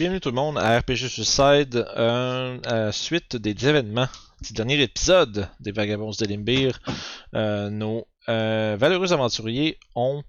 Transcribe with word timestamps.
bienvenue 0.00 0.20
tout 0.20 0.30
le 0.30 0.34
monde 0.34 0.56
à 0.56 0.78
RPG 0.78 1.08
Suicide, 1.10 1.86
euh, 1.94 2.56
à 2.64 2.90
suite 2.90 3.36
des 3.36 3.68
événements 3.68 4.08
du 4.40 4.54
dernier 4.54 4.80
épisode 4.80 5.46
des 5.60 5.72
Vagabonds 5.72 6.12
de 6.18 6.24
Limbir. 6.24 6.80
Euh, 7.34 7.68
nos 7.68 8.06
euh, 8.30 8.78
valeureux 8.80 9.12
aventuriers 9.12 9.76
ont, 9.94 10.22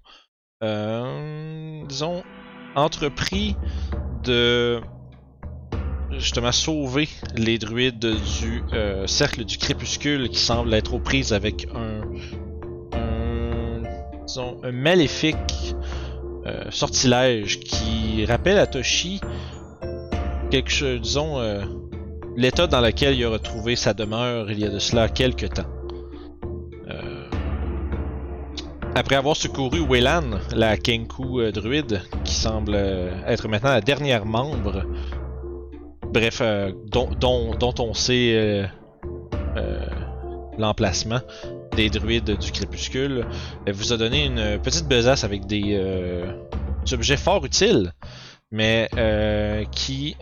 euh, 0.62 1.82
disons, 1.86 2.22
entrepris 2.74 3.56
de 4.24 4.82
justement 6.10 6.52
sauver 6.52 7.08
les 7.34 7.56
druides 7.56 7.98
du 8.40 8.62
euh, 8.74 9.06
cercle 9.06 9.42
du 9.46 9.56
crépuscule 9.56 10.28
qui 10.28 10.38
semble 10.38 10.74
être 10.74 10.92
aux 10.92 11.00
prises 11.00 11.32
avec 11.32 11.66
un, 11.74 12.02
disons, 14.26 14.60
un 14.64 14.72
maléfique 14.72 15.74
euh, 16.44 16.70
sortilège 16.70 17.60
qui 17.60 18.26
rappelle 18.26 18.58
à 18.58 18.66
Toshi 18.66 19.20
quelque 20.52 20.70
chose, 20.70 21.00
disons, 21.00 21.38
euh, 21.38 21.62
l'état 22.36 22.66
dans 22.66 22.82
lequel 22.82 23.14
il 23.14 23.24
a 23.24 23.30
retrouvé 23.30 23.74
sa 23.74 23.94
demeure 23.94 24.50
il 24.50 24.58
y 24.58 24.66
a 24.66 24.68
de 24.68 24.78
cela 24.78 25.08
quelques 25.08 25.48
temps. 25.48 25.70
Euh, 26.90 27.24
après 28.94 29.16
avoir 29.16 29.34
secouru 29.34 29.80
Waylan, 29.80 30.40
la 30.54 30.76
Kenku 30.76 31.40
euh, 31.40 31.52
druide, 31.52 32.02
qui 32.24 32.34
semble 32.34 32.74
être 33.26 33.48
maintenant 33.48 33.70
la 33.70 33.80
dernière 33.80 34.26
membre, 34.26 34.84
bref, 36.12 36.42
dont, 36.90 37.74
on 37.78 37.94
sait 37.94 38.68
l'emplacement 40.58 41.20
des 41.74 41.88
druides 41.88 42.36
du 42.36 42.52
crépuscule, 42.52 43.24
vous 43.66 43.94
a 43.94 43.96
donné 43.96 44.26
une 44.26 44.58
petite 44.60 44.86
besace 44.86 45.24
avec 45.24 45.46
des 45.46 45.80
objets 46.92 47.16
fort 47.16 47.42
utiles, 47.46 47.94
mais 48.52 48.88
euh, 48.96 49.64
qui, 49.72 50.16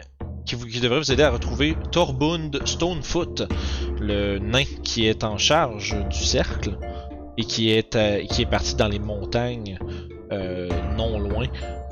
qui, 0.46 0.54
vous, 0.54 0.66
devrait 0.66 1.00
vous 1.00 1.12
aider 1.12 1.24
à 1.24 1.30
retrouver 1.30 1.76
Torbund 1.90 2.64
Stonefoot, 2.64 3.42
le 4.00 4.38
nain 4.38 4.64
qui 4.84 5.06
est 5.06 5.24
en 5.24 5.36
charge 5.36 5.96
du 6.08 6.24
cercle 6.24 6.78
et 7.36 7.44
qui 7.44 7.72
est, 7.72 7.96
euh, 7.96 8.24
qui 8.24 8.42
est 8.42 8.46
parti 8.46 8.76
dans 8.76 8.88
les 8.88 9.00
montagnes 9.00 9.78
euh, 10.32 10.68
non 10.96 11.18
loin 11.18 11.48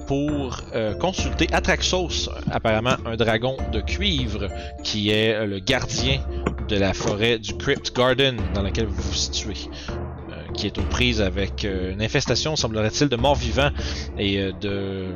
pour 0.06 0.62
consulter 1.00 1.48
Atraxos, 1.52 2.30
apparemment 2.50 2.96
un 3.04 3.16
dragon 3.16 3.58
de 3.72 3.82
cuivre 3.82 4.48
qui 4.82 5.10
est 5.10 5.44
le 5.44 5.58
gardien 5.58 6.20
de 6.66 6.76
la 6.76 6.94
forêt 6.94 7.38
du 7.38 7.54
Crypt 7.58 7.94
Garden 7.94 8.38
dans 8.54 8.62
laquelle 8.62 8.86
vous 8.86 9.02
vous 9.02 9.12
situez, 9.12 9.68
qui 10.54 10.66
est 10.66 10.78
aux 10.78 10.84
prises 10.84 11.20
avec 11.20 11.64
une 11.64 12.00
infestation, 12.00 12.56
semblerait-il, 12.56 13.10
de 13.10 13.16
morts 13.16 13.34
vivants 13.34 13.68
et 14.18 14.50
euh, 14.64 15.14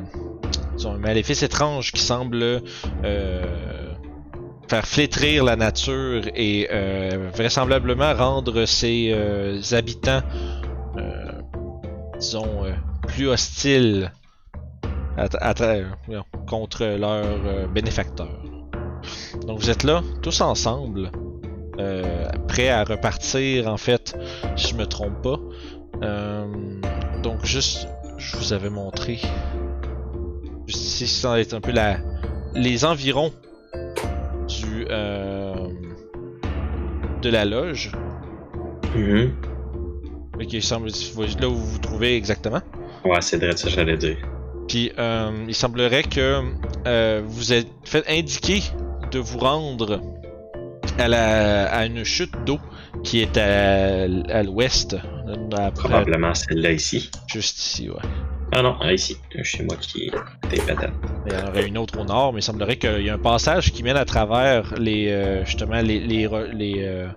disons, 0.75 0.93
un 0.93 0.97
maléfice 0.97 1.43
étrange 1.43 1.91
qui 1.91 2.01
semble 2.01 2.61
euh, 3.03 3.93
faire 4.69 4.85
flétrir 4.85 5.43
la 5.43 5.55
nature 5.55 6.23
et 6.35 6.67
euh, 6.71 7.29
vraisemblablement 7.33 8.13
rendre 8.13 8.65
ses 8.65 9.11
euh, 9.13 9.61
habitants, 9.71 10.21
disons, 12.19 12.63
plus 13.07 13.27
hostiles 13.27 14.11
à- 15.17 15.53
contre 16.47 16.85
leurs 16.85 17.67
bénéfacteurs. 17.69 18.41
Donc 19.45 19.59
vous 19.59 19.69
êtes 19.69 19.83
là, 19.83 20.01
tous 20.21 20.41
ensemble, 20.41 21.11
prêts 22.47 22.69
à 22.69 22.83
repartir, 22.83 23.67
en 23.67 23.77
fait, 23.77 24.15
si 24.55 24.69
je 24.69 24.75
me 24.75 24.85
trompe 24.85 25.21
pas. 25.21 25.39
Donc 27.21 27.45
juste, 27.45 27.87
je 28.17 28.37
vous 28.37 28.53
avais 28.53 28.69
montré, 28.69 29.19
ici, 30.75 31.07
ça 31.07 31.39
être 31.39 31.53
un 31.53 31.61
peu 31.61 31.71
la, 31.71 31.97
les 32.55 32.85
environs 32.85 33.31
du 34.47 34.85
euh, 34.89 35.53
de 37.21 37.29
la 37.29 37.45
loge. 37.45 37.91
Mhm. 38.95 39.31
Ok, 40.35 40.53
il 40.53 40.63
semble, 40.63 40.89
là 41.39 41.47
où 41.47 41.53
vous 41.55 41.65
vous 41.65 41.79
trouvez 41.79 42.15
exactement. 42.15 42.61
Ouais, 43.05 43.21
c'est 43.21 43.37
vrai 43.37 43.55
ça, 43.55 43.69
j'allais 43.69 43.97
dire. 43.97 44.17
Puis 44.67 44.91
euh, 44.97 45.31
il 45.47 45.55
semblerait 45.55 46.03
que 46.03 46.41
euh, 46.87 47.21
vous 47.25 47.53
êtes 47.53 47.67
fait 47.83 48.03
indiquer 48.09 48.61
de 49.11 49.19
vous 49.19 49.37
rendre 49.37 50.01
à, 50.97 51.07
la, 51.07 51.65
à 51.71 51.85
une 51.85 52.03
chute 52.03 52.33
d'eau 52.45 52.59
qui 53.03 53.19
est 53.19 53.37
à, 53.37 54.03
à 54.03 54.43
l'ouest, 54.43 54.95
Probablement 55.75 56.33
celle-là 56.33 56.71
ici. 56.71 57.09
juste 57.27 57.59
ici, 57.59 57.89
ouais. 57.89 58.01
Ah 58.55 58.61
non, 58.61 58.75
ah, 58.81 58.93
ici. 58.93 59.17
Chez 59.41 59.63
moi 59.63 59.75
qui 59.77 60.11
des 60.51 60.57
patates. 60.57 60.91
Il 61.25 61.33
y 61.33 61.35
en 61.35 61.47
aurait 61.47 61.67
une 61.67 61.77
autre 61.77 61.99
au 61.99 62.03
nord, 62.03 62.33
mais 62.33 62.39
il 62.39 62.43
semblerait 62.43 62.77
qu'il 62.77 63.01
y 63.01 63.09
a 63.09 63.15
un 63.15 63.19
passage 63.19 63.71
qui 63.71 63.81
mène 63.81 63.97
à 63.97 64.05
travers 64.05 64.75
les 64.77 65.09
euh, 65.09 65.43
justement 65.43 65.81
les 65.81 65.99
les, 65.99 66.27
euh, 66.83 67.07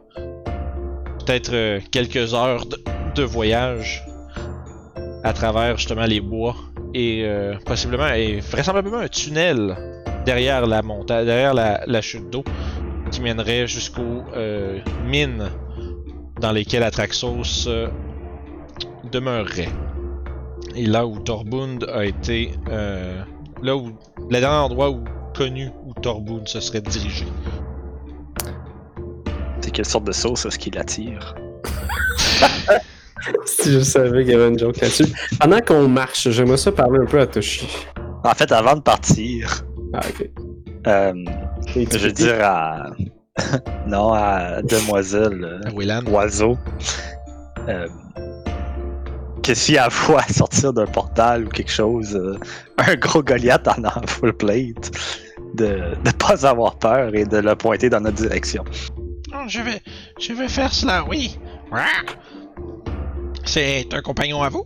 peut-être 1.19 1.53
euh, 1.53 1.81
quelques 1.91 2.33
heures 2.33 2.65
de, 3.15 3.23
voyage 3.23 4.03
à 5.25 5.35
travers 5.35 5.77
justement 5.77 6.07
les 6.07 6.21
bois 6.21 6.57
et 6.95 7.27
possiblement 7.67 8.09
et 8.09 8.41
vraisemblablement 8.41 8.99
un 8.99 9.09
tunnel 9.09 9.77
derrière 10.25 10.67
la 10.67 10.83
montagne, 10.83 11.27
derrière 11.27 11.53
la, 11.53 11.83
la 11.87 12.01
chute 12.01 12.31
d'eau 12.31 12.45
qui 13.11 13.21
mènerait 13.21 13.67
jusqu'aux 13.67 14.23
mines 15.05 15.51
dans 16.41 16.53
lesquelles 16.53 16.83
Atraxos 16.83 17.69
demeurerait. 19.11 19.69
Et 20.77 20.85
là 20.87 21.07
où 21.07 21.19
Torbund 21.19 21.85
a 21.93 22.05
été 22.05 22.53
euh, 22.69 23.23
là 23.63 23.77
où 23.77 23.93
le 24.31 24.41
dernier 24.41 24.59
endroit 24.59 24.91
où 24.91 25.03
connu 25.35 25.71
où 25.87 25.95
Torbund 25.95 26.47
se 26.47 26.61
serait 26.61 26.83
dirigé. 26.83 27.25
C'est 29.61 29.71
quelle 29.71 29.85
sorte 29.87 30.05
de 30.05 30.13
sauce 30.13 30.45
est-ce 30.47 30.59
qu'il 30.59 30.79
attire? 30.79 31.35
Si 33.45 33.73
je 33.73 33.81
savais 33.81 34.23
qu'il 34.23 34.33
y 34.33 34.37
avait 34.37 34.49
une 34.49 34.59
joke 34.59 34.77
là-dessus. 34.81 35.07
Pendant 35.41 35.61
qu'on 35.61 35.89
marche, 35.89 36.29
j'aimerais 36.31 36.59
ça 36.59 36.71
parler 36.71 37.01
un 37.01 37.07
peu 37.07 37.19
à 37.19 37.27
Toshi. 37.27 37.67
En 38.23 38.35
fait, 38.35 38.53
avant 38.53 38.77
de 38.77 38.83
partir, 38.83 39.65
Ah, 39.93 40.01
ok. 40.09 40.31
euh, 40.87 41.25
je 41.75 41.99
veux 41.99 42.13
dire 42.13 42.37
à. 42.45 42.91
non, 43.89 44.13
à 44.13 44.63
Demoiselle 44.63 45.43
euh, 45.45 45.71
Wayland. 45.75 46.05
Oiseau. 46.07 46.57
Euh, 47.69 47.89
que 49.47 49.55
si 49.55 49.77
elle 49.77 49.91
voit 49.91 50.23
sortir 50.25 50.73
d'un 50.73 50.87
portal 50.87 51.45
ou 51.45 51.49
quelque 51.49 51.71
chose, 51.71 52.17
euh, 52.17 52.37
un 52.79 52.97
gros 52.97 53.23
Goliath 53.23 53.69
en, 53.69 53.85
en 53.85 54.07
full 54.07 54.33
plate, 54.33 54.91
de 55.55 55.95
ne 56.05 56.11
pas 56.11 56.45
avoir 56.47 56.77
peur 56.77 57.15
et 57.15 57.25
de 57.25 57.39
le 57.39 57.55
pointer 57.55 57.89
dans 57.89 58.01
notre 58.01 58.17
direction. 58.17 58.65
Oh, 59.33 59.45
je 59.47 59.61
vais 59.61 59.81
je 60.19 60.33
vais 60.33 60.49
faire 60.49 60.73
cela, 60.73 61.05
oui. 61.09 61.39
C'est 63.45 63.87
un 63.93 64.03
compagnon 64.03 64.43
à 64.43 64.49
vous? 64.49 64.65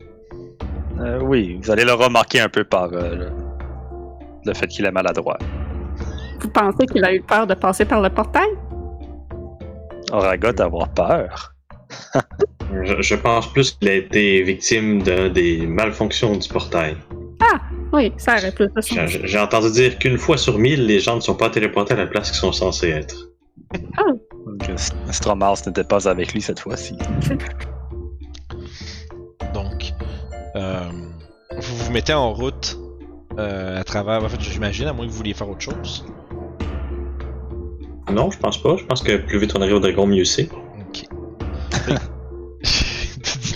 Euh, 1.01 1.21
oui, 1.21 1.59
vous 1.63 1.71
allez 1.71 1.85
le 1.85 1.93
remarquer 1.93 2.41
un 2.41 2.49
peu 2.49 2.65
par 2.65 2.91
euh, 2.93 3.15
le, 3.15 3.33
le 4.47 4.55
fait 4.55 4.67
qu'il 4.69 4.87
est 4.87 4.91
maladroit. 4.91 5.39
Vous 6.41 6.49
pensez 6.49 6.87
qu'il 6.87 7.05
a 7.05 7.13
eu 7.13 7.21
peur 7.21 7.47
de 7.47 7.55
passer 7.55 7.85
par 7.85 8.01
le 8.01 8.09
portail? 8.09 8.49
Oragot 10.11 10.61
avoir 10.61 10.89
peur. 10.89 11.55
Je, 12.85 13.03
je 13.03 13.15
pense 13.15 13.53
plus 13.53 13.73
qu'il 13.73 13.89
a 13.89 13.95
été 13.95 14.43
victime 14.43 15.03
de, 15.03 15.29
des 15.29 15.67
malfonctions 15.67 16.37
du 16.37 16.49
portail. 16.49 16.97
Oui, 17.93 18.13
ça 18.17 18.37
aurait 18.37 18.53
plus 18.53 18.69
J'ai 19.25 19.39
entendu 19.39 19.71
dire 19.73 19.99
qu'une 19.99 20.17
fois 20.17 20.37
sur 20.37 20.59
mille, 20.59 20.87
les 20.87 21.01
gens 21.01 21.17
ne 21.17 21.21
sont 21.21 21.35
pas 21.35 21.51
téléportés 21.51 21.95
à 21.95 21.97
la 21.97 22.07
place 22.07 22.31
qu'ils 22.31 22.39
sont 22.39 22.53
censés 22.53 22.91
être. 22.91 23.29
Que 24.61 25.13
Stromars 25.13 25.57
n'était 25.67 25.85
pas 25.85 26.09
avec 26.09 26.33
lui 26.33 26.41
cette 26.41 26.61
fois-ci. 26.61 26.95
Donc, 29.55 29.93
euh, 30.55 30.91
vous 31.59 31.77
vous 31.77 31.93
mettez 31.93 32.13
en 32.13 32.33
route 32.33 32.79
euh, 33.39 33.81
à 33.81 33.85
travers. 33.85 34.23
En 34.23 34.29
fait, 34.29 34.41
j'imagine, 34.41 34.87
à 34.87 34.93
moins 34.93 35.07
que 35.07 35.11
vous 35.11 35.17
vouliez 35.17 35.35
faire 35.35 35.49
autre 35.49 35.63
chose. 35.63 36.05
Non, 38.13 38.31
je 38.31 38.39
pense 38.39 38.63
pas. 38.63 38.77
Je 38.77 38.85
pense 38.85 39.03
que 39.03 39.17
plus 39.17 39.39
vite 39.39 39.53
on 39.57 39.63
arrive 39.63 39.77
au 39.77 39.81
dragon, 39.81 40.07
mieux 40.07 40.25
c'est. 40.25 40.49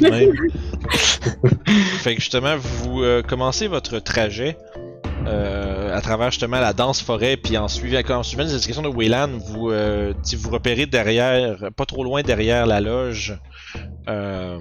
De 0.05 0.11
même. 0.11 0.33
fait 1.99 2.15
que 2.15 2.21
justement, 2.21 2.57
vous 2.57 3.03
euh, 3.03 3.23
commencez 3.23 3.67
votre 3.67 3.99
trajet 3.99 4.57
euh, 5.27 5.97
à 5.97 6.01
travers 6.01 6.31
justement 6.31 6.61
la 6.61 6.73
dense 6.73 7.01
forêt, 7.01 7.37
puis 7.37 7.57
en 7.57 7.69
suivant, 7.69 8.01
en 8.11 8.23
suivant 8.23 8.45
les 8.45 8.55
indications 8.55 8.83
de 8.83 8.89
Wayland, 8.89 9.31
vous, 9.39 9.71
euh, 9.71 10.13
vous 10.37 10.51
repérez 10.51 10.87
derrière, 10.87 11.71
pas 11.77 11.87
trop 11.87 12.05
loin 12.05 12.23
derrière 12.23 12.67
la 12.67 12.81
loge, 12.81 13.39
euh, 14.09 14.59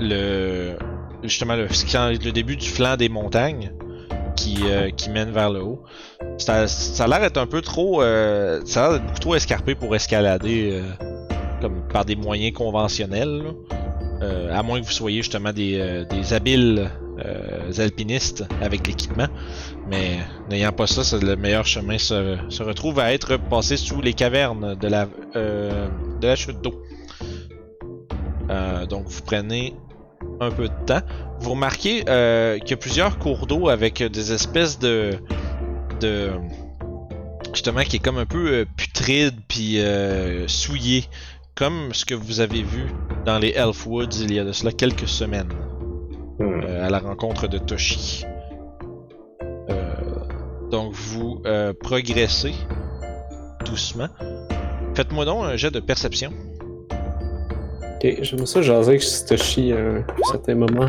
le 0.00 0.76
justement 1.22 1.54
le, 1.54 1.66
le 1.66 2.30
début 2.30 2.56
du 2.56 2.68
flanc 2.68 2.96
des 2.96 3.08
montagnes 3.10 3.72
qui, 4.36 4.58
euh, 4.64 4.90
qui 4.90 5.10
mène 5.10 5.30
vers 5.30 5.50
le 5.50 5.62
haut. 5.62 5.84
Ça, 6.38 6.66
ça 6.66 7.04
a 7.04 7.08
l'air 7.08 7.20
d'être 7.20 7.36
un 7.36 7.46
peu 7.46 7.60
trop, 7.60 8.02
euh, 8.02 8.60
ça 8.64 8.86
a 8.86 8.88
l'air 8.88 8.98
d'être 8.98 9.06
beaucoup 9.06 9.20
trop 9.20 9.34
escarpé 9.34 9.74
pour 9.74 9.94
escalader 9.94 10.70
euh, 10.72 10.82
comme 11.60 11.86
par 11.88 12.04
des 12.04 12.16
moyens 12.16 12.56
conventionnels. 12.56 13.42
là. 13.42 13.76
Euh, 14.22 14.54
à 14.54 14.62
moins 14.62 14.80
que 14.80 14.84
vous 14.84 14.92
soyez 14.92 15.22
justement 15.22 15.52
des, 15.52 15.78
euh, 15.78 16.04
habiles 16.30 16.90
euh, 17.24 17.72
alpinistes 17.78 18.44
avec 18.60 18.86
l'équipement. 18.86 19.28
Mais 19.88 20.18
n'ayant 20.50 20.72
pas 20.72 20.86
ça, 20.86 21.16
le 21.16 21.36
meilleur 21.36 21.64
chemin 21.64 21.96
se, 21.96 22.36
se 22.50 22.62
retrouve 22.62 22.98
à 22.98 23.14
être 23.14 23.38
passé 23.38 23.76
sous 23.78 24.02
les 24.02 24.12
cavernes 24.12 24.74
de 24.74 24.88
la, 24.88 25.06
de 25.34 26.26
la 26.26 26.36
chute 26.36 26.60
d'eau. 26.60 26.82
Donc 28.88 29.06
vous 29.06 29.22
prenez 29.22 29.74
un 30.40 30.50
peu 30.50 30.68
de 30.68 30.84
temps. 30.86 31.02
Vous 31.38 31.50
remarquez 31.50 32.00
qu'il 32.00 32.70
y 32.70 32.72
a 32.72 32.76
plusieurs 32.78 33.18
cours 33.18 33.46
d'eau 33.46 33.68
avec 33.68 34.02
des 34.02 34.32
espèces 34.32 34.78
de, 34.78 35.12
de 36.00 36.30
justement 37.52 37.82
qui 37.82 37.96
est 37.96 38.00
comme 38.00 38.18
un 38.18 38.26
peu 38.26 38.66
putride 38.76 39.34
puis 39.48 39.80
souillé, 40.46 41.04
comme 41.60 41.92
ce 41.92 42.04
que 42.06 42.14
vous 42.14 42.40
avez 42.40 42.62
vu 42.62 42.86
dans 43.26 43.38
les 43.38 43.50
Elfwoods 43.50 44.16
il 44.22 44.32
y 44.32 44.38
a 44.38 44.44
de 44.44 44.52
cela 44.52 44.72
quelques 44.72 45.06
semaines 45.06 45.52
Hmm. 46.38 46.62
euh, 46.64 46.86
à 46.86 46.88
la 46.88 47.00
rencontre 47.00 47.48
de 47.48 47.58
Toshi. 47.58 48.24
Euh, 49.68 49.74
donc 50.70 50.94
vous 50.94 51.42
euh, 51.44 51.74
progressez 51.78 52.54
doucement. 53.66 54.08
Faites-moi 54.94 55.26
donc 55.26 55.44
un 55.44 55.56
jet 55.56 55.70
de 55.70 55.80
perception. 55.80 56.32
Ok, 58.02 58.16
j'aime 58.22 58.46
ça 58.46 58.62
jaser 58.62 58.88
avec 58.92 59.02
Toshi 59.28 59.72
à 59.74 59.76
un 59.80 60.04
certain 60.32 60.54
moment. 60.54 60.86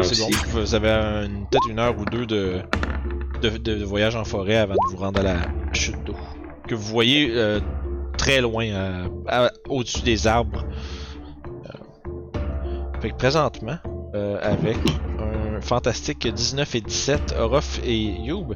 C'est 0.00 0.18
bon, 0.20 0.28
vous 0.52 0.74
avez 0.74 0.90
un- 0.90 1.28
peut-être 1.50 1.68
une 1.68 1.78
heure 1.78 1.94
ou 1.98 2.06
deux 2.06 2.24
de, 2.24 2.60
de, 3.42 3.50
de- 3.50 3.74
de 3.74 3.84
voyage 3.84 4.16
en 4.16 4.24
forêt 4.24 4.56
avant 4.56 4.72
de 4.72 4.90
vous 4.90 4.96
rendre 4.96 5.20
à 5.20 5.22
la 5.22 5.36
chute 5.74 6.02
d'eau. 6.06 6.16
Que 6.66 6.74
vous 6.74 6.82
voyez 6.90 7.28
euh, 7.34 7.60
très 8.24 8.40
loin, 8.40 8.64
euh, 8.64 9.48
au-dessus 9.68 10.00
des 10.00 10.26
arbres. 10.26 10.64
Euh, 11.46 13.00
fait 13.02 13.10
que 13.10 13.16
présentement, 13.16 13.76
euh, 14.14 14.38
avec 14.40 14.78
un 15.20 15.60
fantastique 15.60 16.26
19 16.26 16.74
et 16.74 16.80
17, 16.80 17.34
Orof 17.38 17.80
et 17.84 17.94
Youb, 17.94 18.54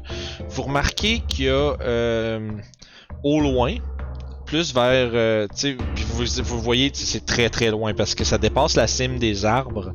vous 0.49 0.61
remarquez 0.63 1.19
qu'il 1.27 1.45
y 1.45 1.49
a 1.49 1.75
euh, 1.81 2.49
au 3.23 3.41
loin, 3.41 3.75
plus 4.47 4.73
vers, 4.73 5.47
puis 5.49 5.77
vous, 6.41 6.59
voyez, 6.59 6.89
c'est 6.95 7.27
très 7.27 7.49
très 7.49 7.69
loin 7.69 7.93
parce 7.93 8.15
que 8.15 8.23
ça 8.23 8.39
dépasse 8.39 8.75
la 8.75 8.87
cime 8.87 9.19
des 9.19 9.45
arbres 9.45 9.93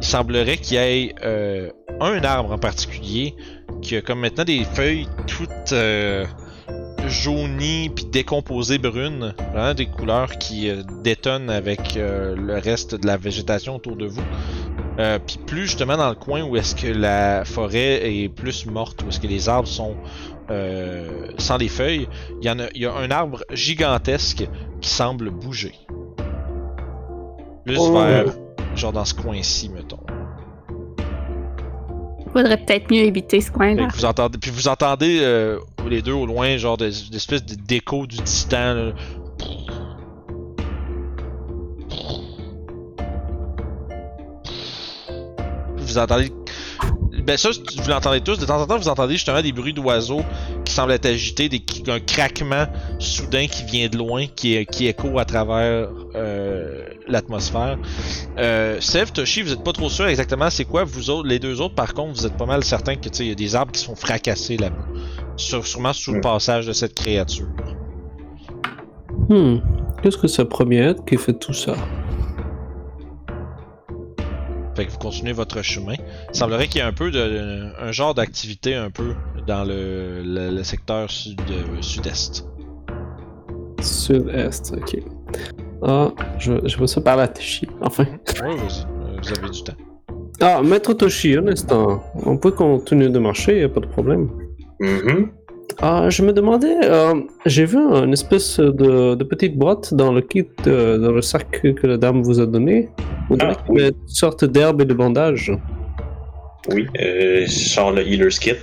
il 0.00 0.06
semblerait 0.06 0.56
qu'il 0.56 0.78
y 0.78 0.80
ait 0.80 1.14
un 2.00 2.24
arbre 2.24 2.52
en 2.52 2.58
particulier 2.58 3.34
qui 3.82 3.96
a 3.96 4.00
comme 4.00 4.20
maintenant 4.20 4.44
des 4.44 4.64
feuilles 4.64 5.06
toutes 5.26 5.74
jaunies 7.06 7.90
puis 7.94 8.04
décomposées 8.06 8.78
brunes, 8.78 9.34
vraiment 9.52 9.74
des 9.74 9.86
couleurs 9.86 10.32
qui 10.38 10.68
euh, 10.68 10.82
détonnent 11.02 11.50
avec 11.50 11.96
euh, 11.96 12.34
le 12.36 12.58
reste 12.58 12.94
de 12.94 13.06
la 13.06 13.16
végétation 13.16 13.76
autour 13.76 13.96
de 13.96 14.06
vous. 14.06 14.22
Euh, 14.98 15.18
puis 15.24 15.38
plus 15.46 15.62
justement 15.62 15.96
dans 15.96 16.08
le 16.08 16.16
coin 16.16 16.42
où 16.42 16.56
est-ce 16.56 16.74
que 16.74 16.88
la 16.88 17.44
forêt 17.44 18.10
est 18.10 18.28
plus 18.28 18.66
morte, 18.66 19.02
où 19.04 19.08
est-ce 19.08 19.20
que 19.20 19.28
les 19.28 19.48
arbres 19.48 19.68
sont 19.68 19.94
euh, 20.50 21.30
sans 21.38 21.56
les 21.56 21.68
feuilles, 21.68 22.08
il 22.40 22.46
y 22.46 22.50
en 22.50 22.58
a, 22.58 22.64
y 22.74 22.86
a 22.86 22.94
un 22.94 23.10
arbre 23.10 23.44
gigantesque 23.52 24.48
qui 24.80 24.88
semble 24.88 25.30
bouger. 25.30 25.74
Plus 27.64 27.76
Oh. 27.78 27.92
vers 27.92 28.34
genre 28.74 28.92
dans 28.92 29.04
ce 29.04 29.14
coin-ci, 29.14 29.68
mettons. 29.68 29.98
Faudrait 32.38 32.56
peut-être 32.56 32.88
mieux 32.88 33.02
éviter 33.02 33.40
ce 33.40 33.50
coin-là. 33.50 33.88
vous 33.92 34.04
entendez, 34.04 34.38
puis 34.38 34.52
vous 34.52 34.68
entendez 34.68 35.18
euh, 35.22 35.58
les 35.88 36.02
deux 36.02 36.12
au 36.12 36.24
loin, 36.24 36.56
genre 36.56 36.76
des, 36.76 36.90
des 37.10 37.16
espèces 37.16 37.44
d'écho 37.44 38.06
du 38.06 38.16
distant. 38.18 38.92
Vous 45.78 45.98
entendez. 45.98 46.30
Ben 47.28 47.36
ça, 47.36 47.50
vous 47.50 47.90
l'entendez 47.90 48.22
tous. 48.22 48.38
De 48.38 48.46
temps 48.46 48.58
en 48.58 48.66
temps, 48.66 48.78
vous 48.78 48.88
entendez 48.88 49.12
justement 49.12 49.42
des 49.42 49.52
bruits 49.52 49.74
d'oiseaux 49.74 50.22
qui 50.64 50.72
semblent 50.72 50.92
être 50.92 51.04
agités, 51.04 51.50
des, 51.50 51.62
un 51.88 52.00
craquement 52.00 52.64
soudain 52.98 53.46
qui 53.46 53.64
vient 53.64 53.86
de 53.88 53.98
loin, 53.98 54.24
qui, 54.34 54.64
qui 54.64 54.86
écho 54.86 55.18
à 55.18 55.26
travers 55.26 55.90
euh, 56.14 56.84
l'atmosphère. 57.06 57.76
Euh, 58.38 58.78
Sev, 58.80 59.12
Toshi, 59.12 59.42
vous 59.42 59.52
êtes 59.52 59.62
pas 59.62 59.72
trop 59.74 59.90
sûr 59.90 60.06
exactement 60.06 60.48
c'est 60.48 60.64
quoi. 60.64 60.84
Vous 60.84 61.10
autres, 61.10 61.28
les 61.28 61.38
deux 61.38 61.60
autres, 61.60 61.74
par 61.74 61.92
contre, 61.92 62.14
vous 62.18 62.24
êtes 62.26 62.36
pas 62.38 62.46
mal 62.46 62.64
certain 62.64 62.96
que 62.96 63.10
tu 63.10 63.18
sais, 63.18 63.24
il 63.26 63.28
y 63.28 63.32
a 63.32 63.34
des 63.34 63.54
arbres 63.54 63.72
qui 63.72 63.80
sont 63.80 63.94
fracassés 63.94 64.56
là-bas. 64.56 64.86
Sur- 65.36 65.66
sûrement 65.66 65.92
sous 65.92 66.12
le 66.12 66.18
Hmm. 66.20 66.22
passage 66.22 66.66
de 66.66 66.72
cette 66.72 66.94
créature. 66.94 67.48
Hmm. 69.28 69.56
Qu'est-ce 70.02 70.16
que 70.16 70.28
ça 70.28 70.46
pourrait 70.46 70.64
bien 70.64 70.88
être 70.92 71.04
qui 71.04 71.18
fait 71.18 71.34
tout 71.38 71.52
ça? 71.52 71.74
Fait 74.78 74.86
que 74.86 74.92
vous 74.92 74.98
continuez 74.98 75.32
votre 75.32 75.60
chemin. 75.62 75.94
Il 76.32 76.36
semblerait 76.38 76.68
qu'il 76.68 76.76
y 76.76 76.84
ait 76.84 76.86
un 76.86 76.92
peu 76.92 77.10
de. 77.10 77.72
un 77.82 77.90
genre 77.90 78.14
d'activité 78.14 78.76
un 78.76 78.90
peu 78.90 79.14
dans 79.44 79.64
le, 79.64 80.22
le, 80.24 80.50
le 80.54 80.62
secteur 80.62 81.10
sud, 81.10 81.40
euh, 81.50 81.82
sud-est. 81.82 82.46
Sud-Est, 83.82 84.72
ok. 84.76 85.02
Ah, 85.82 86.12
je, 86.38 86.52
je 86.64 86.76
vois 86.76 86.86
ça 86.86 87.00
par 87.00 87.16
la 87.16 87.26
Toshi. 87.26 87.66
Enfin. 87.80 88.04
Ouais, 88.40 88.54
vas-y. 88.54 88.84
euh, 88.84 89.16
Vous 89.20 89.32
avez 89.36 89.50
du 89.50 89.62
temps. 89.64 89.72
Ah, 90.40 90.62
Maître 90.62 90.92
Toshi, 90.94 91.34
un 91.36 91.48
instant. 91.48 92.00
On 92.24 92.36
peut 92.36 92.52
continuer 92.52 93.08
de 93.08 93.18
marcher, 93.18 93.58
y 93.60 93.64
a 93.64 93.68
pas 93.68 93.80
de 93.80 93.86
problème. 93.86 94.30
Mhm. 94.78 95.32
Ah, 95.80 96.10
je 96.10 96.22
me 96.22 96.32
demandais, 96.32 96.76
euh, 96.84 97.14
j'ai 97.46 97.64
vu 97.64 97.78
une 97.78 98.12
espèce 98.12 98.58
de, 98.58 99.14
de 99.14 99.24
petite 99.24 99.56
boîte 99.56 99.94
dans 99.94 100.12
le 100.12 100.22
kit, 100.22 100.44
euh, 100.66 100.98
dans 100.98 101.12
le 101.12 101.22
sac 101.22 101.60
que 101.62 101.86
la 101.86 101.96
dame 101.96 102.22
vous 102.22 102.40
a 102.40 102.46
donné. 102.46 102.88
On 103.30 103.36
dirait 103.36 103.54
Ah, 103.56 103.72
a 103.72 103.88
une 103.88 104.08
sorte 104.08 104.44
d'herbe 104.44 104.80
et 104.80 104.84
de 104.84 104.94
bandage. 104.94 105.52
Oui, 106.74 106.86
euh, 107.00 107.46
le 107.94 108.00
Healer's 108.06 108.38
Kit. 108.40 108.54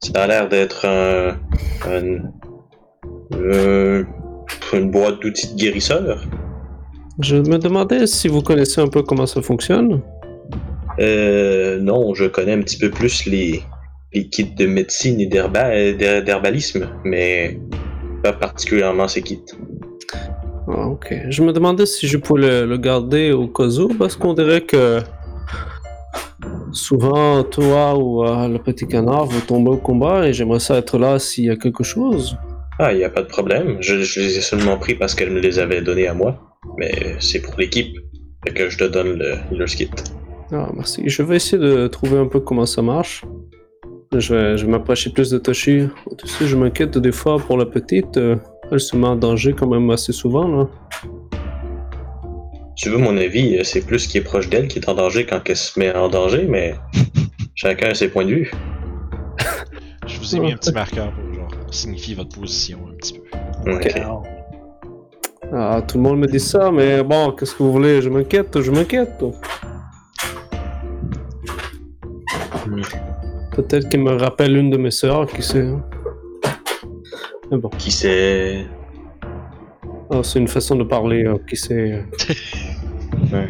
Ça 0.00 0.24
a 0.24 0.26
l'air 0.26 0.48
d'être 0.48 0.84
un, 0.86 1.38
un- 1.88 2.20
euh, 3.34 4.04
une 4.74 4.90
boîte 4.90 5.20
d'outils 5.22 5.54
de 5.54 5.58
guérisseur. 5.58 6.22
Je 7.20 7.36
me 7.36 7.58
demandais 7.58 8.06
si 8.06 8.28
vous 8.28 8.42
connaissez 8.42 8.80
un 8.80 8.88
peu 8.88 9.02
comment 9.02 9.26
ça 9.26 9.40
fonctionne. 9.40 10.02
Euh, 11.00 11.78
non, 11.80 12.12
je 12.14 12.26
connais 12.26 12.52
un 12.52 12.60
petit 12.60 12.76
peu 12.78 12.90
plus 12.90 13.24
les, 13.26 13.62
les 14.14 14.28
kits 14.28 14.54
de 14.54 14.66
médecine 14.66 15.20
et 15.20 15.26
d'herba- 15.26 15.92
d'her- 15.92 16.22
d'herbalisme, 16.22 16.88
mais 17.04 17.58
pas 18.22 18.32
particulièrement 18.32 19.08
ces 19.08 19.22
kits. 19.22 19.42
Ah, 20.68 20.86
ok. 20.88 21.14
Je 21.28 21.42
me 21.42 21.52
demandais 21.52 21.86
si 21.86 22.06
je 22.06 22.16
pouvais 22.18 22.40
le, 22.42 22.66
le 22.66 22.76
garder 22.76 23.32
au 23.32 23.48
cas 23.48 23.66
où, 23.66 23.88
parce 23.88 24.16
qu'on 24.16 24.34
dirait 24.34 24.60
que 24.62 25.00
souvent, 26.72 27.42
toi 27.44 27.96
ou 27.96 28.24
euh, 28.24 28.48
le 28.48 28.58
petit 28.58 28.86
canard, 28.86 29.26
vous 29.26 29.40
tombez 29.40 29.70
au 29.70 29.76
combat 29.76 30.28
et 30.28 30.32
j'aimerais 30.32 30.60
ça 30.60 30.76
être 30.76 30.98
là 30.98 31.18
s'il 31.18 31.44
y 31.44 31.50
a 31.50 31.56
quelque 31.56 31.84
chose. 31.84 32.36
Ah, 32.78 32.92
il 32.92 32.98
n'y 32.98 33.04
a 33.04 33.10
pas 33.10 33.22
de 33.22 33.28
problème. 33.28 33.76
Je, 33.80 34.02
je 34.02 34.20
les 34.20 34.38
ai 34.38 34.40
seulement 34.40 34.78
pris 34.78 34.94
parce 34.94 35.14
qu'elle 35.14 35.30
me 35.30 35.40
les 35.40 35.58
avait 35.58 35.82
donnés 35.82 36.08
à 36.08 36.14
moi. 36.14 36.38
Mais 36.78 37.16
c'est 37.20 37.40
pour 37.40 37.54
l'équipe. 37.58 37.96
Que 38.56 38.68
je 38.68 38.76
te 38.76 38.84
donne 38.84 39.18
le 39.18 39.34
Healer's 39.52 39.76
Kit. 39.76 39.90
Ah, 40.50 40.68
merci. 40.74 41.02
Je 41.06 41.22
vais 41.22 41.36
essayer 41.36 41.58
de 41.62 41.86
trouver 41.86 42.18
un 42.18 42.26
peu 42.26 42.40
comment 42.40 42.66
ça 42.66 42.82
marche. 42.82 43.24
Je 44.12 44.34
vais, 44.34 44.56
je 44.58 44.66
vais 44.66 44.70
m'approcher 44.70 45.10
plus 45.10 45.30
de 45.30 45.38
Toshi. 45.38 45.88
Tu 46.18 46.26
sais, 46.28 46.46
je 46.46 46.56
m'inquiète 46.56 46.98
des 46.98 47.12
fois 47.12 47.38
pour 47.38 47.56
la 47.56 47.66
petite. 47.66 48.18
elle 48.70 48.80
se 48.80 48.96
met 48.96 49.06
en 49.06 49.16
danger 49.16 49.54
quand 49.54 49.66
même 49.66 49.90
assez 49.90 50.12
souvent, 50.12 50.46
là. 50.48 50.68
Tu 52.76 52.88
veux 52.88 52.98
mon 52.98 53.16
avis, 53.16 53.58
c'est 53.64 53.86
plus 53.86 54.06
qui 54.06 54.18
est 54.18 54.22
proche 54.22 54.48
d'elle 54.48 54.66
qui 54.66 54.78
est 54.78 54.88
en 54.88 54.94
danger 54.94 55.26
quand 55.26 55.40
elle 55.46 55.56
se 55.56 55.78
met 55.78 55.94
en 55.94 56.08
danger, 56.08 56.46
mais 56.48 56.74
chacun 57.54 57.90
a 57.90 57.94
ses 57.94 58.08
points 58.08 58.24
de 58.24 58.30
vue. 58.30 58.50
Je 60.06 60.18
vous 60.18 60.36
ai 60.36 60.40
mis 60.40 60.52
un 60.52 60.56
petit 60.56 60.72
marqueur 60.72 61.12
pour 61.12 61.34
genre 61.34 61.50
signifier 61.70 62.14
votre 62.14 62.38
position 62.38 62.78
un 62.90 62.96
petit 62.96 63.20
peu. 63.64 63.72
Ok. 63.72 63.94
Ah, 65.54 65.82
tout 65.86 65.98
le 65.98 66.02
monde 66.02 66.18
me 66.18 66.26
dit 66.26 66.40
ça, 66.40 66.70
mais 66.72 67.02
bon, 67.02 67.32
qu'est-ce 67.32 67.54
que 67.54 67.62
vous 67.62 67.72
voulez? 67.72 68.00
Je 68.00 68.08
m'inquiète, 68.08 68.60
je 68.60 68.70
m'inquiète. 68.70 69.22
Peut-être 73.54 73.88
qu'il 73.88 74.00
me 74.00 74.12
rappelle 74.12 74.56
une 74.56 74.70
de 74.70 74.76
mes 74.78 74.90
sœurs, 74.90 75.26
qui 75.26 75.42
sait. 75.42 75.60
hein. 75.66 75.82
Mais 77.50 77.58
bon, 77.58 77.68
Qui 77.78 77.90
sait? 77.90 78.64
Ah, 80.10 80.20
c'est 80.22 80.38
une 80.38 80.48
façon 80.48 80.76
de 80.76 80.84
parler, 80.84 81.24
euh, 81.24 81.36
qui 81.48 81.56
sait. 81.56 82.04
Ouais. 83.30 83.48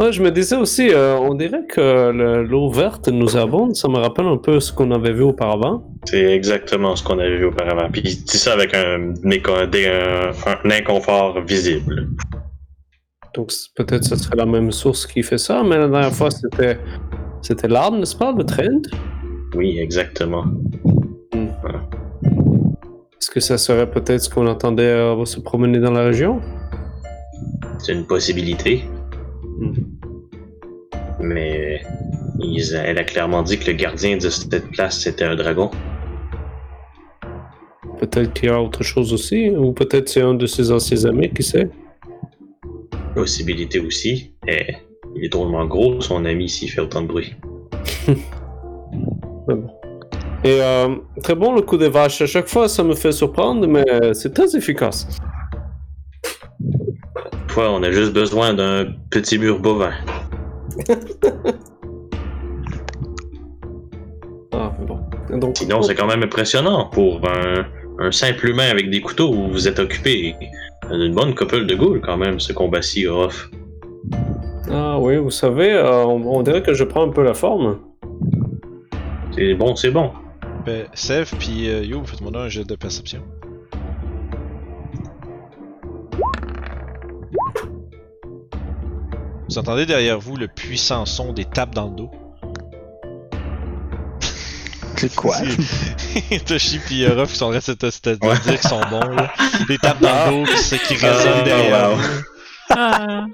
Ouais, 0.00 0.12
je 0.12 0.22
me 0.22 0.30
disais 0.30 0.56
aussi, 0.56 0.88
euh, 0.92 1.16
on 1.18 1.34
dirait 1.34 1.66
que 1.68 2.10
le- 2.10 2.42
l'eau 2.42 2.70
verte 2.70 3.08
nous 3.08 3.36
abonde. 3.36 3.74
Ça 3.76 3.88
me 3.88 3.96
rappelle 3.98 4.26
un 4.26 4.36
peu 4.38 4.60
ce 4.60 4.72
qu'on 4.72 4.90
avait 4.92 5.12
vu 5.12 5.22
auparavant. 5.22 5.84
C'est 6.04 6.32
exactement 6.34 6.96
ce 6.96 7.02
qu'on 7.04 7.18
avait 7.18 7.36
vu 7.36 7.44
auparavant. 7.46 7.88
Puis 7.92 8.02
il 8.04 8.24
dit 8.24 8.38
ça 8.38 8.54
avec 8.54 8.74
un, 8.74 9.12
un, 9.24 10.64
un 10.64 10.70
inconfort 10.70 11.40
visible. 11.42 12.08
Donc 13.34 13.52
peut-être 13.76 14.04
ce 14.04 14.16
serait 14.16 14.36
la 14.36 14.46
même 14.46 14.70
source 14.72 15.06
qui 15.06 15.22
fait 15.22 15.38
ça, 15.38 15.62
mais 15.62 15.78
la 15.78 15.88
dernière 15.88 16.12
fois 16.12 16.30
c'était 16.30 16.78
c'était 17.42 17.68
l'arbre, 17.68 17.98
n'est-ce 17.98 18.16
pas, 18.16 18.32
le 18.32 18.44
trend 18.44 18.80
Oui, 19.54 19.78
exactement. 19.78 20.44
Est-ce 23.20 23.30
que 23.30 23.40
ça 23.40 23.58
serait 23.58 23.90
peut-être 23.90 24.20
ce 24.22 24.30
qu'on 24.30 24.46
entendait 24.46 24.82
euh, 24.84 25.24
se 25.24 25.40
promener 25.40 25.78
dans 25.78 25.92
la 25.92 26.04
région? 26.04 26.40
C'est 27.78 27.92
une 27.92 28.06
possibilité. 28.06 28.84
Hmm. 29.58 29.72
Mais 31.20 31.82
Ils- 32.40 32.74
elle 32.74 32.98
a 32.98 33.04
clairement 33.04 33.42
dit 33.42 33.56
que 33.58 33.70
le 33.70 33.76
gardien 33.76 34.16
de 34.16 34.28
cette 34.28 34.68
place 34.72 34.98
c'était 35.00 35.24
un 35.24 35.36
dragon. 35.36 35.70
Peut-être 38.00 38.32
qu'il 38.32 38.48
y 38.48 38.52
a 38.52 38.60
autre 38.60 38.82
chose 38.82 39.12
aussi, 39.12 39.50
ou 39.50 39.72
peut-être 39.72 40.08
c'est 40.08 40.22
un 40.22 40.34
de 40.34 40.46
ses 40.46 40.72
anciens 40.72 41.04
amis, 41.04 41.30
qui 41.30 41.44
sait? 41.44 41.68
Possibilité 43.14 43.78
aussi. 43.78 44.32
Eh, 44.48 44.74
il 45.14 45.24
est 45.24 45.28
drôlement 45.28 45.64
gros, 45.66 46.00
son 46.00 46.24
ami, 46.24 46.48
s'il 46.48 46.70
fait 46.70 46.80
autant 46.80 47.02
de 47.02 47.06
bruit. 47.06 47.34
Bon. 49.44 49.66
Et 50.44 50.60
euh, 50.62 50.94
très 51.20 51.34
bon 51.34 51.52
le 51.52 51.62
coup 51.62 51.76
des 51.76 51.88
vaches. 51.88 52.22
À 52.22 52.26
chaque 52.26 52.46
fois, 52.46 52.68
ça 52.68 52.84
me 52.84 52.94
fait 52.94 53.10
surprendre, 53.10 53.66
mais 53.66 53.84
c'est 54.12 54.32
très 54.32 54.54
efficace. 54.56 55.08
Toi, 57.48 57.70
on 57.70 57.82
a 57.82 57.90
juste 57.90 58.12
besoin 58.12 58.54
d'un 58.54 58.86
petit 59.10 59.38
mur 59.38 59.58
bovin. 59.58 59.92
Ah, 64.54 64.70
mais 64.78 64.84
bon. 64.84 65.00
Donc, 65.38 65.56
Sinon, 65.56 65.80
c'est 65.82 65.94
quand 65.94 66.06
même 66.06 66.22
impressionnant 66.22 66.90
pour 66.92 67.22
un, 67.26 67.64
un 67.98 68.12
simple 68.12 68.48
humain 68.48 68.68
avec 68.70 68.90
des 68.90 69.00
couteaux 69.00 69.32
où 69.32 69.48
vous 69.48 69.66
êtes 69.66 69.78
occupé. 69.78 70.34
Une 70.90 71.14
bonne 71.14 71.34
couple 71.34 71.64
de 71.66 71.74
ghouls, 71.74 72.00
quand 72.00 72.16
même, 72.16 72.38
ce 72.38 72.52
combat-ci, 72.52 73.06
Orof. 73.06 73.50
Ah 74.70 74.98
oui, 74.98 75.16
vous 75.16 75.30
savez, 75.30 75.72
euh, 75.72 76.04
on, 76.04 76.22
on 76.38 76.42
dirait 76.42 76.62
que 76.62 76.72
je 76.74 76.84
prends 76.84 77.02
un 77.04 77.10
peu 77.10 77.22
la 77.22 77.34
forme. 77.34 77.78
C'est 79.34 79.54
bon, 79.54 79.74
c'est 79.76 79.90
bon. 79.90 80.10
Ben, 80.64 80.86
Sev 80.94 81.30
puis 81.38 81.68
euh, 81.68 81.84
Yo, 81.84 82.02
faites-moi 82.04 82.30
un 82.40 82.48
jet 82.48 82.64
de 82.64 82.76
perception. 82.76 83.22
Vous 89.48 89.58
entendez 89.58 89.86
derrière 89.86 90.18
vous 90.18 90.36
le 90.36 90.48
puissant 90.48 91.04
son 91.04 91.32
des 91.32 91.44
tapes 91.44 91.74
dans 91.74 91.88
le 91.90 91.96
dos? 91.96 92.10
C'est 94.96 95.14
quoi? 95.14 95.36
Toshi 96.46 96.78
pis 96.78 97.04
Ruff 97.06 97.32
qui 97.32 97.36
sont 97.38 97.46
en 97.46 97.50
train 97.50 97.58
de 97.58 97.62
se 97.62 97.72
te- 97.72 97.86
te 98.14 98.24
Ouais. 98.26 98.34
dire 98.44 98.60
qu'ils 98.60 98.68
sont 98.68 98.80
bons. 98.88 99.00
Là. 99.00 99.32
Des 99.66 99.76
tapes 99.78 100.00
dans 100.00 100.30
le 100.30 100.44
dos 100.46 100.52
qui, 100.52 100.78
qui 100.78 100.94
résonnent 100.94 101.32
Ah, 101.40 101.42
derrière 101.42 101.90
wow. 101.90 101.96
vous. 101.96 102.22
Ah, 102.70 103.26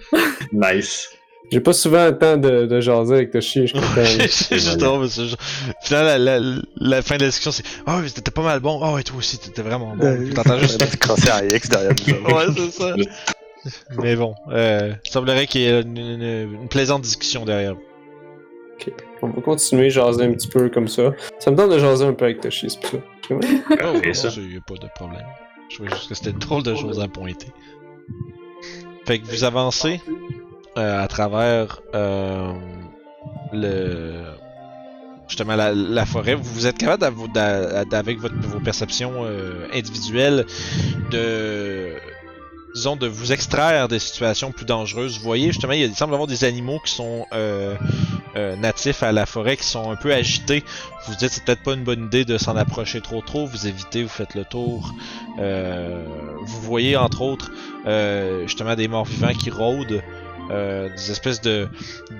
Nice. 0.53 1.11
J'ai 1.51 1.61
pas 1.61 1.73
souvent 1.73 2.05
le 2.07 2.19
temps 2.19 2.37
de, 2.37 2.67
de 2.67 2.81
jaser 2.81 3.15
avec 3.15 3.31
Toshi, 3.31 3.67
je 3.67 3.73
comprends. 3.73 4.05
juste 4.57 4.77
drôle, 4.77 5.09
Finalement, 5.83 6.09
la, 6.19 6.39
la- 6.39 6.61
la 6.77 7.03
fin 7.03 7.17
de 7.17 7.23
la 7.23 7.29
discussion, 7.29 7.53
c'est 7.53 7.63
Oh, 7.87 7.93
mais 8.03 8.11
t'étais 8.11 8.31
pas 8.31 8.43
mal 8.43 8.61
bon. 8.61 8.79
Oh, 8.83 8.99
et 8.99 9.03
toi 9.03 9.17
aussi, 9.17 9.39
t'étais 9.39 9.63
vraiment 9.63 9.97
bon. 9.97 10.05
Ouais. 10.07 10.31
T'entends 10.31 10.59
juste. 10.59 10.99
Crosser 10.99 11.31
un 11.31 11.45
X 11.49 11.69
derrière 11.71 11.93
ouais, 11.93 12.45
c'est 12.55 12.71
ça. 12.73 12.95
Mais 14.03 14.15
bon, 14.15 14.35
euh, 14.51 14.93
il 15.05 15.11
semblerait 15.11 15.47
qu'il 15.47 15.63
y 15.63 15.65
ait 15.67 15.81
une, 15.81 15.97
une- 15.97 16.23
une 16.63 16.69
plaisante 16.69 17.03
discussion 17.03 17.45
derrière 17.45 17.75
vous. 17.75 17.83
On 19.23 19.29
va 19.31 19.41
continuer, 19.43 19.91
jaser 19.91 20.25
un 20.25 20.33
petit 20.33 20.47
peu 20.49 20.69
comme 20.69 20.87
ça. 20.87 21.13
Ça 21.41 21.51
me 21.51 21.57
donne 21.57 21.71
de 21.71 21.79
jaser 21.79 22.05
un 22.05 22.13
peu 22.13 22.27
avec 22.27 22.41
Toshi, 22.41 22.71
c'est 22.71 22.81
pour 22.81 22.91
ça. 22.91 22.97
C'est 23.27 23.35
vrai? 23.35 23.49
Oh, 23.85 23.97
Ok, 23.97 24.15
ça. 24.15 24.29
il 24.37 24.55
y 24.55 24.57
a 24.57 24.61
pas 24.61 24.75
de 24.75 24.89
problème. 24.95 25.27
Je 25.71 25.75
trouvais 25.77 25.91
juste 25.91 26.09
que 26.09 26.15
c'était 26.15 26.31
une 26.31 26.39
drôle 26.39 26.63
de 26.63 26.75
chose 26.77 27.01
à 27.01 27.09
pointer. 27.09 27.49
Fait 29.07 29.19
que 29.19 29.27
vous 29.27 29.43
avancez 29.45 30.01
euh, 30.79 31.03
à 31.03 31.09
travers 31.09 31.81
euh, 31.97 32.53
le 33.53 34.23
justement 35.27 35.57
la, 35.57 36.07
forêt. 36.07 36.37
Vous, 36.37 36.67
êtes 36.69 36.79
capable 36.79 37.05
avec 37.93 38.19
vos 38.21 38.61
perceptions 38.61 39.25
euh, 39.25 39.67
individuelles 39.75 40.47
de 41.11 41.95
disons 42.75 42.95
de 42.95 43.09
vous 43.09 43.33
extraire 43.33 43.89
des 43.89 43.99
situations 43.99 44.53
plus 44.53 44.67
dangereuses. 44.67 45.19
Vous 45.19 45.25
voyez 45.25 45.49
justement, 45.49 45.73
il, 45.73 45.81
y 45.81 45.85
a- 45.85 45.93
semble 45.95 46.13
y 46.13 46.15
avoir 46.15 46.29
des 46.29 46.45
animaux 46.45 46.79
qui 46.85 46.93
sont 46.93 47.27
natifs 48.37 49.03
à 49.03 49.11
la 49.11 49.27
forêt 49.27 49.57
qui 49.57 49.65
sont 49.65 49.91
un 49.91 49.97
peu 49.97 50.15
agités. 50.15 50.63
Vous 51.05 51.13
vous 51.13 51.19
dites 51.19 51.31
c'est 51.31 51.45
peut-être 51.45 51.65
pas 51.65 51.75
une 51.75 51.83
bonne 51.83 52.05
idée 52.05 52.25
de 52.25 52.39
s'en 52.39 52.57
approcher 52.57 53.01
trop 53.01 53.21
trop. 53.21 53.47
Vous 53.47 53.67
évitez, 53.67 54.05
vous 54.05 54.09
faites 54.09 54.37
le 54.37 54.45
tour. 54.45 54.95
Vous 55.37 56.61
voyez 56.63 56.97
entre 56.97 57.23
autres 57.23 57.51
justement 58.47 58.77
des 58.77 58.87
morts 58.87 59.07
vivants 59.07 59.35
qui 59.35 59.51
rôdent. 59.51 60.01
Euh, 60.51 60.89
des 60.89 61.11
espèces 61.11 61.41
de, 61.41 61.69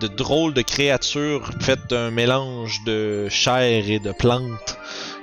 de 0.01 0.07
drôles 0.07 0.55
de 0.55 0.63
créatures 0.63 1.51
faites 1.61 1.89
d'un 1.89 2.11
mélange 2.11 2.83
de 2.85 3.29
chair 3.29 3.89
et 3.89 3.99
de 3.99 4.13
plantes 4.13 4.77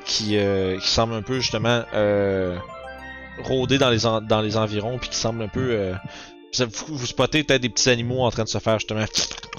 qui, 0.05 0.37
euh, 0.37 0.77
qui 0.79 0.87
semblent 0.87 1.13
un 1.13 1.21
peu 1.21 1.39
justement 1.39 1.83
euh, 1.93 2.57
rôder 3.43 3.77
dans 3.77 3.89
les, 3.89 4.05
en- 4.05 4.21
dans 4.21 4.41
les 4.41 4.57
environs 4.57 4.97
puis 4.97 5.09
qui 5.09 5.17
semblent 5.17 5.43
un 5.43 5.47
peu 5.47 5.91
vous, 6.57 6.95
vous- 6.95 7.05
spottez 7.05 7.43
peut-être 7.43 7.61
des 7.61 7.69
petits 7.69 7.89
animaux 7.89 8.21
en 8.21 8.31
train 8.31 8.43
de 8.45 8.49
se 8.49 8.59
faire 8.59 8.79
justement 8.79 9.03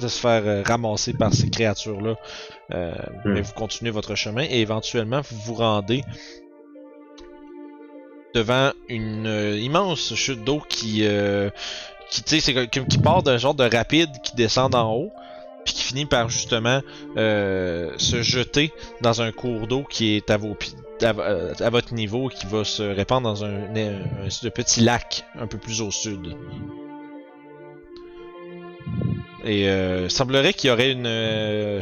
de 0.00 0.08
se 0.08 0.18
faire 0.18 0.64
ramasser 0.66 1.12
par 1.12 1.32
ces 1.34 1.50
créatures 1.50 2.00
là 2.00 2.14
mais 3.26 3.42
vous 3.42 3.52
continuez 3.52 3.90
votre 3.90 4.14
chemin 4.14 4.44
et 4.48 4.60
éventuellement 4.60 5.20
vous 5.30 5.36
vous 5.44 5.54
rendez 5.54 6.02
devant 8.34 8.72
une 8.88 9.26
euh, 9.26 9.58
immense 9.58 10.14
chute 10.14 10.44
d'eau 10.44 10.60
qui 10.68 11.00
euh, 11.04 11.48
qui 12.10 12.40
c'est 12.40 12.54
comme- 12.68 12.86
qui 12.86 12.98
part 12.98 13.22
d'un 13.22 13.36
genre 13.38 13.54
de 13.54 13.64
rapide 13.64 14.10
qui 14.22 14.34
descend 14.36 14.72
d'en 14.72 14.92
haut 14.92 15.10
puis 15.64 15.74
qui 15.74 15.82
finit 15.82 16.06
par 16.06 16.28
justement 16.28 16.80
euh, 17.16 17.92
se 17.98 18.22
jeter 18.22 18.72
dans 19.00 19.20
un 19.22 19.32
cours 19.32 19.66
d'eau 19.66 19.82
qui 19.82 20.14
est 20.16 20.30
à 20.30 20.36
vos 20.36 20.54
pi- 20.54 20.74
à, 21.02 21.06
euh, 21.18 21.52
à 21.60 21.70
votre 21.70 21.92
niveau 21.92 22.28
qui 22.28 22.46
va 22.46 22.62
se 22.64 22.82
répandre 22.82 23.22
dans 23.28 23.44
un, 23.44 23.48
un, 23.74 23.76
un- 23.76 24.28
de 24.42 24.48
petit 24.48 24.80
lac 24.80 25.24
un 25.38 25.46
peu 25.48 25.58
plus 25.58 25.80
au 25.82 25.90
sud. 25.90 26.36
Et 29.44 29.68
euh, 29.68 30.08
semblerait 30.08 30.52
qu'il 30.52 30.68
y 30.68 30.72
aurait 30.72 30.92
une 30.92 31.06
euh, 31.06 31.80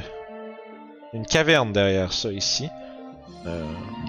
une 1.12 1.26
caverne 1.26 1.72
derrière 1.72 2.12
ça 2.12 2.30
ici. 2.32 2.68
Euh, 3.46 3.64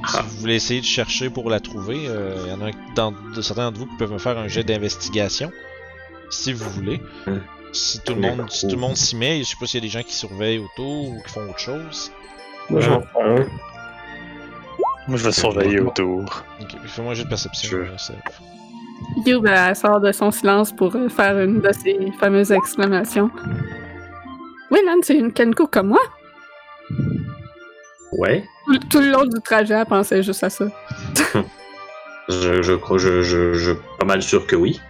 si 0.07 0.17
vous 0.21 0.37
voulez 0.39 0.55
essayer 0.55 0.79
de 0.81 0.85
chercher 0.85 1.29
pour 1.29 1.49
la 1.49 1.59
trouver, 1.59 1.97
il 1.97 2.49
y 2.49 2.53
en 2.53 2.61
a 2.65 2.71
dans, 2.95 3.11
de 3.35 3.41
certains 3.41 3.65
d'entre 3.65 3.79
vous 3.79 3.85
qui 3.85 3.97
peuvent 3.97 4.11
me 4.13 4.17
faire 4.17 4.37
un 4.37 4.47
jet 4.47 4.63
d'investigation, 4.63 5.51
si 6.29 6.53
vous 6.53 6.69
voulez. 6.69 7.01
Hmm. 7.27 7.39
Si 7.73 7.99
tout 8.01 8.15
le 8.15 8.21
monde, 8.21 8.49
si 8.49 8.67
tout 8.67 8.75
le 8.75 8.81
monde 8.81 8.95
s'y 8.95 9.17
met, 9.17 9.39
je 9.39 9.49
sais 9.49 9.57
pas 9.59 9.65
s'il 9.65 9.81
y 9.81 9.83
a 9.83 9.87
des 9.87 9.91
gens 9.91 10.03
qui 10.03 10.13
surveillent 10.13 10.59
autour 10.59 11.09
ou 11.09 11.21
qui 11.21 11.33
font 11.33 11.49
autre 11.49 11.59
chose. 11.59 12.11
Moi, 12.69 12.79
j'en 12.79 13.01
prends 13.01 13.25
un. 13.25 13.45
Moi, 15.07 15.17
je 15.17 15.25
vais 15.25 15.31
surveiller 15.31 15.81
autour. 15.81 16.43
Ok, 16.61 16.75
fais-moi 16.85 17.13
un 17.13 17.23
de 17.23 17.27
perception. 17.27 17.69
Je-. 17.69 18.13
Youb, 19.25 19.45
elle 19.45 19.75
sort 19.75 19.99
de 19.99 20.11
son 20.11 20.31
silence 20.31 20.71
pour 20.71 20.95
euh, 20.95 21.09
faire 21.09 21.37
une 21.39 21.59
de 21.59 21.71
ses 21.73 22.11
fameuses 22.19 22.51
exclamations. 22.51 23.29
Oui, 24.71 24.79
Lan, 24.85 24.95
c'est 25.01 25.15
une 25.15 25.33
Kenko 25.33 25.67
comme 25.67 25.89
moi. 25.89 26.01
Ouais. 28.13 28.45
Tout, 28.65 28.79
tout 28.89 28.99
le 28.99 29.11
long 29.11 29.25
du 29.25 29.41
trajet, 29.41 29.73
elle 29.73 29.85
pensait 29.85 30.23
juste 30.23 30.43
à 30.43 30.49
ça. 30.49 30.65
Je, 32.27 32.63
je 32.63 32.73
crois, 32.73 32.97
je, 32.97 33.21
je, 33.21 33.53
je, 33.53 33.73
pas 33.99 34.05
mal 34.05 34.23
sûr 34.23 34.47
que 34.47 34.55
oui. 34.55 34.81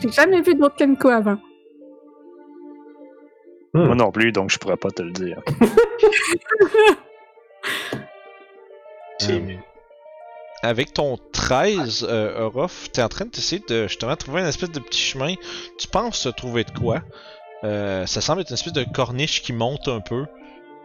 J'ai 0.00 0.10
jamais 0.10 0.40
vu 0.40 0.54
d'autres 0.54 0.76
Kenko 0.76 1.08
avant. 1.08 1.38
Hmm. 3.74 3.86
Moi 3.86 3.94
non 3.94 4.12
plus, 4.12 4.32
donc 4.32 4.50
je 4.50 4.58
pourrais 4.58 4.76
pas 4.76 4.90
te 4.90 5.02
le 5.02 5.12
dire. 5.12 5.40
Euh, 9.30 9.54
avec 10.62 10.92
ton 10.92 11.16
13, 11.32 12.06
euh, 12.08 12.40
Orof, 12.40 12.90
t'es 12.92 13.02
en 13.02 13.08
train 13.08 13.24
d'essayer 13.26 13.62
de 13.68 13.86
justement 13.86 14.16
trouver 14.16 14.40
un 14.40 14.48
espèce 14.48 14.70
de 14.70 14.80
petit 14.80 15.00
chemin. 15.00 15.34
Tu 15.78 15.86
penses 15.86 16.22
te 16.22 16.28
trouver 16.28 16.64
de 16.64 16.70
quoi? 16.72 17.02
Euh, 17.62 18.06
Ça 18.06 18.20
semble 18.20 18.40
être 18.40 18.50
une 18.50 18.54
espèce 18.54 18.72
de 18.72 18.84
corniche 18.84 19.42
qui 19.42 19.52
monte 19.52 19.86
un 19.86 20.00
peu. 20.00 20.26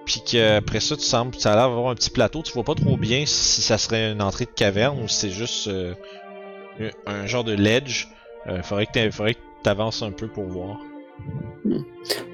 Puis 0.06 0.22
qu'après 0.26 0.80
ça, 0.80 0.96
tu 0.96 1.04
sembles, 1.04 1.36
ça 1.36 1.54
a 1.54 1.56
l'air 1.56 1.70
d'avoir 1.70 1.90
un 1.90 1.96
petit 1.96 2.10
plateau. 2.10 2.42
Tu 2.44 2.54
vois 2.54 2.64
pas 2.64 2.76
trop 2.76 2.96
bien 2.96 3.26
si 3.26 3.62
ça 3.62 3.78
serait 3.78 4.12
une 4.12 4.22
entrée 4.22 4.46
de 4.46 4.52
caverne 4.52 5.02
ou 5.02 5.08
si 5.08 5.16
c'est 5.16 5.30
juste 5.32 5.68
euh, 5.68 5.94
un 6.80 7.14
un 7.14 7.26
genre 7.26 7.44
de 7.44 7.54
ledge. 7.54 8.08
Euh, 8.48 8.62
faudrait 8.64 8.86
que 8.86 8.92
t'a- 8.94 9.12
faudrait 9.12 9.34
que 9.36 9.40
t'avances 9.64 10.02
un 10.02 10.12
peu 10.12 10.28
pour 10.28 10.46
voir. 10.46 10.78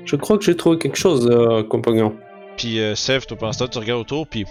Je 0.05 0.15
crois 0.15 0.37
que 0.37 0.43
j'ai 0.43 0.55
trouvé 0.55 0.77
quelque 0.77 0.97
chose, 0.97 1.27
euh, 1.31 1.63
compagnon. 1.63 2.15
Puis 2.57 2.79
euh, 2.79 2.95
Sev, 2.95 3.25
toi, 3.25 3.37
pendant 3.37 3.67
tu 3.67 3.77
regardes 3.79 4.01
autour, 4.01 4.27
puis 4.27 4.45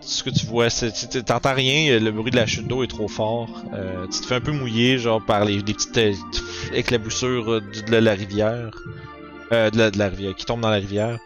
ce 0.00 0.22
que 0.22 0.30
tu 0.30 0.46
vois, 0.46 0.70
c'est 0.70 0.92
t'entends 1.24 1.54
rien, 1.54 1.92
euh, 1.94 1.98
le 2.00 2.12
bruit 2.12 2.30
de 2.30 2.36
la 2.36 2.46
chute 2.46 2.68
d'eau 2.68 2.84
est 2.84 2.88
trop 2.88 3.08
fort. 3.08 3.48
Euh, 3.74 4.06
tu 4.06 4.20
te 4.20 4.26
fais 4.26 4.36
un 4.36 4.40
peu 4.40 4.52
mouiller, 4.52 4.98
genre 4.98 5.20
par 5.24 5.44
les 5.44 5.62
des 5.62 5.72
petites 5.74 5.98
euh, 5.98 6.12
éclaboussures 6.74 7.60
de, 7.60 7.90
de 7.90 7.96
la 7.96 8.12
rivière, 8.12 8.70
euh, 9.52 9.70
de, 9.70 9.78
la, 9.78 9.90
de 9.90 9.98
la 9.98 10.08
rivière, 10.08 10.34
qui 10.36 10.44
tombe 10.44 10.60
dans 10.60 10.70
la 10.70 10.76
rivière. 10.76 11.18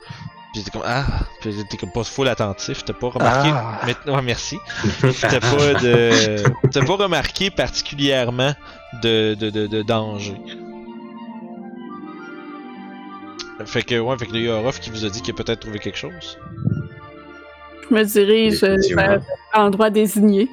Puis 0.58 0.64
t'es 0.64 0.70
comme 0.72 0.82
ah, 0.84 1.04
puis 1.40 1.54
t'es 1.70 1.76
comme 1.76 1.92
pas 1.92 2.02
full 2.02 2.26
attentif, 2.26 2.84
t'as 2.84 2.92
pas 2.92 3.08
remarqué. 3.10 3.50
Ah. 3.52 3.80
Mais, 3.86 4.12
ouais, 4.12 4.22
merci. 4.22 4.58
T'as 5.20 5.38
pas 5.38 5.74
de, 5.74 6.42
t'as 6.72 6.84
pas 6.84 6.96
remarqué 6.96 7.50
particulièrement 7.50 8.54
de, 9.02 9.34
de, 9.34 9.50
de, 9.50 9.66
de 9.68 9.82
danger. 9.82 10.34
Fait 13.66 13.82
que 13.82 13.98
ouais, 13.98 14.16
fait 14.18 14.26
que 14.26 14.34
il 14.34 14.42
y 14.44 14.48
a 14.48 14.54
Orof 14.54 14.80
qui 14.80 14.90
vous 14.90 15.04
a 15.04 15.10
dit 15.10 15.20
qu'il 15.22 15.34
a 15.34 15.36
peut-être 15.36 15.60
trouvé 15.60 15.78
quelque 15.78 15.98
chose. 15.98 16.38
Je 17.88 17.94
me 17.94 18.02
dirige 18.04 18.62
euh, 18.64 18.76
vers 18.96 19.20
l'endroit 19.54 19.90
désigné. 19.90 20.48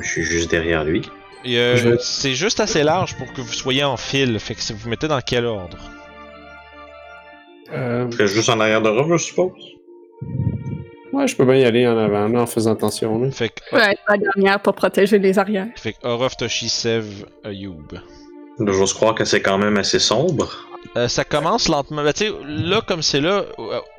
Je 0.00 0.06
suis 0.08 0.22
juste 0.24 0.50
derrière 0.50 0.84
lui. 0.84 1.02
Et 1.44 1.58
euh, 1.58 1.76
Je- 1.76 1.96
c'est 2.00 2.34
juste 2.34 2.60
assez 2.60 2.82
large 2.82 3.16
pour 3.16 3.32
que 3.32 3.40
vous 3.40 3.52
soyez 3.52 3.84
en 3.84 3.96
file. 3.96 4.38
Fait 4.40 4.54
que 4.54 4.60
si 4.62 4.72
vous 4.72 4.88
mettez 4.88 5.08
dans 5.08 5.20
quel 5.20 5.46
ordre? 5.46 5.78
Euh, 7.72 8.06
Je 8.10 8.26
suis 8.26 8.36
juste 8.36 8.48
en 8.48 8.60
arrière 8.60 8.82
de 8.82 8.88
Rob, 8.88 9.12
je 9.12 9.16
suppose. 9.24 9.52
ouais, 11.12 11.26
je 11.26 11.36
peux 11.36 11.44
bien 11.44 11.56
y 11.56 11.64
aller 11.64 11.86
en 11.86 11.96
avant, 11.96 12.28
là, 12.28 12.42
en 12.42 12.46
faisant 12.46 12.72
attention. 12.72 13.18
Là. 13.22 13.30
Fait 13.30 13.48
que, 13.48 13.74
Ouais, 13.74 13.96
la 14.08 14.16
dernière 14.16 14.60
pour 14.60 14.74
protéger 14.74 15.18
les 15.18 15.38
arrières. 15.38 15.68
fait 15.76 15.92
que 15.94 16.06
Orof, 16.06 16.36
Toshi, 16.36 16.68
Sev, 16.68 17.24
Ayub. 17.44 17.98
J'ose 18.60 18.92
croire 18.92 19.14
que 19.14 19.24
c'est 19.24 19.40
quand 19.42 19.58
même 19.58 19.76
assez 19.76 19.98
sombre. 19.98 20.68
Euh, 20.96 21.08
ça 21.08 21.24
commence 21.24 21.68
lentement. 21.68 22.04
Ben, 22.04 22.12
tu 22.12 22.26
sais, 22.26 22.32
là, 22.46 22.80
comme 22.86 23.02
c'est 23.02 23.20
là, 23.20 23.44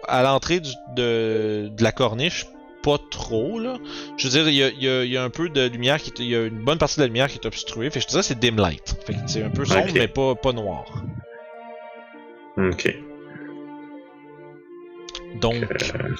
à 0.07 0.23
l'entrée 0.23 0.61
de, 0.95 1.67
de 1.67 1.83
la 1.83 1.91
corniche, 1.91 2.45
pas 2.83 2.97
trop, 3.09 3.59
là. 3.59 3.77
Je 4.17 4.27
veux 4.27 4.31
dire, 4.33 4.47
il 4.47 4.55
y 4.55 4.63
a, 4.63 4.69
il 4.69 4.83
y 4.83 4.87
a- 4.87 5.03
y 5.03 5.17
a 5.17 5.23
un 5.23 5.31
peu 5.31 5.49
de 5.49 5.67
lumière, 5.67 5.97
qui 6.01 6.11
est- 6.11 6.19
il 6.19 6.29
y 6.29 6.35
a 6.35 6.43
une 6.43 6.63
bonne 6.63 6.77
partie 6.77 6.97
de 6.97 7.01
la 7.01 7.07
lumière 7.07 7.27
qui 7.27 7.39
est 7.39 7.45
obstruée. 7.47 7.89
Fait 7.89 7.99
que 7.99 8.03
je 8.03 8.05
te 8.05 8.11
dirais 8.11 8.23
c'est 8.23 8.39
dim 8.39 8.55
light. 8.57 8.95
Fait 9.07 9.13
que 9.13 9.19
c'est 9.25 9.43
un 9.43 9.49
peu 9.49 9.65
sombre, 9.65 9.87
mais 9.93 10.07
pas, 10.07 10.35
pas 10.35 10.53
noir. 10.53 10.85
Ok. 12.57 12.95
Donc, 15.41 15.55
Euh, 15.63 16.15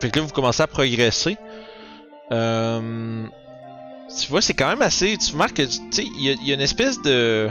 Fait 0.00 0.10
que 0.10 0.18
là, 0.18 0.24
vous 0.24 0.32
commencez 0.32 0.62
à 0.62 0.66
progresser. 0.66 1.36
Euh, 2.32 3.24
tu 4.20 4.28
vois, 4.28 4.42
c'est 4.42 4.54
quand 4.54 4.68
même 4.68 4.82
assez. 4.82 5.16
Tu 5.16 5.32
remarques 5.32 5.54
que, 5.54 5.62
tu 5.62 5.78
sais, 5.90 6.04
il 6.04 6.22
y, 6.46 6.50
a- 6.50 6.54
une 6.54 6.60
espèce 6.60 7.00
de. 7.02 7.48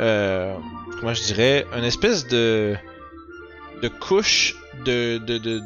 Euh, 0.00 0.54
comment 1.00 1.14
je 1.14 1.22
dirais 1.22 1.64
Une 1.76 1.84
espèce 1.84 2.26
de. 2.28 2.76
de 3.82 3.88
couche 3.88 4.54
de. 4.84 5.18
de, 5.18 5.38
de, 5.38 5.62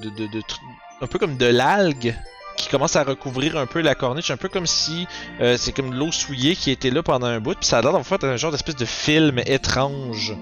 un 1.01 1.07
peu 1.07 1.19
comme 1.19 1.37
de 1.37 1.47
l'algue 1.47 2.15
qui 2.57 2.69
commence 2.69 2.97
à 2.97 3.03
recouvrir 3.03 3.57
un 3.57 3.67
peu 3.67 3.81
la 3.81 3.95
corniche, 3.95 4.31
un 4.31 4.37
peu 4.37 4.49
comme 4.49 4.67
si 4.67 5.07
euh, 5.41 5.57
c'est 5.57 5.73
comme 5.73 5.91
de 5.91 5.97
l'eau 5.97 6.13
souillée 6.13 6.55
qui 6.55 6.71
était 6.71 6.91
là 6.91 7.03
pendant 7.03 7.27
un 7.27 7.41
bout, 7.41 7.55
puis 7.57 7.67
ça 7.67 7.79
a 7.79 7.83
l'air 7.83 7.93
d'en 7.93 8.03
un 8.23 8.37
genre 8.37 8.53
d'espèce 8.53 8.77
de 8.77 8.85
film 8.85 9.41
étrange 9.47 10.37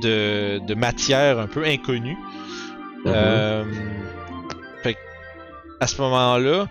de 0.00 0.74
matière 0.74 1.38
un 1.38 1.48
peu 1.48 1.64
inconnue. 1.66 2.16
Euh, 3.06 3.64
fait 4.82 4.94
que, 4.94 4.98
à 5.80 5.86
ce 5.86 6.00
moment-là, 6.00 6.66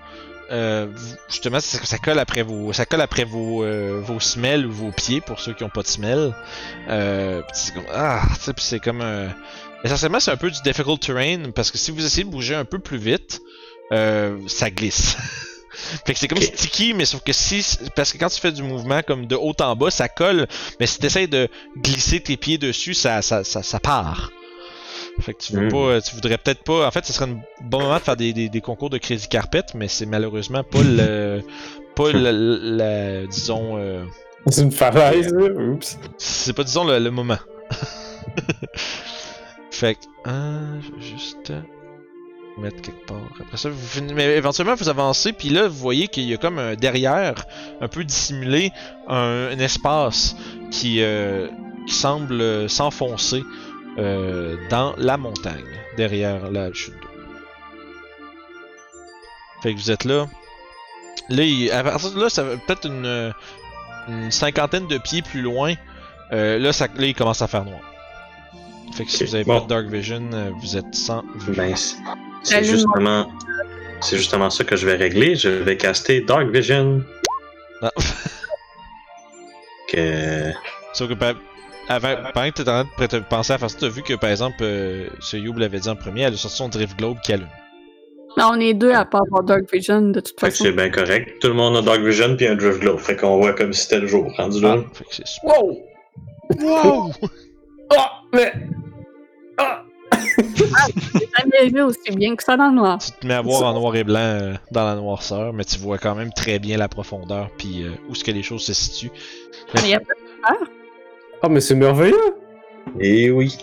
euh, 0.51 0.87
justement, 1.29 1.59
ça, 1.59 1.77
ça 1.83 1.97
colle 1.99 2.19
après 2.19 2.41
vos, 2.41 2.73
ça 2.73 2.85
colle 2.85 3.01
après 3.01 3.23
vos, 3.23 3.63
euh, 3.63 4.01
vos 4.03 4.19
semelles 4.19 4.65
ou 4.65 4.71
vos 4.71 4.91
pieds 4.91 5.21
pour 5.21 5.39
ceux 5.39 5.53
qui 5.53 5.63
ont 5.63 5.69
pas 5.69 5.83
de 5.83 5.87
semelles. 5.87 6.33
Euh, 6.89 7.41
pis 7.41 7.47
c'est 7.53 7.73
comme, 7.73 7.85
ah, 7.93 8.21
c'est 8.57 8.79
comme 8.79 9.01
un, 9.01 9.29
essentiellement 9.83 10.19
c'est 10.19 10.31
un 10.31 10.37
peu 10.37 10.49
du 10.49 10.59
difficult 10.61 10.99
terrain 10.99 11.51
parce 11.53 11.71
que 11.71 11.77
si 11.77 11.91
vous 11.91 12.03
essayez 12.03 12.23
de 12.23 12.31
bouger 12.31 12.55
un 12.55 12.65
peu 12.65 12.79
plus 12.79 12.97
vite, 12.97 13.41
euh, 13.91 14.39
ça 14.47 14.71
glisse. 14.71 15.17
fait 16.05 16.13
que 16.13 16.19
c'est 16.19 16.27
comme 16.27 16.41
sticky, 16.41 16.93
mais 16.95 17.05
sauf 17.05 17.21
que 17.23 17.33
si, 17.33 17.63
parce 17.95 18.11
que 18.11 18.17
quand 18.17 18.29
tu 18.29 18.41
fais 18.41 18.51
du 18.51 18.63
mouvement 18.63 19.01
comme 19.03 19.27
de 19.27 19.35
haut 19.35 19.55
en 19.61 19.75
bas, 19.75 19.91
ça 19.91 20.09
colle, 20.09 20.47
mais 20.79 20.87
si 20.87 20.97
tu 20.97 21.05
essaies 21.05 21.27
de 21.27 21.47
glisser 21.77 22.21
tes 22.21 22.37
pieds 22.37 22.57
dessus, 22.57 22.95
ça, 22.95 23.21
ça, 23.21 23.43
ça, 23.43 23.61
ça 23.61 23.79
part. 23.79 24.31
Fait 25.19 25.33
que 25.33 25.43
tu 25.43 25.53
veux 25.53 25.67
Mm. 25.67 25.71
pas, 25.71 26.01
tu 26.01 26.15
voudrais 26.15 26.37
peut-être 26.37 26.63
pas. 26.63 26.87
En 26.87 26.91
fait, 26.91 27.05
ce 27.05 27.13
serait 27.13 27.29
un 27.29 27.39
bon 27.61 27.79
moment 27.81 27.95
de 27.95 27.99
faire 28.01 28.15
des, 28.17 28.33
des, 28.33 28.49
des 28.49 28.61
concours 28.61 28.89
de 28.89 28.97
Crazy 28.97 29.27
Carpet, 29.27 29.63
mais 29.75 29.87
c'est 29.87 30.05
malheureusement 30.05 30.63
pas 30.63 30.81
le, 30.81 31.41
pas 31.95 32.11
le, 32.13 33.27
disons, 33.27 33.77
euh, 33.77 34.05
C'est 34.47 34.61
une 34.61 34.71
falaise, 34.71 35.33
là. 35.33 35.47
Oups. 35.49 35.97
c'est 36.17 36.53
pas 36.53 36.63
disons 36.63 36.85
le, 36.85 36.99
le 36.99 37.11
moment. 37.11 37.37
fait 39.71 39.95
que, 39.95 39.99
hein, 40.25 40.79
je 40.81 40.95
vais 40.95 41.01
juste 41.01 41.51
euh, 41.51 41.61
mettre 42.57 42.81
quelque 42.81 43.05
part. 43.05 43.17
Après 43.39 43.57
ça, 43.57 43.69
vous 43.69 43.87
finissez, 43.87 44.13
mais 44.15 44.25
éventuellement 44.37 44.75
vous 44.75 44.89
avancez, 44.89 45.33
puis 45.33 45.49
là 45.49 45.67
vous 45.67 45.77
voyez 45.77 46.07
qu'il 46.07 46.23
y 46.23 46.33
a 46.33 46.37
comme 46.37 46.59
un 46.59 46.75
derrière, 46.75 47.45
un 47.81 47.87
peu 47.87 48.03
dissimulé, 48.03 48.71
un, 49.07 49.49
un 49.51 49.59
espace 49.59 50.35
qui, 50.71 51.01
euh, 51.01 51.47
qui 51.87 51.93
semble 51.93 52.41
euh, 52.41 52.67
s'enfoncer 52.67 53.43
euh, 53.99 54.55
dans 54.69 54.95
la 54.97 55.17
montagne, 55.17 55.65
derrière 55.97 56.49
la 56.51 56.71
chute 56.73 56.93
d'eau. 57.01 57.07
Fait 59.61 59.73
que 59.73 59.79
vous 59.79 59.91
êtes 59.91 60.05
là. 60.05 60.27
Là, 61.29 61.43
il- 61.43 61.69
à 61.71 61.83
partir 61.83 62.11
de 62.11 62.21
là, 62.21 62.29
ça 62.29 62.43
va 62.43 62.55
peut-être 62.57 62.87
une, 62.87 63.33
une 64.07 64.31
cinquantaine 64.31 64.87
de 64.87 64.97
pieds 64.97 65.21
plus 65.21 65.41
loin. 65.41 65.73
Euh, 66.31 66.57
là, 66.59 66.71
ça, 66.73 66.87
là, 66.95 67.05
il 67.07 67.13
commence 67.13 67.41
à 67.41 67.47
faire 67.47 67.65
noir. 67.65 67.81
Fait 68.95 69.05
que 69.05 69.11
si 69.11 69.23
vous 69.25 69.35
avez 69.35 69.43
bon. 69.43 69.59
pas 69.59 69.63
de 69.65 69.67
Dark 69.69 69.85
Vision, 69.87 70.29
euh, 70.33 70.49
vous 70.61 70.77
êtes 70.77 70.95
sans 70.95 71.23
vue. 71.35 71.53
Ben, 71.53 71.75
c'est 72.43 72.63
justement, 72.63 73.29
c'est 74.01 74.17
justement 74.17 74.49
ça 74.49 74.63
que 74.63 74.75
je 74.75 74.85
vais 74.85 74.95
régler. 74.95 75.35
Je 75.35 75.49
vais 75.49 75.77
caster 75.77 76.21
Dark 76.21 76.47
Vision. 76.47 77.03
Ah. 77.81 77.91
Que... 79.91 80.51
Sauf 80.93 81.09
que 81.09 81.13
pa- 81.15 81.33
avant, 81.89 82.15
pendant 82.33 82.51
que 82.51 82.61
t'es 82.61 82.69
en 82.69 82.85
train 82.85 83.07
de 83.07 83.23
penser 83.25 83.53
à 83.53 83.57
faire 83.57 83.69
ça, 83.69 83.77
t'as 83.79 83.89
vu 83.89 84.03
que 84.03 84.13
par 84.13 84.29
exemple, 84.29 84.57
euh, 84.61 85.07
ce 85.19 85.37
Youb 85.37 85.57
l'avait 85.57 85.79
dit 85.79 85.89
en 85.89 85.95
premier, 85.95 86.21
elle 86.21 86.33
a 86.33 86.37
sorti 86.37 86.57
son 86.57 86.69
Drift 86.69 86.97
Globe 86.97 87.17
qui 87.23 87.33
allume. 87.33 87.47
Mais 88.37 88.43
on 88.43 88.59
est 88.59 88.73
deux 88.75 88.91
à 88.91 89.05
pas 89.05 89.19
avoir 89.25 89.43
Dark 89.43 89.63
Vision 89.73 90.01
de 90.01 90.19
toute 90.19 90.39
Fait 90.39 90.47
que 90.47 90.51
façon. 90.51 90.65
c'est 90.65 90.71
bien 90.71 90.89
correct. 90.89 91.39
Tout 91.41 91.47
le 91.47 91.55
monde 91.55 91.75
a 91.77 91.81
Dark 91.81 91.99
Vision 92.01 92.35
puis 92.37 92.47
un 92.47 92.55
Drift 92.55 92.79
Glow. 92.79 92.97
Fait 92.97 93.15
qu'on 93.15 93.37
voit 93.37 93.53
comme 93.53 93.73
si 93.73 93.81
c'était 93.81 93.99
le 93.99 94.07
jour. 94.07 94.31
Rendu 94.37 94.61
là. 94.61 94.77
Ah, 94.77 94.89
fait 94.93 95.03
que 95.03 95.15
c'est 95.15 95.27
super. 95.27 95.63
Wow! 95.63 95.77
Wow! 96.61 97.11
Ah, 97.91 98.21
mais. 98.31 98.53
Ah! 99.57 99.83
J'ai 100.37 101.27
jamais 101.39 101.69
vu 101.73 101.81
aussi 101.81 102.11
bien 102.11 102.35
que 102.35 102.43
ça 102.43 102.55
dans 102.55 102.69
le 102.69 102.75
noir. 102.75 102.99
Tu 102.99 103.11
te 103.11 103.25
mets 103.25 103.33
à 103.33 103.41
voir 103.41 103.63
en 103.63 103.79
noir 103.79 103.95
et 103.95 104.03
blanc 104.03 104.19
euh, 104.19 104.53
dans 104.69 104.85
la 104.85 104.93
noirceur, 104.93 105.53
mais 105.53 105.65
tu 105.65 105.79
vois 105.79 105.97
quand 105.97 106.13
même 106.13 106.31
très 106.31 106.59
bien 106.59 106.77
la 106.77 106.87
profondeur 106.87 107.49
puis 107.57 107.81
euh, 107.81 107.89
où 108.07 108.11
est-ce 108.11 108.23
que 108.23 108.29
les 108.29 108.43
choses 108.43 108.63
se 108.63 108.75
situent. 108.75 109.11
Mais 109.73 109.81
il 109.85 109.89
y 109.89 109.95
a 109.95 109.99
pas 109.99 110.13
Ah, 111.41 111.49
mais 111.49 111.61
c'est 111.61 111.75
merveilleux! 111.75 112.35
Et 112.99 113.29
oui. 113.31 113.57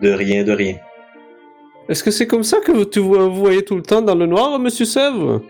De 0.00 0.10
rien, 0.10 0.44
de 0.44 0.52
rien. 0.52 0.76
Est-ce 1.88 2.02
que 2.02 2.10
c'est 2.10 2.26
comme 2.26 2.42
ça 2.42 2.58
que 2.60 2.84
tu 2.84 3.00
vois- 3.00 3.24
vous 3.28 3.36
voyez 3.36 3.64
tout 3.64 3.76
le 3.76 3.82
temps 3.82 4.02
dans 4.02 4.14
le 4.14 4.26
noir, 4.26 4.58
monsieur 4.58 4.84
Sèvres? 4.84 5.42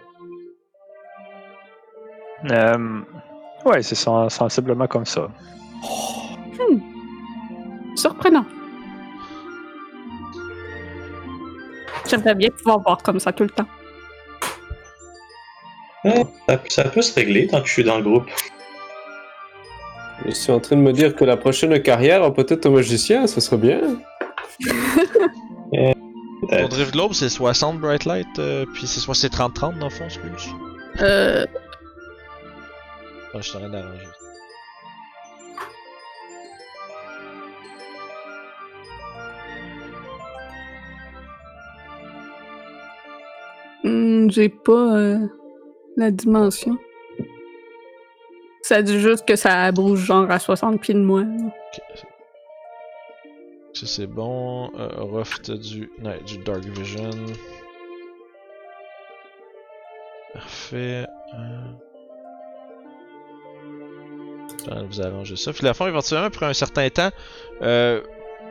Euh, 2.51 3.01
ouais, 3.65 3.83
c'est 3.83 3.95
sen- 3.95 4.29
sensiblement 4.29 4.87
comme 4.87 5.07
ça. 5.07 5.29
surprenant. 7.97 8.45
J'aimerais 12.07 12.35
bien 12.35 12.51
pouvoir 12.51 12.81
voir 12.81 13.03
comme 13.03 13.19
ça 13.19 13.33
tout 13.33 13.45
le 13.45 13.49
temps. 13.49 13.65
Ah, 16.05 16.11
ça, 16.47 16.61
ça 16.69 16.85
peut 16.91 17.01
se 17.01 17.15
régler 17.15 17.47
tant 17.47 17.63
que 17.63 17.67
je 17.69 17.73
suis 17.73 17.85
dans 17.85 17.97
le 17.97 18.03
groupe. 18.03 18.27
Je 20.25 20.31
suis 20.31 20.53
en 20.53 20.61
train 20.61 20.77
de 20.77 20.81
me 20.81 20.93
dire 20.93 21.15
que 21.15 21.25
la 21.25 21.37
prochaine 21.37 21.81
carrière, 21.83 22.33
peut-être 22.33 22.67
un 22.67 22.71
magicien, 22.71 23.27
ça 23.27 23.41
serait 23.41 23.59
bien. 23.59 23.81
Ton 23.81 23.99
Peut-être. 26.49 26.69
Drift 26.69 26.93
Globe, 26.93 27.13
c'est 27.13 27.29
60 27.29 27.81
Bright 27.81 28.05
Light, 28.05 28.27
euh, 28.39 28.65
puis 28.75 28.87
c'est 28.87 29.01
soit 29.01 29.15
c'est 29.15 29.33
30-30 29.33 29.79
dans 29.79 29.87
le 29.87 29.91
fond, 29.91 30.05
excuse. 30.05 30.49
Euh, 31.01 31.45
Ah, 33.35 33.41
je 33.41 33.53
t'aurais 33.53 33.69
d'arranger. 33.69 34.07
hmm, 43.85 44.31
j'ai 44.31 44.49
pas 44.49 44.97
euh, 44.97 45.19
la 45.97 46.11
dimension. 46.11 46.79
Ça 48.69 48.83
dit 48.83 48.99
juste 48.99 49.25
que 49.25 49.37
ça 49.37 49.71
bouge 49.71 50.01
genre 50.01 50.29
à 50.29 50.41
60 50.41 50.81
pieds 50.81 50.95
de 50.95 50.99
moi. 50.99 51.21
Ok. 51.21 51.81
Ça 53.75 53.87
c'est 53.87 54.09
bon. 54.09 54.73
Euh, 54.77 54.89
Ruff, 54.97 55.41
t'as 55.41 55.55
du, 55.55 55.89
ouais, 56.03 56.21
du 56.27 56.39
Dark 56.39 56.65
Vision. 56.65 57.11
Parfait. 60.33 61.07
Euh... 61.39 61.61
Vous 64.91 65.01
allongez 65.01 65.37
ça. 65.37 65.53
Puis 65.53 65.65
la 65.65 65.73
fin, 65.73 65.87
éventuellement, 65.87 66.27
après 66.27 66.47
un 66.47 66.53
certain 66.53 66.91
temps, 66.91 67.11
euh, 67.63 68.03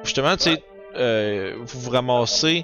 justement, 0.06 0.38
tu 0.38 0.44
sais, 0.44 0.64
euh, 0.96 1.58
vous 1.60 1.82
vous 1.82 1.90
ramassez 1.90 2.64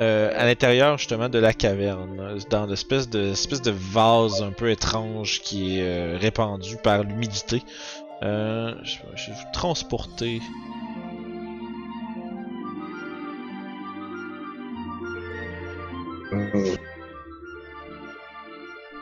euh, 0.00 0.32
à 0.36 0.46
l'intérieur 0.46 0.96
justement 0.98 1.28
de 1.28 1.38
la 1.38 1.52
caverne, 1.52 2.38
dans 2.50 2.66
l'espèce 2.66 3.08
de, 3.08 3.32
espèce 3.32 3.62
de 3.62 3.70
vase 3.70 4.42
un 4.42 4.50
peu 4.50 4.70
étrange 4.70 5.40
qui 5.42 5.78
est 5.78 5.82
euh, 5.82 6.16
répandu 6.18 6.76
par 6.82 7.04
l'humidité. 7.04 7.62
Euh, 8.22 8.74
je, 8.82 8.96
vais 9.26 9.32
vous 9.32 9.52
transporter. 9.52 10.40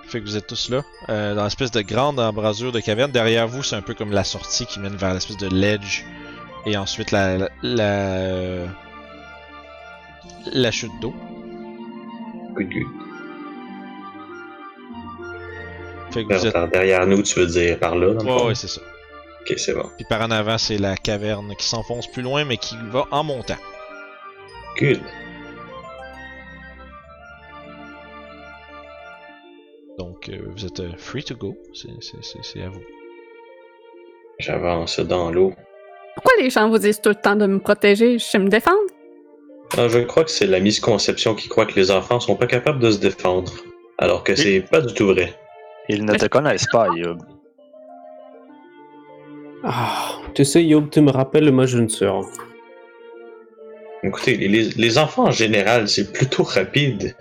Fait 0.08 0.20
que 0.20 0.24
vous 0.24 0.36
êtes 0.36 0.48
tous 0.48 0.70
là, 0.70 0.82
dans 1.08 1.44
l'espèce 1.44 1.70
de 1.70 1.82
grande 1.82 2.18
embrasure 2.18 2.72
de 2.72 2.80
caverne. 2.80 3.12
Derrière 3.12 3.46
vous, 3.46 3.62
c'est 3.62 3.76
un 3.76 3.82
peu 3.82 3.94
comme 3.94 4.10
la 4.10 4.24
sortie 4.24 4.66
qui 4.66 4.80
mène 4.80 4.96
vers 4.96 5.14
l'espèce 5.14 5.36
de 5.36 5.48
ledge. 5.48 6.04
Et 6.66 6.76
ensuite 6.76 7.10
la, 7.12 7.48
la, 7.62 8.66
la 10.52 10.70
chute 10.70 10.92
d'eau. 11.00 11.12
good, 12.54 12.68
good. 12.70 12.86
Fait 16.12 16.24
que 16.24 16.34
vous 16.34 16.46
êtes. 16.46 16.52
Par- 16.52 16.68
Derrière 16.68 17.06
nous, 17.06 17.22
tu 17.22 17.38
veux 17.38 17.46
dire 17.46 17.78
par 17.78 17.94
là, 17.96 18.14
dans 18.14 18.46
Ouais, 18.46 18.54
c'est 18.54 18.66
ça. 18.68 18.80
Ok, 19.42 19.54
c'est 19.56 19.74
bon. 19.74 19.88
Puis 19.96 20.04
par 20.08 20.20
en 20.22 20.30
avant, 20.30 20.58
c'est 20.58 20.76
la 20.78 20.96
caverne 20.96 21.54
qui 21.56 21.66
s'enfonce 21.66 22.06
plus 22.10 22.22
loin, 22.22 22.44
mais 22.44 22.56
qui 22.56 22.74
va 22.90 23.06
en 23.10 23.22
montant. 23.24 23.54
Good. 24.78 25.00
Donc, 29.98 30.28
euh, 30.28 30.38
vous 30.56 30.64
êtes 30.64 30.80
euh, 30.80 30.92
free 30.96 31.22
to 31.22 31.34
go. 31.36 31.56
C'est 31.74 32.60
à 32.62 32.68
vous. 32.68 32.80
J'avance 34.38 34.98
dans 35.00 35.30
l'eau. 35.30 35.52
Pourquoi 36.14 36.32
les 36.42 36.50
gens 36.50 36.68
vous 36.68 36.78
disent 36.78 37.00
tout 37.00 37.10
le 37.10 37.14
temps 37.14 37.36
de 37.36 37.46
me 37.46 37.58
protéger? 37.60 38.18
Je 38.18 38.24
sais 38.24 38.38
me 38.38 38.48
défendre? 38.48 38.78
Ah, 39.76 39.88
je 39.88 40.00
crois 40.00 40.24
que 40.24 40.30
c'est 40.30 40.46
la 40.46 40.60
misconception 40.60 41.34
qui 41.34 41.48
croit 41.48 41.66
que 41.66 41.74
les 41.74 41.90
enfants 41.90 42.20
sont 42.20 42.36
pas 42.36 42.46
capables 42.46 42.80
de 42.80 42.90
se 42.90 42.98
défendre. 42.98 43.52
Alors 43.98 44.24
que 44.24 44.34
c'est 44.34 44.60
pas 44.60 44.80
du 44.80 44.92
tout 44.94 45.06
vrai. 45.06 45.34
Ils 45.88 46.04
ne 46.04 46.14
te 46.14 46.26
connaissent 46.26 46.66
pas, 46.72 46.88
Yob. 46.96 47.20
Ah, 49.62 50.12
tu 50.34 50.44
sais, 50.44 50.64
Yob, 50.64 50.90
tu 50.90 51.00
me 51.00 51.10
rappelles 51.10 51.52
ma 51.52 51.66
jeune 51.66 51.88
sœur. 51.88 52.22
Écoutez, 54.02 54.36
les, 54.36 54.70
les 54.70 54.98
enfants 54.98 55.26
en 55.26 55.30
général, 55.30 55.86
c'est 55.88 56.12
plutôt 56.12 56.42
rapide. 56.42 57.14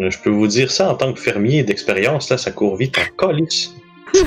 Euh, 0.00 0.10
Je 0.10 0.18
peux 0.18 0.30
vous 0.30 0.46
dire 0.46 0.70
ça 0.70 0.92
en 0.92 0.94
tant 0.94 1.12
que 1.12 1.20
fermier 1.20 1.62
d'expérience, 1.62 2.28
là, 2.30 2.36
ça 2.36 2.50
court 2.50 2.76
vite 2.76 2.98
en 2.98 3.16
colis. 3.16 3.70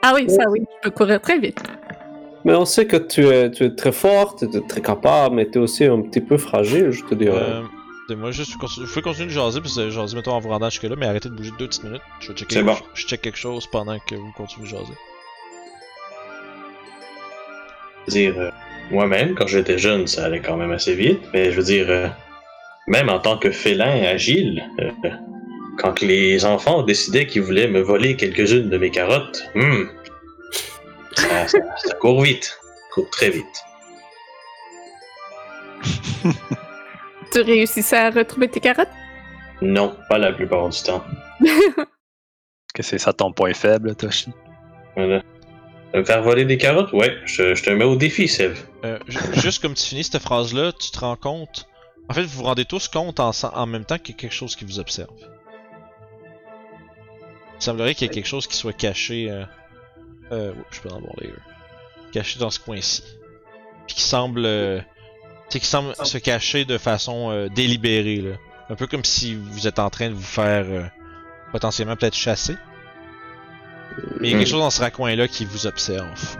Ah 0.00 0.12
oui, 0.14 0.30
ça 0.30 0.48
oui, 0.48 0.60
je 0.76 0.88
peux 0.88 0.94
courir 0.94 1.20
très 1.20 1.38
vite. 1.38 1.60
Mais 2.48 2.54
on 2.54 2.64
sait 2.64 2.86
que 2.86 2.96
tu 2.96 3.26
es, 3.26 3.50
tu 3.50 3.64
es 3.64 3.74
très 3.74 3.92
forte, 3.92 4.50
tu 4.50 4.56
es 4.56 4.60
très 4.66 4.80
capable, 4.80 5.34
mais 5.34 5.50
tu 5.50 5.58
es 5.58 5.60
aussi 5.60 5.84
un 5.84 6.00
petit 6.00 6.22
peu 6.22 6.38
fragile, 6.38 6.92
je 6.92 7.04
te 7.04 7.14
dirais. 7.14 7.36
Euh, 8.08 8.16
moi 8.16 8.30
juste, 8.30 8.52
vous 8.58 8.86
pouvez 8.86 9.02
continuer 9.02 9.26
de 9.26 9.32
jaser, 9.32 9.60
puis 9.60 9.70
de 9.76 9.90
jaser, 9.90 10.16
mettons, 10.16 10.32
en 10.32 10.40
vous 10.40 10.48
rendant 10.48 10.70
jusque-là, 10.70 10.96
mais 10.96 11.04
arrêtez 11.04 11.28
de 11.28 11.34
bouger 11.34 11.52
deux 11.58 11.66
petites 11.66 11.84
minutes. 11.84 12.00
Je 12.20 12.28
vais 12.28 12.38
checker. 12.38 12.54
C'est 12.54 12.62
bon. 12.62 12.74
Je 12.94 13.06
check 13.06 13.20
quelque 13.20 13.36
chose 13.36 13.66
pendant 13.66 13.98
que 13.98 14.14
vous 14.14 14.32
continuez 14.34 14.64
de 14.64 14.70
jaser. 14.70 14.94
dire, 18.06 18.32
euh, 18.38 18.50
moi-même, 18.90 19.34
quand 19.34 19.46
j'étais 19.46 19.76
jeune, 19.76 20.06
ça 20.06 20.24
allait 20.24 20.40
quand 20.40 20.56
même 20.56 20.72
assez 20.72 20.94
vite, 20.94 21.20
mais 21.34 21.50
je 21.50 21.56
veux 21.58 21.64
dire, 21.64 21.84
euh, 21.90 22.08
même 22.86 23.10
en 23.10 23.18
tant 23.18 23.36
que 23.36 23.50
félin 23.50 24.04
agile, 24.04 24.64
euh, 24.80 24.90
quand 25.76 26.00
les 26.00 26.46
enfants 26.46 26.82
décidaient 26.82 27.26
qu'ils 27.26 27.42
voulaient 27.42 27.68
me 27.68 27.82
voler 27.82 28.16
quelques-unes 28.16 28.70
de 28.70 28.78
mes 28.78 28.90
carottes, 28.90 29.44
hmm, 29.54 29.84
ça, 31.18 31.48
ça- 31.48 31.58
ça 31.76 31.94
court 31.96 32.22
vite, 32.22 32.44
ça 32.44 32.94
court 32.94 33.10
très 33.10 33.30
vite. 33.30 33.64
Tu 37.32 37.40
réussissais 37.42 37.96
à 37.98 38.10
retrouver 38.10 38.48
tes 38.48 38.60
carottes? 38.60 38.88
Non, 39.60 39.96
pas 40.08 40.18
la 40.18 40.32
plupart 40.32 40.68
du 40.68 40.82
temps. 40.82 41.04
Que 42.74 42.82
c'est 42.82 42.98
ça 42.98 43.12
ton 43.12 43.32
point 43.32 43.54
faible, 43.54 43.96
Toshi? 43.96 44.30
Voilà. 44.94 45.22
Me 45.94 46.04
faire 46.04 46.22
voler 46.22 46.44
des 46.44 46.58
carottes? 46.58 46.92
Ouais, 46.92 47.16
je, 47.24 47.54
je 47.54 47.62
te 47.64 47.70
mets 47.70 47.84
au 47.84 47.96
défi, 47.96 48.28
Sev. 48.28 48.56
Euh, 48.84 48.98
ju- 49.08 49.18
juste 49.40 49.62
comme 49.62 49.74
tu 49.74 49.84
finis 49.84 50.04
cette 50.04 50.22
phrase-là, 50.22 50.72
tu 50.72 50.90
te 50.90 50.98
rends 51.00 51.16
compte. 51.16 51.66
En 52.08 52.14
fait, 52.14 52.22
vous 52.22 52.28
vous 52.38 52.44
rendez 52.44 52.66
tous 52.66 52.86
compte 52.88 53.18
en, 53.20 53.30
en 53.54 53.66
même 53.66 53.84
temps 53.84 53.98
qu'il 53.98 54.14
y 54.14 54.18
a 54.18 54.20
quelque 54.20 54.34
chose 54.34 54.54
qui 54.54 54.64
vous 54.64 54.78
observe. 54.78 55.08
Il 57.56 57.62
semblerait 57.62 57.94
qu'il 57.94 58.06
y 58.06 58.10
ait 58.10 58.14
quelque 58.14 58.28
chose 58.28 58.46
qui 58.46 58.54
soit 58.56 58.74
caché. 58.74 59.28
Euh... 59.30 59.44
Euh, 60.32 60.50
oups, 60.52 60.66
je 60.76 60.80
peux 60.80 60.88
en 60.90 60.96
avoir 60.98 61.14
layer. 61.20 61.32
Caché 62.12 62.38
dans 62.38 62.50
ce 62.50 62.58
coin-ci. 62.60 63.02
Puis 63.86 63.96
qui 63.96 64.02
semble. 64.02 64.44
euh, 64.44 64.80
Tu 65.50 65.54
sais, 65.54 65.60
qui 65.60 65.66
semble 65.66 65.94
se 66.02 66.18
cacher 66.18 66.64
de 66.64 66.76
façon 66.78 67.30
euh, 67.30 67.48
délibérée, 67.48 68.16
là. 68.20 68.36
Un 68.70 68.74
peu 68.74 68.86
comme 68.86 69.04
si 69.04 69.34
vous 69.34 69.66
êtes 69.66 69.78
en 69.78 69.88
train 69.88 70.08
de 70.10 70.14
vous 70.14 70.20
faire 70.22 70.66
euh, 70.68 70.82
potentiellement 71.52 71.96
peut-être 71.96 72.14
chasser. 72.16 72.54
Mais 74.20 74.28
il 74.28 74.32
y 74.32 74.34
a 74.34 74.38
quelque 74.38 74.48
Hmm. 74.48 74.50
chose 74.52 74.60
dans 74.60 74.70
ce 74.70 74.80
raccoin-là 74.82 75.26
qui 75.26 75.44
vous 75.46 75.66
observe. 75.66 76.36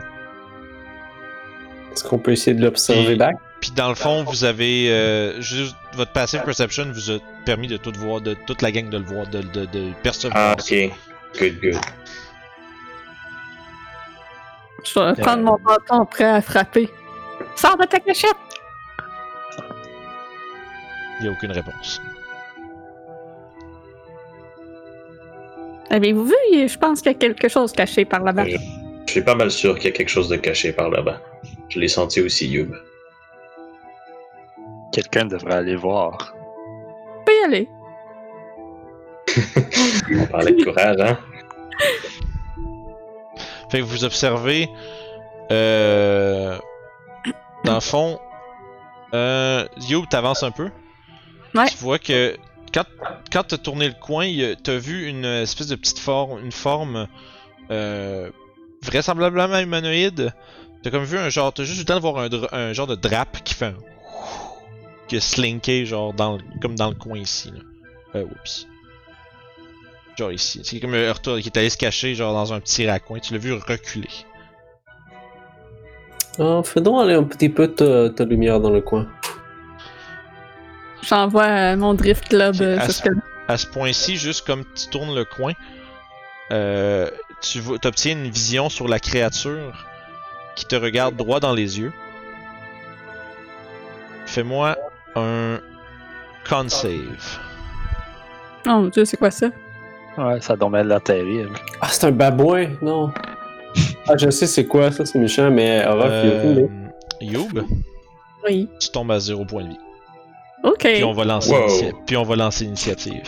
Est-ce 1.91 2.03
qu'on 2.03 2.19
peut 2.19 2.31
essayer 2.31 2.55
de 2.55 2.63
l'observer 2.63 3.05
Puis- 3.07 3.15
back? 3.15 3.35
Puis 3.61 3.71
dans 3.71 3.89
le 3.89 3.95
fond, 3.95 4.23
vous 4.23 4.45
avez 4.45 4.89
euh, 4.89 5.41
juste 5.41 5.75
votre 5.95 6.13
passive 6.13 6.41
perception 6.45 6.85
vous 6.93 7.11
a 7.11 7.17
permis 7.45 7.67
de 7.67 7.75
tout 7.75 7.91
voir, 7.97 8.21
de 8.21 8.33
toute 8.47 8.61
la 8.61 8.71
gang 8.71 8.89
de 8.89 8.97
le 8.97 9.03
voir, 9.03 9.27
de, 9.27 9.41
de, 9.41 9.65
de 9.65 9.91
percevoir. 10.01 10.37
Ah, 10.37 10.55
ok. 10.57 10.91
Good, 11.37 11.59
good. 11.59 11.75
Je 14.83 14.99
vais 14.99 15.21
prendre 15.21 15.43
mon 15.43 15.57
bâton 15.57 16.05
prêt 16.05 16.25
à 16.25 16.41
frapper. 16.41 16.89
Sors 17.55 17.77
de 17.77 17.85
ta 17.85 17.99
cachette! 17.99 18.31
Il 21.19 21.23
n'y 21.23 21.29
a 21.29 21.31
aucune 21.31 21.51
réponse. 21.51 22.01
Avez-vous 25.89 26.25
vu? 26.25 26.35
Je 26.53 26.77
pense 26.77 27.01
qu'il 27.01 27.11
y 27.11 27.15
a 27.15 27.17
quelque 27.17 27.47
chose 27.47 27.73
caché 27.73 28.05
par 28.05 28.23
là-bas. 28.23 28.45
Je, 28.45 28.57
je 29.07 29.11
suis 29.11 29.21
pas 29.21 29.35
mal 29.35 29.49
sûr 29.51 29.75
qu'il 29.75 29.85
y 29.85 29.93
a 29.93 29.97
quelque 29.97 30.09
chose 30.09 30.29
de 30.29 30.37
caché 30.37 30.71
par 30.71 30.89
là-bas. 30.89 31.19
Je 31.67 31.79
l'ai 31.79 31.87
senti 31.87 32.21
aussi, 32.21 32.47
Youb. 32.47 32.73
Quelqu'un 34.93 35.25
devrait 35.25 35.55
aller 35.55 35.75
voir. 35.75 36.35
Je 37.19 37.25
peux 37.25 37.33
y 37.33 37.43
aller. 37.45 37.69
On 40.23 40.25
parlait 40.27 40.51
de 40.51 40.63
courage, 40.63 40.97
hein? 40.99 41.17
Fait 43.69 43.79
que 43.79 43.83
vous 43.83 44.03
observez, 44.03 44.69
euh, 45.51 46.57
dans 47.65 47.75
le 47.75 47.79
fond, 47.79 48.19
euh, 49.13 49.67
Youb 49.89 50.05
t'avances 50.09 50.43
un 50.43 50.51
peu. 50.51 50.69
Ouais. 51.55 51.67
Tu 51.67 51.77
vois 51.77 51.99
que 51.99 52.37
quand, 52.73 52.85
quand 53.31 53.43
t'as 53.43 53.57
tourné 53.57 53.87
le 53.87 53.95
coin, 53.99 54.27
t'as 54.63 54.77
vu 54.77 55.07
une 55.07 55.25
espèce 55.25 55.67
de 55.67 55.75
petite 55.75 55.99
forme, 55.99 56.39
une 56.43 56.51
forme 56.51 57.07
euh, 57.71 58.29
vraisemblablement 58.83 59.59
humanoïde. 59.59 60.33
T'as 60.81 60.91
comme 60.91 61.03
vu 61.03 61.17
un 61.17 61.29
genre, 61.29 61.51
t'as 61.53 61.63
juste 61.63 61.77
eu 61.77 61.81
le 61.81 61.85
temps 61.85 61.95
de 61.95 62.01
voir 62.01 62.27
un, 62.53 62.73
genre 62.73 62.87
de 62.87 62.95
drap 62.95 63.25
qui 63.43 63.53
fait 63.53 63.65
un 63.65 63.75
qui 65.07 65.17
a 65.17 65.21
slinké 65.21 65.85
genre 65.87 66.13
dans 66.13 66.37
le- 66.37 66.43
comme 66.61 66.75
dans 66.75 66.89
le 66.89 66.95
coin 66.95 67.17
ici. 67.17 67.51
Là. 67.51 67.59
Euh, 68.19 68.25
oups. 68.25 68.67
Genre 70.19 70.33
ici. 70.33 70.59
C'est 70.65 70.81
comme 70.81 70.95
un 70.95 71.13
retour 71.13 71.39
qui 71.39 71.47
est 71.47 71.57
allé 71.57 71.69
se 71.69 71.77
cacher 71.77 72.13
genre 72.13 72.33
dans 72.33 72.51
un 72.51 72.59
petit 72.59 72.85
raccoin. 72.85 73.19
Tu 73.19 73.31
l'as 73.31 73.39
vu 73.39 73.53
reculer. 73.53 74.09
Ah, 76.37 76.59
fais 76.61 76.81
donc 76.81 77.01
aller 77.01 77.13
un 77.13 77.23
petit 77.23 77.47
peu 77.47 77.69
ta, 77.69 78.09
ta 78.09 78.25
lumière 78.25 78.59
dans 78.59 78.69
le 78.69 78.81
coin. 78.81 79.07
J'envoie 81.03 81.45
euh, 81.45 81.77
mon 81.77 81.93
drift 81.93 82.27
club 82.27 82.55
Ok, 82.55 82.61
euh, 82.61 82.77
à 83.47 83.57
ce 83.57 83.65
point-ci, 83.65 84.17
juste 84.17 84.45
comme 84.45 84.65
tu 84.75 84.89
tournes 84.89 85.15
le 85.15 85.23
coin, 85.23 85.53
euh, 86.51 87.09
tu 87.41 87.61
obtiens 87.85 88.11
une 88.11 88.29
vision 88.29 88.67
sur 88.67 88.89
la 88.89 88.99
créature 88.99 89.85
qui 90.57 90.65
te 90.65 90.75
regarde 90.75 91.15
droit 91.15 91.39
dans 91.39 91.53
les 91.53 91.79
yeux. 91.79 91.93
Fais-moi 94.25 94.75
un 95.15 95.61
con 96.47 96.67
save. 96.67 97.39
Oh 98.67 98.81
mon 98.81 98.87
dieu, 98.87 99.05
c'est 99.05 99.15
quoi 99.15 99.31
ça? 99.31 99.47
Ouais, 100.19 100.41
ça 100.41 100.55
mettre 100.69 100.87
la 100.89 100.99
terrible. 100.99 101.51
Ah, 101.81 101.87
c'est 101.89 102.07
un 102.07 102.11
babouin, 102.11 102.67
non. 102.81 103.11
Ah, 104.07 104.13
je 104.17 104.29
sais 104.29 104.47
c'est 104.47 104.65
quoi, 104.65 104.91
ça, 104.91 105.05
c'est 105.05 105.19
méchant, 105.19 105.49
mais 105.51 105.85
Orof, 105.85 106.05
il 106.07 106.11
a 106.11 106.33
Euh, 106.33 106.41
roulé. 106.43 106.69
Youb, 107.21 107.59
Oui. 108.45 108.67
tu 108.79 108.89
tombes 108.89 109.11
à 109.11 109.19
0 109.19 109.45
point 109.45 109.63
de 109.63 109.69
vie. 109.69 109.79
Ok. 110.63 110.79
Puis 110.79 111.03
on 111.03 111.13
va 111.13 111.25
lancer, 111.25 111.51
Wow. 111.53 111.99
puis 112.05 112.17
on 112.17 112.23
va 112.23 112.35
lancer 112.35 112.65
l'initiative. 112.65 113.23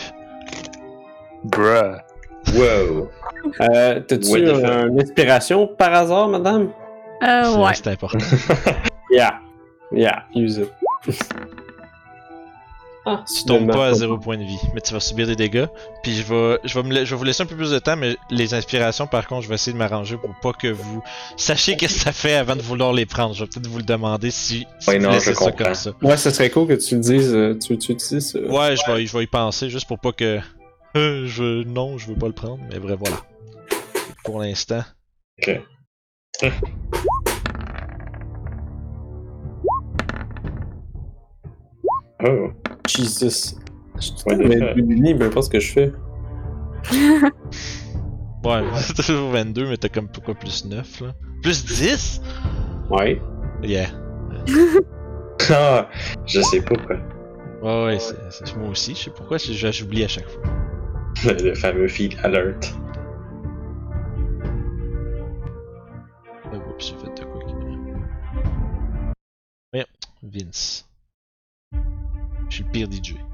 Bruh. 1.44 1.96
Wow! 2.54 3.08
Euh, 3.60 4.00
T'as-tu 4.00 4.34
euh, 4.36 4.88
une 4.88 5.00
inspiration 5.00 5.66
par 5.68 5.94
hasard, 5.94 6.28
madame? 6.28 6.70
Euh, 7.22 7.44
C'est- 7.44 7.58
ouais. 7.58 7.72
C'est 7.74 7.88
important. 7.88 8.18
Yeah. 9.10 9.40
Yeah, 9.92 10.24
use 10.34 10.56
it. 10.58 10.72
ah, 13.06 13.24
Tu 13.34 13.44
tombes 13.44 13.70
pas 13.70 13.88
à 13.88 13.94
0 13.94 14.18
point 14.18 14.36
de 14.38 14.44
vie, 14.44 14.58
mais 14.74 14.80
tu 14.80 14.92
vas 14.94 15.00
subir 15.00 15.26
des 15.26 15.36
dégâts. 15.36 15.66
Puis 16.02 16.14
je 16.14 16.22
vais, 16.22 16.58
je 16.64 16.74
vais, 16.78 16.82
me 16.88 16.94
la- 16.94 17.04
je 17.04 17.10
vais 17.10 17.16
vous 17.16 17.24
laisser 17.24 17.42
un 17.42 17.46
peu 17.46 17.56
plus 17.56 17.70
de 17.70 17.78
temps, 17.78 17.96
mais 17.96 18.16
les 18.30 18.54
inspirations, 18.54 19.06
par 19.06 19.26
contre, 19.26 19.42
je 19.42 19.48
vais 19.48 19.54
essayer 19.56 19.72
de 19.72 19.78
m'arranger 19.78 20.16
pour 20.16 20.34
pas 20.40 20.52
que 20.52 20.68
vous 20.68 21.02
sachiez 21.36 21.76
qu'est-ce 21.76 21.94
que 21.94 22.00
ça 22.00 22.12
fait 22.12 22.34
avant 22.34 22.56
de 22.56 22.62
vouloir 22.62 22.92
les 22.92 23.06
prendre. 23.06 23.34
Je 23.34 23.44
vais 23.44 23.50
peut-être 23.50 23.66
vous 23.66 23.78
le 23.78 23.84
demander 23.84 24.30
si, 24.30 24.66
si 24.80 24.88
Ouais, 24.90 24.98
vous 24.98 25.04
non, 25.04 25.10
laissez 25.12 25.30
je 25.32 25.38
ça 25.38 25.50
comprends. 25.50 25.64
comme 25.64 25.74
ça. 25.74 25.90
Ouais, 26.02 26.16
ça 26.16 26.30
serait 26.30 26.50
cool 26.50 26.68
que 26.68 26.74
tu 26.74 26.94
le 26.96 27.00
dises. 27.00 27.34
euh, 27.34 27.58
tu, 27.58 27.76
tu 27.78 27.92
utilises 27.92 28.30
ça. 28.32 28.38
Ouais, 28.38 28.74
je 28.76 28.92
vais, 28.92 29.06
je 29.06 29.16
vais 29.16 29.24
y 29.24 29.26
penser 29.26 29.68
juste 29.70 29.86
pour 29.88 29.98
pas 29.98 30.12
que. 30.12 30.38
Euh, 30.96 31.26
je, 31.26 31.64
non, 31.64 31.96
je 31.98 32.06
veux 32.08 32.16
pas 32.16 32.26
le 32.26 32.34
prendre, 32.34 32.58
mais 32.70 32.78
vrai, 32.78 32.96
voilà. 32.98 33.16
Pour 34.24 34.40
l'instant. 34.40 34.82
Ok. 35.40 35.60
Oh. 42.24 42.50
Jesus. 42.86 43.56
Je 43.96 44.00
suis 44.00 44.14
ouais, 44.26 44.74
22, 44.74 45.18
peu 45.18 45.24
importe 45.26 45.44
ce 45.46 45.50
que 45.50 45.60
je 45.60 45.72
fais. 45.72 45.92
ouais, 46.92 47.30
t'as 48.44 49.02
toujours 49.02 49.30
22, 49.30 49.68
mais 49.68 49.76
t'as 49.76 49.88
comme 49.88 50.08
pourquoi 50.08 50.34
plus 50.34 50.64
9 50.64 51.00
là? 51.00 51.14
Plus 51.42 51.64
10 51.64 52.22
Ouais. 52.90 53.20
Yeah. 53.62 53.88
ah, 55.50 55.88
je 56.26 56.40
sais 56.40 56.60
pas 56.60 56.74
pourquoi. 56.74 56.96
Ouais, 57.62 57.84
ouais, 57.86 57.98
c'est 57.98 58.56
moi 58.56 58.70
aussi. 58.70 58.94
Je 58.94 59.04
sais 59.04 59.10
pourquoi, 59.10 59.38
j'oublie 59.38 60.04
à 60.04 60.08
chaque 60.08 60.28
fois. 60.28 60.42
Le 61.42 61.54
fameux 61.54 61.88
feed 61.88 62.16
alert. 62.22 62.74
Oh, 66.52 66.56
oups, 66.56 66.86
j'ai 66.86 66.94
fait 66.96 67.20
de 67.20 67.24
quoi 67.24 67.40
Voyons, 69.72 69.86
Vince. 70.22 70.88
Je 72.52 72.56
suis 72.56 72.64
le 72.64 72.70
pire 72.70 72.86
DJ. 72.92 73.14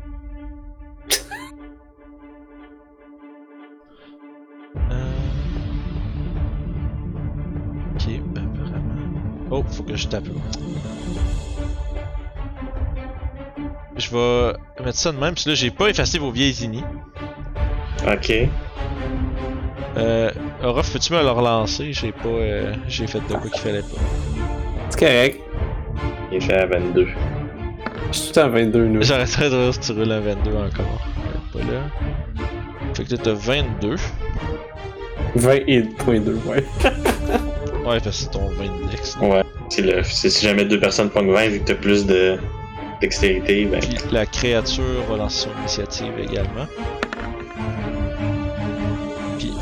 Euh, 4.93 5.13
Ok, 7.97 8.05
ben 8.33 8.47
vraiment. 8.55 8.95
Oh, 9.51 9.65
faut 9.67 9.83
que 9.83 9.97
je 9.97 10.07
tape 10.07 10.27
là. 10.27 10.35
Je 13.97 14.11
vais 14.11 14.53
mettre 14.85 14.99
ça 14.99 15.11
de 15.11 15.19
même, 15.19 15.35
parce 15.35 15.43
que 15.45 15.49
là 15.51 15.55
j'ai 15.57 15.73
pas 15.73 15.89
effacé 15.89 16.21
vos 16.21 16.31
vieilles 16.31 16.63
inis. 16.63 16.85
Ok. 18.07 18.33
Euh, 19.97 20.31
Orof, 20.63 20.93
peux-tu 20.93 21.13
me 21.13 21.21
le 21.21 21.31
relancer? 21.31 21.93
J'ai 21.93 22.13
pas. 22.13 22.29
euh, 22.29 22.73
j'ai 22.87 23.09
fait 23.09 23.19
de 23.19 23.25
quoi 23.35 23.51
qu'il 23.51 23.61
fallait 23.61 23.83
pas. 23.83 23.99
C'est 24.91 25.01
correct. 25.01 25.41
Il 26.31 26.37
est 26.37 26.41
fait 26.41 26.55
à 26.55 26.67
22. 26.67 27.09
Je 28.13 28.19
suis 28.19 28.33
tout 28.33 28.41
à 28.41 28.49
22, 28.49 28.87
nous. 28.87 29.03
J'arrêterai 29.03 29.51
de 29.51 29.57
voir 29.57 29.75
si 29.75 29.81
tu 29.81 29.93
roules 29.93 30.13
un 30.13 30.21
22 30.21 30.51
encore. 30.51 31.09
Pas 31.53 31.59
là. 31.61 32.45
Fait 32.95 33.05
que 33.05 33.13
là 33.13 33.19
t'as 33.23 33.33
22. 33.33 33.97
20 35.35 35.53
et 35.67 35.83
0.2, 35.83 36.35
ouais. 36.47 36.65
Ouais, 37.87 38.01
parce 38.01 38.05
que 38.05 38.13
c'est 38.25 38.31
ton 38.31 38.49
20 38.51 38.65
index. 38.85 39.17
Ouais. 39.21 39.43
Si, 39.71 39.83
le, 39.83 40.03
si 40.03 40.31
si 40.31 40.45
jamais 40.47 40.65
deux 40.65 40.79
personnes 40.79 41.09
pognent 41.09 41.33
20, 41.33 41.49
vu 41.49 41.61
que 41.61 41.65
t'as 41.65 41.75
plus 41.75 42.05
de 42.05 42.39
dextérité, 43.01 43.65
ben. 43.65 43.81
Puis 43.81 43.97
la 44.11 44.27
créature 44.27 45.05
va 45.09 45.17
lancer 45.17 45.49
son 45.49 45.61
initiative 45.61 46.13
également. 46.19 46.67
Puis 49.39 49.53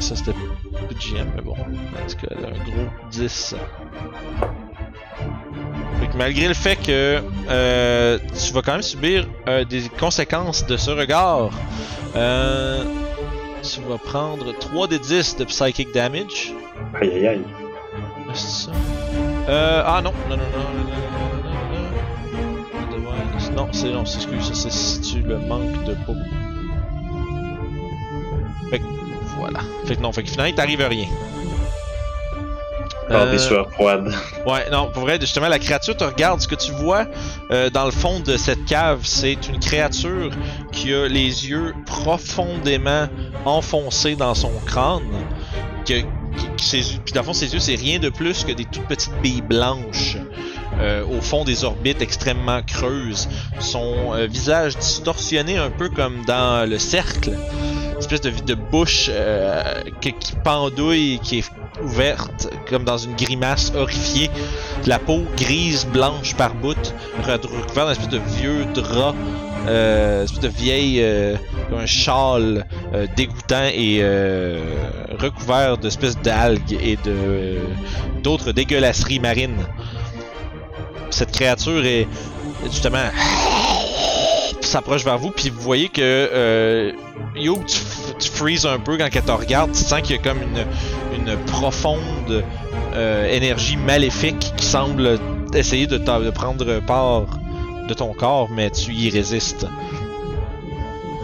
ça 0.00 0.16
c'était 0.16 0.32
plus 0.32 0.94
de 0.94 1.00
GM, 1.00 1.26
mais 1.36 1.42
bon. 1.42 1.52
En 1.52 2.06
tout 2.08 2.16
cas, 2.26 2.34
elle 2.38 2.44
a 2.44 2.48
un 2.48 2.64
gros 2.64 2.90
10. 3.10 3.54
Fait 6.04 6.10
que 6.10 6.18
malgré 6.18 6.48
le 6.48 6.54
fait 6.54 6.76
que 6.76 7.22
euh, 7.48 8.18
tu 8.46 8.52
vas 8.52 8.60
quand 8.60 8.72
même 8.72 8.82
subir 8.82 9.26
euh, 9.48 9.64
des 9.64 9.88
conséquences 9.88 10.66
de 10.66 10.76
ce 10.76 10.90
regard, 10.90 11.48
euh, 12.14 12.84
tu 13.62 13.80
vas 13.88 13.96
prendre 13.96 14.52
3 14.52 14.88
des 14.88 14.98
10 14.98 15.36
de 15.36 15.44
psychic 15.44 15.94
damage. 15.94 16.52
Aïe 17.00 17.10
aïe 17.10 17.26
aïe. 17.26 17.44
C'est 18.34 18.66
ça. 18.66 18.72
Euh, 19.48 19.82
ah 19.86 20.02
non, 20.02 20.12
non, 20.28 20.36
non, 20.36 20.42
non, 20.52 20.58
non, 20.58 20.84
non, 20.84 21.00
non, 21.42 21.56
non, 22.90 23.00
non, 23.00 23.56
non, 23.56 23.56
non, 23.56 23.68
c'est 23.72 23.90
non, 23.90 24.04
c'est 24.04 24.16
excuse, 24.16 24.52
c'est 24.52 24.70
si 24.70 25.00
tu 25.00 25.22
le 25.22 25.38
manques 25.38 25.84
de 25.84 25.94
peau. 26.04 26.14
Fait 28.68 28.78
que 28.78 28.84
voilà. 29.38 29.60
Fait 29.86 29.96
que 29.96 30.02
non, 30.02 30.12
fait 30.12 30.22
que 30.22 30.28
finalement 30.28 30.54
t'arrive 30.54 30.86
rien. 30.86 31.06
Euh, 33.10 33.30
des 33.30 33.38
sueurs 33.38 33.70
froides. 33.70 34.12
Ouais, 34.46 34.70
non, 34.70 34.90
pour 34.90 35.02
vrai, 35.02 35.18
justement, 35.20 35.48
la 35.48 35.58
créature 35.58 35.96
te 35.96 36.04
regarde. 36.04 36.40
Ce 36.40 36.48
que 36.48 36.54
tu 36.54 36.72
vois 36.72 37.06
euh, 37.50 37.68
dans 37.70 37.84
le 37.84 37.90
fond 37.90 38.20
de 38.20 38.36
cette 38.36 38.64
cave, 38.64 39.00
c'est 39.04 39.46
une 39.48 39.60
créature 39.60 40.30
qui 40.72 40.94
a 40.94 41.06
les 41.06 41.48
yeux 41.48 41.74
profondément 41.86 43.06
enfoncés 43.44 44.16
dans 44.16 44.34
son 44.34 44.52
crâne. 44.66 45.02
Que, 45.86 45.94
ses 46.56 46.80
puis 47.04 47.12
dans 47.12 47.20
le 47.20 47.26
fond, 47.26 47.34
ses 47.34 47.52
yeux, 47.52 47.58
c'est 47.60 47.74
rien 47.74 47.98
de 47.98 48.08
plus 48.08 48.44
que 48.44 48.52
des 48.52 48.64
toutes 48.64 48.86
petites 48.86 49.14
billes 49.20 49.42
blanches. 49.42 50.16
euh, 50.80 51.04
au 51.06 51.20
fond 51.20 51.44
des 51.44 51.64
orbites 51.64 52.02
extrêmement 52.02 52.62
creuses. 52.62 53.28
Son 53.60 54.14
euh, 54.14 54.26
visage 54.26 54.76
distorsionné 54.76 55.56
un 55.58 55.70
peu 55.70 55.88
comme 55.88 56.24
dans 56.26 56.68
le 56.68 56.78
cercle. 56.78 57.30
Une 57.92 57.98
espèce 57.98 58.22
de, 58.22 58.30
de 58.30 58.54
bouche 58.54 59.06
euh, 59.10 59.62
qui, 60.00 60.12
qui 60.14 60.32
pendouille, 60.42 61.20
qui 61.22 61.38
est 61.38 61.50
ouverte, 61.82 62.48
comme 62.68 62.84
dans 62.84 62.98
une 62.98 63.14
grimace 63.16 63.72
horrifiée. 63.76 64.30
La 64.86 64.98
peau 64.98 65.24
grise, 65.36 65.86
blanche 65.86 66.34
par 66.34 66.54
bout, 66.54 66.76
re- 67.22 67.40
recouverte 67.40 67.86
d'un 67.86 67.92
espèce 67.92 68.08
de 68.08 68.20
vieux 68.36 68.64
drap, 68.74 69.14
euh, 69.66 70.24
espèce 70.24 70.40
de 70.40 70.48
vieille, 70.48 71.00
euh, 71.02 71.36
un 71.74 71.86
châle 71.86 72.66
euh, 72.92 73.06
dégoûtant 73.16 73.64
et 73.72 73.98
euh, 74.02 74.62
recouvert 75.18 75.78
d'espèces 75.78 76.18
d'algues 76.18 76.72
et 76.72 76.98
d'autres 78.22 78.52
dégueulasseries 78.52 79.20
marines. 79.20 79.66
Cette 81.10 81.32
créature 81.32 81.84
est 81.84 82.06
justement 82.64 83.08
s'approche 84.74 85.04
vers 85.04 85.18
vous, 85.18 85.30
puis 85.30 85.50
vous 85.50 85.60
voyez 85.60 85.88
que 85.88 86.00
euh, 86.02 86.90
Yo, 87.36 87.62
tu, 88.18 88.28
freezes 88.28 88.66
un 88.66 88.80
peu 88.80 88.98
quand 88.98 89.08
elle 89.12 89.22
te 89.22 89.30
regarde, 89.30 89.70
tu 89.70 89.78
sens 89.78 90.02
qu'il 90.02 90.16
y 90.16 90.18
a 90.18 90.22
comme 90.22 90.40
une, 90.42 91.36
profonde 91.46 92.42
euh, 92.92 93.28
énergie 93.28 93.76
maléfique 93.76 94.52
qui 94.56 94.66
semble 94.66 95.20
essayer 95.54 95.86
de, 95.86 95.96
de 95.96 96.30
prendre 96.30 96.80
part 96.80 97.26
de 97.86 97.94
ton 97.94 98.14
corps, 98.14 98.50
mais 98.50 98.68
tu 98.70 98.92
y 98.92 99.10
résistes. 99.10 99.64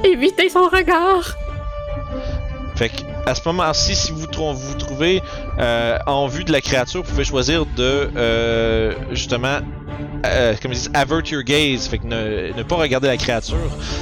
Évitez 0.04 0.48
son 0.48 0.68
regard! 0.68 1.36
Fait 2.80 2.88
que 2.88 3.02
à 3.26 3.34
ce 3.34 3.42
moment-ci, 3.46 3.94
si 3.94 4.10
vous 4.10 4.20
vous 4.20 4.74
trouvez 4.78 5.20
euh, 5.58 5.98
en 6.06 6.28
vue 6.28 6.44
de 6.44 6.50
la 6.50 6.62
créature, 6.62 7.02
vous 7.02 7.10
pouvez 7.10 7.24
choisir 7.24 7.66
de 7.66 8.10
euh, 8.16 8.94
justement, 9.10 9.58
euh, 10.24 10.54
comme 10.62 10.72
ils 10.72 10.76
disent, 10.78 10.90
avert 10.94 11.20
your 11.30 11.42
gaze, 11.42 11.88
fait 11.88 11.98
que 11.98 12.06
ne, 12.06 12.56
ne 12.56 12.62
pas 12.62 12.76
regarder 12.76 13.08
la 13.08 13.18
créature. 13.18 13.58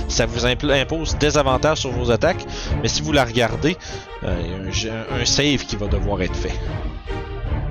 Ça 0.06 0.26
vous 0.26 0.46
impose 0.46 1.18
des 1.18 1.36
avantages 1.36 1.78
sur 1.78 1.90
vos 1.90 2.12
attaques, 2.12 2.46
mais 2.80 2.86
si 2.86 3.02
vous 3.02 3.10
la 3.10 3.24
regardez, 3.24 3.76
euh, 4.22 4.36
il 4.44 4.48
y 4.48 4.54
a 4.54 4.68
un 4.68 4.70
jet- 4.70 4.90
un, 5.10 5.22
un 5.22 5.24
save 5.24 5.64
qui 5.66 5.74
va 5.74 5.88
devoir 5.88 6.22
être 6.22 6.36
fait 6.36 6.54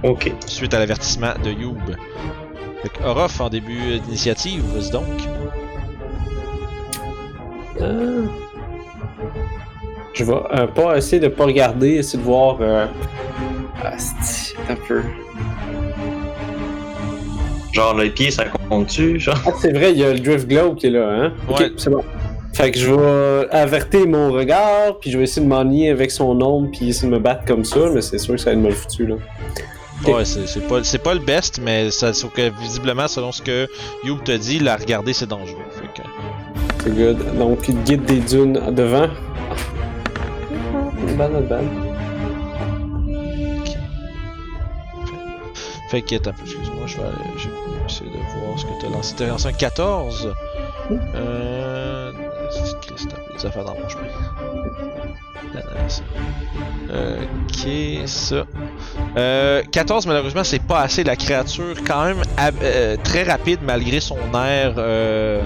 Ok. 0.04 0.30
suite 0.46 0.74
à 0.74 0.80
l'avertissement 0.80 1.36
de 1.42 1.52
Youb. 1.52 1.96
Fait 2.84 2.90
que 2.90 3.02
Orof 3.06 3.40
en 3.40 3.48
début 3.48 3.98
d'initiative, 4.02 4.62
vas-y 4.76 4.92
donc. 4.92 5.06
Euh, 7.80 8.26
Je 10.18 10.24
vais 10.24 10.34
euh, 10.34 10.66
pas 10.66 10.98
essayer 10.98 11.20
de 11.20 11.28
pas 11.28 11.46
regarder, 11.46 11.90
essayer 11.98 12.18
de 12.18 12.24
voir. 12.24 12.58
Euh... 12.60 12.88
asti, 13.84 14.56
un 14.68 14.76
peu. 14.88 15.02
Genre, 17.72 17.94
le 17.94 18.10
pied, 18.10 18.32
ça 18.32 18.46
compte-tu? 18.46 19.20
Genre? 19.20 19.36
Ah, 19.46 19.52
c'est 19.62 19.72
vrai, 19.72 19.92
il 19.92 20.00
y 20.00 20.04
a 20.04 20.12
le 20.12 20.20
Drift 20.20 20.48
Globe 20.48 20.76
qui 20.78 20.88
est 20.88 20.90
là, 20.90 21.08
hein? 21.08 21.34
Ok, 21.48 21.60
Ouais. 21.60 21.72
c'est 21.78 21.92
bon. 21.92 22.04
Fait 22.54 22.72
que 22.72 22.80
je 22.80 22.92
vais 22.92 23.48
avertir 23.52 24.08
mon 24.08 24.32
regard, 24.32 24.98
puis 25.00 25.12
je 25.12 25.20
vais 25.20 25.26
essayer 25.26 25.46
de 25.46 25.52
m'enligner 25.52 25.92
avec 25.92 26.10
son 26.10 26.42
ombre, 26.42 26.70
puis 26.76 26.90
essayer 26.90 27.08
de 27.08 27.14
me 27.14 27.20
battre 27.20 27.46
comme 27.46 27.64
ça, 27.64 27.78
mais 27.94 28.02
c'est 28.02 28.18
sûr 28.18 28.34
que 28.34 28.40
ça 28.42 28.46
va 28.50 28.52
être 28.54 28.64
mal 28.64 28.72
foutu, 28.72 29.06
là. 29.06 29.16
Ouais, 30.08 30.26
c'est 30.26 30.48
c'est 30.48 30.68
pas, 30.68 30.84
c'est 30.84 30.98
pas 31.04 31.14
le 31.14 31.20
best, 31.20 31.60
mais 31.64 31.92
ça, 31.92 32.14
sauf 32.14 32.32
que 32.34 32.50
visiblement, 32.60 33.08
selon 33.08 33.32
ce 33.32 33.44
que 33.44 33.68
Youb 34.04 34.24
te 34.24 34.32
dit, 34.32 34.58
la 34.58 34.76
regarder 34.78 35.14
c'est 35.14 35.28
dangereux. 35.30 35.58
Fait 35.70 36.02
que, 36.02 36.08
C'est 36.84 36.96
good. 36.96 37.18
Donc, 37.38 37.70
guide 37.86 38.06
des 38.06 38.20
dunes 38.22 38.60
devant. 38.72 39.08
Fait 45.90 46.02
que, 46.02 46.16
attends, 46.16 46.32
un 46.32 46.34
peu, 46.34 46.42
excuse-moi, 46.44 46.86
je 46.86 46.98
vais 46.98 47.04
je 47.38 47.48
vais 47.48 47.56
essayer 47.88 48.10
de 48.12 48.46
voir 48.46 48.60
ce 48.60 48.66
que 48.66 48.72
t'as 48.82 48.90
lancé. 48.90 49.16
T'as 49.18 49.28
lancé 49.28 49.48
un 49.48 49.54
14. 49.54 50.34
Euh. 51.16 52.12
affaires. 53.46 53.66
Euh, 56.90 57.18
ok, 57.22 58.08
ça. 58.08 58.46
Euh, 59.18 59.64
14, 59.72 60.08
malheureusement, 60.08 60.44
c'est 60.44 60.62
pas 60.62 60.82
assez. 60.82 61.04
La 61.04 61.16
créature, 61.16 61.76
quand 61.86 62.06
même, 62.06 62.22
euh, 62.62 62.98
très 63.04 63.24
rapide 63.24 63.60
malgré 63.64 64.00
son 64.00 64.18
air, 64.34 64.76
euh, 64.78 65.42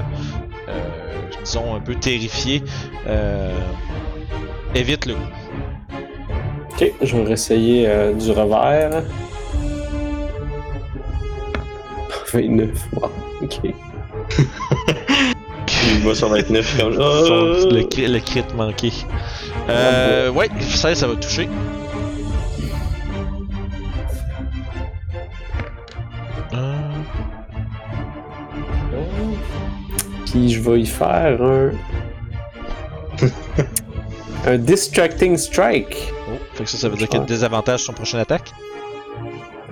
euh, 0.70 1.22
disons, 1.44 1.76
un 1.76 1.80
peu 1.80 1.96
terrifié, 1.96 2.64
euh, 3.08 3.58
évite 4.76 5.06
le 5.06 5.14
coup. 5.16 5.41
Ok, 6.82 6.94
je 7.04 7.16
vais 7.16 7.24
réessayer 7.24 7.88
euh, 7.88 8.14
du 8.14 8.32
revers. 8.32 9.04
29, 12.34 12.70
wow, 12.94 13.10
ok. 13.44 13.60
Il 15.94 16.00
va 16.08 16.16
sur 16.16 16.30
29 16.30 16.78
comme 16.80 16.94
Son- 16.96 17.70
le, 17.70 17.82
cri- 17.84 18.08
le 18.08 18.20
crit 18.20 18.44
manqué. 18.56 18.92
Euh, 19.70 20.32
ouais, 20.32 20.48
16, 20.60 20.98
ça 20.98 21.08
va 21.08 21.16
toucher. 21.16 21.48
Euh, 26.54 26.90
Puis 30.26 30.50
je 30.54 30.62
vais 30.62 30.82
y 30.82 30.86
faire 30.86 31.42
un. 31.42 31.72
un 34.48 34.58
Distracting 34.58 35.38
Strike. 35.38 36.12
Fait 36.62 36.66
que 36.66 36.70
ça, 36.70 36.78
ça 36.78 36.90
veut 36.90 36.96
dire 36.96 37.10
qu'il 37.10 37.20
y 37.20 37.24
a 37.24 37.26
des 37.26 37.44
avantages 37.44 37.80
sur 37.80 37.88
son 37.88 37.94
prochaine 37.94 38.20
attaque? 38.20 38.52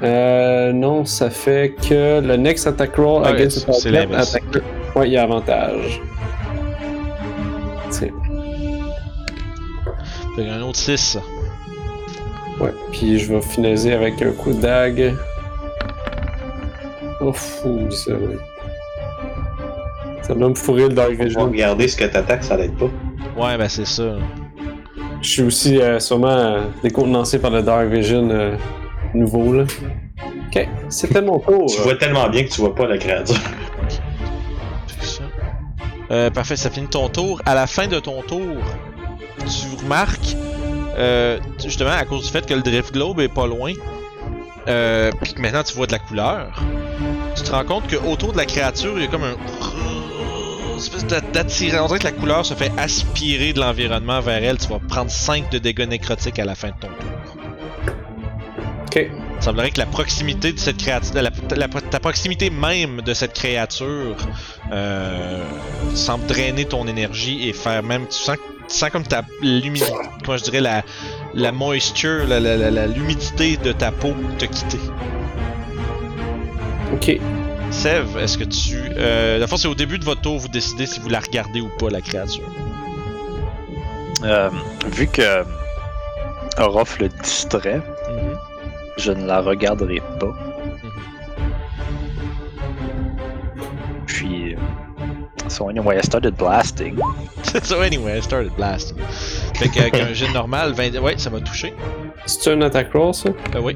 Euh, 0.01 0.71
non, 0.73 1.05
ça 1.05 1.29
fait 1.29 1.75
que 1.87 2.19
le 2.19 2.35
next 2.35 2.65
attack 2.65 2.95
roll 2.95 3.21
Ouais, 3.21 3.29
against 3.29 3.67
the 3.67 3.83
target 3.83 4.15
attack- 4.15 4.43
Ouais, 4.95 5.07
il 5.07 5.13
y 5.13 5.17
a 5.17 5.21
avantage. 5.23 6.01
Tiens. 7.91 8.07
Fait 10.35 10.45
qu'un 10.45 10.61
autre 10.63 10.77
6. 10.79 11.19
Ouais, 12.59 12.73
puis 12.91 13.19
je 13.19 13.31
vais 13.33 13.41
finaliser 13.41 13.93
avec 13.93 14.19
un 14.23 14.31
coup 14.31 14.51
de 14.51 14.61
dague. 14.61 15.13
Oh 17.21 17.31
fou, 17.31 17.85
ça, 17.91 18.13
oui. 18.19 18.35
Ça 20.23 20.33
doit 20.33 20.49
me 20.49 20.55
fourrer 20.55 20.87
le 20.87 20.93
Dark 20.95 21.11
On 21.13 21.17
va 21.17 21.23
Vision. 21.25 21.45
regarder 21.45 21.87
ce 21.87 21.95
que 21.97 22.05
t'attaques, 22.05 22.43
ça 22.43 22.57
l'aide 22.57 22.75
pas. 22.77 22.85
Ouais, 23.37 23.57
ben 23.59 23.69
c'est 23.69 23.85
ça. 23.85 24.15
Je 25.21 25.27
suis 25.29 25.41
aussi 25.43 25.79
euh, 25.79 25.99
sûrement 25.99 26.27
euh, 26.29 26.61
décontenancé 26.81 27.39
par 27.39 27.51
le 27.51 27.61
Dark 27.61 27.87
Vision 27.87 28.29
euh, 28.31 28.55
nouveau, 29.13 29.53
là. 29.53 29.63
Ok, 30.47 30.67
c'était 30.89 31.21
mon 31.21 31.39
tour. 31.39 31.65
Tu 31.67 31.81
vois 31.81 31.95
tellement 31.95 32.27
bien 32.29 32.43
que 32.43 32.49
tu 32.49 32.61
vois 32.61 32.73
pas 32.73 32.87
la 32.87 32.97
créature. 32.97 33.35
Fait 34.87 34.99
que 34.99 35.05
ça. 35.05 35.23
Euh, 36.11 36.29
parfait, 36.29 36.55
ça 36.55 36.69
finit 36.69 36.87
ton 36.87 37.09
tour. 37.09 37.41
À 37.45 37.53
la 37.53 37.67
fin 37.67 37.87
de 37.87 37.99
ton 37.99 38.21
tour, 38.21 38.57
tu 39.39 39.83
remarques, 39.83 40.35
euh, 40.97 41.37
justement, 41.63 41.91
à 41.91 42.05
cause 42.05 42.25
du 42.25 42.31
fait 42.31 42.45
que 42.45 42.53
le 42.53 42.61
Drift 42.61 42.93
Globe 42.93 43.19
est 43.19 43.27
pas 43.27 43.45
loin, 43.45 43.73
euh, 44.67 45.11
puis 45.21 45.33
que 45.33 45.41
maintenant 45.41 45.63
tu 45.63 45.75
vois 45.75 45.85
de 45.85 45.91
la 45.91 45.99
couleur, 45.99 46.63
tu 47.35 47.43
te 47.43 47.51
rends 47.51 47.63
compte 47.65 47.87
que 47.87 47.95
autour 47.95 48.31
de 48.31 48.37
la 48.37 48.45
créature, 48.45 48.93
il 48.95 49.03
y 49.03 49.05
a 49.05 49.07
comme 49.07 49.23
un. 49.23 49.35
Espèce 50.79 51.05
d'a- 51.05 51.21
d'attirant. 51.21 51.83
On 51.83 51.87
dirait 51.87 51.99
que 51.99 52.03
la 52.05 52.11
couleur 52.11 52.45
se 52.45 52.53
fait 52.53 52.71
aspirer 52.77 53.53
de 53.53 53.59
l'environnement 53.59 54.19
vers 54.21 54.43
elle. 54.43 54.57
Tu 54.57 54.67
vas 54.67 54.79
prendre 54.79 55.11
5 55.11 55.49
de 55.51 55.57
dégâts 55.59 55.87
nécrotiques 55.87 56.39
à 56.39 56.45
la 56.45 56.55
fin 56.55 56.69
de 56.69 56.73
ton 56.81 56.87
tour. 56.87 57.09
Ok. 58.87 58.95
Il 59.37 59.43
semblerait 59.43 59.71
que 59.71 59.77
la 59.79 59.85
proximité 59.85 60.51
de 60.51 60.59
cette 60.59 60.77
créature, 60.77 61.13
la, 61.15 61.29
la- 61.55 61.67
ta 61.67 61.99
proximité 61.99 62.49
même 62.49 63.01
de 63.01 63.13
cette 63.13 63.33
créature 63.33 64.17
euh, 64.73 65.43
semble 65.95 66.25
drainer 66.25 66.65
ton 66.65 66.87
énergie 66.87 67.47
et 67.47 67.53
faire 67.53 67.81
même, 67.83 68.05
tu 68.07 68.17
sens, 68.17 68.35
tu 68.67 68.75
sens 68.75 68.89
comme 68.89 69.03
ta 69.03 69.23
l'humidité, 69.41 69.91
comment 70.25 70.37
je 70.37 70.43
dirais 70.43 70.59
la, 70.59 70.83
la 71.35 71.51
moisture, 71.53 72.25
l'humidité 72.27 73.57
de 73.57 73.71
ta 73.71 73.91
peau 73.91 74.13
te 74.37 74.45
quitter. 74.45 74.79
Ok. 76.93 77.17
Sev, 77.79 78.17
est-ce 78.17 78.37
que 78.37 78.43
tu, 78.43 78.77
euh, 78.97 79.37
la 79.37 79.47
fois 79.47 79.57
c'est 79.57 79.67
au 79.69 79.75
début 79.75 79.97
de 79.99 80.03
votre 80.03 80.19
tour, 80.21 80.37
vous 80.37 80.49
décidez 80.49 80.85
si 80.85 80.99
vous 80.99 81.07
la 81.09 81.19
regardez 81.21 81.61
ou 81.61 81.69
pas 81.79 81.89
la 81.89 82.01
créature. 82.01 82.43
Euh, 84.23 84.49
vu 84.91 85.07
que 85.07 85.43
Orof 86.57 86.99
le 86.99 87.07
distrait, 87.07 87.77
Mhm. 87.77 88.37
je 88.97 89.11
ne 89.13 89.25
la 89.25 89.39
regarderai 89.41 90.01
pas. 90.19 90.33
Puis. 94.05 94.53
euh, 94.53 94.57
So 95.47 95.67
anyway, 95.69 95.97
I 95.97 96.01
started 96.03 96.35
blasting. 96.35 96.99
so 97.63 97.81
anyway, 97.81 98.17
I 98.19 98.21
started 98.21 98.51
blasting. 98.55 98.97
Fait 99.55 99.69
que, 99.69 99.79
avec 99.79 99.95
un 99.95 100.13
jet 100.13 100.31
normal, 100.33 100.73
20, 100.73 100.99
ouais, 100.99 101.17
ça 101.17 101.29
va 101.31 101.39
toucher. 101.39 101.73
C'est 102.27 102.51
un 102.51 102.61
attack 102.61 102.91
roll, 102.93 103.13
ça? 103.15 103.29
Euh, 103.55 103.59
oui. 103.61 103.75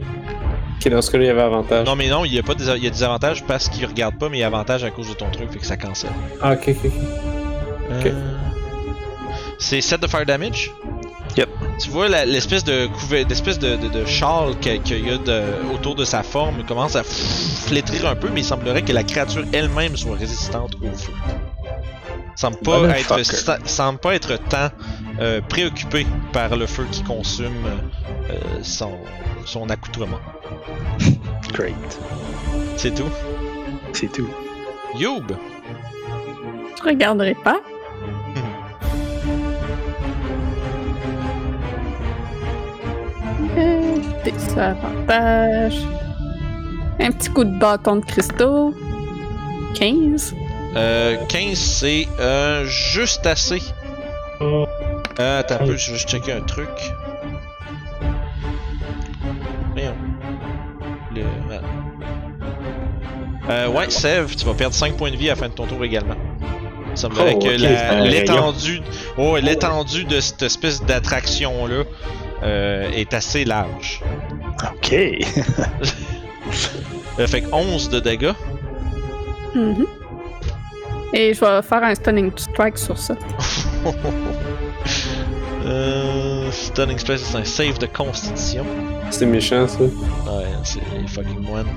Ok, 0.86 0.90
dans 0.92 1.02
ce 1.02 1.12
cas-là, 1.12 1.24
il 1.24 1.28
y 1.28 1.30
avait 1.30 1.42
avantage. 1.42 1.86
Non 1.86 1.96
mais 1.96 2.08
non, 2.10 2.26
il 2.26 2.34
y 2.34 2.40
a 2.40 2.44
pas 2.44 2.56
des, 2.56 2.66
il 2.78 2.84
y 2.84 2.88
a 2.88 2.90
des 2.90 3.04
avantages 3.04 3.44
parce 3.46 3.70
qu'il 3.70 3.86
regarde 3.86 4.18
pas, 4.18 4.30
mais 4.30 4.38
il 4.38 4.42
y 4.42 4.44
a 4.44 4.48
avantage 4.48 4.84
à 4.84 4.90
cause 4.92 5.08
de 5.10 5.14
ton 5.14 5.30
truc, 5.30 5.52
fait 5.52 5.60
que 5.60 5.66
ça 5.66 5.78
cancelle. 5.78 6.12
Ah, 6.42 6.54
ok, 6.54 6.70
ok, 6.70 6.92
ok. 7.90 8.06
Euh, 8.06 8.12
C'est 9.60 9.82
7 9.82 10.02
de 10.02 10.08
fire 10.08 10.26
damage? 10.26 10.72
Yep. 11.38 11.50
Tu 11.80 11.90
vois 11.90 12.08
la- 12.10 12.26
l'espèce 12.26 12.64
de 12.64 12.88
d'espèce 13.24 13.58
de, 13.58 13.76
de, 13.76 13.88
de 13.88 14.06
châle 14.06 14.56
que- 14.62 14.78
qu'il 14.78 15.08
y 15.08 15.12
a 15.12 15.18
de- 15.18 15.42
autour 15.74 15.96
de 15.96 16.06
sa 16.06 16.22
forme 16.22 16.64
commence 16.68 16.96
à 16.96 17.04
flétrir 17.04 18.06
un 18.08 18.16
peu, 18.16 18.30
mais 18.32 18.42
il 18.42 18.46
semblerait 18.46 18.84
que 18.84 18.92
la 18.92 19.04
créature 19.04 19.44
elle-même 19.54 19.96
soit 19.98 20.16
résistante 20.18 20.76
au 20.76 20.96
feu. 20.96 21.12
Semble 22.36 22.58
pas 22.58 22.98
être, 23.00 23.20
semble 23.66 24.00
pas 24.00 24.16
être 24.16 24.38
tant 24.50 24.70
euh, 25.20 25.40
préoccupé 25.48 26.06
par 26.34 26.56
le 26.56 26.66
feu 26.68 26.86
qui 26.92 27.04
consume 27.04 27.54
euh, 28.30 28.34
son, 28.64 28.92
son 29.46 29.70
accoutrement. 29.70 30.20
Great. 31.54 32.00
C'est 32.78 32.94
tout? 32.94 33.10
C'est 33.94 34.12
tout. 34.12 34.30
Youb! 34.98 35.32
Je 36.78 36.84
regarderai 36.84 37.36
pas. 37.36 37.60
Euh, 43.58 43.98
Des 44.24 44.60
avantages. 44.60 45.82
Un 47.00 47.12
petit 47.12 47.30
coup 47.30 47.44
de 47.44 47.58
bâton 47.60 47.98
de 47.98 48.06
cristaux. 48.06 48.74
15. 49.76 50.36
Euh, 50.76 51.18
15, 51.28 51.58
c'est 51.58 52.08
euh, 52.20 52.66
juste 52.66 53.26
assez. 53.26 53.62
Euh, 54.42 54.66
attends 55.18 55.56
un 55.56 55.58
peu, 55.60 55.76
je 55.76 55.92
vais 55.92 55.98
juste 55.98 56.10
checker 56.10 56.32
un 56.34 56.42
truc. 56.42 56.70
Euh, 63.50 63.68
ouais, 63.70 63.90
Sev, 63.90 64.36
tu 64.36 64.46
vas 64.46 64.54
perdre 64.54 64.76
5 64.76 64.96
points 64.96 65.12
de 65.12 65.18
vie 65.18 65.28
à 65.30 65.34
la 65.34 65.36
fin 65.36 65.48
de 65.50 65.54
ton 65.54 65.66
tour 65.66 65.84
également. 65.84 66.16
Il 66.92 66.98
semblerait 66.98 67.34
Oh, 67.36 67.40
que 67.40 67.48
ok, 67.56 67.60
la- 67.60 67.70
c'est 67.78 67.86
un 67.86 68.02
rayon. 68.04 68.06
l'étendue 68.06 68.82
oh, 69.18 69.38
l'étendue 69.38 70.04
de 70.06 70.20
cette 70.20 70.44
espèce 70.44 70.82
d'attraction-là 70.84 71.84
euh, 72.44 72.90
est 72.92 73.14
assez 73.14 73.46
large. 73.46 74.02
Ok. 74.76 74.94
Euh, 77.20 77.28
fait 77.28 77.42
que 77.42 77.48
11 77.54 77.90
de 77.90 78.00
dégâts. 78.00 78.34
Mhm. 79.54 79.86
Et 81.14 81.32
je 81.36 81.40
vais 81.42 81.62
faire 81.62 81.84
un 81.84 81.94
stunning 81.94 82.32
strike 82.36 82.78
sur 82.80 82.98
ça. 82.98 83.16
euh, 85.66 86.52
Stunning 86.52 86.98
Stress, 86.98 87.22
c'est 87.24 87.38
un 87.38 87.44
save 87.44 87.78
de 87.78 87.86
constitution. 87.86 88.66
C'est 89.12 89.26
méchant, 89.28 89.68
ça. 89.68 89.80
Ouais, 89.84 89.90
c'est 90.64 90.80
fucking 91.08 91.40
moine. 91.42 91.68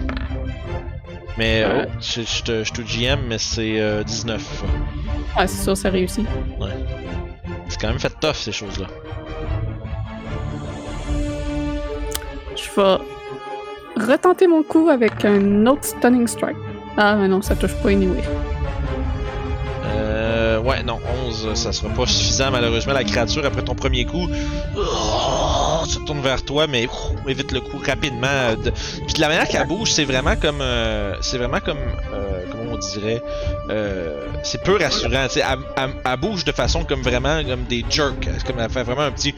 Mais 1.39 1.63
Ah 1.65 1.69
euh, 1.71 1.79
ouais? 1.83 1.89
je, 2.01 2.23
je 2.23 2.43
te, 2.43 2.65
je 2.65 2.73
te 2.73 2.81
GM, 2.83 3.21
mais 3.29 3.39
c'est 3.39 3.79
euh, 3.81 4.03
19. 4.03 4.65
Ouais, 5.39 5.47
c'est 5.47 5.63
sûr, 5.65 5.77
ça 5.77 5.91
réussit. 5.91 6.27
C'est 7.69 7.81
quand 7.81 7.89
même 7.89 7.99
fait 7.99 8.13
tough 8.21 8.35
ces 8.35 8.53
choses-là. 8.53 8.87
Je 12.57 12.81
vais 12.81 14.13
retenter 14.13 14.47
mon 14.47 14.63
coup 14.63 14.89
avec 14.89 15.25
un 15.25 15.67
autre 15.67 15.85
stunning 15.85 16.27
strike. 16.27 16.57
Ah, 16.97 17.17
mais 17.17 17.29
non, 17.29 17.43
ça 17.43 17.55
touche 17.57 17.75
pas 17.83 17.91
anyway. 17.91 18.23
Euh, 19.87 20.59
ouais, 20.61 20.83
non, 20.83 20.99
11, 21.27 21.55
ça 21.55 21.73
sera 21.73 21.89
pas 21.93 22.07
suffisant 22.07 22.51
malheureusement. 22.51 22.93
La 22.95 23.05
créature, 23.05 23.45
après 23.45 23.63
ton 23.63 23.75
premier 23.75 24.05
coup, 24.07 24.27
oh, 24.77 24.81
se 25.87 25.99
tourne 26.01 26.21
vers 26.21 26.43
toi, 26.45 26.67
mais 26.67 26.87
évite 27.29 27.53
le 27.53 27.61
coup 27.61 27.79
rapidement. 27.85 28.27
euh, 28.27 28.57
de- 28.57 28.71
Puis 28.71 29.15
de 29.15 29.21
la 29.21 29.29
manière 29.29 29.49
qu'elle 29.49 29.67
bouge, 29.67 29.91
c'est 29.93 30.05
vraiment 30.05 30.37
comme. 30.37 30.61
euh, 30.61 31.15
c'est 31.21 31.39
vraiment 31.39 31.61
comme. 31.61 31.79
euh, 32.13 32.43
comment 32.51 32.73
on 32.75 32.79
dirait 32.79 33.23
euh, 33.71 34.27
C'est 34.43 34.63
peu 34.63 34.77
rassurant. 34.77 35.27
Elle, 35.35 35.41
elle- 35.77 35.89
elle 36.05 36.17
bouge 36.21 36.45
de 36.45 36.53
façon 36.53 36.85
comme 36.85 37.03
vraiment 37.03 37.43
comme 37.45 37.65
des 37.65 37.85
jerks. 37.89 38.29
C'est 38.39 38.47
Comme 38.47 38.61
elle 38.61 38.71
fait 38.71 38.83
vraiment 38.83 39.03
un 39.03 39.11
petit. 39.13 39.35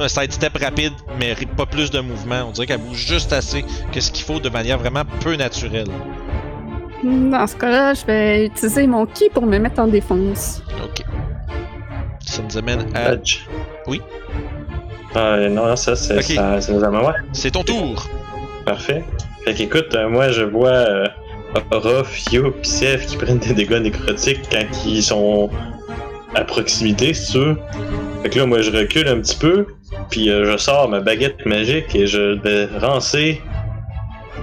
Un 0.00 0.08
sidestep 0.08 0.56
rapide, 0.58 0.92
mais 1.18 1.34
pas 1.56 1.66
plus 1.66 1.90
de 1.90 2.00
mouvement. 2.00 2.44
On 2.48 2.50
dirait 2.50 2.66
qu'elle 2.66 2.78
bouge 2.80 2.96
juste 3.06 3.32
assez 3.32 3.64
que 3.92 4.00
ce 4.00 4.10
qu'il 4.10 4.24
faut 4.24 4.40
de 4.40 4.48
manière 4.48 4.78
vraiment 4.78 5.02
peu 5.20 5.36
naturelle. 5.36 5.86
Dans 7.04 7.46
ce 7.46 7.56
cas-là, 7.56 7.94
je 7.94 8.06
vais 8.06 8.46
utiliser 8.46 8.86
mon 8.86 9.06
ki 9.06 9.28
pour 9.32 9.44
me 9.44 9.58
mettre 9.58 9.80
en 9.80 9.88
défense. 9.88 10.62
Ok. 10.84 11.02
Ça 12.24 12.42
nous 12.42 12.56
amène 12.56 12.86
à. 12.94 13.10
Badge. 13.10 13.40
Oui? 13.86 14.00
Euh, 15.16 15.48
non, 15.48 15.76
ça, 15.76 15.94
c'est 15.94 16.22
ça, 16.22 16.58
nous 16.68 16.80
ouais, 16.80 17.12
C'est 17.32 17.50
ton 17.50 17.62
tour. 17.62 18.08
parfait. 18.64 19.04
Fait 19.44 19.54
qu'écoute, 19.54 19.94
euh, 19.94 20.08
moi, 20.08 20.30
je 20.30 20.42
vois 20.42 20.70
euh, 20.70 21.06
Orof, 21.70 22.32
Yo, 22.32 22.50
pis 22.50 22.68
Sev 22.68 23.04
qui 23.06 23.16
prennent 23.16 23.38
des 23.38 23.52
dégâts 23.52 23.80
nécrotiques 23.82 24.40
quand 24.50 24.64
ils 24.86 25.02
sont 25.02 25.50
à 26.34 26.44
proximité, 26.44 27.12
si 27.12 27.32
tu 27.32 27.38
veux. 27.38 27.58
Fait 28.22 28.30
que 28.30 28.38
là, 28.38 28.46
moi, 28.46 28.62
je 28.62 28.70
recule 28.70 29.08
un 29.08 29.20
petit 29.20 29.36
peu, 29.36 29.66
puis 30.10 30.30
euh, 30.30 30.50
je 30.50 30.56
sors 30.56 30.88
ma 30.88 31.00
baguette 31.00 31.44
magique 31.44 31.94
et 31.94 32.06
je 32.06 32.40
vais 32.40 32.68
lancer. 32.80 33.42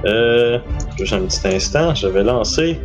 Euh. 0.06 0.60
Juste 0.98 1.14
un 1.14 1.22
petit 1.22 1.48
instant, 1.48 1.96
je 1.96 2.08
vais 2.08 2.24
lancer. 2.24 2.80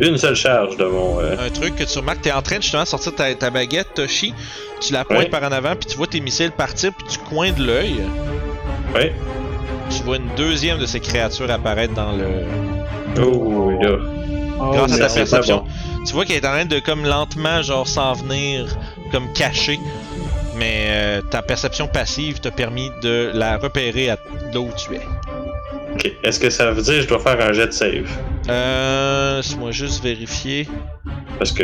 Une 0.00 0.16
seule 0.16 0.34
charge 0.34 0.76
de 0.76 0.84
mon. 0.84 1.20
euh, 1.20 1.36
Un 1.46 1.50
truc 1.50 1.76
que 1.76 1.84
tu 1.84 1.98
remarques, 1.98 2.22
t'es 2.22 2.32
en 2.32 2.40
train 2.42 2.56
de 2.56 2.62
justement 2.62 2.84
sortir 2.86 3.14
ta, 3.14 3.34
ta 3.34 3.50
baguette, 3.50 3.94
Toshi. 3.94 4.32
Tu 4.80 4.92
la 4.94 5.04
pointes 5.04 5.18
Ouais. 5.18 5.28
par 5.28 5.42
en 5.42 5.52
avant, 5.52 5.76
puis 5.76 5.86
tu 5.90 5.96
vois 5.96 6.06
tes 6.06 6.20
missiles 6.20 6.52
partir, 6.52 6.92
puis 6.94 7.06
tu 7.08 7.18
coins 7.18 7.52
de 7.52 7.62
l'œil. 7.64 7.96
Ouais. 8.94 9.12
Tu 9.90 10.02
vois 10.04 10.16
une 10.16 10.28
deuxième 10.36 10.78
de 10.78 10.86
ces 10.86 11.00
créatures 11.00 11.50
apparaître 11.50 11.92
dans 11.94 12.12
le. 12.12 12.26
Oh, 13.22 13.70
là. 13.82 13.98
Grâce 14.72 14.92
à 14.92 14.98
ta 15.08 15.14
perception. 15.14 15.64
Tu 16.06 16.12
vois 16.14 16.24
qu'elle 16.24 16.36
est 16.42 16.46
en 16.46 16.52
train 16.52 16.64
de 16.64 16.78
comme 16.78 17.04
lentement 17.04 17.60
genre 17.62 17.86
s'en 17.86 18.14
venir, 18.14 18.66
comme 19.12 19.30
cachée. 19.34 19.78
Mais 20.56 20.86
euh, 20.88 21.22
ta 21.22 21.42
perception 21.42 21.88
passive 21.88 22.40
t'a 22.40 22.50
permis 22.50 22.90
de 23.02 23.30
la 23.34 23.56
repérer 23.58 24.10
à 24.10 24.16
là 24.52 24.60
où 24.60 24.68
tu 24.76 24.94
es. 24.94 25.00
Ok. 25.94 26.12
Est-ce 26.22 26.38
que 26.40 26.50
ça 26.50 26.70
veut 26.70 26.82
dire 26.82 26.94
que 26.94 27.00
je 27.02 27.08
dois 27.08 27.18
faire 27.18 27.40
un 27.44 27.52
jet 27.52 27.66
de 27.66 27.72
save? 27.72 28.08
Euh. 28.48 29.36
Laisse-moi 29.38 29.70
juste 29.72 30.02
vérifier. 30.02 30.68
Parce 31.38 31.52
que. 31.52 31.62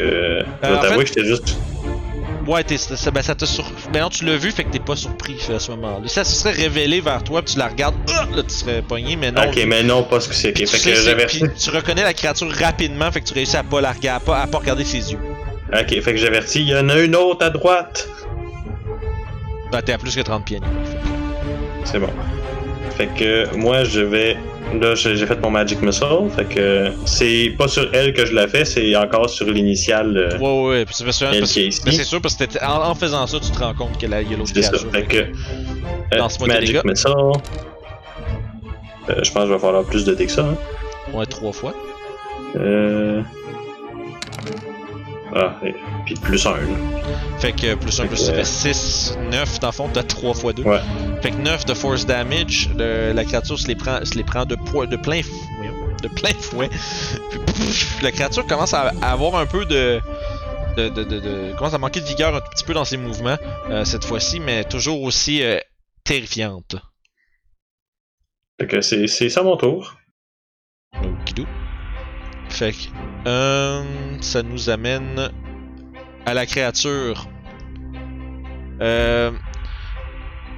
Je 0.62 0.68
Euh, 0.68 0.76
t'avouer 0.80 0.98
fait- 0.98 1.02
que 1.04 1.08
j'étais 1.08 1.24
juste. 1.24 1.56
Ouais, 2.46 2.62
t'es, 2.62 2.76
ça, 2.78 3.10
ben, 3.10 3.22
ça 3.22 3.34
t'a 3.34 3.44
sur... 3.44 3.64
Mais 3.92 3.98
non, 3.98 4.08
tu 4.08 4.24
l'as 4.24 4.36
vu, 4.36 4.52
fait 4.52 4.62
que 4.62 4.70
t'es 4.70 4.78
pas 4.78 4.94
surpris 4.94 5.36
à 5.52 5.58
ce 5.58 5.72
moment-là. 5.72 6.06
Ça 6.06 6.22
se 6.22 6.32
serait 6.36 6.52
révélé 6.52 7.00
vers 7.00 7.24
toi, 7.24 7.42
puis 7.42 7.54
tu 7.54 7.58
la 7.58 7.66
regardes, 7.66 7.96
ah, 8.08 8.24
là, 8.32 8.44
tu 8.44 8.54
serais 8.54 8.82
pogné, 8.82 9.16
mais 9.16 9.32
non. 9.32 9.42
Ok, 9.48 9.58
mais 9.66 9.82
non, 9.82 10.04
pas 10.04 10.20
ce 10.20 10.28
que 10.28 10.34
c'est. 10.36 10.52
Tu 10.52 10.64
fait 10.64 10.78
sais, 10.78 10.92
que 10.92 11.26
puis 11.26 11.42
tu 11.58 11.70
reconnais 11.70 12.04
la 12.04 12.14
créature 12.14 12.48
rapidement, 12.52 13.10
fait 13.10 13.20
que 13.20 13.26
tu 13.26 13.34
réussis 13.34 13.56
à 13.56 13.64
pas 13.64 13.80
la 13.80 13.90
regarder, 13.90 14.08
à 14.08 14.20
pas, 14.20 14.42
à 14.42 14.46
pas 14.46 14.58
regarder 14.58 14.84
ses 14.84 15.10
yeux. 15.10 15.18
Ok, 15.72 15.88
fait 16.00 16.12
que 16.12 16.16
j'avertis. 16.18 16.60
Il 16.60 16.68
y 16.68 16.76
en 16.76 16.88
a 16.88 17.00
une 17.00 17.16
autre 17.16 17.44
à 17.44 17.50
droite. 17.50 18.08
Ben, 19.72 19.82
t'es 19.82 19.92
à 19.94 19.98
plus 19.98 20.14
que 20.14 20.20
30 20.20 20.44
pieds. 20.44 20.60
C'est 21.82 21.98
bon. 21.98 22.10
Fait 22.96 23.08
que 23.08 23.54
moi, 23.56 23.84
je 23.84 24.00
vais. 24.00 24.36
Là, 24.80 24.94
j'ai 24.96 25.14
fait 25.26 25.40
mon 25.40 25.50
Magic 25.50 25.80
Missile. 25.80 26.28
Fait 26.34 26.44
que 26.44 26.90
c'est 27.04 27.54
pas 27.56 27.68
sur 27.68 27.88
elle 27.94 28.12
que 28.12 28.26
je 28.26 28.34
l'ai 28.34 28.48
fait, 28.48 28.64
c'est 28.64 28.96
encore 28.96 29.30
sur 29.30 29.46
l'initiale. 29.46 30.16
euh, 30.16 30.38
Ouais, 30.38 30.44
ouais, 30.62 30.68
ouais. 30.78 30.84
Puis 30.84 30.94
c'est 30.96 31.24
elle 31.24 31.38
parce 31.40 31.52
qui 31.52 31.70
mais 31.84 31.92
c'est 31.92 32.04
sûr, 32.04 32.20
parce 32.20 32.34
que 32.34 32.44
en, 32.64 32.90
en 32.90 32.94
faisant 32.94 33.26
ça, 33.28 33.38
tu 33.38 33.50
te 33.52 33.58
rends 33.58 33.74
compte 33.74 33.96
que 33.98 34.06
la 34.06 34.22
Yellow 34.22 34.44
C'est 34.46 34.62
ça. 34.62 34.72
Fait 34.92 35.02
que. 35.04 35.16
euh, 35.18 36.16
Lance-moi 36.16 36.48
Magic. 36.48 36.84
Missile. 36.84 37.10
Euh, 39.08 39.14
je 39.22 39.30
pense 39.30 39.42
que 39.44 39.48
je 39.48 39.52
vais 39.52 39.58
falloir 39.60 39.84
plus 39.84 40.04
de 40.04 40.14
dés 40.14 40.26
que 40.26 40.32
ça. 40.32 40.42
Hein. 40.42 40.56
Ouais, 41.14 41.26
trois 41.26 41.52
fois. 41.52 41.72
Euh. 42.56 43.22
Ah, 45.38 45.54
et 45.62 45.74
puis 46.06 46.14
plus 46.14 46.46
un. 46.46 46.56
là. 46.56 46.76
Fait 47.38 47.52
que 47.52 47.74
plus 47.74 48.00
1 48.00 48.04
Fait 48.04 48.08
plus 48.08 48.16
que, 48.16 48.22
ça 48.22 48.32
euh, 48.32 48.36
fait 48.36 48.72
6, 48.72 49.18
9 49.30 49.60
dans 49.60 49.68
le 49.68 49.72
fond, 49.72 49.90
t'as 49.92 50.02
3 50.02 50.32
fois 50.34 50.52
2. 50.54 50.62
Ouais. 50.62 50.80
Fait 51.20 51.30
que 51.30 51.36
9 51.36 51.66
de 51.66 51.74
force 51.74 52.06
damage, 52.06 52.70
le- 52.76 53.12
la 53.12 53.24
créature 53.24 53.58
se 53.58 53.68
les 53.68 53.74
prend, 53.76 54.02
se 54.04 54.14
les 54.14 54.24
prend 54.24 54.46
de, 54.46 54.54
poids, 54.54 54.86
de 54.86 54.96
plein 54.96 55.20
f- 55.20 55.26
voyons, 55.58 55.74
de 56.02 56.08
plein 56.08 56.30
fouet. 56.40 56.70
Puis, 57.30 57.38
pff, 57.46 58.02
la 58.02 58.12
créature 58.12 58.46
commence 58.46 58.72
à, 58.72 58.92
à 59.02 59.12
avoir 59.12 59.34
un 59.36 59.44
peu 59.44 59.66
de, 59.66 60.00
de, 60.78 60.88
de, 60.88 61.04
de, 61.04 61.52
commence 61.58 61.74
à 61.74 61.78
manquer 61.78 62.00
de 62.00 62.06
vigueur 62.06 62.34
un 62.34 62.40
tout 62.40 62.50
petit 62.50 62.64
peu 62.64 62.72
dans 62.72 62.84
ses 62.86 62.96
mouvements 62.96 63.36
euh, 63.68 63.84
cette 63.84 64.04
fois-ci, 64.04 64.40
mais 64.40 64.64
toujours 64.64 65.02
aussi 65.02 65.42
euh, 65.42 65.58
terrifiante. 66.04 66.76
Fait 68.58 68.66
que 68.66 68.80
c'est 68.80 69.06
c'est 69.06 69.28
ça 69.28 69.42
mon 69.42 69.58
tour. 69.58 69.96
Okidou. 71.04 71.46
Fait 72.56 72.72
que 72.72 73.28
euh, 73.28 73.82
ça 74.22 74.42
nous 74.42 74.70
amène 74.70 75.30
à 76.24 76.32
la 76.32 76.46
créature. 76.46 77.28
Euh, 78.80 79.30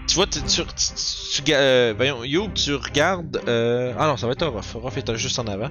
tu 0.06 0.14
vois, 0.14 0.26
tu, 0.26 0.40
tu, 0.42 0.62
tu- 0.62 1.34
tu 1.34 1.42
ga- 1.42 1.56
euh, 1.58 1.94
voyons, 1.96 2.22
Youb, 2.22 2.52
tu 2.54 2.74
regardes. 2.74 3.40
Euh, 3.48 3.92
ah 3.98 4.06
non, 4.06 4.16
ça 4.16 4.26
va 4.26 4.32
être 4.34 4.42
Orof. 4.42 4.76
Orof 4.76 4.96
est 4.96 5.16
juste 5.16 5.38
en 5.40 5.46
avant. 5.48 5.70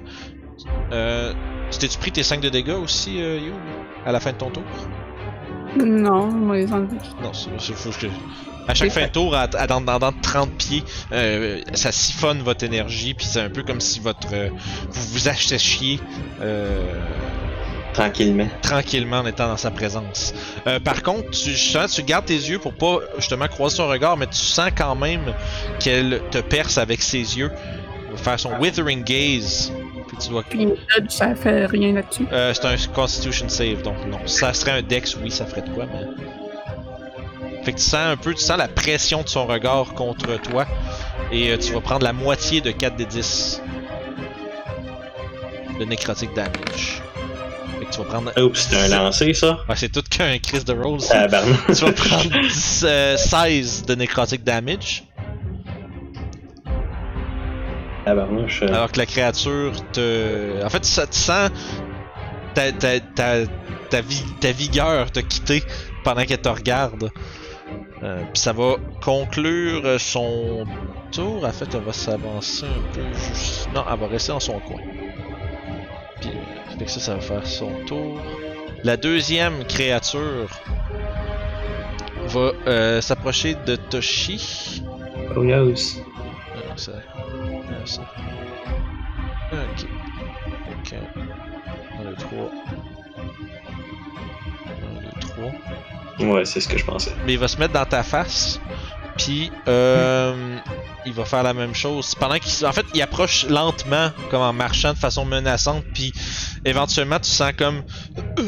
Euh, 0.92 1.32
tu 1.70 1.78
T'es-tu 1.78 1.98
pris 1.98 2.12
tes 2.12 2.22
5 2.22 2.40
de 2.40 2.48
dégâts 2.50 2.70
aussi, 2.82 3.22
euh, 3.22 3.38
Youb, 3.38 3.56
à 4.04 4.12
la 4.12 4.20
fin 4.20 4.32
de 4.32 4.36
ton 4.36 4.50
tour? 4.50 4.62
Non, 5.76 6.26
moi 6.30 6.56
les 6.56 6.70
enlever. 6.72 6.96
Non, 7.22 7.32
c'est 7.32 7.50
c'est- 7.58 7.72
faut 7.74 7.90
que. 7.90 8.06
À 8.68 8.74
chaque 8.74 8.90
fin 8.92 9.02
de 9.06 9.06
tour, 9.10 9.34
à, 9.34 9.48
à- 9.54 9.66
dans, 9.66 9.80
dans, 9.80 9.98
dans 9.98 10.12
30 10.12 10.50
pieds, 10.52 10.84
euh, 11.12 11.60
ça 11.74 11.90
siphonne 11.90 12.40
votre 12.42 12.64
énergie, 12.64 13.14
puis 13.14 13.26
c'est 13.26 13.40
un 13.40 13.48
peu 13.50 13.62
comme 13.62 13.80
si 13.80 13.98
votre 14.00 14.28
euh, 14.32 14.50
vous 14.90 15.02
vous 15.12 15.28
achetiez 15.28 15.98
euh, 16.42 16.82
Tranquillement. 17.94 18.46
tranquillement 18.62 19.18
en 19.20 19.26
étant 19.26 19.48
dans 19.48 19.56
sa 19.56 19.70
présence. 19.70 20.32
Euh, 20.66 20.78
par 20.78 21.02
contre, 21.02 21.30
tu, 21.30 21.50
justement, 21.50 21.86
tu 21.86 22.02
gardes 22.02 22.26
tes 22.26 22.34
yeux 22.34 22.58
pour 22.58 22.74
pas 22.74 22.98
justement 23.16 23.48
croiser 23.48 23.76
son 23.76 23.88
regard, 23.88 24.16
mais 24.16 24.26
tu 24.26 24.36
sens 24.36 24.70
quand 24.76 24.94
même 24.94 25.22
qu'elle 25.80 26.20
te 26.30 26.38
perce 26.38 26.78
avec 26.78 27.02
ses 27.02 27.38
yeux. 27.38 27.50
Faire 28.16 28.38
son 28.38 28.52
Withering 28.60 29.02
Gaze. 29.02 29.72
Puis 30.08 30.16
tu 30.20 30.28
dois. 30.28 30.42
Puis 30.48 30.66
Dodge, 30.66 31.10
ça 31.10 31.34
fait 31.34 31.66
rien 31.66 31.92
là-dessus. 31.92 32.26
Euh, 32.32 32.52
c'est 32.54 32.66
un 32.66 32.76
Constitution 32.94 33.48
save, 33.48 33.82
donc 33.82 33.96
non. 34.08 34.18
Ça 34.26 34.52
serait 34.54 34.72
un 34.72 34.82
Dex, 34.82 35.16
oui, 35.22 35.30
ça 35.30 35.44
ferait 35.46 35.62
de 35.62 35.70
quoi, 35.70 35.86
mais. 35.86 36.06
Fait 37.68 37.74
que 37.74 37.78
tu 37.80 37.84
sens 37.84 37.96
un 38.12 38.16
peu, 38.16 38.32
tu 38.32 38.40
sens 38.40 38.56
la 38.56 38.66
pression 38.66 39.20
de 39.20 39.28
son 39.28 39.44
regard 39.46 39.92
contre 39.92 40.40
toi. 40.40 40.64
Et 41.30 41.50
euh, 41.50 41.58
tu 41.58 41.74
vas 41.74 41.82
prendre 41.82 42.02
la 42.02 42.14
moitié 42.14 42.62
de 42.62 42.70
4 42.70 42.96
des 42.96 43.04
10 43.04 43.60
de 45.78 45.84
necrotic 45.84 46.32
damage. 46.34 47.02
Fait 47.78 47.84
que 47.84 47.90
tu 47.92 47.98
vas 47.98 48.04
prendre. 48.06 48.32
Oups, 48.42 48.58
c'était 48.58 48.76
un 48.76 48.88
lancé 48.88 49.34
ça? 49.34 49.58
Ouais, 49.68 49.76
c'est 49.76 49.90
tout 49.90 50.02
qu'un 50.08 50.38
Chris 50.38 50.64
de 50.64 50.72
Rolls. 50.72 51.02
ça. 51.02 51.24
Tabarnak. 51.28 51.66
tu 51.66 51.72
vas 51.84 51.92
prendre 51.92 52.40
10, 52.40 52.84
euh, 52.88 53.16
16 53.18 53.82
de 53.84 53.94
necrotic 53.96 54.42
damage. 54.44 55.04
Alors 58.06 58.90
que 58.90 58.98
la 58.98 59.04
créature 59.04 59.72
te. 59.92 60.64
En 60.64 60.70
fait, 60.70 60.86
ça 60.86 61.06
te 61.06 61.14
sens. 61.14 61.50
Ta, 62.54 62.72
ta, 62.72 62.98
ta, 63.00 63.34
ta, 63.90 64.00
vi- 64.00 64.24
ta 64.40 64.52
vigueur 64.52 65.12
te 65.12 65.20
quitter 65.20 65.62
pendant 66.02 66.24
qu'elle 66.24 66.40
te 66.40 66.48
regarde. 66.48 67.10
Euh, 68.02 68.22
Puis 68.32 68.40
ça 68.42 68.52
va 68.52 68.76
conclure 69.02 70.00
son 70.00 70.64
tour. 71.10 71.44
En 71.44 71.52
fait, 71.52 71.68
elle 71.74 71.80
va 71.82 71.92
s'avancer 71.92 72.66
un 72.66 72.92
peu 72.94 73.02
juste. 73.12 73.68
Non, 73.74 73.84
elle 73.90 73.98
va 73.98 74.06
rester 74.06 74.32
dans 74.32 74.40
son 74.40 74.58
coin. 74.60 74.80
Puis, 76.20 76.30
que 76.84 76.90
ça, 76.90 77.00
ça 77.00 77.14
va 77.14 77.20
faire 77.20 77.46
son 77.46 77.72
tour. 77.86 78.20
La 78.84 78.96
deuxième 78.96 79.64
créature 79.64 80.48
va 82.26 82.52
euh, 82.66 83.00
s'approcher 83.00 83.56
de 83.66 83.74
Toshi. 83.76 84.82
Oh 85.36 85.42
yes. 85.42 85.96
Euh, 86.54 86.60
ça. 86.76 86.92
euh, 86.92 87.84
ça. 87.84 88.02
Ok. 89.52 89.86
Ok. 90.70 90.94
1, 92.00 92.04
2, 92.04 92.14
3. 92.14 92.50
Ouais, 96.20 96.44
c'est 96.44 96.60
ce 96.60 96.68
que 96.68 96.76
je 96.78 96.84
pensais. 96.84 97.12
Mais 97.26 97.34
il 97.34 97.38
va 97.38 97.48
se 97.48 97.56
mettre 97.58 97.74
dans 97.74 97.84
ta 97.86 98.02
face. 98.02 98.60
Puis, 99.16 99.50
euh, 99.66 100.56
il 101.04 101.12
va 101.12 101.24
faire 101.24 101.42
la 101.42 101.52
même 101.52 101.74
chose. 101.74 102.14
Pendant 102.14 102.38
qu'il. 102.38 102.64
En 102.66 102.72
fait, 102.72 102.86
il 102.94 103.02
approche 103.02 103.46
lentement, 103.48 104.10
comme 104.30 104.42
en 104.42 104.52
marchant 104.52 104.92
de 104.92 104.98
façon 104.98 105.24
menaçante. 105.24 105.82
Puis, 105.92 106.12
éventuellement, 106.64 107.18
tu 107.18 107.28
sens 107.28 107.52
comme. 107.58 107.82
Tu 108.36 108.44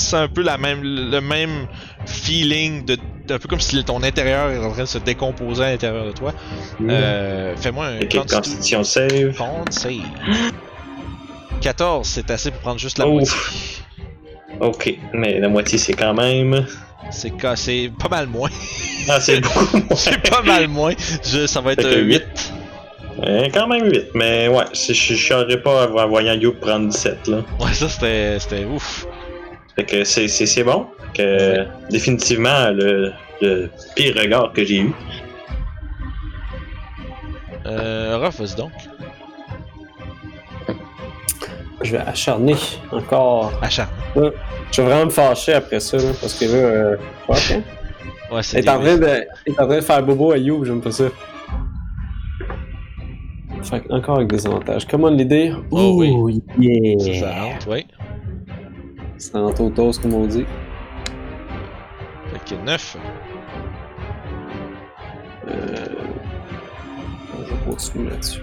sens 0.00 0.14
un 0.14 0.28
peu 0.28 0.40
la 0.42 0.56
même, 0.56 0.80
le 0.82 1.20
même 1.20 1.66
feeling 2.06 2.84
de. 2.86 2.96
Un 3.28 3.38
peu 3.38 3.46
comme 3.46 3.60
si 3.60 3.84
ton 3.84 4.02
intérieur 4.02 4.50
est 4.50 4.58
en 4.58 4.72
train 4.72 4.82
de 4.84 4.88
se 4.88 4.98
décomposer 4.98 5.64
à 5.64 5.70
l'intérieur 5.70 6.06
de 6.06 6.12
toi. 6.12 6.32
Euh, 6.88 7.54
Fais-moi 7.56 7.86
un 7.86 7.98
Ok, 8.00 8.08
constitu- 8.14 8.34
Constitution 8.36 8.82
save. 8.84 9.36
Con 9.36 9.64
save. 9.70 10.00
14, 11.60 12.06
c'est 12.08 12.30
assez 12.30 12.50
pour 12.50 12.60
prendre 12.60 12.78
juste 12.80 12.98
la 12.98 13.06
Ouf. 13.06 13.12
moitié. 13.14 13.36
Ok, 14.60 14.98
mais 15.14 15.38
la 15.38 15.48
moitié 15.48 15.78
c'est 15.78 15.92
quand 15.92 16.14
même. 16.14 16.66
C'est 17.10 17.30
c'est 17.56 17.90
pas 17.98 18.08
mal 18.08 18.26
moins. 18.26 18.50
Ah, 19.08 19.20
c'est 19.20 19.40
beaucoup 19.42 19.76
moins. 19.76 19.96
c'est 19.96 20.30
pas 20.30 20.42
mal 20.42 20.68
moins. 20.68 20.94
Je, 21.24 21.46
ça 21.46 21.60
va 21.60 21.72
être 21.72 21.82
Fait 21.82 21.94
que 21.94 22.00
8. 22.00 22.12
huit. 22.14 22.52
Euh, 23.26 23.48
quand 23.52 23.66
même 23.66 23.90
8, 23.90 24.10
mais 24.14 24.48
ouais, 24.48 24.64
je 24.72 25.14
saurais 25.14 25.60
pas 25.60 25.86
en 25.92 26.08
voyant 26.08 26.32
You 26.34 26.52
prendre 26.52 26.88
17 26.88 27.28
là. 27.28 27.38
Ouais, 27.60 27.72
ça 27.74 27.88
c'était 27.88 28.64
ouf. 28.64 29.06
Fait 29.76 29.84
que 29.84 30.04
c'est- 30.04 30.28
bon. 30.64 30.86
Que 31.12 31.66
définitivement 31.90 32.70
le, 32.70 33.12
le 33.40 33.68
pire 33.96 34.14
regard 34.16 34.52
que 34.52 34.64
j'ai 34.64 34.78
eu. 34.80 34.92
Euh, 37.66 38.18
Ruff, 38.18 38.40
vas-y 38.40 38.54
donc. 38.56 38.72
Je 41.82 41.92
vais 41.92 41.98
acharner 41.98 42.56
encore. 42.92 43.52
Achat. 43.62 43.88
Je 44.14 44.20
vais 44.20 44.88
vraiment 44.88 45.06
me 45.06 45.10
fâcher 45.10 45.54
après 45.54 45.80
ça, 45.80 45.96
là, 45.96 46.10
parce 46.20 46.34
que 46.34 46.44
là, 46.44 46.52
euh, 46.52 46.96
ok. 47.28 47.60
Ouais, 48.30 48.42
c'est 48.42 48.60
Il 48.60 48.66
est, 48.66 48.70
en 48.70 48.80
train 48.80 48.96
de, 48.96 49.24
il 49.46 49.54
est 49.54 49.60
en 49.60 49.66
train 49.66 49.76
de 49.76 49.80
faire 49.80 50.02
bobo 50.04 50.32
à 50.32 50.38
You, 50.38 50.64
j'aime 50.64 50.80
pas 50.80 50.92
ça. 50.92 51.04
Fait 53.62 53.80
que 53.80 53.92
encore 53.92 54.16
avec 54.16 54.28
des 54.30 54.46
avantages. 54.46 54.86
Comment 54.86 55.08
l'idée? 55.08 55.52
Oh 55.70 55.94
oui. 55.96 56.42
Ça, 56.48 56.54
yeah! 56.58 57.20
ça 57.20 57.40
rentre, 57.42 57.68
ouais. 57.68 57.86
Ça 59.18 59.40
rentre 59.40 59.60
au 59.62 59.70
toast, 59.70 60.00
comme 60.02 60.14
on 60.14 60.26
dit. 60.26 60.46
Fait 62.32 62.56
que 62.56 62.64
9. 62.64 62.96
Euh... 65.48 65.76
Je 67.38 67.54
vais 67.54 67.60
poursuivre 67.64 68.10
là-dessus. 68.10 68.40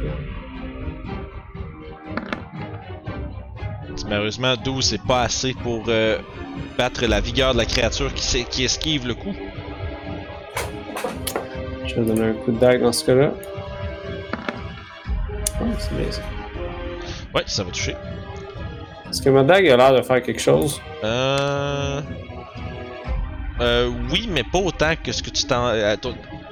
Malheureusement, 4.06 4.56
12 4.64 4.86
c'est 4.86 5.02
pas 5.02 5.22
assez 5.24 5.54
pour 5.54 5.84
euh, 5.88 6.20
battre 6.78 7.06
la 7.06 7.20
vigueur 7.20 7.54
de 7.54 7.58
la 7.58 7.66
créature 7.66 8.14
qui, 8.14 8.46
qui 8.46 8.64
esquive 8.64 9.08
le 9.08 9.14
coup. 9.16 9.34
Je 11.86 11.96
vais 11.96 12.02
donner 12.06 12.26
un 12.30 12.34
coup 12.34 12.52
de 12.52 12.60
dague 12.60 12.82
dans 12.82 12.92
ce 12.94 13.06
cas-là. 13.06 13.32
Oh, 15.62 15.66
c'est 15.80 15.96
bien 15.98 16.12
ça. 16.12 16.22
Ouais, 17.34 17.44
ça 17.46 17.64
va 17.64 17.72
toucher. 17.72 17.96
Est-ce 19.10 19.22
que 19.22 19.30
ma 19.30 19.44
dague 19.44 19.68
a 19.70 19.78
l'air 19.78 19.94
de 19.94 20.02
faire 20.02 20.22
quelque 20.22 20.42
chose? 20.42 20.82
Euh... 21.04 22.02
Euh, 23.60 23.90
oui, 24.12 24.30
mais 24.32 24.44
pas 24.44 24.60
autant 24.60 24.94
que 25.02 25.12
ce 25.12 25.24
que 25.24 25.32
tu 25.32 25.46
t'en. 25.46 25.68
euh, 25.68 25.96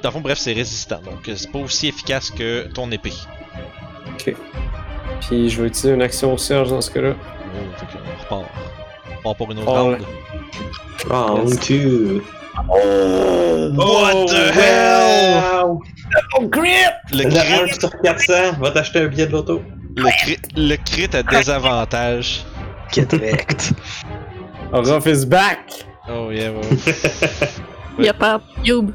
Dans 0.02 0.10
fond, 0.10 0.20
bref, 0.20 0.38
c'est 0.38 0.52
résistant. 0.52 1.00
Donc, 1.04 1.28
euh, 1.28 1.34
c'est 1.36 1.50
pas 1.52 1.60
aussi 1.60 1.86
efficace 1.86 2.30
que 2.30 2.66
ton 2.72 2.90
épée. 2.90 3.12
Ok. 4.12 4.34
Puis 5.20 5.48
je 5.48 5.62
vais 5.62 5.68
utiliser 5.68 5.94
une 5.94 6.02
action 6.02 6.36
Serge 6.36 6.70
dans 6.70 6.80
ce 6.80 6.90
cas-là. 6.90 7.14
Oh, 7.54 7.58
fait 7.78 7.86
qu'on 7.86 8.36
repart. 8.36 8.50
On 9.06 9.16
repart 9.18 9.36
pour 9.36 9.52
une 9.52 9.58
autre 9.58 9.68
Oh, 9.70 9.74
round. 9.74 10.00
ouais. 10.00 10.06
Round 11.10 11.58
2. 11.68 12.22
What 13.76 14.26
the 14.26 14.50
hell? 14.54 15.68
Wow! 15.68 15.82
Le 17.12 17.24
Le 17.24 17.30
crit, 17.30 17.70
1 17.70 17.78
sur 17.80 17.90
400, 18.02 18.32
va 18.60 18.70
t'acheter 18.70 19.00
un 19.00 19.06
billet 19.08 19.26
de 19.26 19.32
l'auto. 19.32 19.62
le 19.96 20.08
crit, 20.22 20.38
le 20.56 20.76
crit 20.76 21.08
à 21.16 21.22
désavantage. 21.22 22.44
Get 22.92 23.08
wrecked. 23.12 23.72
Ruff 24.72 25.06
is 25.06 25.26
back! 25.26 25.58
Oh 26.08 26.30
yeah, 26.30 26.50
ouais. 26.52 26.60
Il 27.98 28.04
y 28.04 28.08
a 28.08 28.14
pas 28.14 28.40
Youb. 28.64 28.90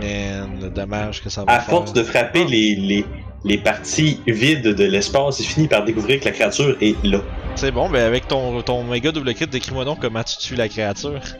Man, 0.00 0.58
le 0.60 0.68
dommage 0.70 1.22
que 1.22 1.28
ça 1.30 1.44
va 1.44 1.52
À 1.54 1.60
faire. 1.60 1.70
force 1.70 1.92
de 1.92 2.02
frapper 2.02 2.44
les, 2.44 2.76
les, 2.76 3.04
les 3.44 3.58
parties 3.58 4.20
vides 4.26 4.74
de 4.74 4.84
l'espace, 4.84 5.40
il 5.40 5.46
finit 5.46 5.68
par 5.68 5.84
découvrir 5.84 6.20
que 6.20 6.24
la 6.26 6.30
créature 6.32 6.76
est 6.80 6.96
là. 7.04 7.20
C'est 7.54 7.70
bon, 7.70 7.88
ben 7.88 8.04
avec 8.04 8.28
ton, 8.28 8.60
ton 8.62 8.84
méga 8.84 9.12
double 9.12 9.32
crit, 9.34 9.46
décris-moi 9.46 9.84
donc 9.84 10.00
comment 10.00 10.22
tu 10.22 10.36
tues 10.36 10.56
la 10.56 10.68
créature. 10.68 11.20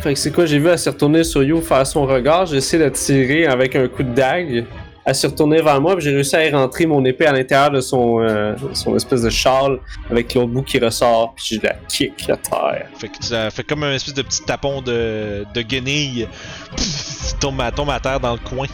Fait 0.00 0.14
que 0.14 0.18
c'est 0.18 0.32
quoi, 0.32 0.46
j'ai 0.46 0.58
vu 0.58 0.66
elle 0.66 0.78
s'est 0.78 0.90
retournée 0.90 1.22
sur 1.22 1.44
You 1.44 1.60
faire 1.60 1.86
son 1.86 2.06
regard, 2.06 2.46
j'ai 2.46 2.56
essayé 2.56 2.82
de 2.82 2.88
tirer 2.88 3.46
avec 3.46 3.76
un 3.76 3.86
coup 3.86 4.02
de 4.02 4.12
dague. 4.12 4.66
Elle 5.04 5.14
s'est 5.16 5.26
retournée 5.26 5.60
vers 5.60 5.80
moi, 5.80 5.96
puis 5.96 6.04
j'ai 6.04 6.12
réussi 6.12 6.36
à 6.36 6.46
y 6.46 6.50
rentrer 6.52 6.86
mon 6.86 7.04
épée 7.04 7.26
à 7.26 7.32
l'intérieur 7.32 7.72
de 7.72 7.80
son, 7.80 8.20
euh, 8.20 8.54
son 8.72 8.94
espèce 8.94 9.22
de 9.22 9.30
châle 9.30 9.80
avec 10.08 10.32
l'autre 10.34 10.48
bout 10.52 10.62
qui 10.62 10.78
ressort, 10.78 11.34
puis 11.34 11.56
je 11.56 11.66
la 11.66 11.74
kick 11.88 12.30
à 12.30 12.36
terre. 12.36 12.86
Fait 12.98 13.08
que 13.08 13.18
tu 13.18 13.34
as 13.34 13.50
fait 13.50 13.64
comme 13.64 13.82
un 13.82 13.94
espèce 13.94 14.14
de 14.14 14.22
petit 14.22 14.44
tapon 14.44 14.80
de, 14.80 15.44
de 15.52 15.62
guenille. 15.62 16.28
Pff, 16.76 17.36
tombe, 17.40 17.60
à, 17.60 17.72
tombe 17.72 17.90
à 17.90 17.98
terre 17.98 18.20
dans 18.20 18.32
le 18.34 18.38
coin, 18.38 18.66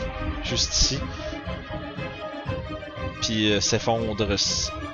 juste 0.45 0.75
ici. 0.75 0.99
Puis 3.23 3.51
euh, 3.53 3.61
s'effondre 3.61 4.27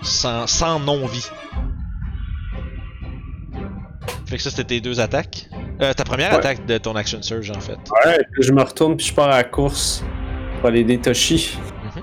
sans, 0.02 0.46
sans 0.46 0.78
non-vie. 0.78 1.26
Fait 4.26 4.36
que 4.36 4.42
ça, 4.42 4.50
c'était 4.50 4.64
tes 4.64 4.80
deux 4.80 5.00
attaques? 5.00 5.48
Euh, 5.82 5.92
ta 5.92 6.04
première 6.04 6.30
Ouais. 6.30 6.38
attaque 6.38 6.64
de 6.66 6.78
ton 6.78 6.94
Action 6.96 7.20
Surge, 7.22 7.50
en 7.50 7.60
fait. 7.60 7.78
Ouais, 8.06 8.18
je 8.38 8.52
me 8.52 8.62
retourne, 8.62 8.96
puis 8.96 9.06
je 9.06 9.14
pars 9.14 9.26
à 9.28 9.36
la 9.38 9.44
course 9.44 10.02
pour 10.64 10.70
aller 10.70 10.80
aider 10.80 10.96
Toshi. 10.96 11.58
Mhm. 11.94 12.02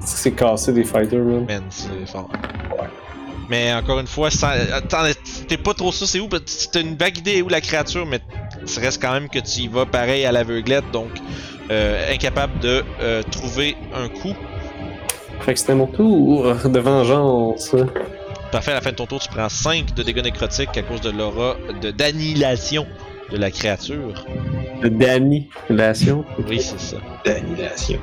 C'est 0.00 0.32
cassé 0.32 0.72
des 0.72 0.82
fighters. 0.82 1.22
Man, 1.22 1.62
c'est 1.68 2.04
fort. 2.04 2.28
Mais 3.48 3.72
encore 3.72 4.00
une 4.00 4.08
fois, 4.08 4.28
t'es 5.46 5.56
pas 5.56 5.74
trop 5.74 5.92
sûr 5.92 6.08
c'est 6.08 6.18
où, 6.18 6.26
t'as 6.28 6.80
une 6.80 6.96
vague 6.96 7.18
idée 7.18 7.42
où 7.42 7.48
la 7.48 7.60
créature, 7.60 8.04
mais 8.06 8.18
ça 8.64 8.80
reste 8.80 9.00
quand 9.00 9.12
même 9.12 9.28
que 9.28 9.38
tu 9.38 9.60
y 9.60 9.68
vas 9.68 9.86
pareil 9.86 10.24
à 10.24 10.32
l'aveuglette, 10.32 10.90
donc 10.92 11.10
euh, 11.70 12.12
incapable 12.12 12.58
de 12.58 12.82
euh, 13.00 13.22
trouver 13.22 13.76
un 13.94 14.08
coup. 14.08 14.34
Fait 15.42 15.54
que 15.54 15.60
c'était 15.60 15.76
mon 15.76 15.86
tour 15.86 16.56
de 16.64 16.80
vengeance. 16.80 17.76
Parfait, 18.50 18.72
à 18.72 18.74
la 18.74 18.80
fin 18.80 18.90
de 18.90 18.96
ton 18.96 19.06
tour, 19.06 19.20
tu 19.20 19.28
prends 19.28 19.48
5 19.48 19.94
de 19.94 20.02
dégâts 20.02 20.24
nécrotiques 20.24 20.76
à 20.76 20.82
cause 20.82 21.02
de 21.02 21.10
l'aura 21.10 21.54
de 21.80 21.92
d'annihilation 21.92 22.84
de 23.30 23.36
la 23.36 23.50
créature. 23.50 24.24
De 24.82 24.88
d'annihilation. 24.88 26.24
Oui, 26.48 26.60
c'est 26.60 26.80
ça. 26.80 26.96
D'annihilation. 27.24 28.00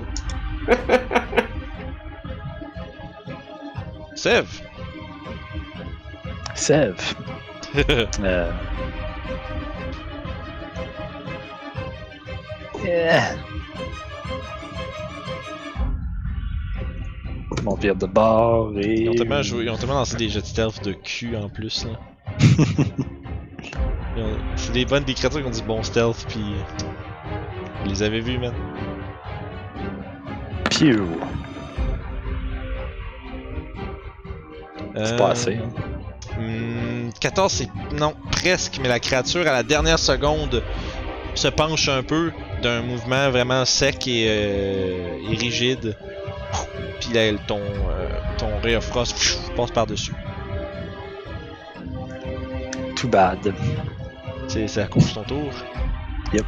Sève! 4.16 4.48
Sève. 6.56 7.16
Euh... 8.24 8.52
Yeah. 12.84 13.36
Mon 17.64 17.76
vire 17.76 17.96
de 17.96 18.06
bord 18.06 18.74
et. 18.78 19.02
Ils 19.02 19.10
ont 19.10 19.14
tellement, 19.14 19.42
joué, 19.42 19.66
ils 19.66 19.70
ont 19.70 19.78
tellement 19.78 19.96
lancé 19.96 20.16
des 20.16 20.30
jets 20.30 20.42
de 20.42 20.46
stealth 20.46 20.84
de 20.84 20.94
cul 20.94 21.36
en 21.36 21.50
plus 21.50 21.86
là. 21.86 22.00
C'est 24.56 24.72
des 24.74 24.86
bonnes 24.86 25.04
des 25.04 25.14
créatures 25.14 25.42
qui 25.42 25.48
ont 25.48 25.52
du 25.52 25.62
bon 25.62 25.84
stealth 25.84 26.26
puis. 26.28 26.56
Vous 27.84 27.90
les 27.90 28.04
avez 28.04 28.20
vus, 28.20 28.38
man. 28.38 28.54
Pew. 30.70 31.00
C'est 34.96 35.18
pas 35.18 35.28
Euh, 35.28 35.32
assez. 35.32 35.56
hein. 35.58 36.40
Hmm, 36.40 37.10
14, 37.20 37.52
c'est. 37.52 37.70
Non, 37.98 38.14
presque, 38.32 38.80
mais 38.82 38.88
la 38.90 39.00
créature 39.00 39.42
à 39.42 39.52
la 39.52 39.64
dernière 39.64 40.00
seconde 40.00 40.64
se 41.36 41.48
penche 41.48 41.88
un 41.90 42.02
peu 42.04 42.32
d'un 42.64 42.82
mouvement 42.82 43.30
vraiment 43.30 43.64
sec 43.66 44.08
et, 44.08 44.26
euh, 44.28 45.32
et 45.32 45.36
rigide. 45.36 45.96
Puis 47.00 47.14
là, 47.14 47.22
elle- 47.26 47.40
ton, 47.48 47.60
euh, 47.60 48.10
ton 48.38 48.48
Ray 48.64 48.76
of 48.76 48.86
Frost 48.86 49.40
passe 49.56 49.72
par-dessus. 49.72 50.14
Too 52.96 53.08
bad. 53.08 53.54
C'est 54.48 54.90
cause 54.90 55.10
de 55.10 55.14
ton 55.14 55.24
tour. 55.24 55.52
Yep. 56.34 56.46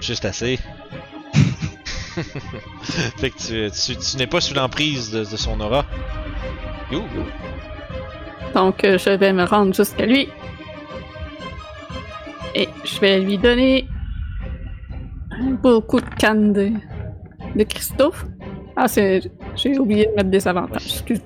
Juste 0.00 0.24
assez. 0.24 0.58
fait 3.16 3.30
que 3.30 3.38
tu, 3.38 3.70
tu, 3.70 3.96
tu 3.96 4.16
n'es 4.18 4.26
pas 4.26 4.40
sous 4.40 4.54
l'emprise 4.54 5.10
de, 5.10 5.20
de 5.20 5.36
son 5.36 5.58
aura. 5.60 5.84
You. 6.90 7.02
Donc, 8.54 8.84
euh, 8.84 8.98
je 8.98 9.10
vais 9.10 9.32
me 9.32 9.44
rendre 9.44 9.74
jusqu'à 9.74 10.04
lui. 10.04 10.28
Et 12.54 12.68
je 12.84 13.00
vais 13.00 13.20
lui 13.20 13.38
donner 13.38 13.88
un 15.30 15.52
beau 15.52 15.80
coup 15.80 16.00
de 16.00 16.14
canne 16.18 16.52
de, 16.52 16.70
de 17.56 17.64
Christophe. 17.64 18.26
Ah, 18.76 18.88
c'est. 18.88 19.22
J'ai 19.56 19.78
oublié 19.78 20.06
de 20.06 20.12
mettre 20.16 20.30
des 20.30 20.46
avantages. 20.46 20.84
Excuse. 20.84 21.20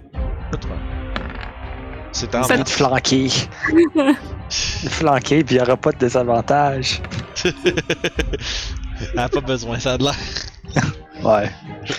C'est 2.12 2.34
en 2.34 2.44
Ça- 2.44 2.56
De 2.56 2.68
flanquer. 2.68 3.28
flanquer, 4.50 5.44
puis 5.44 5.56
il 5.56 5.58
n'y 5.58 5.64
aura 5.64 5.76
pas 5.76 5.92
de 5.92 5.98
désavantage. 5.98 7.00
Elle 7.44 9.18
a 9.18 9.28
pas 9.28 9.40
besoin, 9.40 9.78
ça 9.78 9.92
a 9.92 9.98
de 9.98 10.04
l'air. 10.04 10.14
Ouais. 11.22 11.50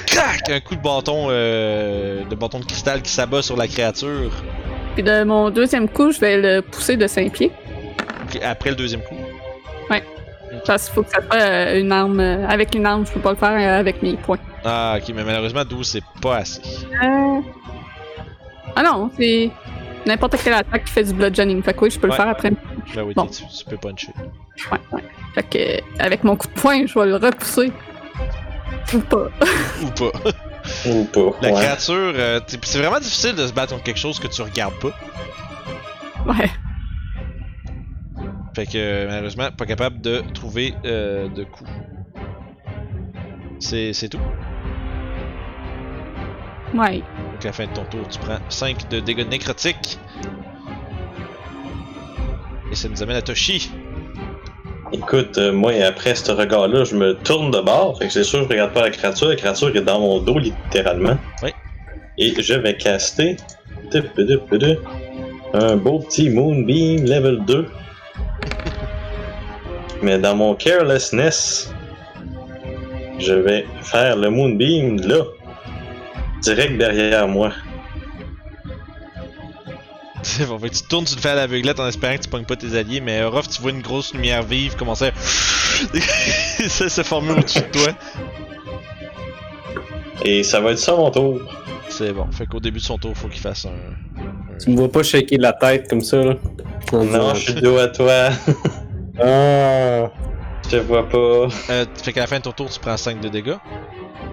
Crac! 0.06 0.50
Un 0.50 0.60
coup 0.60 0.76
de 0.76 0.82
bâton, 0.82 1.28
euh, 1.30 2.24
de 2.26 2.36
bâton 2.36 2.60
de 2.60 2.66
cristal 2.66 3.02
qui 3.02 3.12
s'abat 3.12 3.42
sur 3.42 3.58
la 3.58 3.68
créature. 3.68 4.32
Puis 4.94 5.04
de 5.04 5.24
mon 5.24 5.50
deuxième 5.50 5.90
coup, 5.90 6.12
je 6.12 6.20
vais 6.20 6.38
le 6.38 6.62
pousser 6.62 6.98
de 6.98 7.08
5 7.08 7.32
pieds. 7.32 7.52
Après 8.44 8.70
le 8.70 8.76
deuxième 8.76 9.02
coup. 9.02 9.16
Parce 10.66 10.86
qu'il 10.86 10.94
faut 10.96 11.04
que 11.04 11.10
ça 11.10 11.22
soit 11.22 11.42
euh, 11.42 11.80
une 11.80 11.92
arme. 11.92 12.20
euh, 12.20 12.48
avec 12.48 12.74
une 12.76 12.86
arme, 12.86 13.06
je 13.06 13.12
peux 13.12 13.20
pas 13.20 13.32
le 13.32 13.36
faire 13.38 13.52
euh, 13.52 13.80
avec 13.80 14.02
mes 14.02 14.16
poings. 14.16 14.38
Ah, 14.64 14.98
ok, 14.98 15.14
mais 15.16 15.24
malheureusement, 15.24 15.64
12, 15.64 15.88
c'est 15.88 16.04
pas 16.22 16.38
assez. 16.38 16.62
Euh... 17.04 17.42
Ah 18.76 18.84
non, 18.84 19.10
c'est 19.18 19.50
n'importe 20.08 20.38
quelle 20.44 20.54
attaque 20.54 20.86
qui 20.86 20.94
fait 20.94 21.04
du 21.04 21.14
bludgeoning. 21.14 21.62
Fait 21.64 21.74
que 21.74 21.82
oui, 21.86 21.90
je 21.92 22.00
peux 22.00 22.08
Ouais. 22.08 22.14
le 22.14 22.18
faire 22.18 22.30
après. 22.30 22.52
Ben 22.96 23.04
oui, 23.04 23.14
Bon. 23.16 23.26
tu, 23.28 23.44
tu 23.48 23.66
peux 23.66 23.78
puncher. 23.78 24.14
Ouais, 24.72 24.80
ouais. 24.92 25.04
Fait 25.36 25.44
que 25.44 26.02
avec 26.04 26.24
mon 26.24 26.36
coup 26.36 26.48
de 26.48 26.54
poing, 26.60 26.86
je 26.86 26.98
vais 27.00 27.06
le 27.06 27.16
repousser. 27.16 27.72
Ou 28.94 29.00
pas. 29.00 29.28
Ou 29.84 29.88
pas. 29.92 30.12
Ou 30.90 31.04
pas. 31.06 31.38
La 31.42 31.50
ouais. 31.50 31.54
créature, 31.56 31.96
euh, 32.16 32.40
c'est 32.48 32.80
vraiment 32.80 33.00
difficile 33.00 33.36
de 33.36 33.46
se 33.48 33.54
battre 33.54 33.72
contre 33.74 33.84
quelque 33.84 34.00
chose 34.00 34.20
que 34.20 34.28
tu 34.28 34.42
regardes 34.42 34.76
pas. 34.80 34.92
Ouais. 36.26 36.50
Fait 38.56 38.66
que 38.66 39.06
malheureusement, 39.08 39.50
pas 39.52 39.66
capable 39.66 40.02
de 40.02 40.24
trouver 40.34 40.74
euh, 40.86 41.28
de 41.30 41.44
coup. 41.44 41.64
C'est 43.60 43.94
c'est 43.94 44.10
tout. 44.10 44.20
Ouais. 46.74 47.02
Donc 47.38 47.46
à 47.46 47.50
la 47.50 47.54
fin 47.54 47.68
de 47.68 47.74
ton 47.74 47.86
tour, 47.86 48.08
tu 48.10 48.18
prends 48.18 48.40
5 48.50 48.90
de 48.90 49.00
dégâts 49.00 49.28
nécrotiques. 49.30 50.00
Et 52.72 52.76
ça 52.76 52.90
nous 52.90 53.04
amène 53.04 53.18
à 53.18 53.22
Toshi. 53.22 53.70
Écoute, 54.92 55.38
euh, 55.38 55.52
moi, 55.54 55.74
après 55.86 56.16
ce 56.16 56.32
regard-là, 56.32 56.84
je 56.84 56.96
me 56.96 57.14
tourne 57.14 57.52
de 57.52 57.62
bord. 57.62 57.96
Fait 58.00 58.08
que 58.08 58.14
c'est 58.14 58.24
sûr, 58.24 58.42
je 58.42 58.50
regarde 58.50 58.74
pas 58.74 58.82
la 58.82 58.90
créature. 58.90 59.28
La 59.28 59.36
créature 59.36 59.68
est 59.76 59.82
dans 59.82 60.00
mon 60.00 60.20
dos, 60.20 60.40
littéralement. 60.40 61.16
Oui. 61.44 61.52
Et 62.18 62.34
je 62.42 62.56
vais 62.56 62.76
caster 62.76 63.38
un 65.54 65.76
beau 65.76 66.00
petit 66.00 66.32
Moonbeam 66.32 67.06
level 67.06 67.46
2. 67.46 67.68
Mais 70.02 70.18
dans 70.18 70.36
mon 70.36 70.56
carelessness, 70.56 71.72
je 73.20 73.34
vais 73.34 73.68
faire 73.84 74.16
le 74.16 74.32
Moonbeam 74.32 75.00
là, 75.02 75.24
direct 76.56 76.78
derrière 76.78 77.28
moi. 77.28 77.52
C'est 80.24 80.46
bon, 80.48 80.58
fait 80.60 80.70
que 80.70 80.76
tu 80.76 80.82
te 80.84 80.88
tournes, 80.88 81.06
tu 81.06 81.16
le 81.16 81.22
fais 81.22 81.30
à 81.30 81.36
l'aveuglette 81.36 81.80
en 81.80 81.88
espérant 81.88 82.16
que 82.16 82.22
tu 82.24 82.30
pognes 82.30 82.46
pas 82.46 82.56
tes 82.56 82.76
alliés, 82.78 83.02
mais 83.02 83.22
Orof, 83.24 83.48
tu 83.50 83.62
vois 83.62 83.72
une 83.72 83.82
grosse 83.82 84.14
lumière 84.14 84.44
vive 84.44 84.76
commencer 84.76 85.08
à 85.08 85.12
ça 86.70 86.90
se 86.90 87.04
former 87.04 87.32
au-dessus 87.32 87.60
de 87.60 87.72
toi. 87.72 87.94
Et 90.26 90.44
ça 90.44 90.60
va 90.60 90.72
être 90.72 90.80
ça 90.80 90.96
mon 90.96 91.12
tour. 91.12 91.40
C'est 91.90 92.12
bon, 92.12 92.28
fait 92.32 92.46
qu'au 92.46 92.60
début 92.60 92.80
de 92.80 92.84
son 92.84 92.98
tour, 92.98 93.16
faut 93.16 93.28
qu'il 93.28 93.40
fasse 93.42 93.66
un. 93.66 93.70
un- 93.70 94.58
Tu 94.64 94.72
me 94.72 94.76
vois 94.78 94.92
pas 94.92 95.04
shaker 95.04 95.40
la 95.40 95.54
tête 95.54 95.88
comme 95.90 96.02
ça, 96.02 96.18
là? 96.24 96.34
Non, 96.92 97.34
je 97.36 97.52
suis 97.52 97.54
dos 97.62 97.78
à 97.78 97.88
toi. 97.88 98.30
Ah. 99.20 100.12
Je 100.64 100.70
te 100.70 100.76
vois 100.76 101.10
pas. 101.10 101.18
Euh, 101.72 101.86
fait 102.04 102.14
qu'à 102.14 102.20
la 102.22 102.28
fin 102.28 102.38
de 102.38 102.44
ton 102.44 102.52
tour, 102.52 102.70
tu 102.70 102.80
prends 102.80 102.96
5 102.98 103.20
de 103.20 103.30
dégâts. 103.30 103.56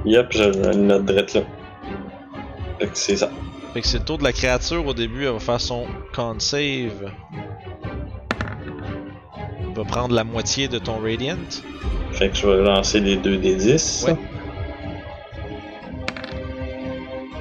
Yep, 0.04 0.26
je 0.30 0.42
le 0.44 0.74
note 0.74 1.06
direct 1.06 1.32
là. 1.32 1.40
Fait 2.79 2.87
que 2.87 2.99
c'est 2.99 3.16
ça. 3.16 3.31
Fait 3.72 3.81
que 3.81 3.87
c'est 3.87 3.99
le 3.99 4.05
tour 4.05 4.18
de 4.18 4.25
la 4.25 4.33
créature 4.33 4.87
au 4.87 4.95
début, 4.95 5.25
elle 5.27 5.33
va 5.33 5.39
faire 5.41 5.61
son 5.61 5.87
con 6.14 6.37
save. 6.39 7.11
Elle 9.61 9.75
va 9.75 9.85
prendre 9.85 10.14
la 10.14 10.25
moitié 10.25 10.68
de 10.68 10.79
ton 10.79 10.99
Radiant. 11.01 11.37
Fait 12.12 12.31
que 12.31 12.37
je 12.37 12.47
vais 12.47 12.62
lancer 12.62 13.01
les 13.01 13.16
2 13.16 13.37
des 13.39 13.57
10. 13.57 14.07
Ouais. 14.09 14.16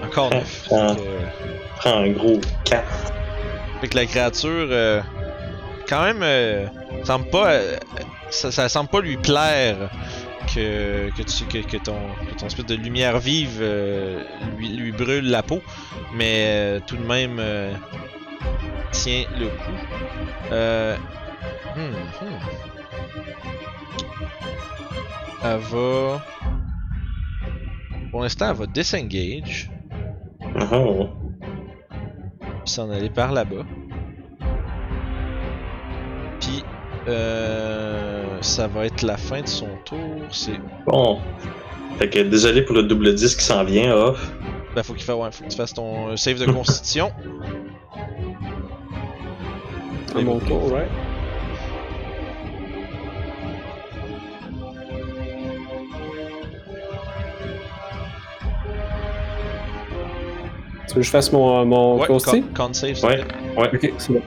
Encore 0.05 0.29
Ah, 0.31 0.35
9. 0.35 0.67
ah. 0.71 0.95
Prends 1.77 1.97
un 1.99 2.09
gros 2.09 2.39
4. 2.65 2.83
Fait 3.81 3.87
que 3.89 3.95
la 3.97 4.05
créature, 4.05 4.49
euh, 4.69 5.01
quand 5.87 6.03
même, 6.03 6.21
euh, 6.23 6.65
semble 7.03 7.25
pas, 7.29 7.51
euh, 7.51 7.75
ça, 8.29 8.51
ça 8.51 8.69
semble 8.69 8.89
pas 8.89 9.01
lui 9.01 9.17
plaire 9.17 9.89
que, 10.53 11.09
que, 11.11 11.23
tu, 11.23 11.45
que, 11.45 11.67
que 11.67 11.77
ton, 11.77 11.97
ton 12.37 12.47
espèce 12.47 12.65
de 12.65 12.75
lumière 12.75 13.19
vive 13.19 13.59
euh, 13.61 14.23
lui, 14.57 14.69
lui 14.69 14.91
brûle 14.91 15.29
la 15.29 15.43
peau, 15.43 15.61
mais 16.13 16.45
euh, 16.47 16.79
tout 16.85 16.97
de 16.97 17.05
même 17.05 17.37
euh, 17.39 17.73
tient 18.91 19.23
le 19.37 19.47
coup. 19.47 20.51
Hmm, 21.75 22.25
hmm. 22.25 22.39
Elle 25.45 25.59
va, 25.59 26.23
pour 28.11 28.21
l'instant, 28.21 28.49
elle 28.49 28.55
va 28.55 28.65
disengage 28.67 29.69
Oh. 30.71 31.09
puis 32.39 32.71
s'en 32.71 32.89
aller 32.91 33.09
par 33.09 33.31
là-bas. 33.31 33.65
Puis 36.39 36.63
euh, 37.07 38.22
ça 38.43 38.67
va 38.67 38.85
être 38.85 39.01
la 39.03 39.17
fin 39.17 39.41
de 39.41 39.47
son 39.47 39.67
tour. 39.85 39.99
C'est 40.31 40.59
Bon. 40.85 41.19
Fait 41.97 42.09
que 42.09 42.19
désolé 42.19 42.61
pour 42.63 42.75
le 42.75 42.83
double 42.83 43.13
10 43.13 43.35
qui 43.35 43.43
s'en 43.43 43.63
vient, 43.63 43.93
off. 43.95 44.31
ben 44.75 44.81
faut 44.83 44.93
qu'il 44.93 45.03
fa- 45.03 45.15
ouais, 45.15 45.29
faut 45.31 45.43
que 45.43 45.49
tu 45.49 45.57
fasses 45.57 45.73
ton 45.73 46.09
euh, 46.09 46.15
save 46.15 46.39
de 46.39 46.51
constitution. 46.51 47.11
À 50.15 50.21
mon 50.21 50.39
tour, 50.39 50.71
ouais. 50.71 50.87
Tu 60.87 60.95
veux 60.95 61.01
que 61.01 61.05
je 61.05 61.09
fasse 61.11 61.31
mon, 61.31 61.65
mon 61.65 61.99
ouais, 61.99 62.07
con, 62.07 62.17
con 62.55 62.73
save. 62.73 63.03
Ouais. 63.03 63.23
plaît. 63.23 63.69
Ok, 63.73 63.93
c'est 63.97 64.13
bon. 64.13 64.21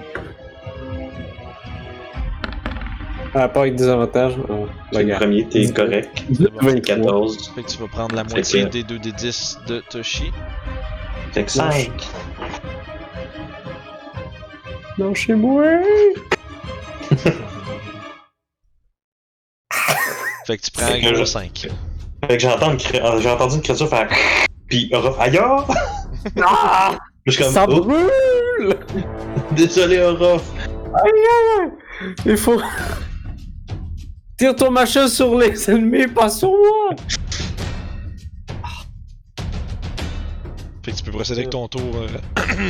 Ah, 3.39 3.49
pas 3.49 3.61
avec 3.61 3.75
des 3.75 3.87
avantages. 3.87 4.33
Ah, 4.49 4.53
C'est 4.93 4.99
ben, 5.05 5.09
le 5.09 5.15
premier, 5.17 5.47
t'es 5.47 5.71
correct. 5.71 6.25
C'est 6.35 6.51
bon. 6.51 6.59
23. 6.63 6.97
14. 6.97 7.53
Fait 7.55 7.63
que 7.63 7.69
tu 7.71 7.77
vas 7.79 7.87
prendre 7.89 8.15
la 8.17 8.25
moitié 8.25 8.65
des 8.65 8.83
2 8.83 8.99
des 8.99 9.13
10 9.13 9.59
de 9.67 9.83
Toshi. 9.91 10.33
Fait 11.33 11.45
que 11.45 11.51
5. 11.51 11.91
Non, 14.97 15.13
chez 15.15 15.35
moi! 15.35 15.65
Fait 20.47 20.57
que 20.57 20.63
tu 20.63 20.71
prends 20.71 20.87
un 20.87 21.01
que 21.01 21.07
gros 21.13 21.17
je- 21.17 21.25
5. 21.25 21.69
Fait 22.27 22.37
que 22.37 22.39
j'ai 22.39 22.49
entendu, 22.49 22.73
une 22.73 22.79
cré- 22.79 23.03
j'ai 23.21 23.29
entendu 23.31 23.57
une 23.57 23.63
créature 23.63 23.89
faire. 23.91 24.09
Pis 24.69 24.89
Orof, 24.95 25.21
aïe! 25.21 25.39
ah! 25.39 25.67
Ah! 26.43 26.97
Je 27.27 27.33
suis 27.33 27.43
comme. 27.43 27.53
Ça 27.53 27.67
oh, 27.69 27.81
brûle! 27.83 28.77
désolé, 29.53 29.99
Orof. 29.99 30.43
Il 32.25 32.37
faut. 32.39 32.61
Tire 34.37 34.55
ton 34.55 34.71
machin 34.71 35.09
sur 35.09 35.39
les 35.39 35.71
ennemis, 35.71 36.07
pas 36.09 36.29
sur 36.29 36.51
moi! 36.51 36.91
Fait 40.83 40.93
que 40.93 40.97
tu 40.97 41.05
peux 41.05 41.11
procéder 41.11 41.41
avec 41.41 41.51
ton 41.51 41.67
tour 41.69 41.81
euh, 41.97 42.07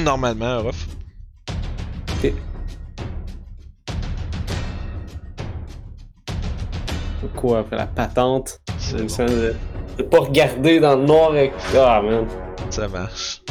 normalement, 0.04 0.62
Ruff. 0.62 0.86
Quoi, 7.34 7.58
après 7.58 7.76
la 7.76 7.86
patente? 7.86 8.60
C'est 8.78 8.92
Une 8.92 9.02
bon, 9.02 9.08
scène 9.08 9.26
de... 9.26 9.54
de 9.98 10.02
pas 10.04 10.20
regarder 10.20 10.78
dans 10.78 10.94
le 10.96 11.04
noir 11.04 11.32
avec. 11.32 11.52
Ah, 11.76 12.00
man. 12.00 12.26
ça 12.70 12.86
marche. 12.86 13.42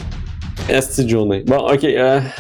Esti 0.70 1.04
de 1.04 1.10
journée. 1.10 1.44
Bon, 1.46 1.58
ok. 1.58 1.84
Euh... 1.84 2.22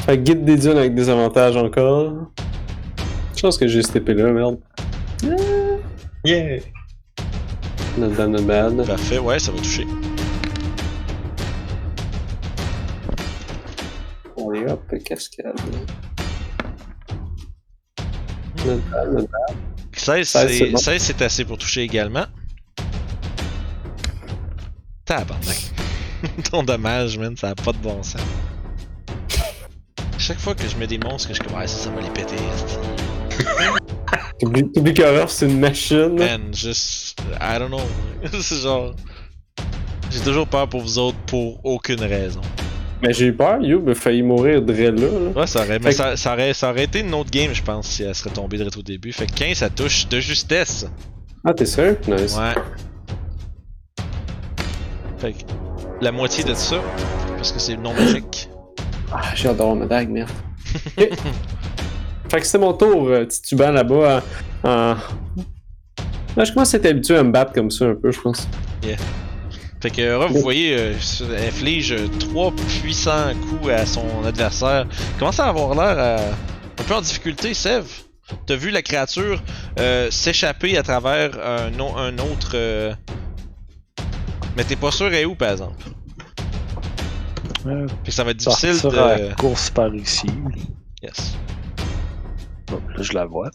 fait 0.00 0.06
que 0.06 0.14
guide 0.14 0.44
des 0.46 0.56
dunes 0.56 0.78
avec 0.78 0.94
des 0.94 1.10
avantages 1.10 1.58
encore. 1.58 2.30
Je 3.36 3.42
pense 3.42 3.58
que 3.58 3.68
j'ai 3.68 3.82
cette 3.82 3.96
épée-là, 3.96 4.32
merde. 4.32 4.58
Yeah! 6.24 6.60
Not 7.98 8.10
bad, 8.16 8.30
not 8.30 8.42
bad. 8.42 8.86
Parfait, 8.86 9.18
ouais, 9.18 9.38
ça 9.38 9.52
va 9.52 9.58
toucher. 9.58 9.86
Allez 14.38 14.66
hop, 14.66 14.82
cascade. 15.04 15.54
Not 18.64 18.78
bad, 18.90 19.12
not 19.12 19.28
bad. 19.28 19.56
16, 19.92 20.28
16, 20.28 20.48
c'est 20.48 20.58
c'est 20.58 20.70
bon. 20.70 20.76
16, 20.78 21.02
c'est 21.02 21.22
assez 21.22 21.44
pour 21.44 21.58
toucher 21.58 21.82
également. 21.82 22.24
Tabarnak. 25.04 25.72
Ton 26.50 26.62
dommage, 26.62 27.18
man, 27.18 27.36
ça 27.36 27.50
a 27.50 27.54
pas 27.54 27.72
de 27.72 27.78
bon 27.78 28.02
sens. 28.02 28.22
Chaque 30.18 30.38
fois 30.38 30.54
que 30.54 30.66
je 30.66 30.76
mets 30.76 30.86
des 30.86 30.98
monstres, 30.98 31.28
que 31.28 31.34
je 31.34 31.40
suis 31.40 31.48
comme, 31.48 31.58
ouais, 31.58 31.66
ça, 31.66 31.76
ça 31.76 31.90
va 31.90 32.00
les 32.00 32.10
péter. 32.10 32.36
que 34.94 35.20
Ruff, 35.20 35.30
c'est 35.30 35.46
une 35.46 35.60
machine. 35.60 36.16
Man, 36.18 36.52
juste. 36.54 37.20
I 37.40 37.58
don't 37.58 37.68
know. 37.68 37.80
c'est 38.40 38.56
genre. 38.60 38.94
J'ai 40.10 40.20
toujours 40.20 40.46
peur 40.46 40.68
pour 40.68 40.82
vous 40.82 40.98
autres 40.98 41.18
pour 41.26 41.64
aucune 41.64 42.02
raison. 42.02 42.40
Mais 43.02 43.12
j'ai 43.12 43.26
eu 43.26 43.32
peur, 43.34 43.60
Youb 43.60 43.88
a 43.90 43.94
failli 43.94 44.22
mourir 44.22 44.62
de 44.62 44.72
là, 44.72 44.90
là. 44.90 45.08
Ouais, 45.40 45.46
ça 45.46 45.60
aurait, 45.60 45.78
mais 45.78 45.90
que- 45.90 45.94
ça, 45.96 46.16
ça 46.16 46.32
aurait, 46.32 46.54
ça 46.54 46.70
aurait 46.70 46.84
été 46.84 47.00
une 47.00 47.12
autre 47.12 47.30
game, 47.30 47.52
je 47.52 47.62
pense, 47.62 47.86
si 47.88 48.02
elle 48.02 48.14
serait 48.14 48.30
tombée 48.30 48.56
direct 48.56 48.76
au 48.76 48.82
début. 48.82 49.12
Fait 49.12 49.26
que 49.26 49.32
15, 49.34 49.58
ça 49.58 49.68
touche 49.68 50.08
de 50.08 50.18
justesse. 50.18 50.86
Ah, 51.44 51.52
t'es 51.52 51.66
sûr? 51.66 51.96
Nice. 52.08 52.36
Ouais. 52.36 52.54
Fait 55.18 55.32
que 55.32 55.38
la 56.00 56.12
moitié 56.12 56.44
de 56.44 56.54
ça, 56.54 56.80
parce 57.36 57.52
que 57.52 57.58
c'est 57.58 57.76
non 57.76 57.92
magique. 57.92 58.48
Ah, 59.12 59.20
j'ai 59.34 59.48
d'avoir 59.48 59.74
ma 59.76 59.86
dague, 59.86 60.08
merde. 60.08 60.30
Fait 62.36 62.42
que 62.42 62.46
c'est 62.48 62.58
mon 62.58 62.74
tour, 62.74 63.08
euh, 63.08 63.24
titubant 63.24 63.70
là-bas. 63.70 64.22
En... 64.62 64.68
en- 64.70 64.96
Là, 66.36 66.44
je 66.44 66.52
commence 66.52 66.74
à 66.74 66.76
être 66.76 66.84
habitué 66.84 67.16
à 67.16 67.22
me 67.22 67.30
battre 67.30 67.54
comme 67.54 67.70
ça 67.70 67.86
un 67.86 67.94
peu, 67.94 68.12
je 68.12 68.20
pense. 68.20 68.46
Fait 69.80 69.88
que 69.90 70.26
vous 70.26 70.40
voyez, 70.40 70.76
euh, 70.78 70.92
inflige 71.48 71.92
euh, 71.92 72.08
trois 72.20 72.52
puissants 72.82 73.32
coups 73.48 73.70
à 73.70 73.86
son 73.86 74.04
adversaire. 74.22 74.84
Il 75.14 75.18
commence 75.18 75.40
à 75.40 75.46
avoir 75.46 75.74
l'air 75.74 75.94
euh, 75.98 76.30
un 76.78 76.82
peu 76.82 76.94
en 76.94 77.00
difficulté, 77.00 77.54
Sev. 77.54 77.86
T'as 78.46 78.56
vu 78.56 78.68
la 78.70 78.82
créature 78.82 79.42
euh, 79.78 80.10
s'échapper 80.10 80.76
à 80.76 80.82
travers 80.82 81.30
un, 81.42 82.18
autre. 82.18 82.50
euh, 82.52 82.92
Mais 84.58 84.64
t'es 84.64 84.76
pas 84.76 84.90
sûr 84.90 85.06
elle 85.06 85.14
est 85.14 85.24
où, 85.24 85.36
par 85.36 85.52
exemple. 85.52 85.82
Euh, 87.66 87.86
que 88.04 88.10
ça 88.10 88.24
va 88.24 88.32
être 88.32 88.36
difficile 88.36 88.76
à 88.88 88.90
de. 88.90 89.28
la 89.28 89.34
course 89.36 89.70
par 89.70 89.94
ici. 89.94 90.26
Yes. 91.02 91.34
Bon, 92.68 92.80
là, 92.96 93.02
je 93.02 93.12
la 93.12 93.26
vois. 93.26 93.50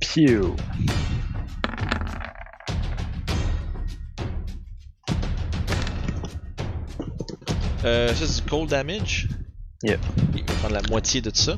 Pew. 0.00 0.54
Euh, 7.84 8.08
ça, 8.14 8.26
c'est 8.26 8.42
du 8.42 8.50
cold 8.50 8.68
damage? 8.70 9.28
Yep. 9.82 10.00
Il 10.34 10.44
va 10.44 10.54
prendre 10.54 10.74
la 10.74 10.82
moitié 10.88 11.20
de 11.20 11.30
ça. 11.32 11.56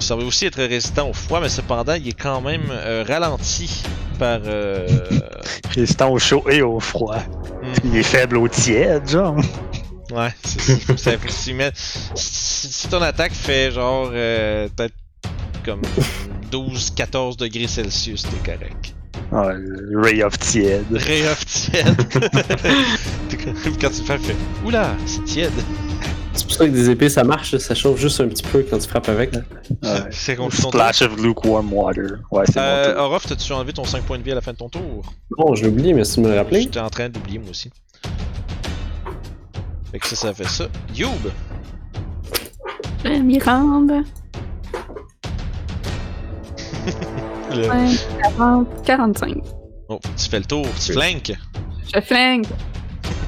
Ça 0.00 0.16
va 0.16 0.24
aussi 0.24 0.46
être 0.46 0.60
résistant 0.60 1.08
au 1.08 1.12
froid, 1.12 1.40
mais 1.40 1.48
cependant, 1.48 1.94
il 1.94 2.08
est 2.08 2.20
quand 2.20 2.40
même 2.40 2.64
euh, 2.70 3.04
ralenti 3.06 3.82
par. 4.18 4.40
Euh... 4.44 4.86
Résistant 5.70 6.10
au 6.10 6.18
chaud 6.18 6.44
et 6.50 6.60
au 6.60 6.80
froid. 6.80 7.18
hmm, 7.18 7.72
Il 7.84 7.96
est 7.96 8.02
faible 8.02 8.36
au 8.36 8.48
tiède, 8.48 9.08
genre. 9.08 9.36
Ouais, 10.12 10.34
c'est 10.44 10.96
ça. 10.98 11.18
faut 11.18 11.28
s'y 11.28 11.52
mettre. 11.54 11.78
Si, 12.14 12.68
si 12.72 12.88
ton 12.88 13.02
attaque 13.02 13.32
fait 13.32 13.70
genre. 13.70 14.10
euh, 14.12 14.68
peut-être 14.76 14.94
comme 15.64 15.82
12-14 16.50 17.36
degrés 17.36 17.66
Celsius, 17.68 18.22
t'es 18.24 18.52
correct. 18.52 18.94
Ah, 19.32 19.52
Ray 19.94 20.22
of 20.22 20.38
tiède. 20.38 20.84
Ray 20.90 21.26
of 21.26 21.44
tiède. 21.46 21.96
Quand 23.80 23.90
tu 23.90 24.00
le 24.00 24.04
fais, 24.04 24.18
tu 24.18 24.24
fais 24.24 24.36
Oula, 24.64 24.94
c'est 25.06 25.24
tiède. 25.24 25.52
C'est 26.34 26.44
pour 26.46 26.54
ça 26.54 26.66
que 26.66 26.70
des 26.70 26.88
épées, 26.90 27.08
ça 27.08 27.24
marche, 27.24 27.56
ça 27.58 27.74
chauffe 27.74 28.00
juste 28.00 28.20
un 28.20 28.28
petit 28.28 28.42
peu 28.42 28.64
quand 28.68 28.78
tu 28.78 28.88
frappes 28.88 29.08
avec. 29.10 29.32
Ouais. 29.34 29.40
C'est. 30.10 30.36
Splash 30.50 31.02
of 31.02 31.16
lukewarm 31.18 31.70
water. 31.72 32.20
Ouais, 32.30 32.44
c'est 32.46 32.58
Euh. 32.58 32.96
Orof, 32.98 33.26
t'as-tu 33.26 33.52
enlevé 33.52 33.74
ton 33.74 33.84
5 33.84 34.02
points 34.04 34.18
de 34.18 34.22
vie 34.22 34.32
à 34.32 34.36
la 34.36 34.40
fin 34.40 34.52
de 34.52 34.56
ton 34.56 34.70
tour? 34.70 35.12
Bon, 35.36 35.54
je 35.54 35.62
l'ai 35.64 35.68
oublié, 35.68 35.92
mais 35.92 36.04
si 36.04 36.14
tu 36.14 36.20
me 36.20 36.30
le 36.30 36.36
rappelais. 36.36 36.62
J'étais 36.62 36.80
en 36.80 36.88
train 36.88 37.10
d'oublier 37.10 37.38
moi 37.38 37.50
aussi. 37.50 37.70
Fait 39.92 39.98
que 39.98 40.06
ça, 40.08 40.16
ça 40.16 40.34
fait 40.34 40.48
ça. 40.48 40.64
Youb! 40.94 41.30
Euh, 43.04 43.18
Miranda. 43.20 43.94
Le- 47.54 47.68
Ouais, 47.68 47.94
40, 48.22 48.66
45. 48.84 49.36
Oh, 49.88 50.00
tu 50.16 50.28
fais 50.30 50.38
le 50.38 50.44
tour, 50.46 50.66
tu 50.84 50.92
flanques. 50.92 51.32
Je 51.94 52.00
flingue. 52.00 52.46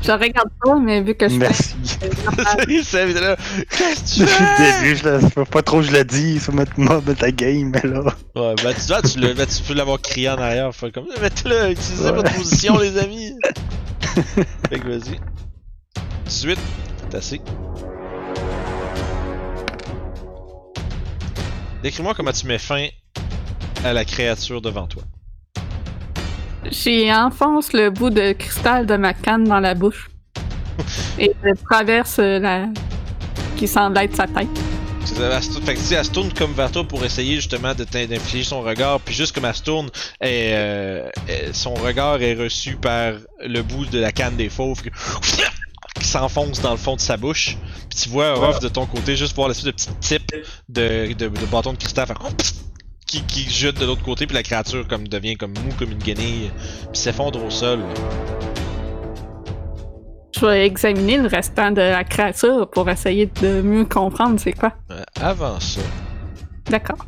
Je 0.02 0.10
regarde 0.12 0.48
pas, 0.62 0.76
mais 0.78 1.02
vu 1.02 1.14
que 1.14 1.28
je 1.28 1.36
Merci. 1.36 1.74
flingue, 1.88 2.82
Seb 2.82 3.10
il 3.10 3.16
est 3.16 3.20
là. 3.20 3.36
Qu'est-ce 3.70 4.00
que 4.00 4.08
tu 4.14 4.20
Depuis 4.20 4.42
le 4.42 4.46
fais? 4.56 4.80
début, 4.82 4.96
je 5.22 5.28
faut 5.28 5.44
pas 5.44 5.62
trop 5.62 5.78
que 5.78 5.82
je 5.84 5.92
le 5.92 6.04
dis, 6.04 6.38
faut 6.38 6.52
mettre 6.52 6.72
mob 6.78 7.14
ta 7.16 7.30
game, 7.30 7.70
mais 7.74 7.82
là. 7.90 8.00
Ouais, 8.34 8.54
bah 8.62 8.72
tu, 8.74 8.86
vois, 8.88 9.02
tu, 9.02 9.18
le- 9.18 9.34
bah, 9.34 9.44
tu 9.46 9.62
peux 9.62 9.74
l'avoir 9.74 10.00
crié 10.00 10.30
en 10.30 10.38
arrière. 10.38 10.74
Faut 10.74 10.90
comme, 10.90 11.06
mettez-le, 11.20 11.72
utilisez 11.72 12.04
Ouais. 12.04 12.12
votre 12.12 12.32
position, 12.34 12.78
les 12.78 12.96
amis. 12.98 13.32
fait 14.70 14.78
que 14.78 14.88
vas-y. 14.88 15.18
18, 16.26 16.58
c'est 17.10 17.16
assez. 17.16 17.40
Décris-moi 21.82 22.14
comment 22.14 22.32
tu 22.32 22.46
mets 22.46 22.58
fin 22.58 22.86
à 23.84 23.92
la 23.92 24.04
créature 24.04 24.62
devant 24.62 24.86
toi. 24.86 25.02
J'y 26.70 27.12
enfonce 27.12 27.74
le 27.74 27.90
bout 27.90 28.10
de 28.10 28.32
cristal 28.32 28.86
de 28.86 28.96
ma 28.96 29.12
canne 29.12 29.44
dans 29.44 29.60
la 29.60 29.74
bouche. 29.74 30.08
Et 31.18 31.30
je 31.44 31.50
traverse 31.62 32.18
la. 32.18 32.66
qui 33.56 33.68
semble 33.68 33.98
être 33.98 34.16
sa 34.16 34.26
tête. 34.26 34.48
Elle 35.20 35.42
se 35.42 35.60
fait 35.60 35.74
que 35.74 35.78
tu 35.78 35.84
sais, 35.84 35.94
elle 35.96 36.04
se 36.04 36.10
tourne 36.10 36.32
comme 36.32 36.54
vers 36.54 36.72
toi 36.72 36.82
pour 36.82 37.04
essayer 37.04 37.36
justement 37.36 37.74
de 37.74 37.84
d'infliger 37.84 38.42
son 38.42 38.62
regard, 38.62 39.00
puis 39.00 39.14
juste 39.14 39.34
comme 39.34 39.44
elle 39.44 39.54
se 39.54 39.62
tourne, 39.62 39.90
elle, 40.18 40.54
euh, 40.54 41.10
son 41.52 41.74
regard 41.74 42.22
est 42.22 42.34
reçu 42.34 42.76
par 42.76 43.12
le 43.44 43.60
bout 43.62 43.84
de 43.84 43.98
la 43.98 44.12
canne 44.12 44.36
des 44.36 44.48
fauves 44.48 44.80
qui 45.94 46.06
s'enfonce 46.06 46.60
dans 46.60 46.72
le 46.72 46.76
fond 46.76 46.96
de 46.96 47.00
sa 47.00 47.16
bouche. 47.16 47.56
Puis 47.88 48.00
tu 48.02 48.08
vois 48.08 48.34
Ruff 48.34 48.58
de 48.60 48.68
ton 48.68 48.86
côté 48.86 49.16
juste 49.16 49.34
voir 49.34 49.48
l'espèce 49.48 49.66
de 49.66 49.70
petit 49.70 49.88
type 50.00 50.32
de, 50.68 51.12
de, 51.12 51.28
de 51.28 51.46
bâton 51.46 51.72
de 51.72 51.78
cristal 51.78 52.06
faire 52.06 52.18
qui, 53.06 53.22
qui 53.22 53.50
jute 53.50 53.78
de 53.78 53.86
l'autre 53.86 54.02
côté, 54.02 54.26
puis 54.26 54.34
la 54.34 54.42
créature 54.42 54.86
comme 54.88 55.06
devient 55.06 55.36
comme 55.36 55.52
mou 55.52 55.72
comme 55.78 55.92
une 55.92 55.98
guenille, 55.98 56.50
puis 56.92 57.00
s'effondre 57.00 57.44
au 57.44 57.50
sol. 57.50 57.80
Je 60.34 60.44
vais 60.44 60.66
examiner 60.66 61.18
le 61.18 61.28
restant 61.28 61.70
de 61.70 61.80
la 61.80 62.02
créature 62.02 62.68
pour 62.68 62.88
essayer 62.90 63.26
de 63.40 63.62
mieux 63.62 63.84
comprendre 63.84 64.40
c'est 64.40 64.52
quoi. 64.52 64.72
Euh, 64.90 65.02
avant 65.20 65.60
ça, 65.60 65.80
D'accord. 66.66 67.06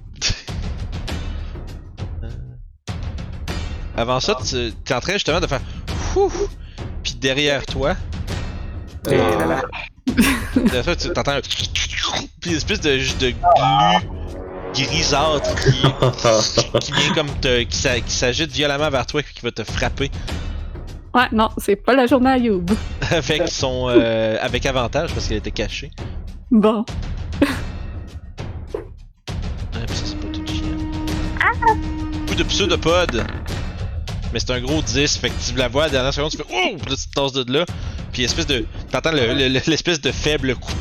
Avant 3.97 4.21
ça, 4.21 4.37
tu 4.47 4.57
es 4.57 4.93
en 4.93 5.01
train 5.01 5.15
justement 5.15 5.41
de 5.41 5.47
faire! 5.47 5.61
Puis 7.03 7.15
derrière 7.15 7.65
toi, 7.65 7.95
Et 9.13 9.17
là, 9.17 9.47
là. 9.47 9.63
toi, 10.83 10.97
tu 10.97 11.09
entends 11.11 11.31
un 11.33 11.41
Puis 12.41 12.51
une 12.51 12.57
espèce 12.57 12.81
de, 12.81 12.99
juste 12.99 13.21
de 13.21 13.31
glu 13.31 13.37
grisâtre 14.75 15.55
qui, 15.65 15.83
qui 16.81 16.93
vient 16.93 17.15
comme 17.15 17.31
te, 17.41 17.63
qui 17.63 17.77
s'a- 17.77 18.01
qui 18.01 18.13
s'agite 18.13 18.51
violemment 18.53 18.91
vers 18.91 19.07
toi 19.07 19.21
et 19.21 19.25
qui 19.25 19.41
va 19.43 19.51
te 19.51 19.65
frapper 19.65 20.11
Ouais, 21.15 21.29
non, 21.33 21.49
c'est 21.57 21.77
pas 21.77 21.95
la 21.95 22.07
journée 22.07 22.29
à 22.31 22.37
Youb. 22.37 22.71
avec 23.11 23.49
son 23.49 23.87
euh, 23.89 24.37
avec 24.41 24.67
avantage 24.67 25.13
parce 25.15 25.27
qu'elle 25.29 25.39
était 25.39 25.51
cachée. 25.51 25.91
Bon. 26.51 26.85
Ah, 27.43 27.47
puis 29.87 29.97
ça, 29.97 30.05
c'est 30.05 30.21
pas 30.21 30.29
tout 30.33 30.47
chiant. 30.47 30.67
Coup 32.29 32.35
de 32.35 32.43
pseudopodes. 32.45 33.25
Mais 34.37 34.41
c'est 34.41 34.51
un 34.53 34.61
gros 34.61 34.83
10, 34.83 35.17
fait 35.17 35.31
que 35.31 35.35
tu 35.51 35.57
la 35.57 35.67
vois 35.69 35.85
à 35.85 35.87
la 35.87 35.93
dernière 35.93 36.13
seconde, 36.13 36.31
tu 36.31 36.37
fais 36.37 36.45
Oh! 36.51 36.77
Puis 36.79 36.91
là, 36.91 36.97
tu 36.97 37.09
te 37.09 37.15
tasses 37.15 37.33
de 37.33 37.51
là. 37.51 37.65
Puis 38.13 38.23
espèce 38.23 38.47
de. 38.47 38.67
T'entends 38.93 39.13
le- 39.13 39.29
le- 39.33 39.49
le- 39.49 39.61
l'espèce 39.67 39.99
de 39.99 40.13
faible 40.13 40.55
coup 40.57 40.75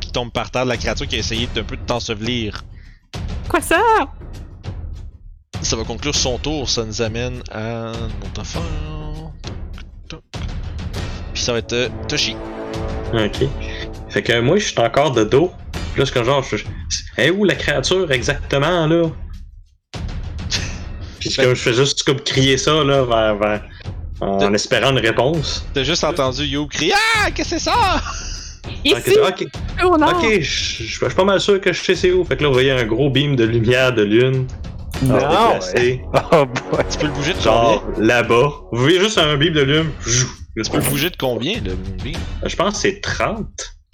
qui 0.00 0.12
tombe 0.12 0.30
par 0.30 0.48
terre 0.52 0.62
de 0.62 0.68
la 0.68 0.76
créature 0.76 1.08
qui 1.08 1.16
a 1.16 1.18
essayé 1.18 1.48
d'un 1.56 1.64
peu 1.64 1.76
de 1.76 1.82
t'ensevelir. 1.82 2.62
Quoi 3.48 3.60
ça? 3.60 3.80
Ça 5.60 5.74
va 5.74 5.82
conclure 5.82 6.14
son 6.14 6.38
tour, 6.38 6.70
ça 6.70 6.84
nous 6.84 7.02
amène 7.02 7.42
à 7.50 7.90
notre 8.22 8.42
affaire. 8.42 8.62
Puis 11.34 11.42
ça 11.42 11.50
va 11.50 11.58
être 11.58 11.72
euh, 11.72 11.88
Toshi. 12.06 12.36
Ok. 13.12 13.48
Fait 14.08 14.22
que 14.22 14.38
moi, 14.40 14.56
je 14.58 14.66
suis 14.66 14.78
encore 14.80 15.10
de 15.10 15.24
dos. 15.24 15.50
Plus 15.94 16.08
que 16.12 16.22
genre, 16.22 16.44
je. 16.44 16.58
Elle 17.16 17.26
est 17.26 17.30
où 17.30 17.42
la 17.42 17.56
créature 17.56 18.12
exactement, 18.12 18.86
là? 18.86 19.08
Puis 21.28 21.34
Ben- 21.36 21.44
comme 21.46 21.54
je 21.54 21.60
fais 21.62 21.72
juste 21.74 22.02
comme 22.02 22.20
crier 22.20 22.56
ça, 22.58 22.82
là, 22.84 23.04
vers. 23.04 23.36
vers- 23.36 23.62
en 24.20 24.54
espérant 24.54 24.90
une 24.90 24.98
réponse. 24.98 25.66
T'as 25.74 25.82
juste 25.82 26.04
entendu 26.04 26.44
You 26.44 26.66
crier 26.68 26.92
Ah, 27.24 27.30
qu'est-ce 27.32 27.50
que 27.54 27.58
c'est 27.58 27.64
ça? 27.70 28.00
Ici, 28.84 29.16
Ok, 29.26 29.44
au 29.84 29.96
nord. 29.98 30.10
ok, 30.22 30.40
je 30.40 30.84
suis 30.84 30.98
pas 31.16 31.24
mal 31.24 31.40
sûr 31.40 31.60
que 31.60 31.72
je 31.72 31.82
sais 31.82 31.96
c'est 31.96 32.12
où. 32.12 32.24
Fait 32.24 32.36
que 32.36 32.42
là, 32.42 32.48
vous 32.48 32.54
voyez 32.54 32.70
un 32.70 32.84
gros 32.84 33.10
beam 33.10 33.34
de 33.34 33.44
lumière 33.44 33.92
de 33.92 34.02
lune. 34.02 34.46
Non, 35.02 35.16
déplacé. 35.16 36.00
Oh 36.32 36.44
boy. 36.46 36.84
Tu 36.90 36.98
peux 36.98 37.06
le 37.06 37.12
bouger 37.12 37.32
de 37.34 37.40
Genre 37.40 37.82
combien? 37.84 38.06
là-bas. 38.06 38.48
Vous 38.70 38.80
voyez 38.82 39.00
juste 39.00 39.18
un 39.18 39.36
beam 39.36 39.52
de 39.52 39.62
lune. 39.62 39.90
Tu 40.04 40.70
peux 40.70 40.78
le 40.78 40.84
bouger 40.84 41.10
de 41.10 41.16
combien, 41.16 41.54
le 41.64 41.74
Moonbeam? 41.74 42.14
Je 42.46 42.54
pense 42.56 42.74
que 42.74 42.78
c'est 42.80 43.00
30. 43.00 43.46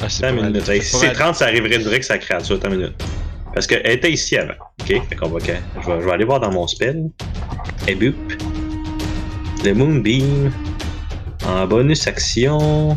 Ah, 0.03 0.09
c'est 0.09 0.25
Attends 0.25 0.35
pas 0.37 0.41
une 0.41 0.41
mal. 0.43 0.53
minute. 0.53 0.63
C'est 0.67 0.73
Hey, 0.73 0.79
pas 0.81 0.85
si 0.85 0.97
c'est 0.99 1.07
mal. 1.07 1.17
30, 1.17 1.35
ça 1.37 1.45
arriverait 1.47 1.79
direct 1.79 2.05
sur 2.05 2.13
la 2.15 2.19
créature. 2.19 2.57
Attends 2.57 2.69
une 2.71 2.77
minute. 2.77 3.05
Parce 3.55 3.67
qu'elle 3.67 3.87
était 3.91 4.13
ici 4.13 4.37
avant. 4.37 4.55
Ok? 4.81 4.87
Fait 5.09 5.17
qu'on 5.17 5.29
va. 5.29 5.39
Je 5.41 5.47
vais, 5.53 6.01
je 6.01 6.05
vais 6.07 6.13
aller 6.13 6.25
voir 6.25 6.41
dans 6.41 6.53
mon 6.53 6.67
spell. 6.67 7.11
Et 7.87 7.95
boop. 7.95 8.15
Le 9.65 9.73
Moonbeam. 9.75 10.53
En 11.47 11.67
bonus 11.67 12.07
action. 12.07 12.97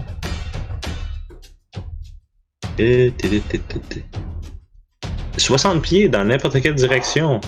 Et... 2.78 3.12
té. 3.18 3.42
60 5.38 5.82
pieds 5.82 6.10
dans 6.10 6.24
n'importe 6.26 6.62
quelle 6.62 6.76
direction. 6.76 7.40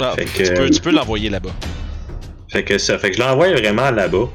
Ah, 0.00 0.14
Fait 0.16 0.24
tu 0.24 0.42
que- 0.42 0.56
peux, 0.56 0.70
tu 0.70 0.80
peux 0.80 0.90
l'envoyer 0.90 1.30
là-bas. 1.30 1.50
Fait 2.48 2.64
que 2.64 2.78
ça, 2.78 2.98
fait 2.98 3.10
que 3.10 3.16
je 3.16 3.22
l'envoie 3.22 3.52
vraiment 3.52 3.90
là-bas. 3.90 4.28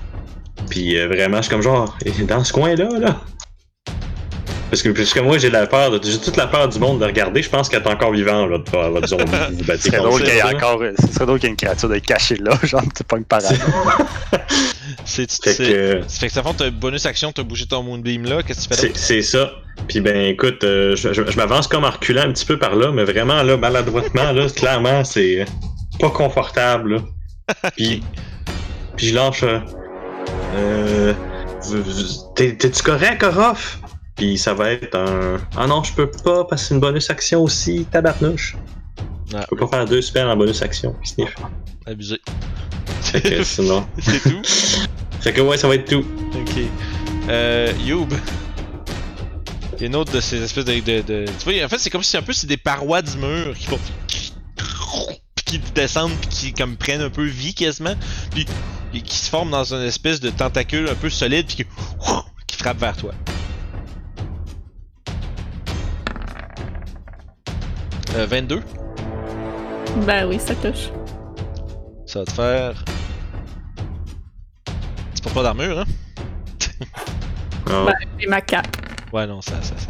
Puis 0.70 0.98
euh, 0.98 1.08
vraiment, 1.08 1.38
je 1.38 1.44
suis 1.44 1.50
comme 1.52 1.62
genre, 1.62 1.98
dans 2.28 2.44
ce 2.44 2.54
coin-là, 2.54 2.88
là. 3.00 3.22
Parce 4.70 4.82
que, 4.82 4.90
parce 4.90 5.14
que 5.14 5.20
moi, 5.20 5.38
j'ai 5.38 5.50
la 5.52 5.68
peur, 5.68 5.92
de, 5.92 6.00
j'ai 6.04 6.20
toute 6.20 6.38
la 6.38 6.48
peur 6.48 6.68
du 6.68 6.80
monde 6.80 7.00
de 7.00 7.06
regarder. 7.06 7.42
Je 7.42 7.50
pense 7.50 7.70
qu'elle 7.70 7.84
est 7.84 7.88
encore 7.88 8.12
vivante, 8.12 8.50
là, 8.50 8.58
de 8.58 8.92
votre 8.94 9.08
zombie. 9.08 9.24
Vous 9.52 9.64
Ce 9.72 9.78
serait 9.78 9.98
drôle 9.98 10.20
ça, 10.22 10.26
qu'il 10.26 10.36
y 10.36 10.38
ait 10.40 10.44
encore. 10.44 10.82
Ce 11.00 11.14
serait 11.14 11.26
drôle 11.26 11.40
qu'il 11.40 11.48
y 11.48 11.50
ait 11.50 11.52
une 11.52 11.58
créature 11.58 11.88
de 11.90 11.98
cachée 12.00 12.36
là, 12.38 12.52
genre 12.64 12.82
tu 12.96 13.04
pognes 13.04 13.24
par 13.24 13.42
là. 13.42 13.50
C'est, 15.08 15.32
Fait 15.32 15.54
c'est- 15.54 15.64
que, 15.72 16.02
Fait 16.10 16.28
que 16.28 16.34
ça 16.34 16.42
fait 16.42 16.54
t'as 16.58 16.70
bonus 16.72 17.06
action, 17.06 17.32
t'as 17.32 17.44
bougé 17.44 17.68
ton 17.68 17.84
Moonbeam 17.84 18.26
là, 18.26 18.42
qu'est-ce 18.42 18.68
que 18.68 18.74
tu 18.74 18.82
fais 18.82 18.92
c'est, 18.96 18.98
c'est 18.98 19.22
ça. 19.22 19.52
Puis 19.88 20.02
ben, 20.02 20.18
écoute, 20.30 20.64
euh, 20.64 20.96
je, 20.96 21.14
je- 21.14 21.30
je 21.30 21.38
m'avance 21.38 21.68
comme 21.68 21.84
en 21.84 21.92
reculant 21.92 22.24
un 22.24 22.32
petit 22.32 22.46
peu 22.46 22.58
par 22.58 22.76
là, 22.76 22.92
mais 22.92 23.04
vraiment, 23.04 23.44
là, 23.44 23.56
maladroitement, 23.56 24.32
là, 24.32 24.48
clairement, 24.50 25.04
c'est 25.04 25.46
pas 26.00 26.10
confortable, 26.10 26.96
là. 26.96 27.02
Puis, 27.78 28.02
puis 28.98 29.10
je 29.10 29.16
lâche. 29.16 29.44
Euh, 29.44 29.60
euh, 30.56 31.14
T'es-tu 32.36 32.82
correct, 32.84 33.22
Orof? 33.24 33.80
Puis 34.16 34.38
ça 34.38 34.54
va 34.54 34.72
être 34.72 34.96
un. 34.96 35.38
Ah 35.58 35.68
non, 35.68 35.84
je 35.84 35.94
peux 35.94 36.10
pas 36.10 36.48
c'est 36.56 36.74
une 36.74 36.80
bonus 36.80 37.10
action 37.10 37.42
aussi, 37.44 37.86
tabarnouche. 37.92 38.56
Ah. 39.34 39.42
Je 39.42 39.48
peux 39.48 39.58
pas 39.58 39.68
faire 39.78 39.86
deux 39.86 40.02
spells 40.02 40.28
en 40.28 40.38
bonus 40.38 40.62
action. 40.62 40.96
Sniff. 41.04 41.36
Abusé. 41.86 42.20
Fait 43.02 43.22
que 43.22 43.44
sinon. 43.44 43.86
c'est 44.00 44.20
tout? 44.22 44.42
Fait 45.22 45.34
que 45.34 45.42
ouais, 45.42 45.58
ça 45.58 45.68
va 45.68 45.76
être 45.76 45.90
tout. 45.90 46.06
Ok. 46.36 46.62
Euh, 47.30 47.72
Youb. 47.84 48.08
Il 49.74 49.82
y 49.82 49.84
a 49.84 49.88
une 49.88 49.96
autre 49.96 50.14
de 50.14 50.22
ces 50.22 50.42
espèces 50.42 50.66
de. 50.66 50.80
de, 50.80 51.02
de- 51.02 51.26
Tu 51.40 51.50
vois, 51.52 51.66
en 51.66 51.68
fait, 51.68 51.80
c'est 51.80 51.90
comme 51.90 52.04
si 52.04 52.16
un 52.16 52.22
peu 52.22 52.32
c'est 52.32 52.48
des 52.48 52.58
parois 52.58 53.02
du 53.02 53.18
mur 53.18 53.54
qui 53.58 53.66
font. 53.66 53.80
Qui 55.46 55.60
descendent, 55.74 56.14
puis 56.22 56.30
qui 56.30 56.54
comme 56.54 56.76
prennent 56.78 57.02
un 57.02 57.10
peu 57.10 57.24
vie 57.26 57.54
quasiment. 57.54 57.96
Puis 58.32 58.46
qui 59.04 59.18
se 59.18 59.30
forment 59.30 59.52
dans 59.52 59.74
une 59.74 59.82
espèce 59.84 60.20
de 60.22 60.30
tentacule 60.30 60.88
un 60.88 60.96
peu 60.96 61.10
solide, 61.10 61.46
puis 61.48 61.58
qui. 61.58 61.66
qui 62.48 62.56
frappe 62.58 62.80
vers 62.80 62.96
toi. 62.96 63.12
Euh, 68.16 68.26
22. 68.28 68.62
Ben 70.06 70.28
oui, 70.28 70.40
ça 70.40 70.56
touche. 70.56 70.90
Ça 72.06 72.20
va 72.20 72.26
te 72.26 72.32
faire. 72.32 72.86
Tu 75.16 75.22
portes 75.22 75.36
pas 75.36 75.44
d'armure, 75.44 75.80
hein? 75.80 75.86
Ah, 77.68 77.84
Ben, 77.88 77.94
c'est 78.20 78.28
ma 78.28 78.42
cape. 78.42 78.68
Ouais, 79.12 79.26
non, 79.26 79.42
ça, 79.42 79.54
ça, 79.64 79.74
ça. 79.78 79.90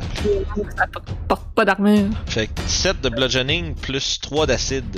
Ça 0.77 0.87
porte- 0.87 1.13
porte 1.27 1.53
pas 1.53 1.65
d'armure. 1.65 2.09
Fait 2.25 2.47
que 2.47 2.61
7 2.61 3.01
de 3.01 3.09
bludgeoning 3.09 3.75
plus 3.75 4.19
3 4.21 4.47
d'acide. 4.47 4.97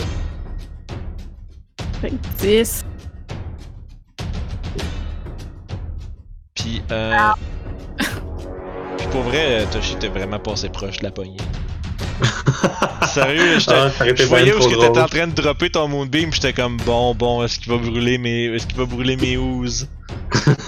Fait 2.02 2.12
que 2.12 2.16
10. 2.38 2.86
Puis, 6.54 6.84
euh. 6.92 7.18
Puis 7.98 9.08
pour 9.12 9.22
vrai, 9.24 9.66
Toshi 9.72 9.96
t'es 9.98 10.10
vraiment 10.10 10.40
passé 10.40 10.70
proche 10.70 10.98
de 11.00 11.04
la 11.06 11.12
poignée. 11.12 11.38
Sérieux, 13.14 13.60
j'étais. 13.60 13.74
Ah, 13.74 13.92
Je 14.16 14.24
voyais 14.24 14.54
où 14.54 14.60
t'étais 14.60 15.00
en 15.00 15.08
train 15.08 15.28
de 15.28 15.34
dropper 15.34 15.70
ton 15.70 15.88
moonbeam, 15.88 16.34
j'étais 16.34 16.54
comme 16.54 16.78
bon, 16.78 17.14
bon, 17.16 17.44
est-ce 17.44 17.60
qu'il 17.60 17.72
va 17.72 17.78
brûler 17.78 18.18
mes, 18.18 18.46
est-ce 18.46 18.68
qu'il 18.68 18.78
va 18.78 18.86
brûler 18.86 19.16
mes 19.18 19.38
oozes? 19.38 19.88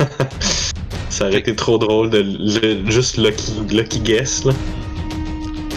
Ça 1.10 1.28
aurait 1.28 1.40
été 1.40 1.56
trop 1.56 1.78
drôle 1.78 2.10
de 2.12 2.20
le- 2.22 2.90
juste 2.92 3.18
Lucky, 3.18 3.52
lucky 3.72 4.00
Guess, 4.00 4.46
là. 4.46 4.54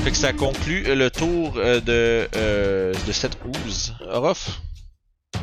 Fait 0.05 0.11
que 0.11 0.16
ça 0.16 0.33
conclut 0.33 0.83
le 0.97 1.11
tour 1.11 1.55
euh, 1.57 1.81
de, 1.81 2.29
euh, 2.37 2.93
de 3.07 3.12
cette 3.12 3.39
ooze. 3.64 3.95
Orof? 4.11 4.61
Il 5.35 5.41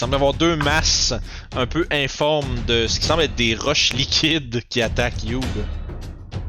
semble 0.00 0.12
y 0.12 0.16
avoir 0.16 0.32
deux 0.34 0.56
masses 0.56 1.12
un 1.56 1.66
peu 1.66 1.86
informes 1.90 2.56
de 2.66 2.86
ce 2.86 3.00
qui 3.00 3.06
semble 3.06 3.22
être 3.22 3.34
des 3.34 3.54
roches 3.54 3.92
liquides 3.92 4.62
qui 4.68 4.80
attaquent 4.80 5.24
Youb. 5.24 5.44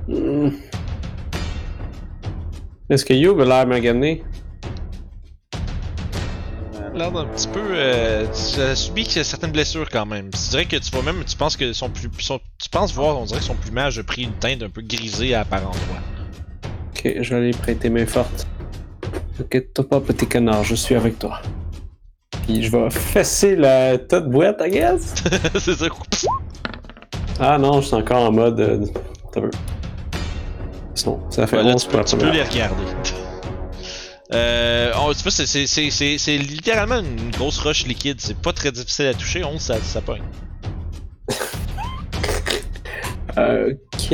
Hmm. 0.08 0.50
Est-ce 2.92 3.06
que 3.06 3.14
Youb 3.14 3.40
a 3.40 3.46
l'air 3.46 3.66
magané? 3.66 4.22
L'air 6.94 7.10
d'un 7.14 7.26
petit 7.26 7.48
peu. 7.48 7.62
Euh, 7.72 8.26
tu 8.26 8.60
as 8.60 8.76
subi 8.76 9.06
certaines 9.06 9.54
blessures 9.54 9.90
quand 9.90 10.06
même. 10.06 10.30
Tu 10.32 10.50
dirais 10.50 10.66
que 10.66 10.76
tu 10.76 10.92
vois 10.92 11.02
même, 11.02 11.24
tu 11.24 11.38
penses 11.38 11.56
que 11.56 11.72
son 11.72 11.90
plus, 11.90 12.10
son- 12.20 12.42
tu 12.62 12.70
penses 12.70 12.94
voir, 12.94 13.18
on 13.18 13.24
dirait 13.24 13.40
que 13.40 13.46
son 13.46 13.56
plumage 13.56 13.98
a 13.98 14.04
pris 14.04 14.24
une 14.24 14.34
teinte 14.34 14.62
un 14.62 14.70
peu 14.70 14.82
grisée 14.82 15.34
à 15.34 15.46
par 15.46 15.62
endroits. 15.62 16.02
Ok, 16.90 17.14
je 17.22 17.30
vais 17.30 17.36
aller 17.38 17.52
prêter 17.52 17.90
main 17.90 18.06
forte. 18.06 18.46
Inquiète-toi 19.40 19.88
pas, 19.88 20.02
petit 20.02 20.28
canard, 20.28 20.66
je 20.66 20.76
suis 20.76 20.96
avec 20.96 21.18
toi. 21.18 21.42
Puis 22.46 22.62
je 22.62 22.72
vais 22.72 22.90
fesser 22.90 23.56
la 23.56 23.98
toute 24.00 24.26
boîte, 24.30 24.62
I 24.66 24.70
guess. 24.70 25.14
c'est 25.58 25.76
ça. 25.76 25.86
Ah 27.40 27.58
non, 27.58 27.80
je 27.80 27.88
suis 27.88 27.96
encore 27.96 28.26
en 28.26 28.34
mode. 28.34 28.60
Euh. 28.60 29.50
Sinon, 31.02 31.20
ça 31.32 31.48
fait 31.48 31.58
Ouais, 31.58 31.64
là, 31.64 31.74
11 31.74 31.84
tu 31.84 31.90
peux, 31.90 32.04
tu 32.04 32.16
peux 32.16 32.30
les 32.30 32.44
regarder. 32.44 32.84
Euh, 34.34 34.94
oh, 34.96 35.12
tu 35.14 35.24
vois, 35.24 35.32
c'est- 35.34 36.38
littéralement 36.38 37.00
une 37.00 37.32
grosse 37.32 37.60
roche 37.60 37.86
liquide. 37.86 38.16
C'est 38.22 38.38
pas 38.38 38.54
très 38.54 38.72
difficile 38.72 39.08
à 39.08 39.14
toucher. 39.14 39.44
11, 39.44 39.60
ça, 39.60 39.76
ça 39.82 40.00
pogne. 40.00 40.22
Ok. 43.36 44.14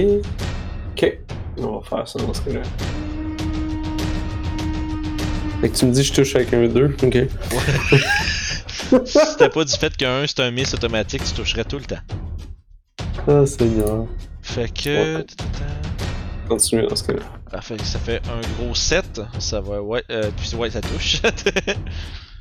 Ok. 0.92 1.18
On 1.60 1.80
va 1.80 1.88
faire 1.88 2.08
ça 2.08 2.18
dans 2.20 2.34
ce 2.34 2.42
cas-là. 2.42 2.62
Fait 5.62 5.70
que 5.70 5.76
tu 5.78 5.86
me 5.86 5.92
dis 5.92 6.02
que 6.02 6.08
je 6.08 6.14
touche 6.14 6.36
avec 6.36 6.52
un 6.54 6.68
2, 6.68 6.96
ok. 7.04 7.18
si 9.06 9.20
c'était 9.32 9.50
pas 9.50 9.66
du 9.66 9.74
fait 9.74 9.96
qu'un 9.98 10.24
c'est 10.26 10.40
un 10.40 10.50
miss 10.50 10.74
automatique, 10.74 11.24
tu 11.26 11.34
toucherais 11.34 11.64
tout 11.66 11.78
le 11.78 11.86
temps. 11.86 12.02
Ah, 13.28 13.46
Seigneur. 13.46 14.08
Fait 14.42 14.72
que. 14.74 15.18
Ouais. 15.18 15.26
Continue 16.48 16.88
dans 16.88 16.96
ce 16.96 17.04
cas-là. 17.04 17.20
Ah, 17.52 17.62
fait 17.62 17.78
que 17.78 17.84
ça 17.84 18.00
fait 18.00 18.22
un 18.28 18.64
gros 18.64 18.74
7. 18.76 19.22
Ça 19.40 19.60
va, 19.62 19.82
ouais. 19.82 20.04
Euh, 20.10 20.30
puis 20.38 20.56
ouais, 20.56 20.70
ça 20.70 20.82
touche. 20.82 21.22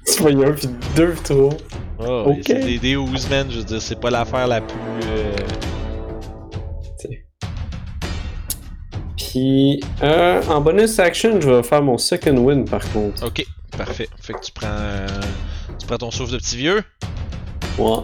Tu 0.06 0.22
vois, 0.22 0.30
il 0.30 0.38
y 0.38 0.44
a 0.44 0.48
un, 0.48 0.52
puis 0.52 0.68
deux, 0.94 1.14
trois. 1.24 1.50
oh, 1.98 2.24
Ok. 2.28 2.42
C'est 2.46 2.60
des, 2.62 2.78
des 2.78 2.94
Oozmen, 2.94 3.50
je 3.50 3.58
veux 3.58 3.64
dire, 3.64 3.82
c'est 3.82 3.98
pas 3.98 4.08
l'affaire 4.10 4.46
la 4.46 4.60
plus. 4.60 4.78
euh, 5.08 5.34
Puis, 9.16 9.80
euh, 10.02 10.42
en 10.48 10.60
bonus 10.60 10.98
action, 10.98 11.40
je 11.40 11.50
vais 11.50 11.62
faire 11.62 11.82
mon 11.82 11.98
second 11.98 12.36
win 12.38 12.64
par 12.64 12.80
contre. 12.92 13.26
Ok, 13.26 13.44
parfait. 13.76 14.08
Fait 14.20 14.34
que 14.34 14.40
tu 14.40 14.52
prends. 14.52 14.66
euh, 14.70 15.06
Tu 15.78 15.86
prends 15.86 15.98
ton 15.98 16.10
souffle 16.10 16.32
de 16.32 16.38
petit 16.38 16.56
vieux. 16.56 16.82
Ouais. 17.78 17.98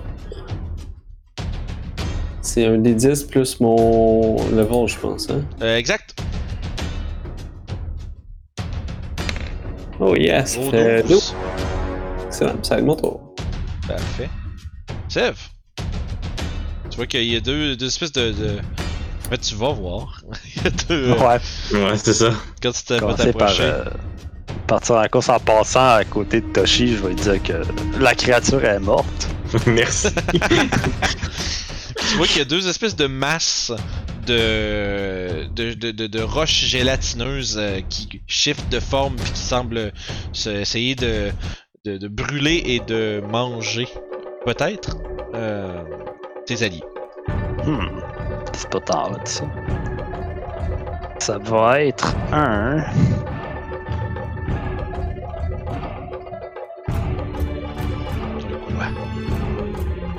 C'est 2.43 2.66
un 2.66 2.78
des 2.78 2.95
10 2.95 3.22
plus 3.24 3.61
mon 3.61 4.36
level, 4.51 4.88
je 4.88 4.99
pense. 4.99 5.30
Hein? 5.30 5.43
Euh, 5.62 5.76
exact. 5.76 6.20
Oh 10.01 10.16
yes, 10.16 10.55
ça 10.57 10.61
fait 10.70 11.03
12. 11.03 11.09
12. 11.11 11.34
Excellent, 12.26 12.64
ça 12.64 12.80
mon 12.80 12.97
tour. 12.97 13.20
Parfait. 13.86 14.28
Sev! 15.09 15.34
Tu 16.90 16.97
vois 16.97 17.07
qu'il 17.07 17.24
y 17.24 17.36
a 17.36 17.40
deux, 17.40 17.76
deux 17.76 17.86
espèces 17.86 18.12
de. 18.12 18.32
de... 18.32 18.59
Mais 19.30 19.38
tu 19.38 19.55
vas 19.55 19.72
voir. 19.72 20.20
Euh, 20.90 21.16
Ouais, 21.16 21.38
Ouais, 21.72 21.97
c'était 21.97 22.12
ça. 22.12 22.30
Quand 22.62 22.70
tu 22.72 22.99
commencer 22.99 23.32
par 23.32 23.53
euh, 23.61 23.84
partir 24.66 24.97
en 24.97 25.07
course 25.09 25.28
en 25.28 25.40
passant 25.40 25.95
à 25.95 26.05
côté 26.05 26.40
de 26.40 26.47
Toshi, 26.47 26.97
je 26.97 27.03
vais 27.03 27.09
lui 27.09 27.14
dire 27.16 27.43
que 27.43 27.62
la 27.99 28.14
créature 28.14 28.64
est 28.64 28.78
morte. 28.78 29.28
Merci. 29.66 30.09
Tu 32.11 32.16
vois 32.16 32.26
qu'il 32.26 32.38
y 32.38 32.42
a 32.42 32.44
deux 32.44 32.68
espèces 32.68 32.96
de 32.96 33.07
masses 33.07 33.72
de, 34.26 35.46
de, 35.55 36.07
de, 36.07 36.22
roches 36.22 36.64
gélatineuses 36.66 37.57
euh, 37.59 37.80
qui 37.88 38.22
shiftent 38.26 38.68
de 38.70 38.80
forme 38.80 39.16
puis 39.16 39.32
qui 39.32 39.40
semblent 39.40 39.92
se- 40.32 40.50
essayer 40.50 40.94
de, 40.94 41.30
de, 41.84 41.96
de 41.98 42.09
brûler 42.09 42.62
et 42.66 42.80
de 42.80 43.22
manger, 43.26 43.88
peut-être, 44.44 44.96
euh, 45.34 45.82
tes 46.46 46.62
alliés. 46.62 46.84
Hmm. 47.64 48.00
C'est 48.55 48.68
pas 48.70 48.80
tard, 48.80 49.18
ça. 49.24 49.44
Ça 51.18 51.38
va 51.38 51.82
être 51.82 52.14
un. 52.32 52.84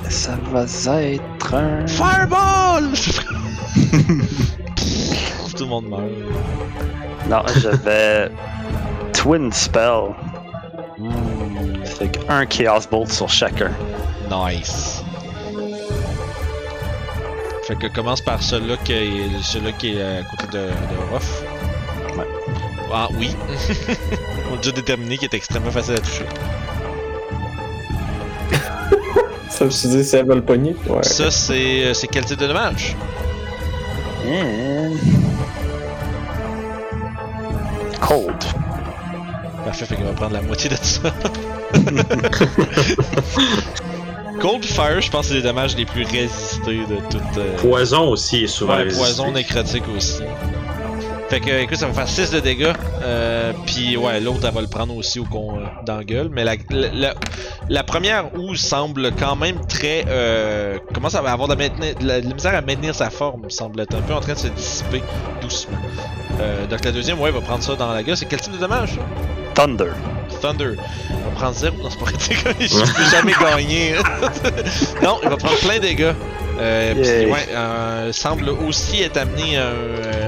Ça 0.08 0.36
va 0.52 0.64
être 1.02 1.54
un. 1.54 1.86
Fireball! 1.86 2.90
Tout 5.56 5.64
le 5.64 5.68
monde 5.68 5.88
meurt. 5.88 6.02
Non, 7.28 7.42
je 7.56 7.68
vais. 7.68 8.30
Twin 9.12 9.52
Spell. 9.52 10.14
Hmm. 10.98 11.84
Fait 11.84 12.08
que 12.08 12.18
un 12.28 12.46
Chaos 12.46 12.86
Bolt 12.90 13.10
sur 13.10 13.28
chacun. 13.28 13.70
Nice. 14.30 15.02
Fait 17.66 17.76
que 17.76 17.86
commence 17.86 18.20
par 18.20 18.42
celui-là 18.42 18.76
qui 18.84 18.92
est, 18.92 19.42
celui 19.42 19.72
qui 19.74 19.96
est 19.96 20.18
à 20.18 20.22
côté 20.24 20.46
de, 20.52 20.66
de 20.66 21.12
Ruff. 21.12 21.42
Ouais. 22.16 22.26
Ah 22.92 23.08
oui. 23.18 23.34
On 24.50 24.54
a 24.54 24.56
déjà 24.58 24.72
déterminé 24.72 25.16
qu'il 25.16 25.26
est 25.26 25.34
extrêmement 25.34 25.70
facile 25.70 25.94
à 25.94 26.00
toucher. 26.00 26.26
Ça 29.56 29.64
me 29.66 29.70
suis 29.70 29.88
dit, 29.88 30.02
c'est 30.04 30.18
elle 30.18 30.26
le 30.26 30.42
pogner. 30.42 30.74
Ouais. 30.88 31.02
Ça, 31.02 31.30
c'est 31.30 31.94
c'est 31.94 32.08
quel 32.08 32.24
type 32.24 32.38
de 32.40 32.46
dommage? 32.48 32.96
And... 34.26 34.96
Cold. 38.00 38.34
Parfait, 39.64 39.84
fait 39.86 39.94
qu'il 39.96 40.04
va 40.04 40.12
prendre 40.12 40.32
la 40.34 40.42
moitié 40.42 40.70
de 40.70 40.76
ça. 40.76 41.12
Cold 44.40 44.64
Fire, 44.64 45.00
je 45.00 45.10
pense 45.10 45.22
que 45.22 45.28
c'est 45.28 45.34
les 45.34 45.42
dommages 45.42 45.76
les 45.76 45.86
plus 45.86 46.04
résistés 46.04 46.84
de 46.86 46.96
toute. 47.08 47.38
euh, 47.38 47.56
Poison 47.58 48.08
aussi 48.08 48.44
est 48.44 48.48
souvent 48.48 48.74
Ouais, 48.76 48.82
résisté. 48.84 49.04
poison 49.04 49.32
nécrotique 49.32 49.84
aussi. 49.96 50.22
Fait 51.30 51.40
que, 51.40 51.50
écoute, 51.62 51.78
ça 51.78 51.86
va 51.86 51.92
faire 51.94 52.08
6 52.08 52.30
de 52.32 52.40
dégâts. 52.40 52.72
Euh, 53.02 53.43
Puis, 53.74 53.96
ouais, 53.96 54.20
l'autre, 54.20 54.40
elle 54.46 54.54
va 54.54 54.60
le 54.60 54.66
prendre 54.68 54.96
aussi 54.96 55.18
au 55.18 55.24
con, 55.24 55.56
euh, 55.56 55.64
dans 55.84 55.96
la 55.96 56.04
gueule. 56.04 56.28
Mais 56.30 56.44
la, 56.44 56.54
la, 56.70 56.88
la- 56.92 57.14
la 57.68 57.82
première 57.82 58.32
ooze 58.38 58.60
semble 58.60 59.10
quand 59.18 59.34
même 59.36 59.64
très. 59.66 60.04
Euh, 60.08 60.78
commence 60.94 61.14
à 61.14 61.18
avoir 61.18 61.48
de 61.48 61.54
maintenir- 61.54 61.94
de 61.96 62.06
la- 62.06 62.20
de 62.20 62.28
la 62.28 62.34
misère 62.34 62.54
à 62.54 62.60
maintenir 62.60 62.94
sa 62.94 63.10
forme, 63.10 63.50
semble 63.50 63.80
être 63.80 63.94
un 63.96 64.00
peu 64.02 64.14
en 64.14 64.20
train 64.20 64.34
de 64.34 64.38
se 64.38 64.48
dissiper 64.48 65.02
doucement. 65.40 65.76
Euh, 66.40 66.66
donc, 66.66 66.84
la 66.84 66.92
deuxième, 66.92 67.20
ouais, 67.20 67.30
va 67.30 67.40
prendre 67.40 67.62
ça 67.62 67.74
dans 67.74 67.92
la 67.92 68.02
gueule. 68.02 68.16
C'est 68.16 68.26
quel 68.26 68.40
type 68.40 68.52
de 68.52 68.58
dommage, 68.58 68.90
ça? 68.90 69.00
Thunder. 69.54 69.90
Thunder. 70.40 70.74
Il 71.10 71.16
va 71.16 71.30
prendre 71.34 71.54
0. 71.54 71.76
Non, 71.82 71.88
c'est 71.90 71.98
pas 71.98 72.04
vrai. 72.04 72.54
Je 72.60 72.94
peux 72.94 73.10
jamais 73.10 73.32
gagner. 73.40 73.94
non, 75.02 75.18
il 75.22 75.28
va 75.28 75.36
prendre 75.36 75.58
plein 75.58 75.76
de 75.76 75.82
dégâts. 75.82 76.12
Euh, 76.60 76.94
puis, 76.94 77.02
Yay. 77.04 77.26
ouais, 77.26 77.48
euh, 77.50 78.12
semble 78.12 78.48
aussi 78.48 79.02
être 79.02 79.16
amené 79.16 79.56
à 79.58 79.66
un, 79.66 79.72
euh, 79.72 80.23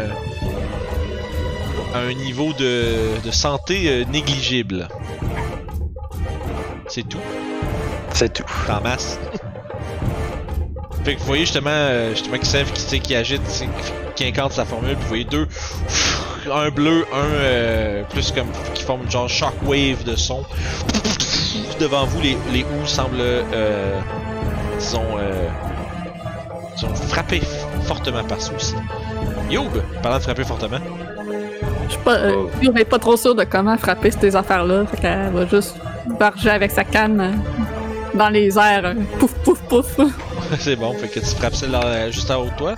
à 1.96 2.00
un 2.00 2.12
niveau 2.14 2.52
de, 2.52 3.20
de 3.24 3.30
santé 3.30 3.84
euh, 3.86 4.04
négligible. 4.04 4.88
C'est 6.88 7.08
tout. 7.08 7.20
C'est 8.12 8.32
tout. 8.32 8.44
En 8.68 8.80
masse. 8.80 9.18
fait 11.04 11.14
que 11.14 11.20
vous 11.20 11.26
voyez 11.26 11.44
justement, 11.44 11.70
euh, 11.70 12.10
justement 12.10 12.38
qui 12.38 12.46
sève, 12.46 12.70
qui, 12.72 13.00
qui 13.00 13.14
agite, 13.14 13.42
qui 14.14 14.24
incante 14.24 14.52
sa 14.52 14.64
formule, 14.64 14.94
puis 14.94 15.02
vous 15.02 15.08
voyez 15.08 15.24
deux, 15.24 15.48
un 16.52 16.70
bleu, 16.70 17.06
un 17.12 17.24
euh, 17.24 18.04
plus 18.04 18.30
comme 18.32 18.48
qui 18.74 18.82
forme 18.82 19.02
une 19.02 19.10
genre 19.10 19.28
shockwave 19.28 20.04
de 20.04 20.16
son. 20.16 20.44
Devant 21.80 22.04
vous, 22.06 22.20
les, 22.20 22.36
les 22.52 22.62
houes 22.64 22.86
semblent, 22.86 23.16
euh, 23.20 24.00
disons, 24.78 25.04
euh, 25.18 25.48
disons, 26.74 26.94
frapper 26.94 27.40
fortement 27.84 28.24
par 28.24 28.38
aussi. 28.38 28.74
Youb, 29.50 29.70
parlant 30.02 30.18
de 30.18 30.22
frapper 30.22 30.44
fortement, 30.44 30.80
Je 31.86 31.92
suis 31.92 32.02
pas, 32.02 32.14
euh, 32.16 32.32
Oh. 32.62 32.76
Est 32.76 32.84
pas 32.84 32.98
trop 32.98 33.16
sûr 33.16 33.34
de 33.34 33.44
comment 33.44 33.76
frapper 33.78 34.10
ces 34.10 34.34
affaires-là. 34.36 34.84
Fait 34.86 34.96
qu'elle 34.98 35.30
va 35.32 35.46
juste 35.46 35.76
barger 36.18 36.50
avec 36.50 36.70
sa 36.70 36.84
canne 36.84 37.20
euh, 37.20 37.30
dans 38.16 38.28
les 38.28 38.56
airs. 38.58 38.84
euh, 38.84 38.94
pouf, 39.18 39.32
pouf, 39.44 39.60
pouf. 39.68 39.96
c'est 40.58 40.76
bon, 40.76 40.92
fait 40.94 41.08
que 41.08 41.20
tu 41.20 41.26
frappes 41.26 41.54
celle 41.54 41.70
là, 41.70 42.10
juste 42.10 42.30
en 42.30 42.42
haut 42.42 42.46
de 42.50 42.56
toi? 42.56 42.74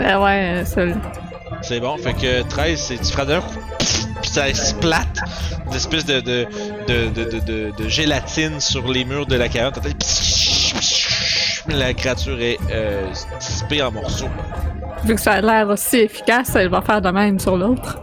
Euh, 0.00 0.22
ouais, 0.24 0.60
euh, 0.62 0.64
seul. 0.64 0.96
C'est 1.62 1.80
bon, 1.80 1.96
fait 1.96 2.14
que 2.14 2.42
13, 2.42 2.78
c'est 2.80 2.96
tu 2.98 3.12
frappes 3.12 3.28
d'un 3.28 3.40
coup, 3.40 3.58
puis 3.78 4.30
ça 4.30 4.52
splatte 4.52 5.18
une 5.66 5.74
espèce 5.74 6.04
de, 6.04 6.20
de, 6.20 6.46
de, 6.88 7.70
de, 7.76 7.88
gélatine 7.88 8.60
sur 8.60 8.88
les 8.90 9.04
murs 9.04 9.26
de 9.26 9.36
la 9.36 9.48
caverne. 9.48 9.72
La 11.68 11.94
créature 11.94 12.40
est 12.40 12.58
euh, 12.72 13.06
dissipée 13.38 13.80
en 13.82 13.92
morceaux. 13.92 14.26
Vu 15.04 15.14
que 15.14 15.20
ça 15.20 15.32
a 15.32 15.40
l'air 15.40 15.68
aussi 15.68 15.98
efficace, 15.98 16.54
elle 16.54 16.68
va 16.68 16.80
faire 16.80 17.00
de 17.00 17.10
même 17.10 17.38
sur 17.38 17.56
l'autre. 17.56 17.98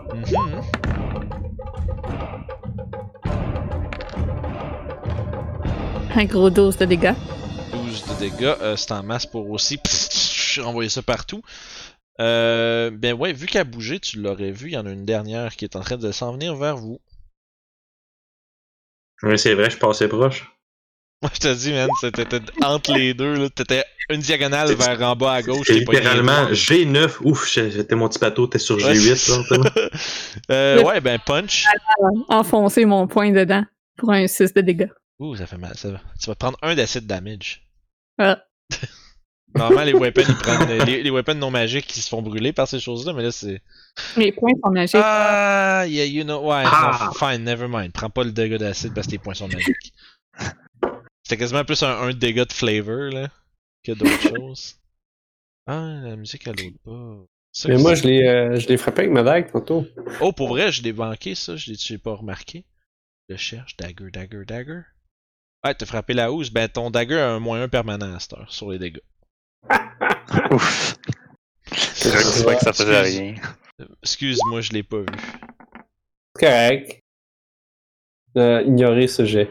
Un 6.15 6.25
gros 6.25 6.49
dose 6.49 6.77
de 6.77 6.85
dégâts. 6.85 7.13
12 7.71 8.05
de 8.07 8.19
dégâts, 8.19 8.55
euh, 8.61 8.75
c'est 8.75 8.91
en 8.91 9.03
masse 9.03 9.25
pour 9.25 9.49
aussi 9.49 9.77
pss, 9.83 10.59
renvoyer 10.61 10.89
ça 10.89 11.01
partout. 11.01 11.41
Euh, 12.19 12.89
ben 12.91 13.13
ouais, 13.13 13.31
vu 13.31 13.45
qu'elle 13.45 13.61
a 13.61 13.63
bougé, 13.63 13.99
tu 13.99 14.19
l'aurais 14.19 14.51
vu, 14.51 14.67
il 14.67 14.73
y 14.73 14.77
en 14.77 14.85
a 14.85 14.91
une 14.91 15.05
dernière 15.05 15.55
qui 15.55 15.63
est 15.63 15.77
en 15.77 15.81
train 15.81 15.97
de 15.97 16.11
s'en 16.11 16.33
venir 16.33 16.55
vers 16.55 16.75
vous. 16.75 16.99
Oui, 19.23 19.37
c'est 19.39 19.53
vrai, 19.53 19.69
je 19.69 19.77
passais 19.77 20.07
proche. 20.07 20.58
Moi, 21.21 21.31
je 21.33 21.39
te 21.39 21.53
dis, 21.53 21.73
man, 21.73 21.89
c'était 21.99 22.39
entre 22.63 22.93
les 22.93 23.13
deux, 23.13 23.33
là. 23.35 23.49
T'étais 23.49 23.83
une 24.09 24.21
diagonale 24.21 24.73
vers 24.73 25.01
en 25.01 25.15
bas 25.17 25.33
à 25.33 25.41
gauche. 25.41 25.67
Pas 25.67 25.73
littéralement 25.73 26.43
gagné. 26.45 26.53
G9. 26.53 27.17
Ouf, 27.23 27.51
j'étais 27.51 27.95
mon 27.95 28.07
petit 28.07 28.19
bateau, 28.19 28.47
t'es 28.47 28.57
sur 28.57 28.77
Ouais, 28.77 28.93
G8. 28.93 29.15
c'est 29.15 29.57
là, 29.57 29.89
euh, 30.51 30.83
ouais, 30.83 31.01
ben 31.01 31.19
punch. 31.25 31.65
Enfoncer 32.29 32.85
mon 32.85 33.05
poing 33.07 33.31
dedans 33.31 33.65
pour 33.97 34.11
un 34.13 34.27
6 34.27 34.53
de 34.53 34.61
dégâts. 34.61 34.89
Ouh, 35.19 35.35
ça 35.35 35.45
fait 35.45 35.57
mal, 35.57 35.75
ça 35.75 35.91
va. 35.91 35.99
Tu 36.21 36.27
vas 36.27 36.35
prendre 36.35 36.57
un 36.61 36.73
d'acid 36.73 37.05
damage. 37.05 37.67
Ah. 38.17 38.41
Normalement, 39.55 39.83
les 39.83 39.93
weapons, 39.93 40.21
ils 40.29 40.35
prennent. 40.35 40.85
Les, 40.85 41.03
les 41.03 41.09
weapons 41.09 41.33
non 41.33 41.51
magiques 41.51 41.87
qui 41.87 41.99
se 42.01 42.07
font 42.07 42.21
brûler 42.21 42.53
par 42.53 42.67
ces 42.67 42.79
choses-là, 42.79 43.11
mais 43.13 43.23
là, 43.23 43.31
c'est. 43.31 43.61
Mes 44.15 44.31
points 44.31 44.53
sont 44.63 44.69
magiques. 44.71 45.01
Ah, 45.03 45.83
yeah, 45.87 46.05
you 46.05 46.23
know. 46.23 46.39
Ouais, 46.49 46.63
Ah. 46.65 46.99
non, 47.07 47.13
fine, 47.13 47.43
never 47.43 47.67
mind. 47.67 47.91
Prends 47.91 48.09
pas 48.11 48.23
le 48.23 48.31
dégât 48.31 48.57
d'acide 48.59 48.93
parce 48.93 49.07
que 49.07 49.11
tes 49.11 49.17
points 49.17 49.33
sont 49.33 49.47
magiques. 49.49 49.91
C'était 51.29 51.41
quasiment 51.41 51.63
plus 51.63 51.83
un, 51.83 51.95
un 51.95 52.11
dégât 52.11 52.45
de 52.45 52.51
flavor, 52.53 53.11
là, 53.11 53.29
que 53.83 53.91
d'autres 53.91 54.19
choses. 54.35 54.79
Ah, 55.67 55.99
la 56.01 56.15
musique, 56.15 56.47
elle 56.47 56.55
l'autre 56.55 56.79
pas. 56.83 57.23
Ça, 57.51 57.69
Mais 57.69 57.77
moi, 57.77 57.93
je 57.93 58.03
l'ai 58.05 58.27
euh, 58.27 58.59
je 58.59 58.67
l'ai 58.67 58.77
frappé 58.77 59.01
avec 59.01 59.11
ma 59.11 59.21
dague 59.21 59.51
tantôt. 59.51 59.85
Oh, 60.21 60.31
pour 60.31 60.47
vrai, 60.47 60.71
je 60.71 60.81
l'ai 60.81 60.91
manqué, 60.91 61.35
ça. 61.35 61.55
Je 61.55 61.69
l'ai 61.69 61.77
j'ai 61.77 61.99
pas 61.99 62.15
remarqué? 62.15 62.65
Je 63.27 63.35
cherche. 63.35 63.77
Dagger, 63.77 64.09
dagger, 64.09 64.43
dagger. 64.43 64.81
Ouais, 65.63 65.75
t'as 65.75 65.85
frappé 65.85 66.15
la 66.15 66.31
housse. 66.31 66.49
Ben, 66.49 66.67
ton 66.67 66.89
dagger 66.89 67.19
a 67.19 67.29
un 67.29 67.39
moins 67.39 67.61
1 67.61 67.69
permanent 67.69 68.15
à 68.15 68.19
cette 68.19 68.33
heure 68.33 68.51
sur 68.51 68.71
les 68.71 68.79
dégâts. 68.79 69.03
Ouf. 70.51 70.95
C'est 71.71 72.41
vrai 72.41 72.55
que 72.55 72.61
ça 72.61 72.73
faisait 72.73 73.01
Excuse. 73.01 73.19
rien. 73.19 73.35
Excuse-moi, 74.01 74.61
je 74.61 74.71
l'ai 74.73 74.83
pas 74.83 75.01
vu. 75.01 75.05
C'est 76.35 76.47
correct. 76.47 77.03
Euh, 78.35 78.63
ignorer 78.63 79.05
ce 79.05 79.25
jet. 79.25 79.47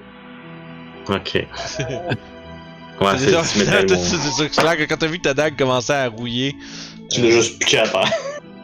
Ok. 1.09 1.47
Ouais, 3.01 3.17
C'est 3.17 4.49
clair 4.51 4.77
que 4.77 4.83
quand 4.83 4.97
t'as 4.97 5.07
vu 5.07 5.19
que 5.19 5.23
ta 5.23 5.35
dague 5.35 5.57
commençait 5.57 5.95
à 5.95 6.09
rouiller. 6.09 6.57
Tu 7.09 7.23
l'as 7.23 7.31
juste 7.31 7.59
piqué 7.61 7.79
à 7.79 7.87
terre. 7.89 8.11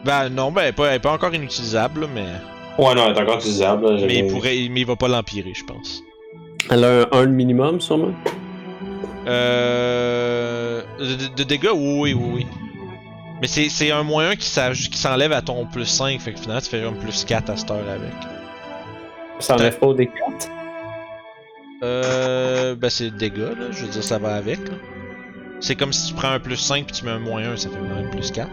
Ben 0.03 0.29
non, 0.29 0.51
ben 0.51 0.63
elle 0.63 0.67
est 0.67 0.71
pas, 0.73 0.87
elle 0.87 0.95
est 0.95 0.99
pas 0.99 1.13
encore 1.13 1.33
inutilisable, 1.33 2.07
mais. 2.13 2.25
Ouais, 2.77 2.93
non, 2.95 3.07
elle 3.07 3.17
est 3.17 3.21
encore 3.21 3.37
utilisable. 3.37 3.89
là, 3.89 4.05
Mais 4.05 4.17
il 4.17 4.27
pourrait. 4.27 4.67
Mais 4.69 4.81
il 4.81 4.85
va 4.85 4.95
pas 4.97 5.07
l'empirer, 5.07 5.53
je 5.55 5.63
pense. 5.63 6.03
Elle 6.69 6.83
a 6.83 7.07
un 7.13 7.23
1 7.23 7.25
minimum, 7.27 7.79
sûrement? 7.79 8.11
Euh. 9.27 10.81
De, 10.99 11.33
de 11.35 11.43
dégâts, 11.43 11.69
oui, 11.73 12.13
oui, 12.13 12.29
oui. 12.33 12.47
Mais 13.41 13.47
c'est 13.47 13.69
c'est 13.69 13.91
un 13.91 14.03
moins 14.03 14.31
1 14.31 14.35
qui 14.35 14.97
s'enlève 14.97 15.31
à 15.31 15.41
ton 15.41 15.65
plus 15.65 15.85
5, 15.85 16.19
fait 16.19 16.33
que 16.33 16.39
finalement 16.39 16.61
tu 16.61 16.69
fais 16.69 16.83
un 16.83 16.93
plus 16.93 17.25
4 17.25 17.49
à 17.49 17.57
cette 17.57 17.71
heure 17.71 17.89
avec. 17.89 18.13
Ça 19.39 19.55
enlève 19.55 19.77
pas 19.79 19.93
des 19.93 20.07
4. 20.07 20.49
Euh. 21.83 22.75
Ben 22.75 22.89
c'est 22.89 23.11
dégâts, 23.11 23.37
là. 23.39 23.67
Je 23.71 23.83
veux 23.85 23.91
dire, 23.91 24.03
ça 24.03 24.17
va 24.17 24.35
avec. 24.35 24.59
C'est 25.59 25.75
comme 25.75 25.93
si 25.93 26.09
tu 26.09 26.13
prends 26.13 26.29
un 26.31 26.39
plus 26.39 26.57
5 26.57 26.85
puis 26.85 26.95
tu 26.95 27.05
mets 27.05 27.11
un 27.11 27.19
moins 27.19 27.43
1, 27.43 27.57
ça 27.57 27.69
fait 27.69 27.75
un 27.77 28.09
plus 28.09 28.31
4. 28.31 28.49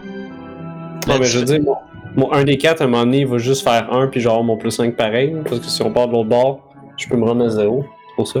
Non, 1.07 1.19
mais 1.19 1.25
je 1.25 1.39
veux 1.39 1.45
dire, 1.45 1.59
mon, 1.61 1.75
mon 2.15 2.31
1 2.31 2.43
des 2.45 2.57
4, 2.57 2.81
à 2.81 2.85
un 2.85 2.87
moment 2.87 3.03
donné, 3.03 3.19
il 3.21 3.27
va 3.27 3.37
juste 3.37 3.63
faire 3.63 3.91
1 3.93 4.07
puis 4.07 4.19
genre 4.21 4.43
mon 4.43 4.57
plus 4.57 4.71
5 4.71 4.95
pareil. 4.95 5.35
Parce 5.45 5.59
que 5.59 5.65
si 5.67 5.81
on 5.81 5.91
part 5.91 6.07
de 6.07 6.13
l'autre 6.13 6.29
bord, 6.29 6.69
je 6.97 7.07
peux 7.07 7.17
me 7.17 7.25
rendre 7.25 7.45
à 7.45 7.49
0. 7.49 7.85
C'est 8.09 8.15
pour 8.15 8.27
ça. 8.27 8.39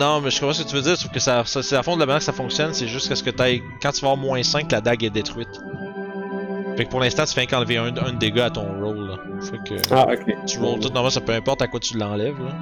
Non, 0.00 0.20
mais 0.20 0.30
je 0.30 0.40
comprends 0.40 0.54
ce 0.54 0.62
que 0.64 0.68
tu 0.68 0.74
veux 0.74 0.82
dire, 0.82 0.96
sauf 0.96 1.12
que 1.12 1.20
ça, 1.20 1.44
ça- 1.44 1.62
c'est 1.62 1.76
à 1.76 1.82
fond 1.82 1.94
de 1.94 2.00
la 2.00 2.06
manière 2.06 2.18
que 2.20 2.24
ça 2.24 2.32
fonctionne, 2.32 2.72
c'est 2.72 2.88
juste 2.88 3.08
que 3.08 3.14
ce 3.14 3.22
que 3.22 3.30
t'ailles. 3.30 3.62
Quand 3.82 3.92
tu 3.92 4.00
vas 4.00 4.12
avoir 4.12 4.16
moins 4.24 4.42
5, 4.42 4.70
la 4.72 4.80
dague 4.80 5.04
est 5.04 5.10
détruite. 5.10 5.48
Fait 6.76 6.86
que 6.86 6.90
pour 6.90 7.00
l'instant, 7.00 7.24
tu 7.26 7.34
fais 7.34 7.46
qu'enlever 7.46 7.76
un, 7.76 7.94
un 7.98 8.12
dégât 8.14 8.46
à 8.46 8.50
ton 8.50 8.64
roll, 8.82 9.06
là. 9.06 9.16
Fait 9.42 9.58
que 9.68 9.74
Ah, 9.90 10.06
ok. 10.10 10.34
tu 10.46 10.58
rolls 10.58 10.80
tout, 10.80 10.88
normalement, 10.88 11.10
ça 11.10 11.20
peu 11.20 11.32
importe 11.32 11.60
à 11.60 11.66
quoi 11.68 11.78
tu 11.78 11.98
l'enlèves, 11.98 12.38
là. 12.42 12.52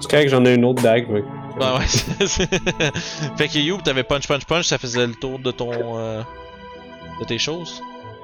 C'est 0.00 0.10
correct, 0.10 0.28
j'en 0.28 0.44
ai 0.44 0.54
une 0.54 0.64
autre 0.64 0.82
dague. 0.82 1.10
ouais. 1.10 1.22
Ouais, 1.60 1.78
ouais, 1.78 1.86
c'est- 1.86 2.46
Fait 3.36 3.48
que 3.48 3.58
You, 3.58 3.78
t'avais 3.82 4.02
punch, 4.02 4.26
punch, 4.26 4.44
punch, 4.44 4.66
ça 4.66 4.78
faisait 4.78 5.06
le 5.06 5.14
tour 5.14 5.38
de 5.38 5.50
ton. 5.50 5.70
euh, 5.98 6.22
de 7.20 7.24
tes 7.24 7.38
choses? 7.38 7.80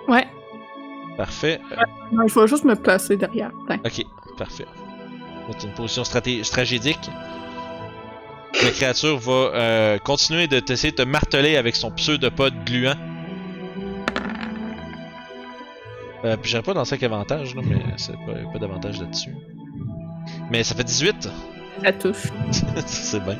Ouais. 0.08 0.26
Parfait. 1.16 1.60
Euh, 1.72 1.76
Non, 2.12 2.26
je 2.26 2.38
vais 2.40 2.46
juste 2.48 2.64
me 2.64 2.74
placer 2.74 3.16
derrière. 3.16 3.52
Ok, 3.84 4.04
parfait. 4.36 4.66
C'est 5.58 5.66
une 5.66 5.74
position 5.74 6.02
straté- 6.02 6.42
stratégique. 6.44 7.10
La 8.64 8.70
créature 8.70 9.16
va 9.18 9.32
euh, 9.32 9.98
continuer 9.98 10.48
de 10.48 10.58
t'essayer 10.60 10.90
de 10.90 10.96
te 10.96 11.02
marteler 11.02 11.56
avec 11.56 11.76
son 11.76 11.90
pseudopode 11.92 12.54
gluant. 12.64 12.94
Euh, 16.24 16.36
puis 16.36 16.50
j'aurais 16.50 16.62
pas 16.62 16.74
dans 16.74 16.84
5 16.84 17.02
avantages, 17.02 17.54
là, 17.54 17.62
mais 17.64 17.76
c'est 17.96 18.12
pas, 18.12 18.34
pas 18.52 18.58
d'avantage 18.58 19.00
là-dessus. 19.00 19.34
Mais 20.50 20.62
ça 20.62 20.74
fait 20.74 20.84
18! 20.84 21.28
Ça 21.84 21.92
touche. 21.92 22.24
c'est 22.86 23.22
bien. 23.24 23.36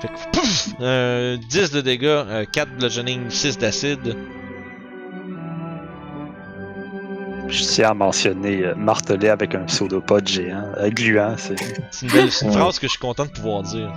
Fait 0.00 0.08
que, 0.08 0.30
pouf! 0.32 0.68
Euh, 0.80 1.36
10 1.36 1.70
de 1.72 1.80
dégâts, 1.80 2.04
euh, 2.06 2.44
4 2.50 2.76
bludgeoning, 2.76 3.30
6 3.30 3.58
d'acide. 3.58 4.16
Je 7.48 7.62
tiens 7.64 7.90
à 7.90 7.94
mentionner 7.94 8.64
euh, 8.64 8.74
martelé 8.74 9.28
avec 9.28 9.54
un 9.54 9.64
pseudopode 9.64 10.26
géant, 10.26 10.64
euh, 10.78 10.88
gluant, 10.88 11.34
c'est. 11.36 11.56
C'est 11.90 12.06
une, 12.06 12.12
belle, 12.12 12.28
une 12.42 12.48
Ouais. 12.48 12.56
phrase 12.56 12.78
que 12.78 12.86
je 12.86 12.92
suis 12.92 12.98
content 13.00 13.26
de 13.26 13.30
pouvoir 13.30 13.62
dire. 13.62 13.92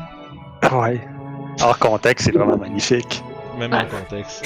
Ouais. 0.74 1.00
Hors 1.62 1.80
contexte, 1.80 2.26
c'est 2.26 2.34
vraiment 2.38 2.58
magnifique. 2.58 3.24
Même 3.58 3.74
en 3.74 3.86
contexte. 3.86 4.46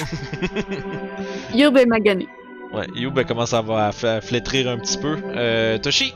Yob 1.54 1.76
est 1.76 1.86
magané. 1.86 2.28
Ouais, 2.72 2.86
Youb 2.94 3.18
elle 3.18 3.26
commence 3.26 3.52
à, 3.52 3.62
à 3.68 4.20
flétrir 4.20 4.68
un 4.68 4.78
petit 4.78 4.98
peu. 4.98 5.16
Euh, 5.36 5.78
Toshi! 5.78 6.14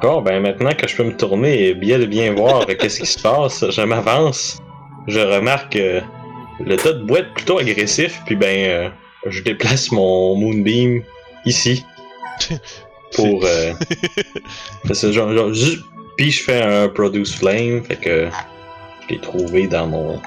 Bon, 0.00 0.22
ben 0.22 0.40
maintenant 0.40 0.72
que 0.74 0.86
je 0.86 0.96
peux 0.96 1.02
me 1.02 1.16
tourner 1.16 1.68
et 1.68 1.74
bien 1.74 1.98
de 1.98 2.06
bien 2.06 2.32
voir 2.32 2.66
qu'est-ce 2.66 3.00
qui 3.00 3.06
se 3.06 3.20
passe, 3.20 3.68
je 3.68 3.82
m'avance. 3.82 4.62
Je 5.08 5.18
remarque 5.18 5.74
euh, 5.74 6.00
le 6.60 6.76
tas 6.76 6.92
de 6.92 7.02
boîtes 7.02 7.34
plutôt 7.34 7.58
agressif, 7.58 8.20
puis 8.24 8.36
ben 8.36 8.70
euh, 8.70 8.88
je 9.26 9.42
déplace 9.42 9.90
mon 9.90 10.36
Moonbeam 10.36 11.02
ici 11.44 11.84
pour. 13.16 13.44
Euh, 13.44 13.72
genre, 15.10 15.32
genre, 15.32 15.50
puis 16.16 16.30
je 16.30 16.42
fais 16.44 16.62
un 16.62 16.88
Produce 16.88 17.34
Flame, 17.34 17.82
fait 17.82 17.96
que 17.96 18.28
je 19.02 19.14
l'ai 19.14 19.20
trouvé 19.20 19.66
dans 19.66 19.88
mon 19.88 20.20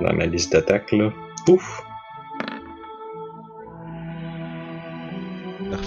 dans 0.00 0.12
ma 0.12 0.26
liste 0.26 0.52
d'attaques 0.52 0.90
là. 0.90 1.12
Pouf! 1.46 1.83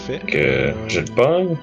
Parfait. 0.08 0.26
Que 0.26 0.74
je 0.88 1.00
le 1.02 1.06
pogne. 1.06 1.58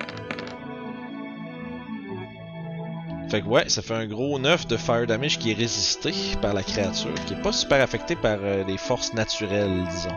Fait 3.30 3.40
que 3.40 3.46
ouais, 3.46 3.68
ça 3.68 3.82
fait 3.82 3.94
un 3.94 4.06
gros 4.06 4.38
9 4.38 4.66
de 4.66 4.76
fire 4.76 5.06
damage 5.06 5.38
qui 5.38 5.50
est 5.50 5.54
résisté 5.54 6.12
par 6.42 6.52
la 6.52 6.62
créature, 6.62 7.14
qui 7.26 7.34
est 7.34 7.42
pas 7.42 7.52
super 7.52 7.80
affecté 7.80 8.16
par 8.16 8.38
euh, 8.42 8.62
les 8.68 8.76
forces 8.76 9.14
naturelles, 9.14 9.82
disons. 9.90 10.14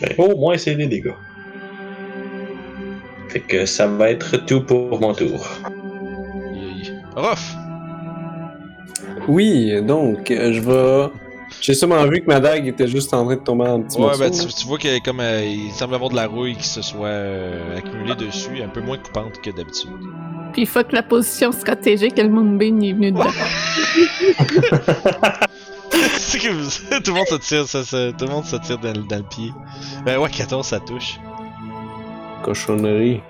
Ben, 0.00 0.14
au 0.18 0.36
moins 0.36 0.56
c'est 0.56 0.74
des 0.74 0.86
dégâts. 0.86 1.12
Fait 3.28 3.40
que 3.40 3.66
ça 3.66 3.86
va 3.86 4.10
être 4.10 4.38
tout 4.46 4.62
pour 4.62 4.98
mon 5.00 5.12
tour. 5.12 5.46
Ruff! 7.14 7.54
Oui, 9.28 9.82
donc, 9.82 10.30
euh, 10.30 10.52
je 10.52 10.60
vais. 10.60 11.10
J'ai 11.60 11.74
sûrement 11.74 12.04
vu 12.06 12.20
que 12.20 12.26
ma 12.26 12.38
dague 12.40 12.66
était 12.68 12.86
juste 12.86 13.12
en 13.14 13.24
train 13.24 13.34
de 13.36 13.40
tomber 13.40 13.64
en 13.66 13.80
petits 13.82 13.96
Ouais, 13.96 14.04
morceaux. 14.04 14.20
ben 14.20 14.30
tu, 14.30 14.46
tu 14.46 14.66
vois 14.66 14.78
qu'il 14.78 15.00
comme 15.02 15.20
euh, 15.20 15.44
il 15.44 15.72
semble 15.72 15.94
avoir 15.94 16.10
de 16.10 16.16
la 16.16 16.26
rouille 16.26 16.54
qui 16.56 16.66
se 16.68 16.80
soit 16.82 17.08
euh, 17.08 17.78
accumulée 17.78 18.14
dessus, 18.14 18.62
un 18.62 18.68
peu 18.68 18.80
moins 18.80 18.98
coupante 18.98 19.40
que 19.40 19.50
d'habitude. 19.50 19.90
Puis 20.52 20.64
fuck 20.66 20.92
la 20.92 21.02
position 21.02 21.50
stratégique, 21.52 22.16
le 22.18 22.28
Moonbeam 22.28 22.82
est 22.82 22.92
venu 22.92 23.12
dedans. 23.12 23.24
C'est 26.18 26.38
que 26.38 26.48
vous- 26.48 27.00
tout 27.04 27.10
le 27.12 27.16
monde 27.16 27.26
se 27.28 27.34
tire, 27.36 27.66
ça, 27.66 27.84
ça- 27.84 28.12
tout 28.12 28.24
le 28.26 28.30
monde 28.30 28.44
se 28.44 28.56
tire 28.56 28.78
dans, 28.78 28.92
le- 28.92 29.02
dans 29.04 29.16
le 29.16 29.22
pied. 29.22 29.52
Ben 30.04 30.18
ouais, 30.18 30.28
14 30.30 30.66
ça 30.66 30.80
touche. 30.80 31.18
Cochonnerie. 32.42 33.20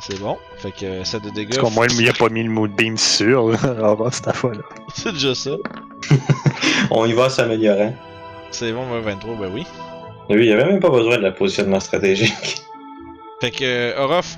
C'est 0.00 0.18
bon. 0.20 0.36
Fait 0.58 0.72
que 0.72 0.84
euh, 0.84 1.04
ça 1.04 1.18
de 1.20 1.30
dégâts. 1.30 1.50
Parce 1.54 1.58
qu'au 1.60 1.70
moins, 1.70 1.86
il 1.88 2.08
a 2.08 2.12
pas 2.12 2.28
mis 2.28 2.42
le 2.42 2.50
moonbeam 2.50 2.96
sur, 2.96 3.50
là, 3.50 3.58
avant 3.84 4.10
cette 4.10 4.32
fois-là. 4.34 4.62
C'est 4.94 5.12
déjà 5.12 5.34
ça. 5.34 5.52
On 6.90 7.06
y 7.06 7.12
va 7.12 7.28
s'améliorant. 7.28 7.94
C'est 8.50 8.72
bon, 8.72 8.90
ouais, 8.92 9.00
23, 9.00 9.36
ben 9.36 9.50
oui. 9.52 9.64
Lui, 10.30 10.46
il 10.46 10.52
avait 10.52 10.64
même 10.66 10.80
pas 10.80 10.90
besoin 10.90 11.16
de 11.16 11.22
la 11.22 11.32
positionnement 11.32 11.80
stratégique. 11.80 12.56
Fait 13.40 13.50
que 13.50 13.64
euh, 13.64 13.98
Orof, 14.02 14.36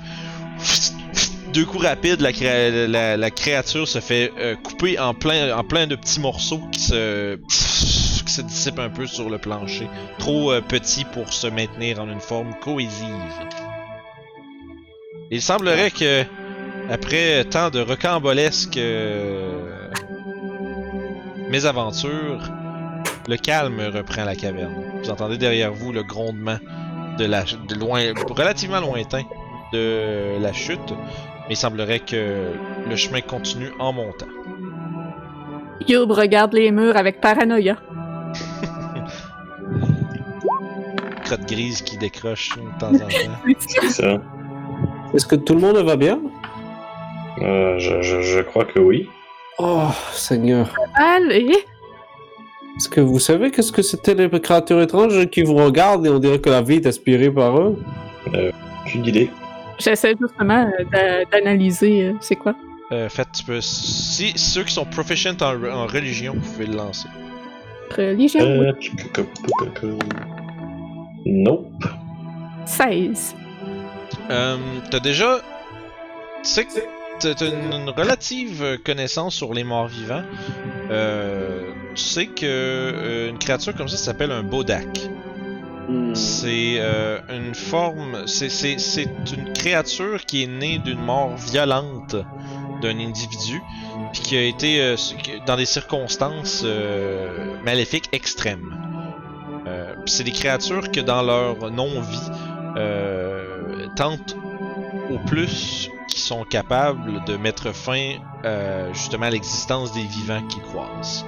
deux 1.53 1.65
coups 1.65 1.85
rapides, 1.85 2.21
la, 2.21 2.31
créa- 2.31 2.87
la- 2.87 3.17
la 3.17 3.31
créature 3.31 3.87
se 3.87 3.99
fait 3.99 4.31
euh, 4.39 4.55
couper 4.55 4.97
en 4.99 5.13
plein, 5.13 5.55
en 5.55 5.63
plein 5.63 5.85
de 5.87 5.95
petits 5.95 6.19
morceaux 6.19 6.61
qui 6.71 6.79
se, 6.79 7.35
qui 8.25 8.31
se 8.31 8.41
dissipe 8.41 8.79
un 8.79 8.89
peu 8.89 9.05
sur 9.05 9.29
le 9.29 9.37
plancher. 9.37 9.87
Trop 10.17 10.51
euh, 10.51 10.61
petit 10.61 11.05
pour 11.05 11.31
se 11.31 11.47
maintenir 11.47 12.01
en 12.01 12.09
une 12.09 12.19
forme 12.21 12.53
cohésive. 12.61 12.89
Il 15.31 15.41
semblerait 15.41 15.91
que, 15.91 16.23
après 16.89 17.43
tant 17.45 17.69
de 17.69 17.79
rocambolesques 17.79 18.77
euh, 18.77 19.54
mésaventures, 21.49 22.51
le 23.27 23.37
calme 23.37 23.81
reprend 23.93 24.25
la 24.25 24.35
caverne. 24.35 24.75
Vous 25.03 25.09
entendez 25.09 25.37
derrière 25.37 25.73
vous 25.73 25.91
le 25.91 26.03
grondement 26.03 26.57
de 27.17 27.25
la 27.25 27.43
de 27.43 27.75
loin, 27.75 28.01
relativement 28.29 28.79
lointain 28.79 29.23
de 29.73 30.39
la 30.39 30.53
chute, 30.53 30.93
mais 31.47 31.51
il 31.51 31.57
semblerait 31.57 31.99
que 31.99 32.53
le 32.87 32.95
chemin 32.95 33.21
continue 33.21 33.71
en 33.79 33.93
montant. 33.93 34.27
Youb 35.87 36.11
regarde 36.11 36.53
les 36.53 36.71
murs 36.71 36.97
avec 36.97 37.21
paranoïa. 37.21 37.77
Crotte 41.23 41.47
grise 41.47 41.81
qui 41.81 41.97
décroche 41.97 42.49
de 42.55 42.79
temps 42.79 42.93
en 42.93 42.99
temps. 42.99 43.55
C'est 43.59 43.89
ça. 43.89 44.21
Est-ce 45.13 45.25
que 45.25 45.35
tout 45.35 45.53
le 45.53 45.61
monde 45.61 45.77
va 45.77 45.95
bien? 45.95 46.19
Euh, 47.41 47.77
je, 47.79 48.01
je, 48.01 48.21
je 48.21 48.39
crois 48.41 48.65
que 48.65 48.79
oui. 48.79 49.09
Oh, 49.57 49.87
Seigneur. 50.13 50.73
Allez! 50.95 51.49
Est-ce 52.77 52.89
que 52.89 52.99
vous 52.99 53.19
savez 53.19 53.51
qu'est-ce 53.51 53.71
que 53.71 53.81
c'était 53.81 54.13
les 54.15 54.29
créatures 54.41 54.81
étranges 54.81 55.27
qui 55.27 55.43
vous 55.43 55.55
regardent 55.55 56.05
et 56.05 56.09
on 56.09 56.19
dirait 56.19 56.39
que 56.39 56.49
la 56.49 56.61
vie 56.61 56.75
est 56.75 56.85
aspirée 56.87 57.31
par 57.31 57.57
eux? 57.57 57.77
J'ai 58.33 58.99
une 58.99 59.05
idée. 59.05 59.29
J'essaie 59.79 60.13
justement 60.19 60.67
euh, 60.79 60.83
d'a- 60.91 61.25
d'analyser 61.25 62.03
euh, 62.07 62.13
c'est 62.19 62.35
quoi. 62.35 62.53
Euh, 62.91 63.07
fait, 63.09 63.27
tu 63.33 63.43
peux. 63.45 63.61
Si 63.61 64.33
ceux 64.37 64.63
qui 64.63 64.73
sont 64.73 64.85
proficient 64.85 65.35
en, 65.41 65.63
en 65.65 65.87
religion, 65.87 66.33
vous 66.37 66.51
pouvez 66.51 66.65
le 66.67 66.75
lancer. 66.75 67.07
Religion. 67.95 68.41
Euh, 68.41 68.71
Nope. 71.25 71.83
16. 72.65 73.35
Euh, 74.29 74.57
t'as 74.91 74.99
déjà. 74.99 75.37
Tu 76.43 76.49
sais 76.49 76.65
que 76.65 76.71
t'as 77.19 77.33
une, 77.47 77.89
relative 77.89 78.79
connaissance 78.83 79.35
sur 79.35 79.53
les 79.53 79.63
morts 79.63 79.87
vivants. 79.87 80.23
Euh, 80.91 81.71
tu 81.95 82.03
sais 82.03 82.27
que 82.27 82.43
euh, 82.43 83.29
une 83.29 83.37
créature 83.37 83.73
comme 83.73 83.87
ça, 83.87 83.95
ça 83.95 84.05
s'appelle 84.05 84.31
un 84.31 84.43
bodak. 84.43 85.09
C'est 86.13 86.75
euh, 86.79 87.19
une 87.29 87.55
forme. 87.55 88.27
C'est, 88.27 88.47
une 89.33 89.53
créature 89.53 90.25
qui 90.25 90.43
est 90.43 90.47
née 90.47 90.77
d'une 90.79 90.99
mort 90.99 91.35
violente 91.37 92.15
d'un 92.81 92.99
individu, 92.99 93.61
puis 94.11 94.21
qui 94.21 94.37
a 94.37 94.43
été 94.43 94.81
euh, 94.81 94.95
dans 95.45 95.55
des 95.55 95.65
circonstances 95.65 96.65
maléfiques 97.63 98.09
extrêmes. 98.11 98.77
C'est 100.05 100.23
des 100.23 100.31
créatures 100.31 100.91
que 100.91 100.99
dans 100.99 101.23
leur 101.23 101.71
non-vie 101.71 102.29
tentent 103.95 104.35
au 105.09 105.17
plus 105.25 105.89
qui 106.15 106.21
sont 106.21 106.45
capables 106.45 107.25
de 107.25 107.35
mettre 107.35 107.75
fin 107.75 108.13
euh, 108.45 108.93
justement 108.93 109.25
à 109.25 109.29
l'existence 109.31 109.91
des 109.91 110.03
vivants 110.03 110.41
qu'ils 110.47 110.61
croisent. 110.63 111.25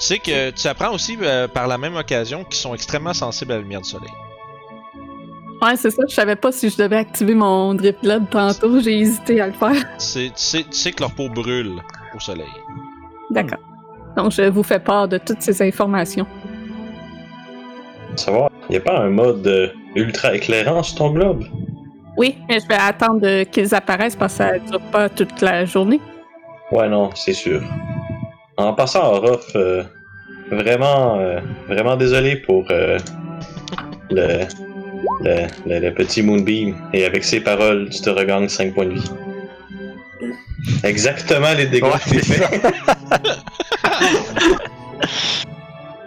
Tu 0.00 0.06
sais 0.06 0.18
que 0.18 0.50
tu 0.50 0.66
apprends 0.66 0.94
aussi 0.94 1.18
euh, 1.20 1.46
par 1.46 1.66
la 1.66 1.76
même 1.76 1.94
occasion 1.96 2.44
qu'ils 2.44 2.56
sont 2.56 2.74
extrêmement 2.74 3.12
sensibles 3.12 3.52
à 3.52 3.56
la 3.56 3.60
lumière 3.62 3.82
du 3.82 3.90
soleil. 3.90 4.08
Ouais, 5.60 5.76
c'est 5.76 5.90
ça. 5.90 6.04
Je 6.08 6.14
savais 6.14 6.36
pas 6.36 6.50
si 6.50 6.70
je 6.70 6.76
devais 6.78 6.96
activer 6.96 7.34
mon 7.34 7.74
drip 7.74 8.00
blood 8.00 8.30
tantôt. 8.30 8.80
J'ai 8.80 8.98
hésité 8.98 9.40
à 9.42 9.48
le 9.48 9.52
faire. 9.52 9.74
C'est- 9.98 10.28
Tu 10.28 10.32
sais, 10.36 10.62
tu 10.62 10.72
sais 10.72 10.92
que 10.92 11.00
leur 11.02 11.12
peau 11.12 11.28
brûle 11.28 11.82
au 12.16 12.20
soleil. 12.20 12.46
D'accord. 13.30 13.58
Donc, 14.16 14.32
je 14.32 14.42
vous 14.48 14.62
fais 14.62 14.78
part 14.80 15.06
de 15.06 15.18
toutes 15.18 15.42
ces 15.42 15.60
informations. 15.60 16.26
Savoir, 18.16 18.50
y 18.70 18.76
a 18.76 18.80
pas 18.80 19.00
un 19.00 19.10
mode 19.10 19.46
euh, 19.46 19.68
ultra 19.96 20.34
éclairant 20.34 20.82
sur 20.82 20.96
ton 20.98 21.10
globe? 21.10 21.44
Oui, 22.18 22.36
mais 22.48 22.58
je 22.58 22.66
vais 22.66 22.74
attendre 22.74 23.44
qu'ils 23.44 23.72
apparaissent 23.76 24.16
parce 24.16 24.32
que 24.32 24.38
ça 24.38 24.58
dure 24.58 24.80
pas 24.90 25.08
toute 25.08 25.40
la 25.40 25.64
journée. 25.64 26.00
Ouais, 26.72 26.88
non, 26.88 27.10
c'est 27.14 27.32
sûr. 27.32 27.62
En 28.56 28.72
passant 28.74 29.02
à 29.04 29.08
Orof, 29.16 29.46
euh, 29.54 29.84
vraiment, 30.50 31.16
euh, 31.20 31.38
vraiment 31.68 31.94
désolé 31.96 32.34
pour 32.34 32.64
euh, 32.72 32.98
le, 34.10 34.46
le, 35.22 35.46
le, 35.64 35.78
le 35.78 35.94
petit 35.94 36.22
Moonbeam. 36.22 36.74
Et 36.92 37.04
avec 37.04 37.22
ces 37.22 37.38
paroles, 37.40 37.88
tu 37.90 38.00
te 38.00 38.10
regagnes 38.10 38.48
5 38.48 38.74
points 38.74 38.86
de 38.86 38.94
vie. 38.94 39.10
Exactement 40.82 41.54
les 41.56 41.66
dégâts 41.66 41.84
Ouais, 41.84 41.90
que 41.92 41.98
c'est 42.20 42.34
fait. 42.34 42.62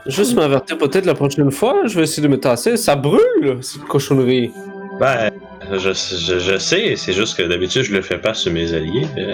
Juste 0.08 0.36
m'avertir 0.36 0.78
peut-être 0.78 1.06
la 1.06 1.14
prochaine 1.14 1.52
fois, 1.52 1.84
je 1.86 1.96
vais 1.96 2.04
essayer 2.04 2.24
de 2.24 2.28
me 2.28 2.38
tasser. 2.40 2.76
Ça 2.76 2.98
brûle, 2.98 3.60
cette 3.62 3.84
cochonnerie. 3.84 4.52
Ben, 5.00 5.32
je, 5.72 5.78
je, 5.80 6.40
je 6.40 6.58
sais, 6.58 6.96
c'est 6.96 7.14
juste 7.14 7.38
que 7.38 7.44
d'habitude, 7.44 7.84
je 7.84 7.94
le 7.94 8.02
fais 8.02 8.18
pas 8.18 8.34
sur 8.34 8.52
mes 8.52 8.74
alliés. 8.74 9.08
euh. 9.18 9.34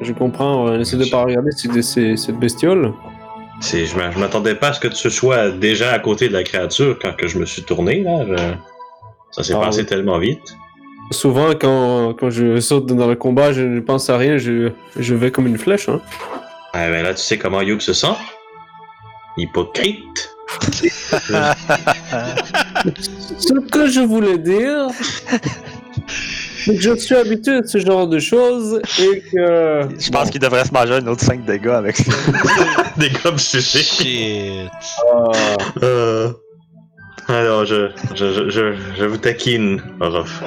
Je 0.00 0.12
comprends, 0.12 0.64
on 0.64 0.80
essaie 0.80 0.96
de 0.96 1.08
pas 1.10 1.22
regarder 1.24 1.50
cette 1.52 2.38
bestiole. 2.38 2.92
C'est, 3.60 3.86
je 3.86 3.96
m'a- 3.96 4.10
je 4.10 4.18
m'attendais 4.18 4.54
pas 4.56 4.68
à 4.68 4.72
ce 4.72 4.80
que 4.80 4.88
tu 4.88 5.08
sois 5.10 5.50
déjà 5.50 5.92
à 5.92 5.98
côté 6.00 6.28
de 6.28 6.32
la 6.32 6.42
créature 6.42 6.98
quand 7.00 7.12
que 7.14 7.28
je 7.28 7.38
me 7.38 7.46
suis 7.46 7.62
tourné, 7.62 8.02
là. 8.02 8.24
je- 8.26 8.54
Ça 9.30 9.42
s'est 9.44 9.54
Ah 9.56 9.60
passé 9.60 9.80
oui. 9.80 9.86
tellement 9.86 10.18
vite. 10.18 10.56
Souvent, 11.10 11.50
quand, 11.58 12.14
quand 12.18 12.28
je 12.30 12.60
saute 12.60 12.86
dans 12.86 13.06
le 13.06 13.14
combat, 13.16 13.52
je 13.52 13.62
ne 13.62 13.80
pense 13.80 14.10
à 14.10 14.18
rien, 14.18 14.36
je, 14.36 14.70
je 14.98 15.14
vais 15.14 15.30
comme 15.30 15.46
une 15.46 15.58
flèche. 15.58 15.88
Hein. 15.88 16.00
Ah, 16.74 16.88
ben 16.90 17.02
là, 17.02 17.14
tu 17.14 17.22
sais 17.22 17.38
comment 17.38 17.60
Youb 17.62 17.80
se 17.80 17.92
sent? 17.92 18.14
Hypocrite. 19.38 20.34
Ce 23.38 23.52
que 23.70 23.86
je 23.86 24.00
voulais 24.00 24.38
dire, 24.38 24.88
c'est 26.64 26.76
que 26.76 26.80
je 26.82 26.96
suis 26.96 27.14
habitué 27.14 27.56
à 27.56 27.62
ce 27.64 27.78
genre 27.78 28.06
de 28.08 28.18
choses 28.18 28.80
et 29.00 29.20
que. 29.32 29.88
Je 29.98 30.10
pense 30.10 30.30
qu'il 30.30 30.40
devrait 30.40 30.64
se 30.64 30.72
manger 30.72 30.94
un 30.94 31.06
autre 31.06 31.22
5 31.24 31.44
dégâts 31.44 31.68
avec 31.68 31.96
ça. 31.96 32.12
Des 32.96 33.10
sucés. 33.38 33.82
Shit. 33.82 34.70
Ah, 35.12 35.30
Euh... 35.82 36.30
Alors, 37.28 37.64
je, 37.64 37.88
je, 38.16 38.32
je, 38.32 38.50
je, 38.50 38.74
je 38.98 39.04
vous 39.04 39.16
taquine, 39.16 39.80
Orof. 40.00 40.42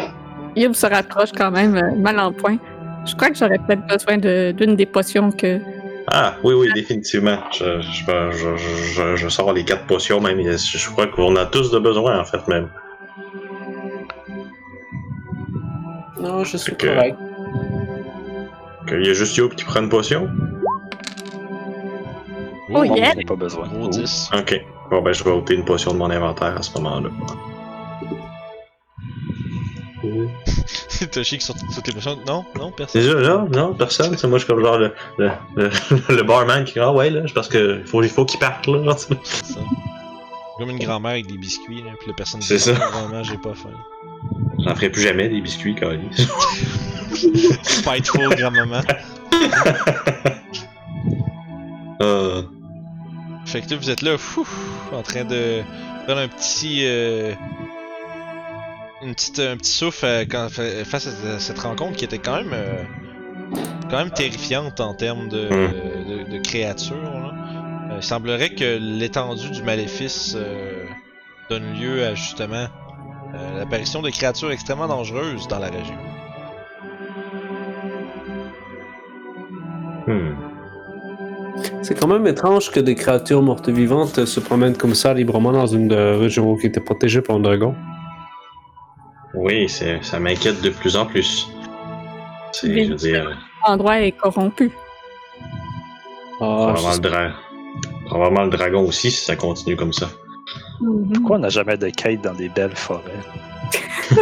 Youb 0.58 0.74
se 0.74 0.86
rapproche 0.86 1.30
quand 1.36 1.50
même 1.52 1.76
euh, 1.78 1.96
mal 1.96 2.20
en 2.20 2.34
point. 2.34 2.58
Je 3.06 3.16
crois 3.16 3.30
que 3.30 3.38
j'aurais 3.38 3.60
peut-être 3.66 3.88
besoin 3.88 4.18
de- 4.18 4.52
d'une 4.52 4.76
des 4.76 4.86
potions 4.86 5.32
que. 5.32 5.60
Ah, 6.08 6.36
oui, 6.44 6.54
oui, 6.54 6.72
définitivement. 6.74 7.40
Je, 7.52 7.82
je, 7.82 8.04
je, 8.32 8.56
je, 8.58 8.76
je, 8.94 9.16
je 9.16 9.30
sors 9.30 9.52
les 9.54 9.66
quatre 9.66 9.86
potions, 9.88 10.22
même. 10.22 10.40
Je, 10.42 10.78
je 10.78 10.90
crois 10.90 11.08
qu'on 11.08 11.36
a 11.36 11.46
tous 11.46 11.72
de 11.72 11.80
besoin, 11.80 12.20
en 12.20 12.26
fait, 12.26 12.48
même. 12.48 12.70
non, 16.20 16.44
je 16.44 16.58
suis 16.58 16.74
Ok. 16.74 16.86
correct. 16.86 17.18
Il 18.92 19.06
y 19.06 19.10
a 19.10 19.14
juste 19.14 19.36
Youb 19.38 19.50
qui 19.56 19.64
prend 19.66 19.82
une 19.82 19.90
potion? 19.90 20.30
Oh, 22.72 22.80
Ouh, 22.82 22.96
yeah. 22.96 23.14
Pas 23.28 23.36
besoin. 23.36 23.68
Gros 23.68 23.88
10. 23.90 24.30
Ok. 24.38 24.62
Bon, 24.92 25.02
ben, 25.02 25.12
je 25.14 25.24
vais 25.24 25.32
ôter 25.32 25.56
une 25.56 25.66
potion 25.66 25.92
de 25.94 25.98
mon 25.98 26.10
inventaire 26.12 26.56
à 26.58 26.62
ce 26.62 26.72
moment-là. 26.80 27.10
T'as 31.12 31.24
chic 31.24 31.42
sur 31.42 31.54
toutes 31.56 31.88
les 31.88 31.94
potions. 31.94 32.18
Non, 32.26 32.46
non, 32.58 32.72
personne. 32.72 33.02
C'est 33.02 33.08
ça, 33.08 33.16
là? 33.20 33.46
Non, 33.52 33.74
personne. 33.74 34.18
C'est 34.18 34.28
moi, 34.28 34.40
je 34.40 34.46
suis 34.46 34.54
comme 34.54 34.64
genre 34.64 34.78
le, 34.78 34.94
le, 35.18 35.30
le, 35.56 35.70
le 36.16 36.24
barman 36.24 36.64
qui 36.66 36.74
dit 36.74 36.80
Ah 36.80 36.92
ouais, 36.92 37.10
là, 37.10 37.22
c'est 37.28 37.34
parce 37.34 37.48
que 37.48 37.84
faut, 37.86 38.02
il 38.04 38.10
faut 38.10 38.26
qu'il 38.26 38.40
parte, 38.40 38.68
là. 38.68 38.96
C'est 38.98 39.14
ça. 39.46 39.60
Comme 40.58 40.70
une 40.70 40.80
grand-mère 40.80 41.12
avec 41.12 41.28
des 41.28 41.38
biscuits, 41.38 41.82
là, 41.84 41.92
puis 42.00 42.08
la 42.10 42.14
personne 42.14 42.40
dit 42.40 42.48
C'est 42.48 42.60
ça. 42.60 42.72
Vraiment, 42.74 43.24
j'ai 43.24 43.38
pas 43.38 43.54
faim. 43.54 43.70
J'en 44.60 44.74
ferai 44.76 44.90
plus 44.90 45.02
jamais 45.02 45.28
des 45.30 45.42
biscuits, 45.42 45.76
quand 45.76 45.92
Spiteful, 47.64 48.30
grand-maman. 48.38 48.82
euh, 52.02 52.42
Fait 53.46 53.62
que 53.62 53.70
là, 53.72 53.78
vous 53.78 53.90
êtes 53.90 54.02
là, 54.02 54.18
fou, 54.18 54.48
en 54.94 55.02
train 55.04 55.24
de 55.26 55.62
faire 56.06 56.18
un 56.18 56.28
petit. 56.28 56.82
euh, 56.86 57.34
une 59.06 59.14
petite, 59.16 59.40
un 59.40 59.58
petit 59.58 59.72
souffle 59.72 60.06
euh, 60.06 60.26
quand- 60.30 60.50
face 60.50 61.08
à 61.08 61.40
cette 61.40 61.60
rencontre 61.60 61.96
qui 61.96 62.06
était 62.06 62.18
quand 62.20 62.38
même. 62.38 62.52
euh, 62.54 62.84
quand 63.90 63.98
même 63.98 64.10
terrifiante 64.10 64.82
en 64.82 64.96
termes 64.96 65.30
de, 65.30 65.48
de, 65.48 66.32
de 66.32 66.38
créatures. 66.40 66.96
là. 66.96 67.32
Euh, 67.92 67.98
il 67.98 68.04
semblerait 68.04 68.50
que 68.50 68.80
l'étendue 68.80 69.52
du 69.52 69.62
maléfice 69.62 70.34
euh, 70.36 70.84
donne 71.52 71.80
lieu 71.80 72.04
à 72.04 72.16
justement 72.16 72.66
euh, 73.36 73.60
l'apparition 73.60 74.02
de 74.02 74.10
créatures 74.10 74.52
extrêmement 74.52 74.88
dangereuses 74.88 75.48
dans 75.48 75.60
la 75.60 75.68
région. 75.68 75.96
hmm. 80.08 80.34
C'est 81.84 81.98
quand 82.00 82.08
même 82.08 82.26
étrange 82.28 82.72
que 82.72 82.80
des 82.80 82.96
créatures 82.96 83.44
mortes 83.44 83.70
vivantes 83.70 84.26
se 84.26 84.40
promènent 84.40 84.76
comme 84.76 84.96
ça 84.96 85.14
librement 85.14 85.52
dans 85.52 85.68
une 85.68 85.94
région 85.94 86.56
qui 86.58 86.66
était 86.68 86.82
protégée 86.82 87.22
par 87.22 87.36
un 87.36 87.40
dragon. 87.40 87.76
Oui, 89.36 89.68
c'est, 89.70 90.04
ça 90.04 90.20
m'inquiète 90.20 90.62
de 90.62 90.70
plus 90.70 90.96
en 90.96 91.06
plus. 91.06 91.48
C'est, 92.52 92.68
Oui. 92.68 92.86
je 92.86 92.90
veux 92.92 92.96
dire, 92.96 93.38
L'endroit 93.68 94.00
est 94.02 94.12
corrompu. 94.12 94.72
Ah, 96.40 96.74
Probablement 96.74 96.92
le, 96.94 97.00
dra- 97.00 97.32
probablement 98.06 98.44
le 98.44 98.50
dragon 98.52 98.82
aussi 98.88 99.12
si 99.12 99.24
ça 99.26 99.36
continue 99.36 99.76
comme 99.76 99.94
ça. 99.94 100.10
Mhm. 100.82 101.12
Pourquoi 101.14 101.38
on 101.38 101.40
n'a 101.40 101.50
jamais 101.50 101.78
de 101.78 101.90
quête 101.90 102.22
dans 102.22 102.34
des 102.34 102.50
belles 102.50 102.76
forêts? 102.76 103.02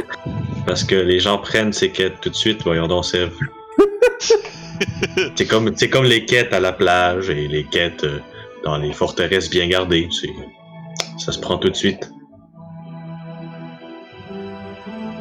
Parce 0.65 0.84
que 0.84 0.95
les 0.95 1.19
gens 1.19 1.38
prennent 1.40 1.73
ces 1.73 1.91
quêtes 1.91 2.22
tout 2.22 2.30
de 2.30 2.35
suite, 2.35 2.64
voyons 2.64 2.88
donc, 2.88 3.06
Sèvres. 3.06 3.38
c'est 5.35 5.45
comme, 5.45 5.76
c'est 5.76 5.90
comme 5.90 6.06
les 6.06 6.26
quêtes 6.26 6.53
à 6.53 6.60
la 6.60 6.72
plage 6.72 7.30
et 7.30 7.48
les 7.48 7.65
quêtes 7.65 8.03
euh, 8.06 8.19
dans 8.64 8.77
les 8.77 8.94
forteresses 8.94 9.49
bien 9.49 9.68
gardées. 9.68 10.07
c'est- 10.11 10.30
Ça 11.19 11.31
se 11.31 11.40
prend 11.40 11.57
tout 11.57 11.69
de 11.69 11.76
suite. 11.76 12.10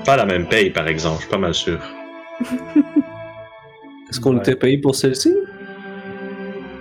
Pas 0.04 0.16
la 0.16 0.26
même 0.26 0.46
paye, 0.46 0.70
par 0.70 0.88
exemple, 0.88 1.16
je 1.18 1.22
suis 1.22 1.30
pas 1.30 1.38
mal 1.38 1.54
sûr. 1.54 1.78
Est-ce 4.10 4.20
qu'on 4.20 4.32
Ouais. 4.34 4.38
était 4.40 4.56
payé 4.56 4.78
pour 4.78 4.94
celle-ci? 4.94 5.32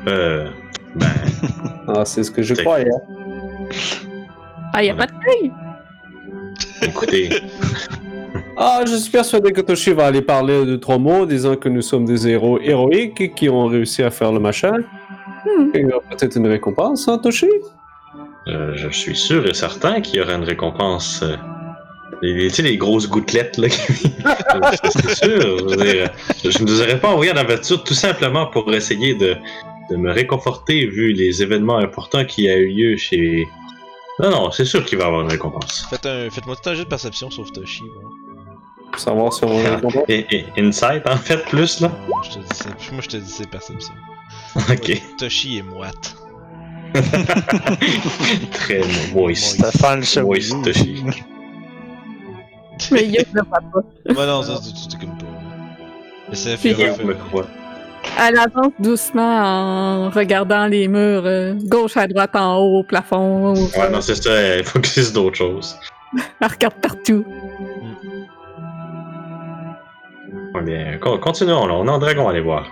Euh, 0.08 0.48
ben, 0.96 1.08
Ah, 1.88 2.06
c'est 2.06 2.24
ce 2.24 2.32
que 2.32 2.42
je 2.42 2.54
croyais. 2.56 2.90
Ah, 4.74 4.84
y 4.84 4.90
a 4.90 4.96
pas 4.96 5.06
de 5.06 5.12
paye! 5.24 5.52
écoutez, 6.90 7.30
Ah, 8.58 8.82
je 8.86 8.96
suis 8.96 9.12
persuadé 9.12 9.52
que 9.52 9.62
Toshi 9.62 9.92
va 9.94 10.08
aller 10.08 10.22
parler 10.22 10.66
de 10.66 10.76
trois 10.76 10.98
mots, 10.98 11.26
disant 11.26 11.56
que 11.56 11.70
nous 11.70 11.82
sommes 11.82 12.06
des 12.06 12.28
héros 12.28 12.60
héroïques 12.60 13.34
qui 13.36 13.50
ont 13.50 13.66
réussi 13.68 14.04
à 14.04 14.10
faire 14.12 14.32
le 14.32 14.40
machin. 14.40 14.74
Hmm. 15.46 15.70
Il 15.74 15.82
y 15.82 15.86
aura 15.92 16.02
peut-être 16.10 16.36
une 16.38 16.48
récompense, 16.48 17.08
hein, 17.08 17.18
Toshi? 17.18 17.50
euh, 18.48 18.72
je 18.76 18.90
suis 18.90 19.16
sûr 19.16 19.48
et 19.48 19.54
certain 19.54 20.02
qu'il 20.02 20.16
y 20.18 20.22
aura 20.22 20.34
une 20.34 20.44
récompense. 20.44 21.24
Les, 22.22 22.48
tu 22.50 22.56
sais, 22.56 22.62
les 22.62 22.78
grosses 22.78 23.08
gouttelettes, 23.10 23.58
là. 23.58 23.68
qui- 23.70 23.80
c'est 23.80 25.16
sûr. 25.16 25.58
Je, 25.60 25.64
veux 25.64 25.76
dire, 25.76 26.12
je 26.44 26.64
ne 26.64 26.68
vous 26.70 26.82
aurais 26.82 27.00
pas 27.00 27.10
envoyé 27.10 27.32
en 27.32 27.38
aventure 27.38 27.84
tout 27.84 27.94
simplement 27.94 28.46
pour 28.48 28.74
essayer 28.74 29.16
de, 29.16 29.36
de 29.90 29.96
me 29.96 30.12
réconforter 30.12 30.86
vu 30.86 31.14
les 31.14 31.42
événements 31.42 31.78
importants 31.78 32.26
qui 32.26 32.50
a 32.50 32.56
eu 32.58 32.68
lieu 32.68 32.98
chez. 32.98 33.48
Non, 34.20 34.30
non, 34.30 34.52
c'est 34.52 34.66
sûr 34.66 34.86
qu'il 34.86 34.98
va 35.00 35.06
y 35.06 35.08
avoir 35.08 35.22
une 35.24 35.32
récompense. 35.32 35.88
Faites 35.90 36.06
un, 36.06 36.30
faites-moi 36.30 36.56
tout 36.56 36.70
un 36.70 36.76
jeu 36.76 36.84
de 36.84 36.90
perception 36.90 37.32
sauf 37.32 37.52
Toshi. 37.52 37.82
bon. 37.82 38.10
Pour 38.92 39.00
savoir 39.00 39.34
si 39.34 39.44
on 39.46 39.50
a 39.58 39.62
une 39.62 39.76
récompense. 39.76 40.04
Et, 40.10 40.26
et 40.32 40.46
Insight, 40.58 41.08
en 41.08 41.16
fait, 41.18 41.44
plus, 41.46 41.80
là? 41.80 41.92
Je 42.24 42.30
te 42.32 42.40
dis, 42.40 42.92
moi 42.92 43.02
je 43.02 43.08
te 43.08 43.18
dis 43.18 43.32
c'est 43.32 43.50
perception. 43.50 43.94
Ok. 44.70 45.02
Toshi 45.18 45.58
est 45.60 45.64
moite. 45.64 46.16
Très 48.52 48.82
moist. 49.14 49.62
Moist. 50.22 50.64
Toshi. 50.64 51.04
Mais 52.92 53.04
Yves 53.06 53.26
le 53.34 53.42
voit 53.44 53.60
pas. 53.60 54.14
Bah 54.14 54.26
non, 54.26 54.42
ça 54.44 54.54
c'est 54.62 55.00
comme 55.00 55.10
il 57.04 57.06
me 57.08 57.14
crois. 57.14 57.46
Elle 58.20 58.38
avance 58.40 58.74
doucement 58.80 59.22
en 60.08 60.10
regardant 60.10 60.66
les 60.66 60.88
murs, 60.88 61.24
euh, 61.26 61.54
gauche 61.66 61.98
à 61.98 62.08
droite, 62.08 62.36
en 62.36 62.58
haut, 62.58 62.80
au 62.80 62.84
plafond. 62.84 63.54
au- 63.54 63.80
Ouais, 63.80 63.90
non, 63.92 64.02
c'est 64.02 64.16
ça, 64.16 64.58
il 64.58 64.64
faut 64.64 64.80
que 64.80 64.88
c'est 64.88 65.14
d'autres 65.14 65.38
choses. 65.38 65.78
Elle 66.40 66.48
regarde 66.48 66.74
partout. 66.82 67.24
Ouais, 70.56 70.62
bien, 70.64 70.98
con- 71.00 71.18
continuons, 71.20 71.68
là. 71.68 71.74
On 71.76 71.86
est 71.88 71.92
en 71.92 72.00
dragon, 72.00 72.28
allez 72.28 72.42
voir. 72.42 72.66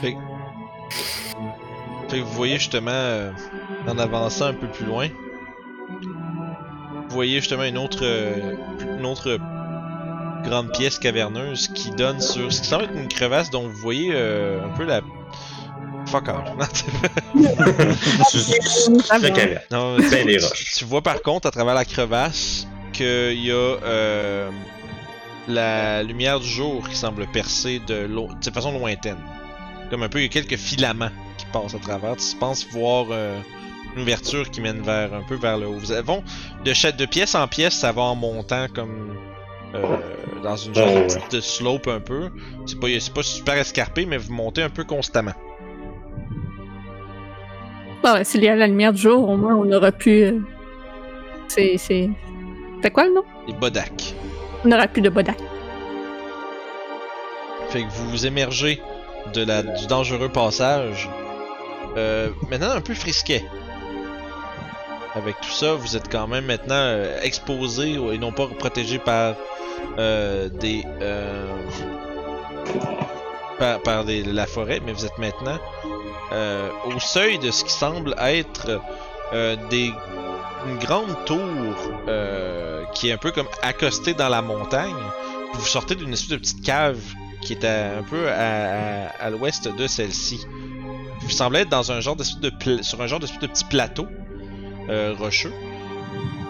Fait 0.00 0.14
que 2.10 2.16
vous 2.20 2.32
voyez 2.32 2.56
justement, 2.58 2.90
euh, 2.92 3.30
en 3.86 3.98
avançant 3.98 4.46
un 4.46 4.54
peu 4.54 4.66
plus 4.68 4.86
loin, 4.86 5.08
vous 7.08 7.14
voyez 7.14 7.40
justement 7.40 7.64
une 7.64 7.78
autre, 7.78 8.00
euh, 8.02 8.54
une 8.98 9.06
autre 9.06 9.38
grande 10.44 10.72
pièce 10.72 10.98
caverneuse 10.98 11.68
qui 11.68 11.90
donne 11.90 12.20
sur 12.20 12.52
ce 12.52 12.60
qui 12.60 12.68
semble 12.68 12.84
être 12.84 12.94
une 12.94 13.08
crevasse 13.08 13.50
dont 13.50 13.68
vous 13.68 13.76
voyez 13.76 14.10
euh, 14.12 14.64
un 14.64 14.76
peu 14.76 14.84
la. 14.84 15.00
Fuck 16.06 16.28
off. 16.28 16.84
Non, 19.70 19.96
Ben 19.98 20.26
tu, 20.26 20.64
tu 20.76 20.84
vois 20.84 21.02
par 21.02 21.20
contre 21.20 21.48
à 21.48 21.50
travers 21.50 21.74
la 21.74 21.84
crevasse 21.84 22.66
qu'il 22.92 23.44
y 23.44 23.50
a 23.50 23.54
euh, 23.54 24.50
la 25.48 26.02
lumière 26.02 26.40
du 26.40 26.48
jour 26.48 26.88
qui 26.88 26.96
semble 26.96 27.26
percer 27.26 27.80
de, 27.86 28.06
de 28.06 28.50
façon 28.50 28.72
lointaine. 28.72 29.18
Comme 29.90 30.02
un 30.02 30.08
peu, 30.08 30.18
il 30.18 30.22
y 30.22 30.26
a 30.26 30.28
quelques 30.28 30.56
filaments 30.56 31.10
qui 31.38 31.46
passent 31.52 31.74
à 31.74 31.78
travers. 31.78 32.16
Tu 32.16 32.36
penses 32.36 32.66
voir 32.70 33.06
euh, 33.10 33.38
une 33.96 34.02
ouverture 34.02 34.50
qui 34.50 34.60
mène 34.60 34.80
vers 34.82 35.12
un 35.14 35.22
peu 35.22 35.34
vers 35.36 35.58
le 35.58 35.66
haut. 35.66 35.74
Vous 35.78 35.92
avez, 35.92 36.02
bon, 36.02 36.22
de, 36.64 36.72
cha- 36.72 36.92
de 36.92 37.06
pièce 37.06 37.34
en 37.34 37.46
pièce, 37.48 37.74
ça 37.74 37.92
va 37.92 38.02
en 38.02 38.14
montant 38.14 38.66
comme 38.74 39.16
euh, 39.74 39.82
dans 40.42 40.56
une 40.56 40.74
genre 40.74 40.88
Oh, 40.90 41.06
de 41.30 41.36
ouais. 41.36 41.40
slope 41.42 41.88
un 41.88 42.00
peu. 42.00 42.30
C'est 42.66 42.78
pas, 42.78 42.86
c'est 43.00 43.12
pas 43.14 43.22
super 43.22 43.54
escarpé, 43.54 44.06
mais 44.06 44.16
vous 44.18 44.32
montez 44.32 44.62
un 44.62 44.70
peu 44.70 44.84
constamment. 44.84 45.34
Bon, 48.02 48.12
ouais, 48.12 48.24
s'il 48.24 48.44
y 48.44 48.48
a 48.48 48.54
la 48.54 48.66
lumière 48.66 48.92
du 48.92 49.00
jour, 49.02 49.28
au 49.28 49.36
moins 49.36 49.54
on 49.56 49.70
aura 49.72 49.90
pu. 49.92 50.22
euh, 50.22 50.38
C'est. 51.48 51.76
C'est. 51.78 52.08
C'est 52.82 52.90
quoi 52.92 53.04
le 53.06 53.14
nom? 53.14 53.24
Les 53.48 53.54
Bodak. 53.54 54.14
On 54.64 54.70
aura 54.70 54.86
plus 54.86 55.02
de 55.02 55.08
Bodak. 55.08 55.36
Fait 57.70 57.82
que 57.82 57.88
vous 57.90 58.24
émergez 58.26 58.80
de 59.34 59.44
la, 59.44 59.62
du 59.62 59.86
dangereux 59.88 60.28
passage. 60.28 61.10
Euh, 61.96 62.28
maintenant 62.50 62.70
un 62.70 62.80
peu 62.80 62.94
frisquet. 62.94 63.44
Avec 65.14 65.40
tout 65.40 65.50
ça, 65.50 65.74
vous 65.74 65.96
êtes 65.96 66.10
quand 66.10 66.26
même 66.26 66.44
maintenant 66.46 66.74
euh, 66.74 67.18
exposé 67.22 67.92
et 67.94 68.18
non 68.18 68.32
pas 68.32 68.46
protégé 68.46 68.98
par 68.98 69.34
euh, 69.98 70.48
des 70.48 70.84
euh, 71.00 71.46
par, 73.58 74.04
la 74.04 74.46
forêt, 74.46 74.80
mais 74.84 74.92
vous 74.92 75.04
êtes 75.04 75.18
maintenant 75.18 75.58
euh, 76.32 76.70
au 76.94 77.00
seuil 77.00 77.38
de 77.38 77.50
ce 77.50 77.64
qui 77.64 77.72
semble 77.72 78.14
être 78.18 78.80
des 79.70 79.92
une 80.66 80.78
grande 80.78 81.24
tour 81.24 81.74
qui 82.94 83.08
est 83.08 83.12
un 83.12 83.16
peu 83.18 83.30
comme 83.32 83.48
accostée 83.62 84.14
dans 84.14 84.28
la 84.28 84.42
montagne. 84.42 84.94
Vous 85.54 85.64
sortez 85.66 85.94
d'une 85.94 86.12
espèce 86.12 86.30
de 86.30 86.36
petite 86.36 86.64
cave 86.64 86.98
qui 87.42 87.54
est 87.54 87.64
un 87.64 88.02
peu 88.08 88.28
à, 88.28 89.08
à- 89.20 89.30
l'ouest 89.30 89.68
de 89.68 89.86
celle-ci. 89.86 90.46
Vous 91.22 91.30
semblez 91.30 91.60
être 91.60 91.68
dans 91.68 91.90
un 91.92 92.00
genre 92.00 92.16
de 92.16 92.24
sur 92.82 93.00
un 93.00 93.06
genre 93.06 93.20
d'espèce 93.20 93.40
de 93.40 93.46
petit 93.46 93.64
plateau 93.64 94.06
rocheux. 95.18 95.52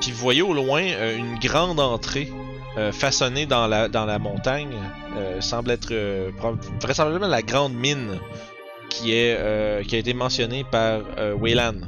Puis 0.01 0.13
vous 0.13 0.19
voyez 0.19 0.43
au 0.43 0.55
loin 0.55 0.83
euh, 0.83 1.17
une 1.17 1.39
grande 1.39 1.81
entrée 1.81 2.31
euh, 2.77 2.93
façonnée 2.93 3.47
dans 3.47 3.67
la, 3.67 3.89
dans 3.89 4.05
la 4.07 4.19
montagne. 4.19 4.75
Euh, 5.17 5.41
semble 5.41 5.71
être 5.73 5.89
euh, 5.93 6.31
vraisemblablement 6.81 7.27
la 7.27 7.43
grande 7.43 7.75
mine 7.75 8.19
qui 8.91 9.13
est 9.13 9.35
euh, 9.39 9.83
qui 9.83 9.97
a 9.97 9.99
été 9.99 10.15
mentionnée 10.15 10.65
par 10.71 11.01
euh, 11.19 11.35
Wayland. 11.35 11.81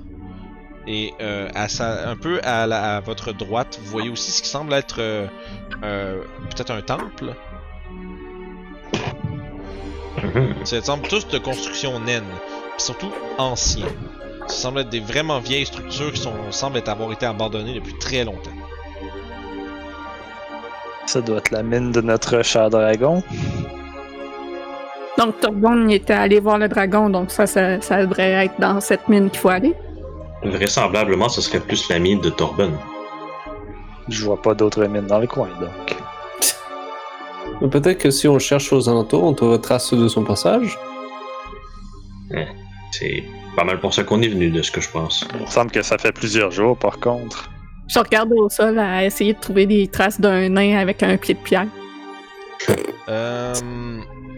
Et 0.87 1.13
euh, 1.21 1.49
à 1.55 1.69
sa- 1.69 2.09
un 2.11 2.17
peu 2.17 2.41
à, 2.43 2.67
la- 2.67 2.97
à 2.97 3.01
votre 3.01 3.33
droite, 3.33 3.79
vous 3.83 3.91
voyez 3.91 4.09
aussi 4.11 4.31
ce 4.33 4.43
qui 4.43 4.49
semble 4.49 4.73
être 4.73 4.97
euh, 4.99 5.27
euh, 5.85 6.23
peut-être 6.51 6.71
un 6.73 6.81
temple. 6.81 7.35
Mhm. 10.23 10.55
Ça 10.65 10.83
semble 10.83 11.07
tous 11.09 11.27
de 11.29 11.39
construction 11.39 12.01
naine, 12.01 12.25
puis 12.77 12.83
surtout 12.85 13.13
anciens. 13.39 13.87
Ça 14.51 14.57
semble 14.57 14.81
être 14.81 14.89
des 14.89 14.99
vraiment 14.99 15.39
vieilles 15.39 15.65
structures 15.65 16.13
qui 16.13 16.21
sont, 16.21 16.35
semblent 16.51 16.79
être, 16.79 16.89
avoir 16.89 17.13
été 17.13 17.25
abandonnées 17.25 17.75
depuis 17.75 17.97
très 17.99 18.25
longtemps. 18.25 18.51
Ça 21.07 21.21
doit 21.21 21.39
être 21.39 21.53
la 21.53 21.63
mine 21.63 21.93
de 21.93 22.01
notre 22.01 22.43
cher 22.43 22.69
dragon. 22.69 23.23
Donc, 25.17 25.39
Torbon 25.41 25.89
était 25.89 26.15
allé 26.15 26.41
voir 26.41 26.59
le 26.59 26.69
dragon, 26.69 27.11
donc 27.11 27.31
ça, 27.31 27.47
ça, 27.47 27.81
ça 27.81 28.05
devrait 28.05 28.47
être 28.47 28.59
dans 28.59 28.81
cette 28.81 29.09
mine 29.09 29.31
qu'il 29.31 29.39
faut 29.39 29.51
aller. 29.51 29.75
Vraisemblablement, 30.43 31.29
ce 31.29 31.41
serait 31.43 31.61
plus 31.61 31.89
la 31.89 32.01
mine 32.01 32.21
de 32.21 32.31
Torben. 32.31 32.73
Je 34.09 34.25
vois 34.25 34.43
pas 34.43 34.55
d'autres 34.55 34.85
mines 34.87 35.07
dans 35.07 35.21
le 35.21 35.29
coin, 35.29 35.49
donc. 35.61 35.97
Mais 37.61 37.69
Peut-être 37.69 37.99
que 37.99 38.11
si 38.11 38.27
on 38.27 38.41
cherche 38.41 38.73
aux 38.73 38.89
alentours, 38.89 39.23
on 39.23 39.33
trouvera 39.33 39.59
trace 39.59 39.95
de 39.95 40.09
son 40.09 40.25
passage. 40.25 40.77
C'est 42.93 43.23
pas 43.61 43.67
mal 43.67 43.79
pour 43.81 43.93
ça 43.93 44.05
qu'on 44.05 44.23
est 44.23 44.29
venu, 44.29 44.51
de 44.51 44.63
ce 44.63 44.71
que 44.71 44.81
je 44.81 44.89
pense. 44.89 45.27
Il 45.35 45.43
me 45.43 45.47
semble 45.47 45.71
que 45.71 45.83
ça 45.83 45.99
fait 45.99 46.13
plusieurs 46.13 46.51
jours, 46.51 46.79
par 46.79 46.99
contre. 46.99 47.51
Je 47.89 47.99
regarde 47.99 48.33
au 48.33 48.49
sol 48.49 48.79
à 48.79 49.05
essayer 49.05 49.35
de 49.35 49.39
trouver 49.41 49.67
des 49.67 49.87
traces 49.89 50.19
d'un 50.19 50.49
nain 50.49 50.79
avec 50.79 51.03
un 51.03 51.17
pied 51.19 51.35
de 51.35 51.41
pierre. 51.41 51.67
Euh, 53.09 53.53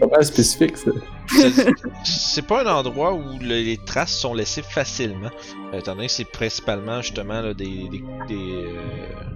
Pas 0.00 0.06
mal 0.06 0.24
spécifique, 0.24 0.76
ça. 0.76 0.90
c'est- 1.28 1.68
c'est 2.04 2.46
pas 2.46 2.62
un 2.64 2.74
endroit 2.74 3.12
où 3.14 3.22
le- 3.40 3.46
les 3.62 3.76
traces 3.78 4.16
sont 4.18 4.34
laissées 4.34 4.62
facilement, 4.62 5.30
euh, 5.72 5.78
étant 5.78 5.94
donné 5.94 6.06
que 6.08 6.12
c'est 6.12 6.24
principalement 6.30 7.00
justement 7.02 7.40
là, 7.42 7.54
des, 7.54 7.88
des, 7.90 8.02
des, 8.26 8.52
euh, 8.54 8.74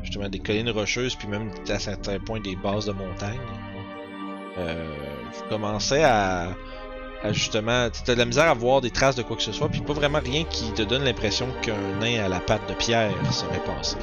justement 0.03 0.29
des 0.29 0.41
collines 0.41 0.71
rocheuses, 0.71 1.15
puis 1.15 1.29
même 1.29 1.51
à 1.69 1.79
certains 1.79 2.19
points 2.19 2.41
des 2.41 2.57
bases 2.57 2.87
de 2.87 2.93
montagne. 2.93 3.39
Euh, 4.59 4.85
vous 5.33 5.49
commencez 5.49 6.03
à, 6.03 6.49
à 7.23 7.33
justement, 7.33 7.89
t'as 8.05 8.15
de 8.15 8.19
la 8.19 8.25
misère 8.25 8.49
à 8.49 8.55
voir 8.55 8.81
des 8.81 8.91
traces 8.91 9.17
de 9.17 9.23
quoi 9.23 9.37
que 9.37 9.43
ce 9.43 9.53
soit, 9.53 9.69
puis 9.69 9.81
pas 9.81 9.93
vraiment 9.93 10.21
rien 10.23 10.45
qui 10.45 10.73
te 10.73 10.83
donne 10.83 11.05
l'impression 11.05 11.49
qu'un 11.63 11.99
nain 12.01 12.25
à 12.25 12.29
la 12.29 12.41
patte 12.41 12.69
de 12.69 12.75
pierre 12.75 13.13
serait 13.31 13.63
passé. 13.65 13.97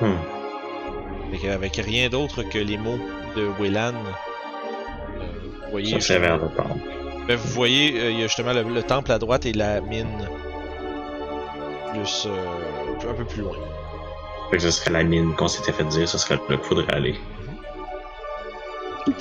Hmm. 0.00 0.16
Avec, 1.28 1.44
avec 1.44 1.76
rien 1.76 2.08
d'autre 2.08 2.42
que 2.42 2.58
les 2.58 2.76
mots 2.76 2.98
de 3.36 3.48
Wayland 3.60 3.94
euh, 3.94 5.70
voyez, 5.70 6.00
Ça, 6.00 6.18
vers 6.18 6.36
le 6.38 6.48
temple. 6.48 6.80
ben, 7.28 7.36
vous 7.36 7.48
voyez, 7.48 7.98
euh, 8.00 8.10
il 8.10 8.18
y 8.18 8.22
a 8.24 8.26
justement 8.26 8.52
le, 8.52 8.62
le 8.62 8.82
temple 8.82 9.12
à 9.12 9.18
droite 9.18 9.46
et 9.46 9.52
la 9.52 9.80
mine 9.80 10.28
plus 11.92 12.26
euh, 12.26 13.10
un 13.10 13.14
peu 13.14 13.24
plus 13.24 13.42
loin. 13.42 13.56
Fait 14.50 14.56
que 14.56 14.62
ce 14.62 14.70
serait 14.70 14.90
la 14.90 15.04
mine 15.04 15.34
qu'on 15.34 15.48
s'était 15.48 15.72
fait 15.72 15.84
dire, 15.84 16.08
ce 16.08 16.18
serait 16.18 16.36
là 16.36 16.56
qu'il 16.56 16.58
faudrait 16.64 16.92
aller. 16.94 17.14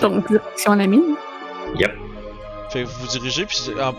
Donc, 0.01 0.27
direction 0.27 0.75
la 0.75 0.87
mine. 0.87 1.15
Yep. 1.77 1.91
Fait 2.71 2.83
que 2.83 2.87
vous 2.87 3.01
vous 3.01 3.07
dirigez, 3.07 3.45
puis 3.45 3.59
en, 3.81 3.93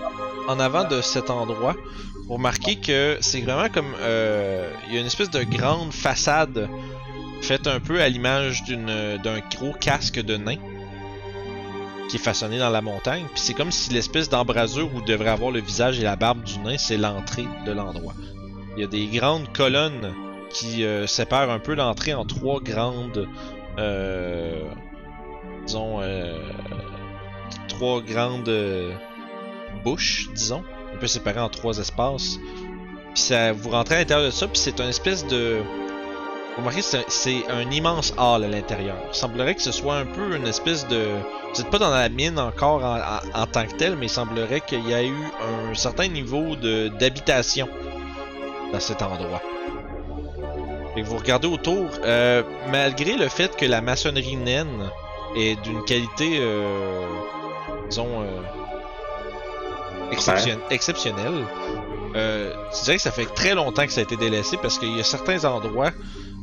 en 0.53 0.61
avant 0.61 0.85
de 0.85 1.01
cet 1.01 1.31
endroit, 1.31 1.75
vous 2.27 2.35
remarquez 2.35 2.77
que 2.77 3.19
c'est 3.21 3.41
vraiment 3.41 3.69
comme. 3.69 3.95
euh, 4.01 4.71
Il 4.89 4.95
y 4.95 4.97
a 4.97 5.01
une 5.01 5.07
espèce 5.07 5.31
de 5.31 5.43
grande 5.43 5.93
façade 5.93 6.69
faite 7.43 7.67
un 7.67 7.81
peu 7.81 8.01
à 8.01 8.09
l'image 8.09 8.63
d'un 8.65 9.41
gros 9.55 9.73
casque 9.81 10.21
de 10.21 10.37
nain 10.37 10.57
qui 12.09 12.17
est 12.17 12.21
façonné 12.21 12.59
dans 12.59 12.71
la 12.71 12.81
montagne. 12.83 13.25
Puis 13.33 13.41
c'est 13.43 13.55
comme 13.55 13.73
si 13.73 13.93
l'espèce 13.93 14.29
d'embrasure 14.29 14.89
où 14.95 15.01
devrait 15.03 15.31
avoir 15.31 15.51
le 15.51 15.61
visage 15.61 15.99
et 15.99 16.03
la 16.03 16.15
barbe 16.15 16.43
du 16.45 16.59
nain, 16.61 16.77
c'est 16.79 16.97
l'entrée 16.97 17.47
de 17.67 17.73
l'endroit. 17.73 18.15
Il 18.77 18.83
y 18.83 18.85
a 18.85 18.87
des 18.87 19.07
grandes 19.07 19.53
colonnes 19.53 20.15
qui 20.51 20.85
euh, 20.85 21.07
séparent 21.07 21.51
un 21.51 21.59
peu 21.59 21.75
l'entrée 21.75 22.15
en 22.15 22.25
trois 22.25 22.61
grandes. 22.61 23.27
Euh, 23.79 24.63
disons. 25.67 26.01
Euh, 26.01 26.39
trois 27.69 28.01
grandes 28.01 28.49
euh, 28.49 28.93
bouches, 29.85 30.29
disons, 30.35 30.63
un 30.95 30.99
peu 30.99 31.07
séparées 31.07 31.41
en 31.41 31.49
trois 31.49 31.79
espaces. 31.79 32.39
Puis 33.15 33.23
ça, 33.25 33.53
vous 33.53 33.71
rentrez 33.71 33.97
à 33.97 33.99
l'intérieur 33.99 34.27
de 34.27 34.31
ça, 34.31 34.47
puis 34.47 34.59
c'est 34.59 34.79
une 34.81 34.89
espèce 34.89 35.27
de. 35.27 35.59
Vous 36.55 36.59
remarquez, 36.59 36.83
c'est 36.83 37.49
un, 37.49 37.71
immense 37.71 38.13
hall 38.19 38.45
à 38.45 38.49
l'intérieur. 38.49 38.97
Il 39.11 39.15
semblerait 39.15 39.55
que 39.55 39.63
ce 39.63 39.73
soit 39.73 39.97
un 39.97 40.05
peu 40.05 40.37
une 40.37 40.47
espèce 40.47 40.87
de. 40.87 41.09
Vous 41.55 41.63
n'êtes 41.63 41.71
pas 41.71 41.79
dans 41.79 41.91
la 41.91 42.09
mine 42.09 42.39
encore 42.39 42.85
en, 43.35 43.47
tant 43.47 43.67
que 43.67 43.75
tel, 43.77 43.97
mais 43.97 44.07
il 44.07 44.11
semblerait 44.11 44.61
qu'il 44.61 44.87
y 44.89 44.95
a 44.95 45.03
eu 45.03 45.15
un 45.71 45.75
certain 45.75 46.09
niveau 46.09 46.57
d'habitation 46.57 47.69
dans 48.73 48.81
cet 48.81 49.03
endroit. 49.03 49.43
Et 50.95 51.03
vous 51.03 51.17
regardez 51.17 51.49
autour, 51.49 51.87
euh, 52.05 52.43
malgré 52.71 53.17
le 53.17 53.29
fait 53.29 53.57
que 53.57 53.65
la 53.65 53.81
maçonnerie 53.81 54.37
naine 54.37 54.91
est 55.37 55.61
d'une 55.63 55.85
qualité, 55.85 56.39
euh, 56.41 57.07
disons, 57.89 58.23
euh, 58.23 58.41
exception- 60.11 60.59
exceptionnelle, 60.71 61.45
euh, 62.15 62.53
je 62.77 62.85
dirais 62.85 62.97
que 62.97 63.03
ça 63.03 63.11
fait 63.11 63.27
très 63.27 63.55
longtemps 63.55 63.87
que 63.87 63.93
ça 63.93 64.01
a 64.01 64.05
été 64.05 64.17
délaissé 64.17 64.57
parce 64.61 64.79
qu'il 64.79 64.95
y 64.97 65.01
a 65.01 65.05
certains 65.05 65.45
endroits 65.45 65.91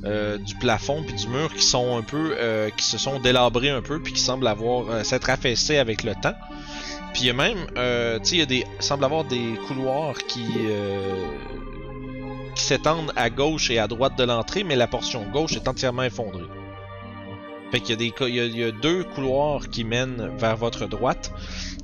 euh, 0.05 0.37
du 0.37 0.55
plafond 0.55 1.03
puis 1.03 1.13
du 1.13 1.27
mur 1.27 1.53
qui 1.53 1.61
sont 1.63 1.97
un 1.97 2.01
peu, 2.01 2.35
euh, 2.39 2.69
qui 2.75 2.85
se 2.85 2.97
sont 2.97 3.19
délabrés 3.19 3.69
un 3.69 3.81
peu 3.81 3.99
puis 4.01 4.13
qui 4.13 4.21
semblent 4.21 4.47
avoir 4.47 4.89
euh, 4.89 5.03
s'être 5.03 5.29
affaissés 5.29 5.77
avec 5.77 6.03
le 6.03 6.13
temps. 6.15 6.35
Puis 7.13 7.23
il 7.23 7.27
y 7.27 7.29
a 7.29 7.33
même, 7.33 7.57
euh, 7.77 8.17
tu 8.19 8.25
sais, 8.25 8.35
il 8.35 8.39
y 8.39 8.43
a 8.43 8.45
des, 8.45 8.65
semble 8.79 9.03
avoir 9.03 9.23
des 9.25 9.55
couloirs 9.67 10.13
qui 10.27 10.45
euh, 10.69 11.13
qui 12.55 12.63
s'étendent 12.63 13.11
à 13.15 13.29
gauche 13.29 13.69
et 13.71 13.79
à 13.79 13.87
droite 13.87 14.17
de 14.17 14.23
l'entrée, 14.23 14.63
mais 14.63 14.75
la 14.75 14.87
portion 14.87 15.23
gauche 15.31 15.53
est 15.53 15.67
entièrement 15.67 16.03
effondrée. 16.03 16.43
Fait 17.71 17.87
il 17.89 18.57
y 18.57 18.63
a, 18.63 18.71
deux 18.71 19.03
couloirs 19.03 19.69
qui 19.69 19.83
mènent 19.83 20.31
vers 20.37 20.57
votre 20.57 20.87
droite, 20.87 21.31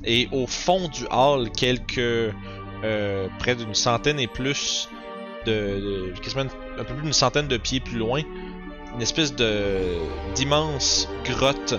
et 0.04 0.28
au 0.32 0.46
fond 0.46 0.88
du 0.88 1.04
hall, 1.10 1.50
quelques 1.50 1.98
euh, 1.98 3.28
près 3.38 3.54
d'une 3.54 3.74
centaine 3.74 4.18
et 4.18 4.26
plus 4.26 4.88
de, 5.46 6.12
un 6.78 6.84
peu 6.84 6.94
plus 6.94 7.02
d'une 7.02 7.12
centaine 7.12 7.48
de 7.48 7.56
pieds 7.56 7.80
plus 7.80 7.98
loin, 7.98 8.22
une 8.94 9.02
espèce 9.02 9.34
d'immense 10.34 11.08
grotte. 11.24 11.74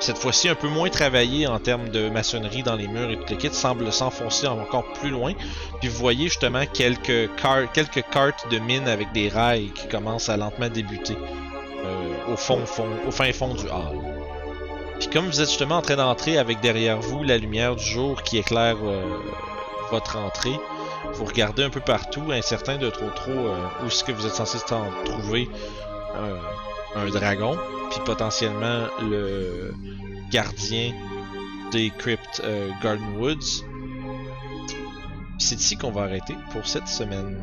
Cette 0.00 0.18
fois-ci 0.18 0.48
un 0.48 0.54
peu 0.54 0.68
moins 0.68 0.90
travaillée 0.90 1.48
en 1.48 1.58
termes 1.58 1.88
de 1.88 2.08
maçonnerie 2.08 2.62
dans 2.62 2.76
les 2.76 2.86
murs 2.86 3.10
et 3.10 3.16
tout 3.16 3.24
le 3.30 3.36
kit 3.36 3.48
semble 3.52 3.90
s'enfoncer 3.92 4.46
encore 4.46 4.92
plus 4.92 5.10
loin. 5.10 5.32
Puis 5.80 5.88
vous 5.88 5.98
voyez 5.98 6.28
justement 6.28 6.64
quelques, 6.72 7.34
car- 7.34 7.72
quelques 7.72 8.04
cartes 8.12 8.48
de 8.48 8.58
mine 8.60 8.86
avec 8.86 9.10
des 9.12 9.28
rails 9.28 9.72
qui 9.74 9.88
commencent 9.88 10.28
à 10.28 10.36
lentement 10.36 10.68
débuter 10.68 11.16
au 12.28 12.36
fond, 12.36 12.64
fond, 12.66 12.88
au 13.06 13.10
fin 13.10 13.32
fond 13.32 13.54
du 13.54 13.66
hall. 13.66 13.98
Puis 14.98 15.08
comme 15.08 15.26
vous 15.26 15.40
êtes 15.40 15.48
justement 15.48 15.76
en 15.76 15.82
train 15.82 15.96
d'entrer 15.96 16.38
avec 16.38 16.60
derrière 16.60 17.00
vous 17.00 17.22
la 17.22 17.38
lumière 17.38 17.76
du 17.76 17.84
jour 17.84 18.22
qui 18.22 18.38
éclaire 18.38 18.76
euh, 18.82 19.04
votre 19.90 20.16
entrée, 20.16 20.58
vous 21.14 21.24
regardez 21.24 21.62
un 21.62 21.70
peu 21.70 21.80
partout, 21.80 22.22
incertain 22.30 22.76
de 22.76 22.90
trop 22.90 23.10
trop 23.10 23.30
euh, 23.30 23.68
où 23.82 23.86
est-ce 23.86 24.04
que 24.04 24.12
vous 24.12 24.26
êtes 24.26 24.34
censé 24.34 24.58
en 24.72 25.04
trouver 25.04 25.48
euh, 26.16 26.38
un 26.96 27.06
dragon, 27.10 27.56
puis 27.90 28.00
potentiellement 28.04 28.86
le 29.00 29.72
gardien 30.30 30.92
des 31.70 31.90
cryptes 31.90 32.40
euh, 32.44 32.70
Garden 32.82 33.16
Woods. 33.18 33.64
C'est 35.38 35.60
ici 35.60 35.76
qu'on 35.76 35.90
va 35.90 36.02
arrêter 36.02 36.34
pour 36.50 36.66
cette 36.66 36.88
semaine. 36.88 37.38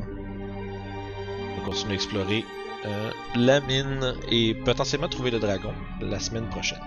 On 1.54 1.60
va 1.60 1.66
continuer 1.66 1.94
à 1.94 1.96
explorer 1.96 2.46
euh, 2.86 3.10
la 3.36 3.62
mine 3.62 4.14
et 4.32 4.54
potentiellement 4.54 5.08
trouver 5.08 5.32
le 5.32 5.40
dragon 5.40 5.74
la 6.02 6.20
semaine 6.20 6.48
prochaine. 6.50 6.80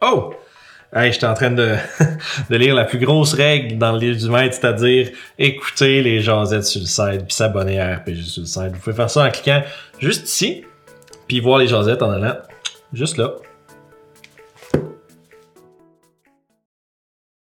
Oh! 0.00 0.34
Hey, 0.92 1.12
j'étais 1.12 1.26
en 1.26 1.34
train 1.34 1.50
de, 1.50 1.76
lire 2.50 2.74
la 2.74 2.84
plus 2.84 2.98
grosse 2.98 3.34
règle 3.34 3.78
dans 3.78 3.92
le 3.92 3.98
livre 3.98 4.18
du 4.18 4.28
maître, 4.30 4.54
c'est-à-dire 4.54 5.10
écouter 5.38 6.02
les 6.02 6.20
jasettes 6.20 6.64
sur 6.64 6.80
le 6.80 6.86
site 6.86 7.26
puis 7.26 7.34
s'abonner 7.34 7.80
à 7.80 7.96
RPG 7.96 8.22
sur 8.24 8.42
le 8.42 8.46
site. 8.46 8.72
Vous 8.72 8.80
pouvez 8.80 8.96
faire 8.96 9.10
ça 9.10 9.24
en 9.24 9.30
cliquant 9.30 9.62
juste 9.98 10.28
ici, 10.28 10.64
puis 11.28 11.40
voir 11.40 11.58
les 11.58 11.66
jasettes 11.66 12.02
en 12.02 12.10
allant 12.10 12.36
juste 12.92 13.16
là. 13.16 13.34